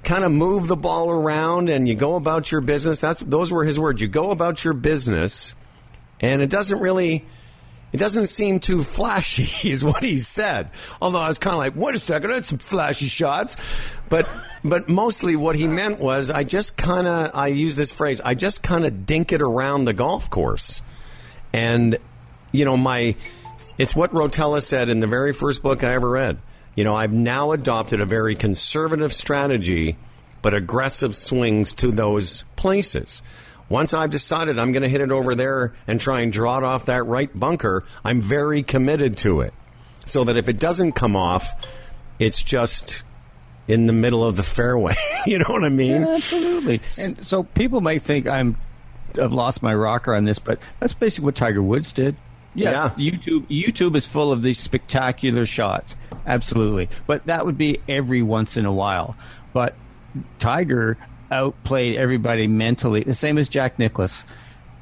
kind 0.03 0.23
of 0.23 0.31
move 0.31 0.67
the 0.67 0.75
ball 0.75 1.09
around 1.09 1.69
and 1.69 1.87
you 1.87 1.95
go 1.95 2.15
about 2.15 2.51
your 2.51 2.61
business. 2.61 3.01
That's 3.01 3.21
those 3.21 3.51
were 3.51 3.63
his 3.63 3.79
words. 3.79 4.01
You 4.01 4.07
go 4.07 4.31
about 4.31 4.63
your 4.63 4.73
business 4.73 5.55
and 6.19 6.41
it 6.41 6.49
doesn't 6.49 6.79
really 6.79 7.25
it 7.91 7.97
doesn't 7.97 8.27
seem 8.27 8.59
too 8.59 8.83
flashy 8.83 9.69
is 9.69 9.83
what 9.83 10.03
he 10.03 10.17
said. 10.17 10.69
Although 11.01 11.19
I 11.19 11.27
was 11.27 11.39
kind 11.39 11.53
of 11.53 11.59
like, 11.59 11.75
wait 11.75 11.95
a 11.95 11.99
second, 11.99 12.29
that's 12.29 12.49
some 12.49 12.57
flashy 12.57 13.07
shots. 13.07 13.57
But 14.09 14.29
but 14.63 14.89
mostly 14.89 15.35
what 15.35 15.55
he 15.55 15.67
meant 15.67 15.99
was 15.99 16.31
I 16.31 16.43
just 16.43 16.77
kind 16.77 17.07
of 17.07 17.31
I 17.33 17.47
use 17.47 17.75
this 17.75 17.91
phrase, 17.91 18.21
I 18.21 18.35
just 18.35 18.63
kind 18.63 18.85
of 18.85 19.05
dink 19.05 19.31
it 19.31 19.41
around 19.41 19.85
the 19.85 19.93
golf 19.93 20.29
course. 20.29 20.81
And 21.53 21.97
you 22.51 22.65
know, 22.65 22.77
my 22.77 23.15
it's 23.77 23.95
what 23.95 24.11
Rotella 24.13 24.61
said 24.61 24.89
in 24.89 24.99
the 24.99 25.07
very 25.07 25.33
first 25.33 25.61
book 25.61 25.83
I 25.83 25.93
ever 25.93 26.09
read. 26.09 26.39
You 26.75 26.83
know, 26.83 26.95
I've 26.95 27.13
now 27.13 27.51
adopted 27.51 28.01
a 28.01 28.05
very 28.05 28.35
conservative 28.35 29.13
strategy, 29.13 29.97
but 30.41 30.53
aggressive 30.53 31.15
swings 31.15 31.73
to 31.73 31.91
those 31.91 32.43
places. 32.55 33.21
Once 33.69 33.93
I've 33.93 34.09
decided 34.09 34.59
I'm 34.59 34.71
going 34.71 34.83
to 34.83 34.89
hit 34.89 35.01
it 35.01 35.11
over 35.11 35.33
there 35.35 35.73
and 35.87 35.99
try 35.99 36.21
and 36.21 36.31
draw 36.31 36.57
it 36.57 36.63
off 36.63 36.85
that 36.87 37.05
right 37.05 37.29
bunker, 37.37 37.85
I'm 38.03 38.21
very 38.21 38.63
committed 38.63 39.17
to 39.17 39.41
it. 39.41 39.53
So 40.05 40.23
that 40.23 40.35
if 40.35 40.49
it 40.49 40.59
doesn't 40.59 40.93
come 40.93 41.15
off, 41.15 41.53
it's 42.19 42.41
just 42.41 43.03
in 43.67 43.87
the 43.87 43.93
middle 43.93 44.23
of 44.23 44.35
the 44.35 44.43
fairway. 44.43 44.95
you 45.25 45.39
know 45.39 45.45
what 45.47 45.63
I 45.63 45.69
mean? 45.69 46.03
Absolutely. 46.03 46.81
And 46.99 47.25
so 47.25 47.43
people 47.43 47.81
may 47.81 47.99
think 47.99 48.27
I'm 48.27 48.57
I've 49.19 49.33
lost 49.33 49.61
my 49.61 49.73
rocker 49.73 50.15
on 50.15 50.25
this, 50.25 50.39
but 50.39 50.59
that's 50.79 50.93
basically 50.93 51.25
what 51.25 51.35
Tiger 51.35 51.61
Woods 51.61 51.93
did. 51.93 52.15
Yeah, 52.53 52.91
Yeah. 52.97 53.11
YouTube 53.11 53.45
YouTube 53.47 53.95
is 53.95 54.05
full 54.05 54.31
of 54.31 54.41
these 54.41 54.59
spectacular 54.59 55.45
shots. 55.45 55.95
Absolutely. 56.25 56.89
But 57.07 57.25
that 57.25 57.45
would 57.45 57.57
be 57.57 57.79
every 57.87 58.21
once 58.21 58.57
in 58.57 58.65
a 58.65 58.71
while. 58.73 59.15
But 59.53 59.75
Tiger 60.39 60.97
outplayed 61.31 61.95
everybody 61.95 62.47
mentally, 62.47 63.03
the 63.03 63.13
same 63.15 63.37
as 63.37 63.47
Jack 63.49 63.79
Nicklaus. 63.79 64.23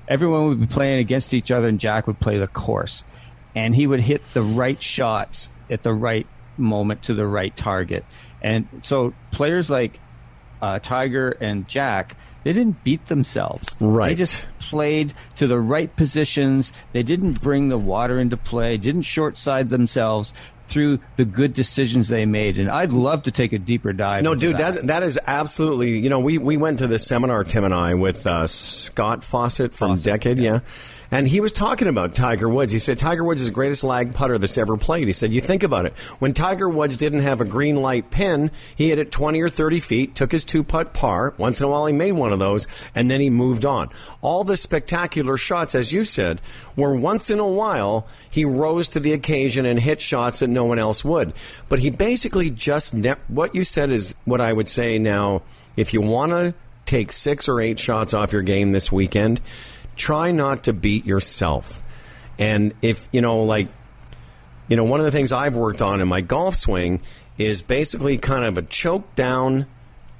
Everyone 0.08 0.48
would 0.50 0.60
be 0.60 0.66
playing 0.68 1.00
against 1.00 1.34
each 1.36 1.52
other, 1.52 1.68
and 1.68 1.80
Jack 1.80 2.08
would 2.08 2.20
play 2.20 2.40
the 2.40 2.48
course. 2.48 3.04
And 3.56 3.76
he 3.76 3.86
would 3.86 4.00
hit 4.02 4.22
the 4.34 4.42
right 4.42 4.82
shots 4.82 5.50
at 5.70 5.84
the 5.84 5.94
right 5.94 6.26
moment 6.58 7.04
to 7.04 7.14
the 7.14 7.28
right 7.28 7.56
target. 7.56 8.04
And 8.42 8.68
so 8.82 9.14
players 9.32 9.70
like 9.70 10.00
uh, 10.62 10.80
Tiger 10.80 11.30
and 11.40 11.68
Jack, 11.68 12.16
they 12.44 12.54
didn't 12.54 12.84
beat 12.84 13.08
themselves. 13.08 13.76
Right. 13.80 14.10
They 14.10 14.16
just 14.16 14.46
played 14.60 15.14
to 15.38 15.48
the 15.48 15.60
right 15.60 15.94
positions. 15.96 16.72
They 16.94 17.04
didn't 17.04 17.42
bring 17.42 17.70
the 17.70 17.78
water 17.78 18.20
into 18.20 18.38
play, 18.38 18.78
didn't 18.78 19.04
short 19.04 19.38
side 19.38 19.70
themselves 19.70 20.34
through 20.68 21.00
the 21.18 21.26
good 21.26 21.54
decisions 21.54 22.08
they 22.08 22.26
made. 22.26 22.58
And 22.58 22.70
I'd 22.70 22.92
love 22.94 23.24
to 23.24 23.32
take 23.32 23.54
a 23.54 23.60
deeper 23.60 23.92
dive. 23.92 24.24
No, 24.24 24.36
dude, 24.36 24.58
that 24.58 24.88
that 24.88 25.04
is 25.04 25.20
absolutely. 25.26 26.00
You 26.00 26.10
know, 26.10 26.20
we 26.20 26.38
we 26.38 26.58
went 26.58 26.80
to 26.80 26.88
this 26.88 27.06
seminar, 27.06 27.44
Tim 27.44 27.64
and 27.66 27.74
I, 27.74 27.96
with 27.96 28.26
uh, 28.26 28.48
Scott 28.48 29.24
Fawcett 29.24 29.74
from 29.74 29.92
Fawcett, 29.92 30.06
Decade, 30.06 30.38
yeah. 30.38 30.54
yeah. 30.54 30.60
And 31.12 31.28
he 31.28 31.40
was 31.40 31.52
talking 31.52 31.88
about 31.88 32.14
Tiger 32.14 32.48
Woods. 32.48 32.72
He 32.72 32.78
said 32.80 33.00
Tiger 33.00 33.24
Woods 33.24 33.42
is 33.42 33.48
the 33.48 33.54
greatest 33.54 33.84
lag 33.84 34.14
putter 34.14 34.38
that's 34.38 34.58
ever 34.58 34.78
played. 34.78 35.08
He 35.08 35.14
said, 35.14 35.32
you 35.32 35.42
think 35.42 35.64
about 35.64 35.86
it. 35.88 35.94
When 36.20 36.34
Tiger 36.34 36.70
Woods 36.70 36.98
didn't 36.98 37.22
have 37.22 37.42
a 37.42 37.46
green 37.46 37.78
light 37.78 38.12
pin, 38.12 38.52
he 38.76 38.90
hit 38.90 39.00
it 39.00 39.12
20 39.12 39.42
or 39.42 39.50
30 39.50 39.80
feet, 39.80 40.16
took 40.16 40.32
his 40.32 40.44
two 40.44 40.64
putt 40.64 40.94
par. 40.94 41.34
Once 41.38 41.60
in 41.60 41.66
a 41.66 41.70
while, 41.70 41.88
he 41.88 41.94
made 41.94 42.12
one 42.12 42.32
of 42.32 42.40
those, 42.40 42.68
and 42.94 43.10
then 43.10 43.22
he 43.22 43.30
moved 43.30 43.66
on. 43.66 43.90
All 44.22 44.44
the 44.44 44.58
spectacular 44.58 45.36
shots, 45.36 45.74
as 45.74 45.92
you 45.92 46.06
said, 46.06 46.42
were 46.76 46.96
once 46.96 47.30
in 47.32 47.40
a 47.40 47.48
while, 47.48 48.08
he 48.30 48.46
rose 48.46 48.88
to 48.90 49.00
the 49.00 49.14
occasion 49.14 49.66
and 49.66 49.80
hit 49.80 50.02
shots 50.02 50.40
that 50.40 50.48
no 50.48 50.66
one 50.66 50.78
else 50.78 51.04
would. 51.04 51.34
But 51.70 51.80
he 51.80 51.90
basically 51.90 52.52
just, 52.52 52.94
ne- 52.94 53.16
what 53.28 53.56
you 53.56 53.64
said 53.64 53.90
is 53.90 54.14
what 54.26 54.42
I 54.42 54.54
would 54.54 54.68
say 54.68 55.00
now, 55.00 55.42
if 55.76 55.94
you 55.94 56.02
want 56.02 56.32
to 56.34 56.54
take 56.86 57.12
six 57.12 57.48
or 57.48 57.62
eight 57.62 57.80
shots 57.80 58.14
off 58.14 58.34
your 58.34 58.42
game 58.42 58.72
this 58.72 58.92
weekend, 58.92 59.42
try 60.00 60.32
not 60.32 60.64
to 60.64 60.74
beat 60.74 61.06
yourself. 61.06 61.84
And 62.40 62.74
if, 62.82 63.08
you 63.12 63.22
know, 63.22 63.44
like, 63.44 63.68
you 64.68 64.76
know, 64.76 64.86
one 64.86 65.00
of 65.00 65.06
the 65.06 65.12
things 65.12 65.32
I've 65.34 65.56
worked 65.56 65.82
on 65.82 66.02
in 66.02 66.08
my 66.08 66.22
golf 66.22 66.56
swing 66.56 67.02
is 67.38 67.62
basically 67.62 68.18
kind 68.18 68.46
of 68.46 68.58
a 68.58 68.62
choke 68.62 69.14
down 69.16 69.68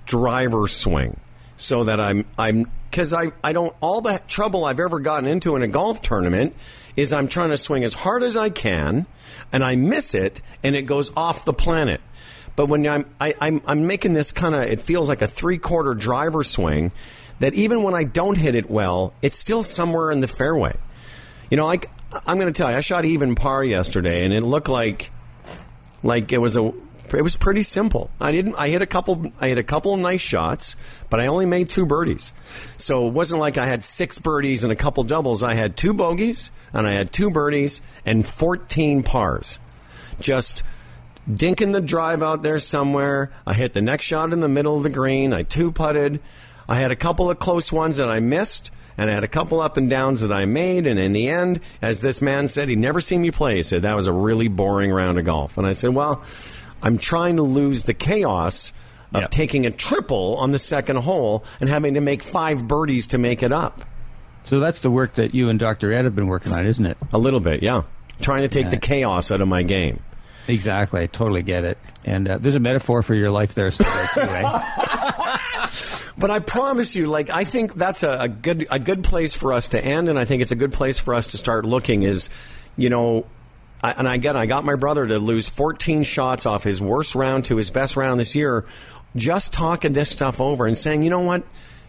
driver 0.06 0.68
swing 0.68 1.20
so 1.56 1.86
that 1.86 2.00
I'm, 2.00 2.26
I'm, 2.38 2.70
cause 2.92 3.14
I, 3.14 3.32
I 3.44 3.54
don't, 3.54 3.76
all 3.80 4.02
the 4.02 4.22
trouble 4.28 4.66
I've 4.66 4.80
ever 4.80 5.00
gotten 5.00 5.28
into 5.30 5.56
in 5.56 5.62
a 5.62 5.68
golf 5.68 6.02
tournament 6.02 6.56
is 6.96 7.14
I'm 7.14 7.28
trying 7.28 7.50
to 7.50 7.58
swing 7.58 7.84
as 7.84 7.94
hard 7.94 8.24
as 8.24 8.36
I 8.36 8.50
can 8.50 9.06
and 9.52 9.64
I 9.64 9.76
miss 9.76 10.14
it 10.14 10.42
and 10.64 10.76
it 10.76 10.84
goes 10.84 11.12
off 11.16 11.46
the 11.46 11.54
planet. 11.54 12.02
But 12.56 12.66
when 12.66 12.86
I'm, 12.88 13.06
I, 13.22 13.36
I'm, 13.40 13.62
I'm 13.66 13.88
making 13.88 14.14
this 14.14 14.34
kind 14.34 14.56
of, 14.56 14.64
it 14.64 14.82
feels 14.82 15.08
like 15.08 15.22
a 15.22 15.28
three 15.28 15.58
quarter 15.58 15.94
driver 15.94 16.44
swing 16.44 16.92
that 17.40 17.54
even 17.54 17.84
when 17.84 17.96
I 17.96 18.04
don't 18.04 18.36
hit 18.36 18.56
it 18.56 18.70
well, 18.70 19.14
it's 19.22 19.38
still 19.38 19.64
somewhere 19.64 20.12
in 20.12 20.22
the 20.22 20.28
fairway. 20.28 20.76
You 21.50 21.58
know, 21.58 21.66
like 21.66 21.90
I'm 22.26 22.40
going 22.40 22.52
to 22.52 22.58
tell 22.58 22.70
you, 22.70 22.78
I 22.78 22.82
shot 22.82 23.06
even 23.06 23.36
par 23.36 23.64
yesterday, 23.64 24.26
and 24.26 24.34
it 24.34 24.42
looked 24.42 24.70
like 24.70 25.12
like 26.04 26.32
it 26.32 26.40
was 26.40 26.58
a 26.58 26.74
it 27.14 27.22
was 27.24 27.36
pretty 27.36 27.64
simple. 27.64 28.10
I 28.20 28.32
didn't. 28.32 28.56
I 28.56 28.70
hit 28.70 28.82
a 28.82 28.86
couple. 28.86 29.32
I 29.40 29.48
hit 29.48 29.58
a 29.58 29.64
couple 29.64 29.96
nice 29.98 30.22
shots, 30.22 30.76
but 31.10 31.20
I 31.20 31.28
only 31.28 31.46
made 31.46 31.70
two 31.70 31.86
birdies. 31.86 32.34
So 32.78 33.08
it 33.08 33.14
wasn't 33.14 33.42
like 33.42 33.58
I 33.58 33.66
had 33.66 33.84
six 33.84 34.20
birdies 34.20 34.64
and 34.64 34.72
a 34.72 34.76
couple 34.76 35.04
doubles. 35.04 35.44
I 35.44 35.54
had 35.54 35.76
two 35.76 35.94
bogeys 35.94 36.52
and 36.74 36.86
I 36.86 36.92
had 36.92 37.12
two 37.12 37.30
birdies 37.32 37.82
and 38.06 38.26
14 38.26 39.04
pars. 39.04 39.60
Just 40.20 40.64
dinking 41.30 41.74
the 41.74 41.82
drive 41.82 42.22
out 42.22 42.44
there 42.44 42.60
somewhere. 42.60 43.32
I 43.46 43.54
hit 43.54 43.74
the 43.74 43.82
next 43.82 44.06
shot 44.06 44.34
in 44.34 44.40
the 44.40 44.48
middle 44.48 44.78
of 44.78 44.84
the 44.84 44.90
green. 44.90 45.34
I 45.34 45.44
two 45.44 45.72
putted. 45.72 46.20
I 46.70 46.76
had 46.76 46.92
a 46.92 46.96
couple 46.96 47.30
of 47.30 47.40
close 47.40 47.72
ones 47.74 47.98
that 47.98 48.08
I 48.10 48.20
missed, 48.20 48.72
and 48.98 49.10
I 49.10 49.14
had 49.14 49.24
a 49.24 49.28
couple 49.28 49.60
up 49.60 49.76
and 49.76 49.90
downs 49.90 50.22
that 50.22 50.32
I 50.32 50.46
made. 50.46 50.86
And 50.88 51.00
in 51.00 51.14
the 51.14 51.28
end, 51.30 51.60
as 51.82 52.02
this 52.02 52.22
man 52.22 52.48
said, 52.48 52.70
he'd 52.70 52.78
never 52.78 53.02
seen 53.02 53.22
me 53.22 53.32
play. 53.32 53.58
He 53.58 53.64
said 53.64 53.82
that 53.82 53.96
was 53.96 54.08
a 54.08 54.14
really 54.14 54.48
boring 54.48 54.92
round 54.92 55.18
of 55.20 55.26
golf. 55.26 55.58
And 55.58 55.66
I 55.68 55.74
said, 55.74 55.94
well, 55.96 56.24
I'm 56.82 56.98
trying 56.98 57.36
to 57.38 57.42
lose 57.44 57.84
the 57.84 57.94
chaos 57.94 58.72
of 59.14 59.22
Yep. 59.22 59.32
taking 59.32 59.66
a 59.66 59.72
triple 59.72 60.36
on 60.38 60.52
the 60.52 60.60
second 60.60 60.98
hole 60.98 61.44
and 61.60 61.68
having 61.68 61.96
to 61.96 62.02
make 62.02 62.22
five 62.22 62.68
birdies 62.68 63.08
to 63.08 63.18
make 63.18 63.42
it 63.42 63.52
up. 63.52 63.82
So 64.44 64.60
that's 64.60 64.82
the 64.82 64.92
work 64.92 65.16
that 65.16 65.34
you 65.34 65.50
and 65.50 65.58
Dr. 65.60 65.92
Ed 65.92 66.06
have 66.06 66.16
been 66.16 66.28
working 66.28 66.54
on, 66.54 66.66
isn't 66.66 66.86
it? 66.86 66.96
A 67.12 67.18
little 67.18 67.40
bit, 67.40 67.64
yeah. 67.64 67.82
Trying 68.22 68.44
to 68.44 68.48
take 68.48 68.66
Yeah. 68.66 68.70
the 68.70 68.78
chaos 68.78 69.32
out 69.32 69.42
of 69.42 69.48
my 69.48 69.64
game. 69.64 70.00
Exactly. 70.48 71.02
I 71.02 71.08
totally 71.08 71.42
get 71.42 71.64
it. 71.64 71.78
And 72.06 72.30
uh, 72.30 72.38
there's 72.38 72.54
a 72.56 72.60
metaphor 72.60 73.02
for 73.02 73.16
your 73.16 73.32
life 73.32 73.56
there, 73.56 73.72
too, 73.72 73.84
right? 74.16 75.16
But 76.20 76.32
I 76.32 76.40
promise 76.40 76.96
you, 76.96 77.08
like 77.08 77.30
I 77.30 77.46
think 77.46 77.76
that's 77.76 78.04
a, 78.04 78.20
a 78.22 78.28
good 78.28 78.68
a 78.70 78.78
good 78.78 79.04
place 79.04 79.34
for 79.34 79.54
us 79.54 79.70
to 79.70 79.84
end, 79.84 80.10
and 80.10 80.20
I 80.20 80.26
think 80.26 80.42
it's 80.42 80.52
a 80.52 80.56
good 80.56 80.74
place 80.74 81.00
for 81.00 81.14
us 81.14 81.28
to 81.28 81.38
start 81.38 81.64
looking. 81.64 82.04
Is 82.04 82.30
you 82.76 82.90
know, 82.90 83.26
I, 83.82 83.92
and 83.92 84.08
again, 84.08 84.36
I 84.36 84.46
got 84.46 84.66
my 84.66 84.76
brother 84.76 85.08
to 85.08 85.18
lose 85.18 85.48
14 85.48 86.04
shots 86.04 86.46
off 86.46 86.64
his 86.64 86.82
worst 86.82 87.16
round 87.16 87.46
to 87.46 87.56
his 87.56 87.72
best 87.72 87.96
round 87.96 88.20
this 88.20 88.36
year, 88.36 88.66
just 89.16 89.54
talking 89.54 89.94
this 89.94 90.10
stuff 90.10 90.42
over 90.42 90.68
and 90.68 90.78
saying, 90.78 91.04
you 91.04 91.10
know 91.10 91.22
what, 91.22 91.44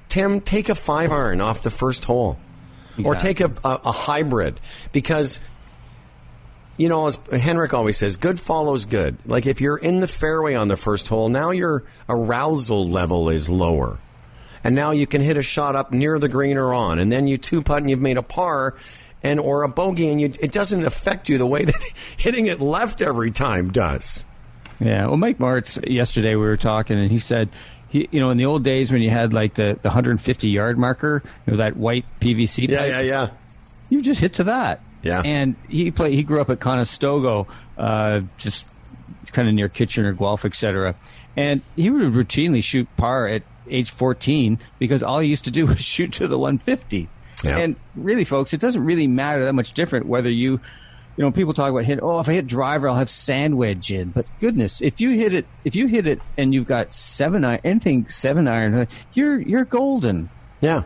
Tim, 0.08 0.40
take 0.40 0.68
a 0.68 0.76
five 0.76 1.10
iron 1.10 1.40
off 1.40 1.62
the 1.64 1.70
first 1.70 2.04
hole, 2.04 2.38
or 3.04 3.16
take 3.16 3.40
a, 3.40 3.52
a, 3.64 3.80
a 3.84 3.92
hybrid 3.92 4.60
because 4.92 5.40
you 6.76 6.88
know, 6.88 7.06
as 7.06 7.18
Henrik 7.30 7.74
always 7.74 7.98
says, 7.98 8.16
good 8.16 8.40
follows 8.40 8.86
good. 8.86 9.18
Like 9.26 9.44
if 9.44 9.60
you're 9.60 9.76
in 9.76 10.00
the 10.00 10.08
fairway 10.08 10.54
on 10.54 10.68
the 10.68 10.78
first 10.78 11.08
hole, 11.08 11.28
now 11.28 11.50
your 11.50 11.84
arousal 12.08 12.88
level 12.88 13.28
is 13.28 13.50
lower. 13.50 13.98
And 14.62 14.74
now 14.74 14.90
you 14.90 15.06
can 15.06 15.20
hit 15.22 15.36
a 15.36 15.42
shot 15.42 15.74
up 15.74 15.92
near 15.92 16.18
the 16.18 16.28
green 16.28 16.56
or 16.56 16.74
on, 16.74 16.98
and 16.98 17.10
then 17.10 17.26
you 17.26 17.38
two 17.38 17.62
putt 17.62 17.78
and 17.78 17.90
you've 17.90 18.00
made 18.00 18.18
a 18.18 18.22
par 18.22 18.76
and 19.22 19.40
or 19.40 19.62
a 19.62 19.68
bogey, 19.68 20.08
and 20.08 20.20
you, 20.20 20.32
it 20.40 20.52
doesn't 20.52 20.84
affect 20.84 21.28
you 21.28 21.38
the 21.38 21.46
way 21.46 21.64
that 21.66 21.84
hitting 22.16 22.46
it 22.46 22.60
left 22.60 23.02
every 23.02 23.30
time 23.30 23.70
does. 23.70 24.24
Yeah. 24.78 25.06
Well, 25.06 25.16
Mike 25.16 25.38
Martz, 25.38 25.78
yesterday 25.88 26.30
we 26.30 26.46
were 26.46 26.56
talking, 26.56 26.98
and 26.98 27.10
he 27.10 27.18
said, 27.18 27.50
he, 27.88 28.08
you 28.10 28.20
know, 28.20 28.30
in 28.30 28.36
the 28.36 28.46
old 28.46 28.64
days 28.64 28.92
when 28.92 29.02
you 29.02 29.10
had 29.10 29.32
like 29.32 29.54
the, 29.54 29.78
the 29.82 29.88
150 29.88 30.48
yard 30.48 30.78
marker, 30.78 31.22
you 31.46 31.52
know, 31.52 31.56
that 31.58 31.76
white 31.76 32.04
PVC. 32.20 32.68
Yeah, 32.68 32.78
pipe, 32.78 32.88
yeah, 32.88 33.00
yeah. 33.00 33.28
You 33.88 34.00
just 34.00 34.20
hit 34.20 34.34
to 34.34 34.44
that. 34.44 34.80
Yeah. 35.02 35.22
And 35.24 35.56
he 35.68 35.90
played. 35.90 36.14
He 36.14 36.22
grew 36.22 36.40
up 36.40 36.50
at 36.50 36.60
Conestoga, 36.60 37.50
uh, 37.76 38.20
just 38.36 38.68
kind 39.32 39.48
of 39.48 39.54
near 39.54 39.68
Kitchener, 39.68 40.12
Guelph, 40.12 40.44
etc. 40.44 40.94
And 41.36 41.62
he 41.74 41.90
would 41.90 42.12
routinely 42.12 42.62
shoot 42.62 42.88
par 42.96 43.26
at 43.26 43.42
age 43.68 43.90
14 43.90 44.58
because 44.78 45.02
all 45.02 45.18
he 45.18 45.28
used 45.28 45.44
to 45.44 45.50
do 45.50 45.66
was 45.66 45.80
shoot 45.80 46.12
to 46.14 46.28
the 46.28 46.38
150. 46.38 47.08
Yeah. 47.44 47.58
And 47.58 47.76
really, 47.94 48.24
folks, 48.24 48.52
it 48.52 48.60
doesn't 48.60 48.84
really 48.84 49.06
matter 49.06 49.44
that 49.44 49.54
much 49.54 49.72
different 49.72 50.06
whether 50.06 50.30
you, 50.30 50.60
you 51.16 51.24
know, 51.24 51.30
people 51.30 51.54
talk 51.54 51.70
about 51.70 51.84
hit. 51.84 52.00
Oh, 52.02 52.20
if 52.20 52.28
I 52.28 52.34
hit 52.34 52.46
driver, 52.46 52.88
I'll 52.88 52.96
have 52.96 53.10
sand 53.10 53.56
wedge 53.56 53.90
in. 53.90 54.10
But 54.10 54.26
goodness, 54.40 54.80
if 54.80 55.00
you 55.00 55.10
hit 55.10 55.32
it, 55.32 55.46
if 55.64 55.74
you 55.74 55.86
hit 55.86 56.06
it 56.06 56.20
and 56.36 56.52
you've 56.52 56.66
got 56.66 56.92
seven 56.92 57.44
iron, 57.44 57.60
anything 57.64 58.08
seven 58.08 58.46
iron, 58.46 58.86
you're 59.14 59.40
you're 59.40 59.64
golden. 59.64 60.28
Yeah. 60.60 60.84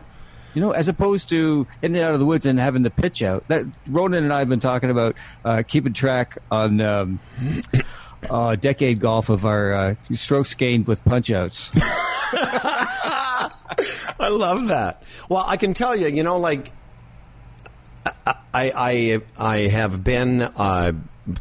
You 0.53 0.61
know, 0.61 0.71
as 0.71 0.87
opposed 0.87 1.27
to 1.29 1.67
hitting 1.81 1.97
it 1.97 2.01
out 2.01 2.13
of 2.13 2.19
the 2.19 2.25
woods 2.25 2.45
and 2.45 2.57
having 2.57 2.83
the 2.83 2.89
pitch 2.89 3.21
out. 3.21 3.45
That 3.49 3.65
Ronan 3.89 4.23
and 4.23 4.31
I 4.31 4.39
have 4.39 4.47
been 4.47 4.61
talking 4.61 4.89
about 4.89 5.17
uh, 5.43 5.63
keeping 5.67 5.91
track 5.91 6.37
on 6.49 6.79
um, 6.79 7.19
uh, 8.29 8.55
decade 8.55 8.99
golf 8.99 9.29
of 9.29 9.45
our 9.45 9.73
uh, 9.73 9.95
strokes 10.13 10.53
gained 10.53 10.87
with 10.87 11.03
punch 11.03 11.31
outs. 11.31 11.69
I 14.17 14.29
love 14.29 14.67
that. 14.67 15.03
Well, 15.29 15.43
I 15.45 15.57
can 15.57 15.73
tell 15.73 15.95
you, 15.95 16.07
you 16.07 16.23
know, 16.23 16.37
like 16.37 16.71
I 18.05 18.41
I 18.53 19.21
I 19.37 19.57
have 19.67 20.03
been 20.03 20.41
uh, 20.41 20.93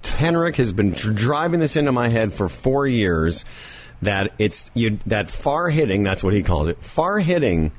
Henrik 0.04 0.56
has 0.56 0.72
been 0.72 0.92
driving 0.92 1.60
this 1.60 1.76
into 1.76 1.92
my 1.92 2.08
head 2.08 2.32
for 2.32 2.48
four 2.48 2.86
years 2.86 3.44
that 4.02 4.32
it's 4.38 4.70
you 4.74 4.98
that 5.06 5.30
far 5.30 5.68
hitting. 5.68 6.02
That's 6.02 6.24
what 6.24 6.34
he 6.34 6.42
calls 6.42 6.68
it. 6.68 6.82
Far 6.82 7.18
hitting 7.18 7.72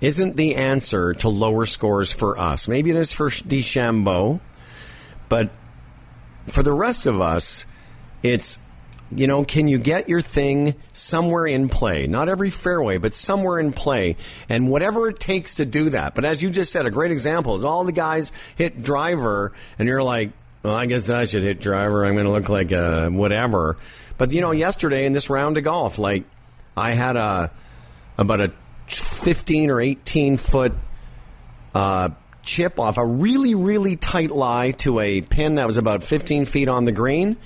isn't 0.00 0.36
the 0.36 0.56
answer 0.56 1.14
to 1.14 1.28
lower 1.28 1.66
scores 1.66 2.12
for 2.12 2.38
us. 2.38 2.68
Maybe 2.68 2.90
it 2.90 2.96
is 2.96 3.12
for 3.12 3.30
DeChambeau, 3.30 4.40
but 5.28 5.50
for 6.48 6.62
the 6.62 6.72
rest 6.72 7.06
of 7.06 7.20
us, 7.20 7.64
it's 8.26 8.58
you 9.14 9.28
know, 9.28 9.44
can 9.44 9.68
you 9.68 9.78
get 9.78 10.08
your 10.08 10.20
thing 10.20 10.74
somewhere 10.92 11.46
in 11.46 11.68
play? 11.68 12.06
Not 12.06 12.28
every 12.28 12.50
fairway, 12.50 12.98
but 12.98 13.14
somewhere 13.14 13.60
in 13.60 13.72
play. 13.72 14.16
And 14.48 14.68
whatever 14.68 15.08
it 15.08 15.20
takes 15.20 15.54
to 15.54 15.64
do 15.64 15.90
that. 15.90 16.14
But 16.14 16.24
as 16.24 16.42
you 16.42 16.50
just 16.50 16.72
said, 16.72 16.86
a 16.86 16.90
great 16.90 17.12
example 17.12 17.54
is 17.54 17.64
all 17.64 17.84
the 17.84 17.92
guys 17.92 18.32
hit 18.56 18.82
driver, 18.82 19.52
and 19.78 19.86
you're 19.86 20.02
like, 20.02 20.32
well, 20.62 20.74
I 20.74 20.86
guess 20.86 21.08
I 21.08 21.24
should 21.24 21.44
hit 21.44 21.60
driver. 21.60 22.04
I'm 22.04 22.14
going 22.14 22.26
to 22.26 22.32
look 22.32 22.48
like 22.48 22.72
a 22.72 23.08
whatever. 23.08 23.76
But, 24.18 24.32
you 24.32 24.40
know, 24.40 24.50
yesterday 24.50 25.06
in 25.06 25.12
this 25.12 25.30
round 25.30 25.56
of 25.56 25.64
golf, 25.64 25.98
like, 25.98 26.24
I 26.76 26.90
had 26.90 27.16
a 27.16 27.52
about 28.18 28.40
a 28.40 28.52
15 28.88 29.70
or 29.70 29.80
18 29.80 30.36
foot 30.36 30.72
uh, 31.74 32.08
chip 32.42 32.80
off 32.80 32.98
a 32.98 33.04
really, 33.04 33.54
really 33.54 33.94
tight 33.96 34.30
lie 34.30 34.72
to 34.72 34.98
a 34.98 35.20
pin 35.20 35.56
that 35.56 35.66
was 35.66 35.78
about 35.78 36.02
15 36.02 36.46
feet 36.46 36.68
on 36.68 36.86
the 36.86 36.92
green. 36.92 37.36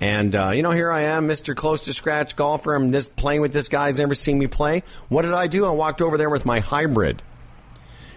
And, 0.00 0.34
uh, 0.34 0.50
you 0.50 0.62
know, 0.62 0.72
here 0.72 0.90
I 0.90 1.02
am, 1.02 1.28
Mr. 1.28 1.54
Close 1.54 1.82
to 1.82 1.92
Scratch 1.92 2.36
golfer. 2.36 2.74
I'm 2.74 2.92
just 2.92 3.16
playing 3.16 3.40
with 3.40 3.52
this 3.52 3.68
guy. 3.68 3.88
He's 3.88 3.98
never 3.98 4.14
seen 4.14 4.38
me 4.38 4.46
play. 4.46 4.82
What 5.08 5.22
did 5.22 5.32
I 5.32 5.46
do? 5.46 5.66
I 5.66 5.70
walked 5.70 6.02
over 6.02 6.18
there 6.18 6.30
with 6.30 6.44
my 6.44 6.60
hybrid 6.60 7.22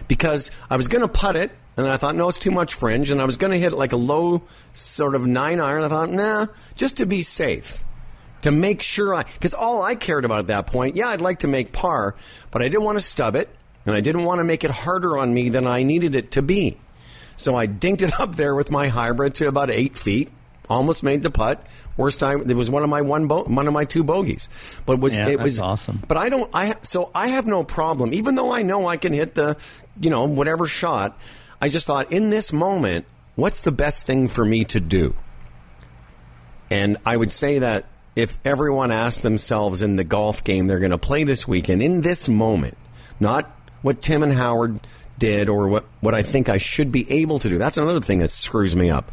because 0.08 0.50
I 0.68 0.76
was 0.76 0.88
going 0.88 1.02
to 1.02 1.08
putt 1.08 1.36
it. 1.36 1.52
And 1.76 1.86
I 1.86 1.96
thought, 1.96 2.16
no, 2.16 2.28
it's 2.28 2.38
too 2.38 2.50
much 2.50 2.74
fringe. 2.74 3.12
And 3.12 3.20
I 3.20 3.24
was 3.24 3.36
going 3.36 3.52
to 3.52 3.58
hit 3.58 3.72
like 3.72 3.92
a 3.92 3.96
low 3.96 4.42
sort 4.72 5.14
of 5.14 5.26
nine 5.26 5.60
iron. 5.60 5.84
I 5.84 5.88
thought, 5.88 6.10
nah, 6.10 6.46
just 6.74 6.96
to 6.96 7.06
be 7.06 7.22
safe. 7.22 7.84
To 8.42 8.50
make 8.50 8.82
sure 8.82 9.14
I, 9.14 9.22
because 9.22 9.54
all 9.54 9.82
I 9.82 9.94
cared 9.94 10.24
about 10.24 10.40
at 10.40 10.46
that 10.48 10.66
point, 10.66 10.96
yeah, 10.96 11.08
I'd 11.08 11.20
like 11.20 11.40
to 11.40 11.46
make 11.46 11.72
par, 11.72 12.16
but 12.50 12.62
I 12.62 12.66
didn't 12.66 12.84
want 12.84 12.98
to 12.98 13.04
stub 13.04 13.36
it. 13.36 13.48
And 13.86 13.94
I 13.94 14.00
didn't 14.00 14.24
want 14.24 14.40
to 14.40 14.44
make 14.44 14.64
it 14.64 14.70
harder 14.70 15.16
on 15.16 15.32
me 15.32 15.48
than 15.48 15.66
I 15.66 15.84
needed 15.84 16.14
it 16.14 16.32
to 16.32 16.42
be. 16.42 16.76
So 17.36 17.54
I 17.54 17.66
dinked 17.66 18.02
it 18.02 18.20
up 18.20 18.34
there 18.34 18.54
with 18.54 18.70
my 18.70 18.88
hybrid 18.88 19.36
to 19.36 19.46
about 19.46 19.70
eight 19.70 19.96
feet. 19.96 20.30
Almost 20.68 21.02
made 21.02 21.22
the 21.22 21.30
putt. 21.30 21.64
Worst 21.96 22.20
time. 22.20 22.48
It 22.48 22.54
was 22.54 22.70
one 22.70 22.82
of 22.82 22.90
my 22.90 23.00
one 23.02 23.26
bo- 23.26 23.44
one 23.44 23.66
of 23.66 23.72
my 23.72 23.84
two 23.84 24.04
bogeys. 24.04 24.48
But 24.86 24.94
it 24.94 25.00
was 25.00 25.16
Yeah, 25.16 25.28
it 25.28 25.36
that's 25.36 25.42
was 25.42 25.60
awesome. 25.60 26.02
But 26.06 26.16
I 26.16 26.28
don't. 26.28 26.50
I 26.54 26.76
so 26.82 27.10
I 27.14 27.28
have 27.28 27.46
no 27.46 27.64
problem. 27.64 28.12
Even 28.12 28.34
though 28.34 28.52
I 28.52 28.62
know 28.62 28.86
I 28.86 28.96
can 28.96 29.12
hit 29.12 29.34
the, 29.34 29.56
you 30.00 30.10
know, 30.10 30.24
whatever 30.24 30.66
shot. 30.66 31.18
I 31.60 31.68
just 31.68 31.86
thought 31.86 32.12
in 32.12 32.30
this 32.30 32.52
moment, 32.52 33.06
what's 33.34 33.60
the 33.60 33.72
best 33.72 34.06
thing 34.06 34.28
for 34.28 34.44
me 34.44 34.64
to 34.66 34.80
do? 34.80 35.14
And 36.70 36.98
I 37.04 37.16
would 37.16 37.30
say 37.30 37.60
that 37.60 37.86
if 38.14 38.36
everyone 38.44 38.90
asked 38.92 39.22
themselves 39.22 39.82
in 39.82 39.96
the 39.96 40.04
golf 40.04 40.44
game 40.44 40.66
they're 40.66 40.80
going 40.80 40.90
to 40.90 40.98
play 40.98 41.24
this 41.24 41.48
weekend, 41.48 41.82
in 41.82 42.00
this 42.00 42.28
moment, 42.28 42.76
not 43.20 43.50
what 43.82 44.02
Tim 44.02 44.22
and 44.22 44.32
Howard 44.32 44.80
did 45.18 45.48
or 45.48 45.68
what, 45.68 45.84
what 46.00 46.14
I 46.14 46.22
think 46.22 46.48
I 46.48 46.58
should 46.58 46.92
be 46.92 47.10
able 47.10 47.38
to 47.40 47.48
do. 47.48 47.58
That's 47.58 47.78
another 47.78 48.00
thing 48.00 48.18
that 48.20 48.28
screws 48.30 48.76
me 48.76 48.90
up. 48.90 49.10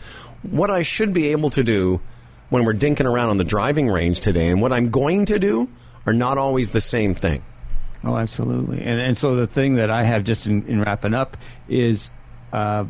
What 0.52 0.70
I 0.70 0.84
should 0.84 1.14
be 1.14 1.30
able 1.30 1.50
to 1.52 1.64
do 1.64 2.02
when 2.50 2.66
we're 2.66 2.74
dinking 2.74 3.06
around 3.06 3.30
on 3.30 3.38
the 3.38 3.44
driving 3.44 3.90
range 3.90 4.20
today 4.20 4.48
and 4.48 4.62
what 4.62 4.72
I'm 4.72 4.90
going 4.90 5.26
to 5.26 5.40
do 5.40 5.70
are 6.06 6.14
not 6.14 6.38
always 6.38 6.72
the 6.72 6.82
same 6.82 7.16
thing. 7.16 7.44
Oh, 8.04 8.16
absolutely. 8.18 8.82
And 8.82 9.00
and 9.00 9.18
so 9.18 9.36
the 9.36 9.48
thing 9.48 9.76
that 9.76 9.90
I 9.90 10.04
have 10.04 10.24
just 10.24 10.46
in, 10.46 10.68
in 10.68 10.82
wrapping 10.82 11.16
up 11.16 11.38
is, 11.68 12.12
uh, 12.54 12.86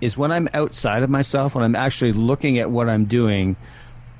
is 0.00 0.16
when 0.16 0.30
I'm 0.30 0.48
outside 0.54 1.02
of 1.02 1.10
myself, 1.10 1.56
when 1.56 1.64
I'm 1.64 1.74
actually 1.74 2.12
looking 2.12 2.58
at 2.58 2.70
what 2.70 2.88
I'm 2.88 3.06
doing, 3.06 3.56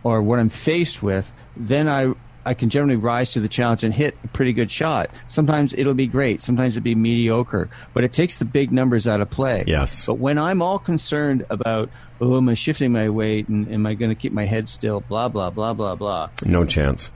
or 0.04 0.22
what 0.22 0.38
I'm 0.38 0.50
faced 0.50 1.02
with, 1.02 1.32
then 1.56 1.88
I 1.88 2.12
I 2.44 2.54
can 2.54 2.68
generally 2.70 2.96
rise 2.96 3.32
to 3.32 3.40
the 3.40 3.48
challenge 3.48 3.84
and 3.84 3.92
hit 3.94 4.16
a 4.24 4.28
pretty 4.28 4.52
good 4.52 4.70
shot. 4.70 5.10
Sometimes 5.28 5.72
it'll 5.74 5.94
be 5.94 6.06
great, 6.06 6.42
sometimes 6.42 6.76
it'll 6.76 6.84
be 6.84 6.94
mediocre, 6.94 7.70
but 7.94 8.04
it 8.04 8.12
takes 8.12 8.38
the 8.38 8.44
big 8.44 8.70
numbers 8.72 9.06
out 9.08 9.20
of 9.20 9.30
play. 9.30 9.64
Yes. 9.66 10.06
But 10.06 10.14
when 10.14 10.38
I'm 10.38 10.60
all 10.62 10.78
concerned 10.78 11.46
about, 11.50 11.88
oh, 12.20 12.36
am 12.36 12.48
I 12.48 12.54
shifting 12.54 12.92
my 12.92 13.08
weight 13.08 13.48
and 13.48 13.70
am 13.72 13.86
I 13.86 13.94
going 13.94 14.10
to 14.10 14.14
keep 14.14 14.32
my 14.32 14.44
head 14.44 14.68
still? 14.68 15.00
Blah 15.00 15.28
blah 15.28 15.50
blah 15.50 15.72
blah 15.74 15.94
blah 15.94 16.30
No 16.44 16.64
chance. 16.64 17.10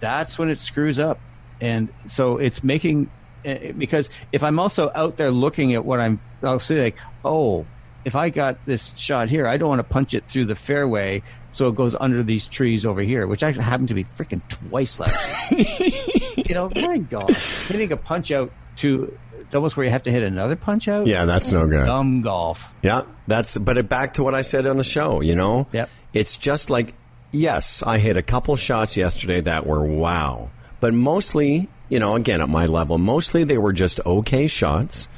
that's 0.00 0.38
when 0.38 0.50
it 0.50 0.58
screws 0.58 0.98
up. 0.98 1.18
And 1.60 1.88
so 2.08 2.36
it's 2.38 2.62
making 2.62 3.10
eh, 3.44 3.72
because 3.72 4.10
if 4.32 4.42
I'm 4.42 4.58
also 4.58 4.90
out 4.94 5.16
there 5.16 5.30
looking 5.30 5.72
at 5.74 5.84
what 5.84 6.00
I'm, 6.00 6.20
I'll 6.42 6.60
say 6.60 6.82
like, 6.82 6.96
oh, 7.24 7.64
if 8.04 8.14
I 8.14 8.28
got 8.28 8.58
this 8.66 8.92
shot 8.96 9.30
here, 9.30 9.46
I 9.46 9.56
don't 9.56 9.68
want 9.70 9.78
to 9.78 9.84
punch 9.84 10.12
it 10.12 10.28
through 10.28 10.44
the 10.44 10.54
fairway, 10.54 11.22
so 11.54 11.68
it 11.68 11.76
goes 11.76 11.94
under 11.98 12.22
these 12.24 12.46
trees 12.46 12.84
over 12.84 13.00
here, 13.00 13.26
which 13.28 13.42
actually 13.44 13.62
happened 13.62 13.88
to 13.88 13.94
be 13.94 14.04
freaking 14.04 14.42
twice 14.48 14.98
last. 14.98 15.50
week. 15.52 16.36
you 16.48 16.54
know, 16.54 16.68
my 16.74 16.98
God, 16.98 17.30
hitting 17.68 17.92
a 17.92 17.96
punch 17.96 18.32
out 18.32 18.52
to 18.78 19.16
almost 19.54 19.76
where 19.76 19.86
you 19.86 19.92
have 19.92 20.02
to 20.02 20.10
hit 20.10 20.24
another 20.24 20.56
punch 20.56 20.88
out. 20.88 21.06
Yeah, 21.06 21.26
that's 21.26 21.52
no 21.52 21.66
good. 21.68 21.86
dumb 21.86 22.22
golf. 22.22 22.68
Yeah, 22.82 23.02
that's 23.28 23.56
but 23.56 23.78
it, 23.78 23.88
back 23.88 24.14
to 24.14 24.24
what 24.24 24.34
I 24.34 24.42
said 24.42 24.66
on 24.66 24.76
the 24.78 24.84
show. 24.84 25.20
You 25.20 25.36
know, 25.36 25.68
Yep. 25.72 25.88
It's 26.12 26.36
just 26.36 26.70
like 26.70 26.92
yes, 27.30 27.82
I 27.86 27.98
hit 27.98 28.16
a 28.16 28.22
couple 28.22 28.56
shots 28.56 28.96
yesterday 28.96 29.40
that 29.42 29.64
were 29.64 29.84
wow, 29.84 30.50
but 30.80 30.92
mostly, 30.92 31.68
you 31.88 32.00
know, 32.00 32.16
again 32.16 32.40
at 32.40 32.48
my 32.48 32.66
level, 32.66 32.98
mostly 32.98 33.44
they 33.44 33.58
were 33.58 33.72
just 33.72 34.00
okay 34.04 34.48
shots. 34.48 35.08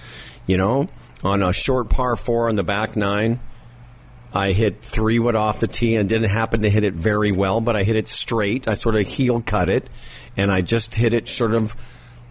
You 0.46 0.58
know, 0.58 0.88
on 1.24 1.42
a 1.42 1.52
short 1.54 1.88
par 1.88 2.14
four 2.14 2.50
on 2.50 2.56
the 2.56 2.62
back 2.62 2.94
nine. 2.94 3.40
I 4.36 4.52
hit 4.52 4.82
three 4.82 5.18
wood 5.18 5.34
off 5.34 5.60
the 5.60 5.66
tee 5.66 5.96
and 5.96 6.06
didn't 6.06 6.28
happen 6.28 6.60
to 6.60 6.68
hit 6.68 6.84
it 6.84 6.92
very 6.92 7.32
well, 7.32 7.62
but 7.62 7.74
I 7.74 7.84
hit 7.84 7.96
it 7.96 8.06
straight. 8.06 8.68
I 8.68 8.74
sort 8.74 8.94
of 8.94 9.06
heel 9.06 9.40
cut 9.40 9.70
it, 9.70 9.88
and 10.36 10.52
I 10.52 10.60
just 10.60 10.94
hit 10.94 11.14
it 11.14 11.26
sort 11.26 11.54
of, 11.54 11.74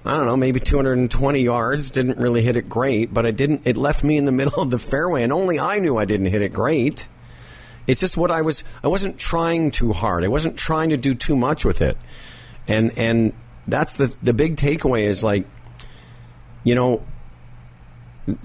I 0.05 0.15
don't 0.15 0.27
know, 0.27 0.37
maybe 0.37 0.59
220 0.59 1.41
yards. 1.41 1.89
Didn't 1.89 2.19
really 2.19 2.43
hit 2.43 2.57
it 2.57 2.69
great, 2.69 3.11
but 3.11 3.25
I 3.25 3.31
didn't. 3.31 3.63
It 3.65 3.75
left 3.75 4.03
me 4.03 4.17
in 4.17 4.25
the 4.25 4.31
middle 4.39 4.61
of 4.61 4.69
the 4.69 4.77
fairway, 4.77 5.23
and 5.23 5.33
only 5.33 5.59
I 5.59 5.79
knew 5.79 5.97
I 5.97 6.05
didn't 6.05 6.27
hit 6.27 6.43
it 6.43 6.53
great. 6.53 7.07
It's 7.87 8.01
just 8.01 8.17
what 8.17 8.29
I 8.29 8.43
was. 8.43 8.63
I 8.83 8.87
wasn't 8.87 9.17
trying 9.17 9.71
too 9.71 9.91
hard. 9.91 10.23
I 10.23 10.27
wasn't 10.27 10.57
trying 10.57 10.89
to 10.89 10.97
do 10.97 11.15
too 11.15 11.35
much 11.35 11.65
with 11.65 11.81
it, 11.81 11.97
and 12.67 12.95
and 12.99 13.33
that's 13.67 13.97
the 13.97 14.15
the 14.21 14.33
big 14.33 14.57
takeaway 14.57 15.05
is 15.05 15.23
like, 15.23 15.47
you 16.63 16.75
know, 16.75 17.03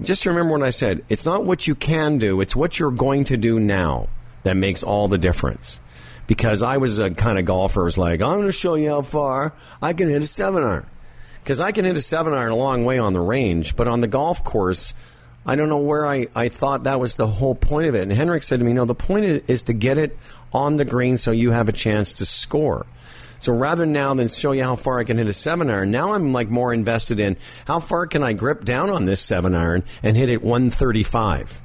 just 0.03 0.27
remember 0.27 0.53
what 0.53 0.63
I 0.63 0.71
said. 0.71 1.05
It's 1.09 1.27
not 1.27 1.45
what 1.45 1.67
you 1.67 1.75
can 1.75 2.19
do; 2.19 2.41
it's 2.41 2.57
what 2.57 2.79
you're 2.79 2.91
going 2.91 3.25
to 3.25 3.37
do 3.37 3.59
now 3.59 4.09
that 4.43 4.57
makes 4.57 4.83
all 4.83 5.09
the 5.09 5.19
difference. 5.19 5.81
Because 6.27 6.63
I 6.63 6.77
was 6.77 6.99
a 6.99 7.11
kind 7.11 7.39
of 7.39 7.45
golfer, 7.45 7.85
was 7.85 7.99
like, 7.99 8.21
I'm 8.23 8.37
going 8.37 8.47
to 8.47 8.53
show 8.53 8.75
you 8.75 8.91
how 8.91 9.03
far 9.03 9.53
I 9.83 9.93
can 9.93 10.09
hit 10.09 10.23
a 10.23 10.27
seven 10.27 10.63
iron. 10.63 10.87
Because 11.43 11.61
I 11.61 11.73
can 11.73 11.85
hit 11.85 11.97
a 11.97 12.03
seven 12.03 12.33
iron 12.35 12.53
a 12.53 12.57
long 12.57 12.85
way 12.85 12.99
on 12.99 13.15
the 13.15 13.21
range, 13.21 13.75
but 13.75 13.89
on 13.89 14.01
the 14.01 14.07
golf 14.07 14.45
course, 14.45 14.95
I 15.45 15.57
don't 15.57 15.69
know 15.69 15.79
where 15.79 16.07
I, 16.07 16.29
I 16.35 16.49
thought 16.49 16.85
that 16.85 17.01
was 17.01 17.17
the 17.17 17.27
whole 17.27 17.55
point 17.55 17.89
of 17.89 17.95
it. 17.95 18.03
And 18.03 18.13
Henrik 18.13 18.43
said 18.43 18.61
to 18.61 18.65
me, 18.65 18.73
no, 18.73 18.85
the 18.85 18.95
point 18.95 19.25
is 19.49 19.65
to 19.65 19.73
get 19.73 19.99
it 19.99 20.17
on 20.53 20.77
the 20.77 20.85
green 20.85 21.19
so 21.19 21.31
you 21.31 21.51
have 21.51 21.69
a 21.69 21.73
chance 21.73 22.15
to 22.15 22.27
score. 22.27 22.87
So 23.41 23.53
rather 23.53 23.87
now 23.87 24.15
than 24.15 24.29
show 24.29 24.53
you 24.53 24.63
how 24.63 24.77
far 24.77 24.99
I 25.01 25.05
can 25.05 25.19
hit 25.19 25.27
a 25.27 25.33
seven 25.33 25.69
iron, 25.71 25.91
now 25.91 26.13
I'm 26.13 26.33
like 26.33 26.49
more 26.51 26.73
invested 26.73 27.19
in 27.19 27.37
how 27.67 27.81
far 27.81 28.07
can 28.07 28.23
I 28.23 28.33
grip 28.35 28.65
down 28.65 28.91
on 28.91 29.07
this 29.07 29.21
seven 29.21 29.55
iron 29.55 29.83
and 30.03 30.17
hit 30.17 30.29
it 30.29 30.43
135. 30.43 31.61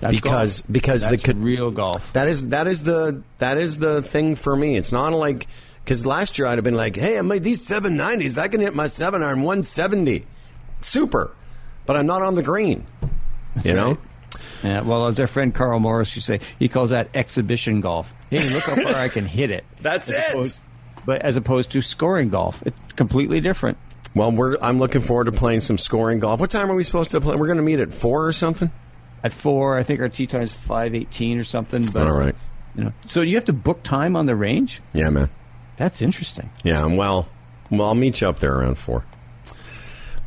That's 0.00 0.14
because 0.16 0.60
golf. 0.62 0.72
because 0.72 1.02
That's 1.02 1.22
the 1.22 1.34
real 1.34 1.70
golf. 1.70 2.12
that 2.12 2.28
is 2.28 2.48
that 2.48 2.66
is 2.66 2.82
the 2.84 3.22
that 3.38 3.56
is 3.56 3.78
the 3.78 4.02
thing 4.02 4.34
for 4.36 4.54
me. 4.54 4.76
It's 4.76 4.92
not 4.92 5.12
like 5.12 5.46
because 5.84 6.04
last 6.04 6.38
year 6.38 6.46
I'd 6.48 6.58
have 6.58 6.64
been 6.64 6.74
like, 6.74 6.96
hey, 6.96 7.16
I 7.18 7.22
made 7.22 7.42
these 7.42 7.64
seven 7.64 7.96
nineties. 7.96 8.36
I 8.36 8.48
can 8.48 8.60
hit 8.60 8.74
my 8.74 8.86
seven 8.88 9.22
iron 9.22 9.42
one 9.42 9.62
seventy, 9.62 10.26
super, 10.82 11.30
but 11.86 11.96
I'm 11.96 12.06
not 12.06 12.22
on 12.22 12.34
the 12.34 12.42
green. 12.42 12.84
You 13.64 13.74
know. 13.74 13.98
Yeah, 14.64 14.80
well, 14.80 15.06
as 15.06 15.20
our 15.20 15.26
friend 15.28 15.54
Karl 15.54 15.78
Morris 15.78 16.14
used 16.16 16.26
to 16.26 16.38
say, 16.38 16.46
he 16.58 16.68
calls 16.68 16.90
that 16.90 17.08
exhibition 17.14 17.80
golf. 17.80 18.12
Hey, 18.30 18.48
look 18.48 18.64
how 18.64 18.74
far 18.74 18.94
I 18.94 19.08
can 19.08 19.26
hit 19.26 19.50
it. 19.50 19.64
That's 19.80 20.10
As 20.10 20.24
it. 20.24 20.30
opposed- 20.32 20.60
but 21.06 21.22
as 21.22 21.36
opposed 21.36 21.70
to 21.72 21.82
scoring 21.82 22.28
golf, 22.30 22.62
it's 22.66 22.76
completely 22.96 23.40
different. 23.40 23.78
Well, 24.14 24.30
we're 24.30 24.56
I'm 24.62 24.78
looking 24.78 25.00
forward 25.00 25.24
to 25.24 25.32
playing 25.32 25.60
some 25.60 25.76
scoring 25.78 26.20
golf. 26.20 26.38
What 26.40 26.50
time 26.50 26.70
are 26.70 26.74
we 26.74 26.84
supposed 26.84 27.10
to 27.12 27.20
play? 27.20 27.34
We're 27.36 27.46
going 27.46 27.56
to 27.58 27.64
meet 27.64 27.80
at 27.80 27.92
four 27.92 28.26
or 28.26 28.32
something. 28.32 28.70
At 29.22 29.32
four, 29.32 29.76
I 29.78 29.82
think 29.82 30.00
our 30.00 30.08
tee 30.08 30.26
time 30.26 30.42
is 30.42 30.52
five 30.52 30.94
eighteen 30.94 31.38
or 31.38 31.44
something. 31.44 31.84
But 31.86 32.06
All 32.06 32.12
right. 32.16 32.34
you 32.76 32.84
know, 32.84 32.92
so 33.06 33.22
you 33.22 33.34
have 33.36 33.46
to 33.46 33.52
book 33.52 33.82
time 33.82 34.14
on 34.16 34.26
the 34.26 34.36
range. 34.36 34.80
Yeah, 34.92 35.10
man. 35.10 35.30
That's 35.76 36.00
interesting. 36.02 36.50
Yeah, 36.62 36.84
well, 36.86 37.26
well, 37.70 37.88
I'll 37.88 37.94
meet 37.96 38.20
you 38.20 38.28
up 38.28 38.38
there 38.38 38.54
around 38.54 38.76
four. 38.76 39.04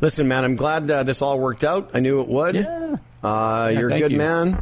Listen, 0.00 0.28
man, 0.28 0.44
I'm 0.44 0.56
glad 0.56 0.90
uh, 0.90 1.02
this 1.02 1.22
all 1.22 1.38
worked 1.38 1.64
out. 1.64 1.90
I 1.94 2.00
knew 2.00 2.20
it 2.20 2.28
would. 2.28 2.54
Yeah. 2.56 2.96
Uh, 3.24 3.70
Yeah, 3.72 3.78
you're 3.80 3.90
a 3.90 3.98
good 3.98 4.12
you. 4.12 4.18
man. 4.18 4.56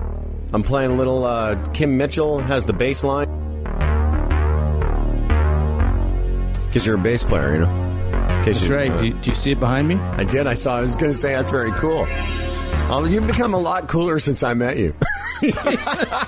I'm 0.52 0.62
playing 0.62 0.92
a 0.92 0.94
little. 0.94 1.24
Uh, 1.24 1.56
Kim 1.72 1.96
Mitchell 1.96 2.38
has 2.38 2.64
the 2.64 2.72
bass 2.72 3.02
line 3.02 3.26
because 6.66 6.84
you're 6.86 6.96
a 6.96 6.98
bass 6.98 7.24
player, 7.24 7.54
you 7.54 7.60
know. 7.60 8.42
That's 8.44 8.60
you- 8.62 8.74
right. 8.74 8.90
uh, 8.90 9.00
do, 9.00 9.12
do 9.12 9.30
you 9.30 9.34
see 9.34 9.52
it 9.52 9.60
behind 9.60 9.88
me? 9.88 9.96
I 9.96 10.24
did. 10.24 10.46
I 10.46 10.54
saw. 10.54 10.76
I 10.76 10.80
was 10.80 10.94
going 10.96 11.10
to 11.10 11.16
say 11.18 11.32
that's 11.34 11.50
very 11.50 11.72
cool. 11.72 12.02
Um, 12.90 13.10
you've 13.10 13.26
become 13.26 13.54
a 13.54 13.58
lot 13.58 13.88
cooler 13.88 14.20
since 14.20 14.42
I 14.44 14.54
met 14.54 14.76
you. 14.76 14.94
uh, 15.42 16.26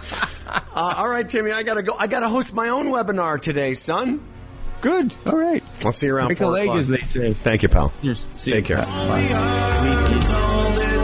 all 0.75 1.09
right, 1.09 1.29
Timmy. 1.29 1.53
I 1.53 1.63
gotta 1.63 1.83
go. 1.83 1.95
I 1.99 2.07
gotta 2.09 2.29
host 2.29 2.53
my 2.55 2.69
own 2.69 2.87
webinar 2.89 3.41
today, 3.41 3.75
son. 3.75 4.21
Good. 4.81 5.15
All 5.27 5.37
right. 5.37 5.63
I'll 5.85 5.93
see 5.93 6.07
you 6.07 6.15
around. 6.17 6.29
Break 6.29 6.41
a 6.41 6.47
leg, 6.47 6.65
o'clock. 6.65 6.79
as 6.79 6.89
they 6.89 6.99
say. 6.99 7.33
Thank 7.33 7.63
you, 7.63 7.69
pal. 7.69 7.93
See 8.37 8.51
Take 8.51 8.69
you. 8.69 8.77
care. 8.77 8.85
Bye. 8.85 9.23
That 9.23 10.98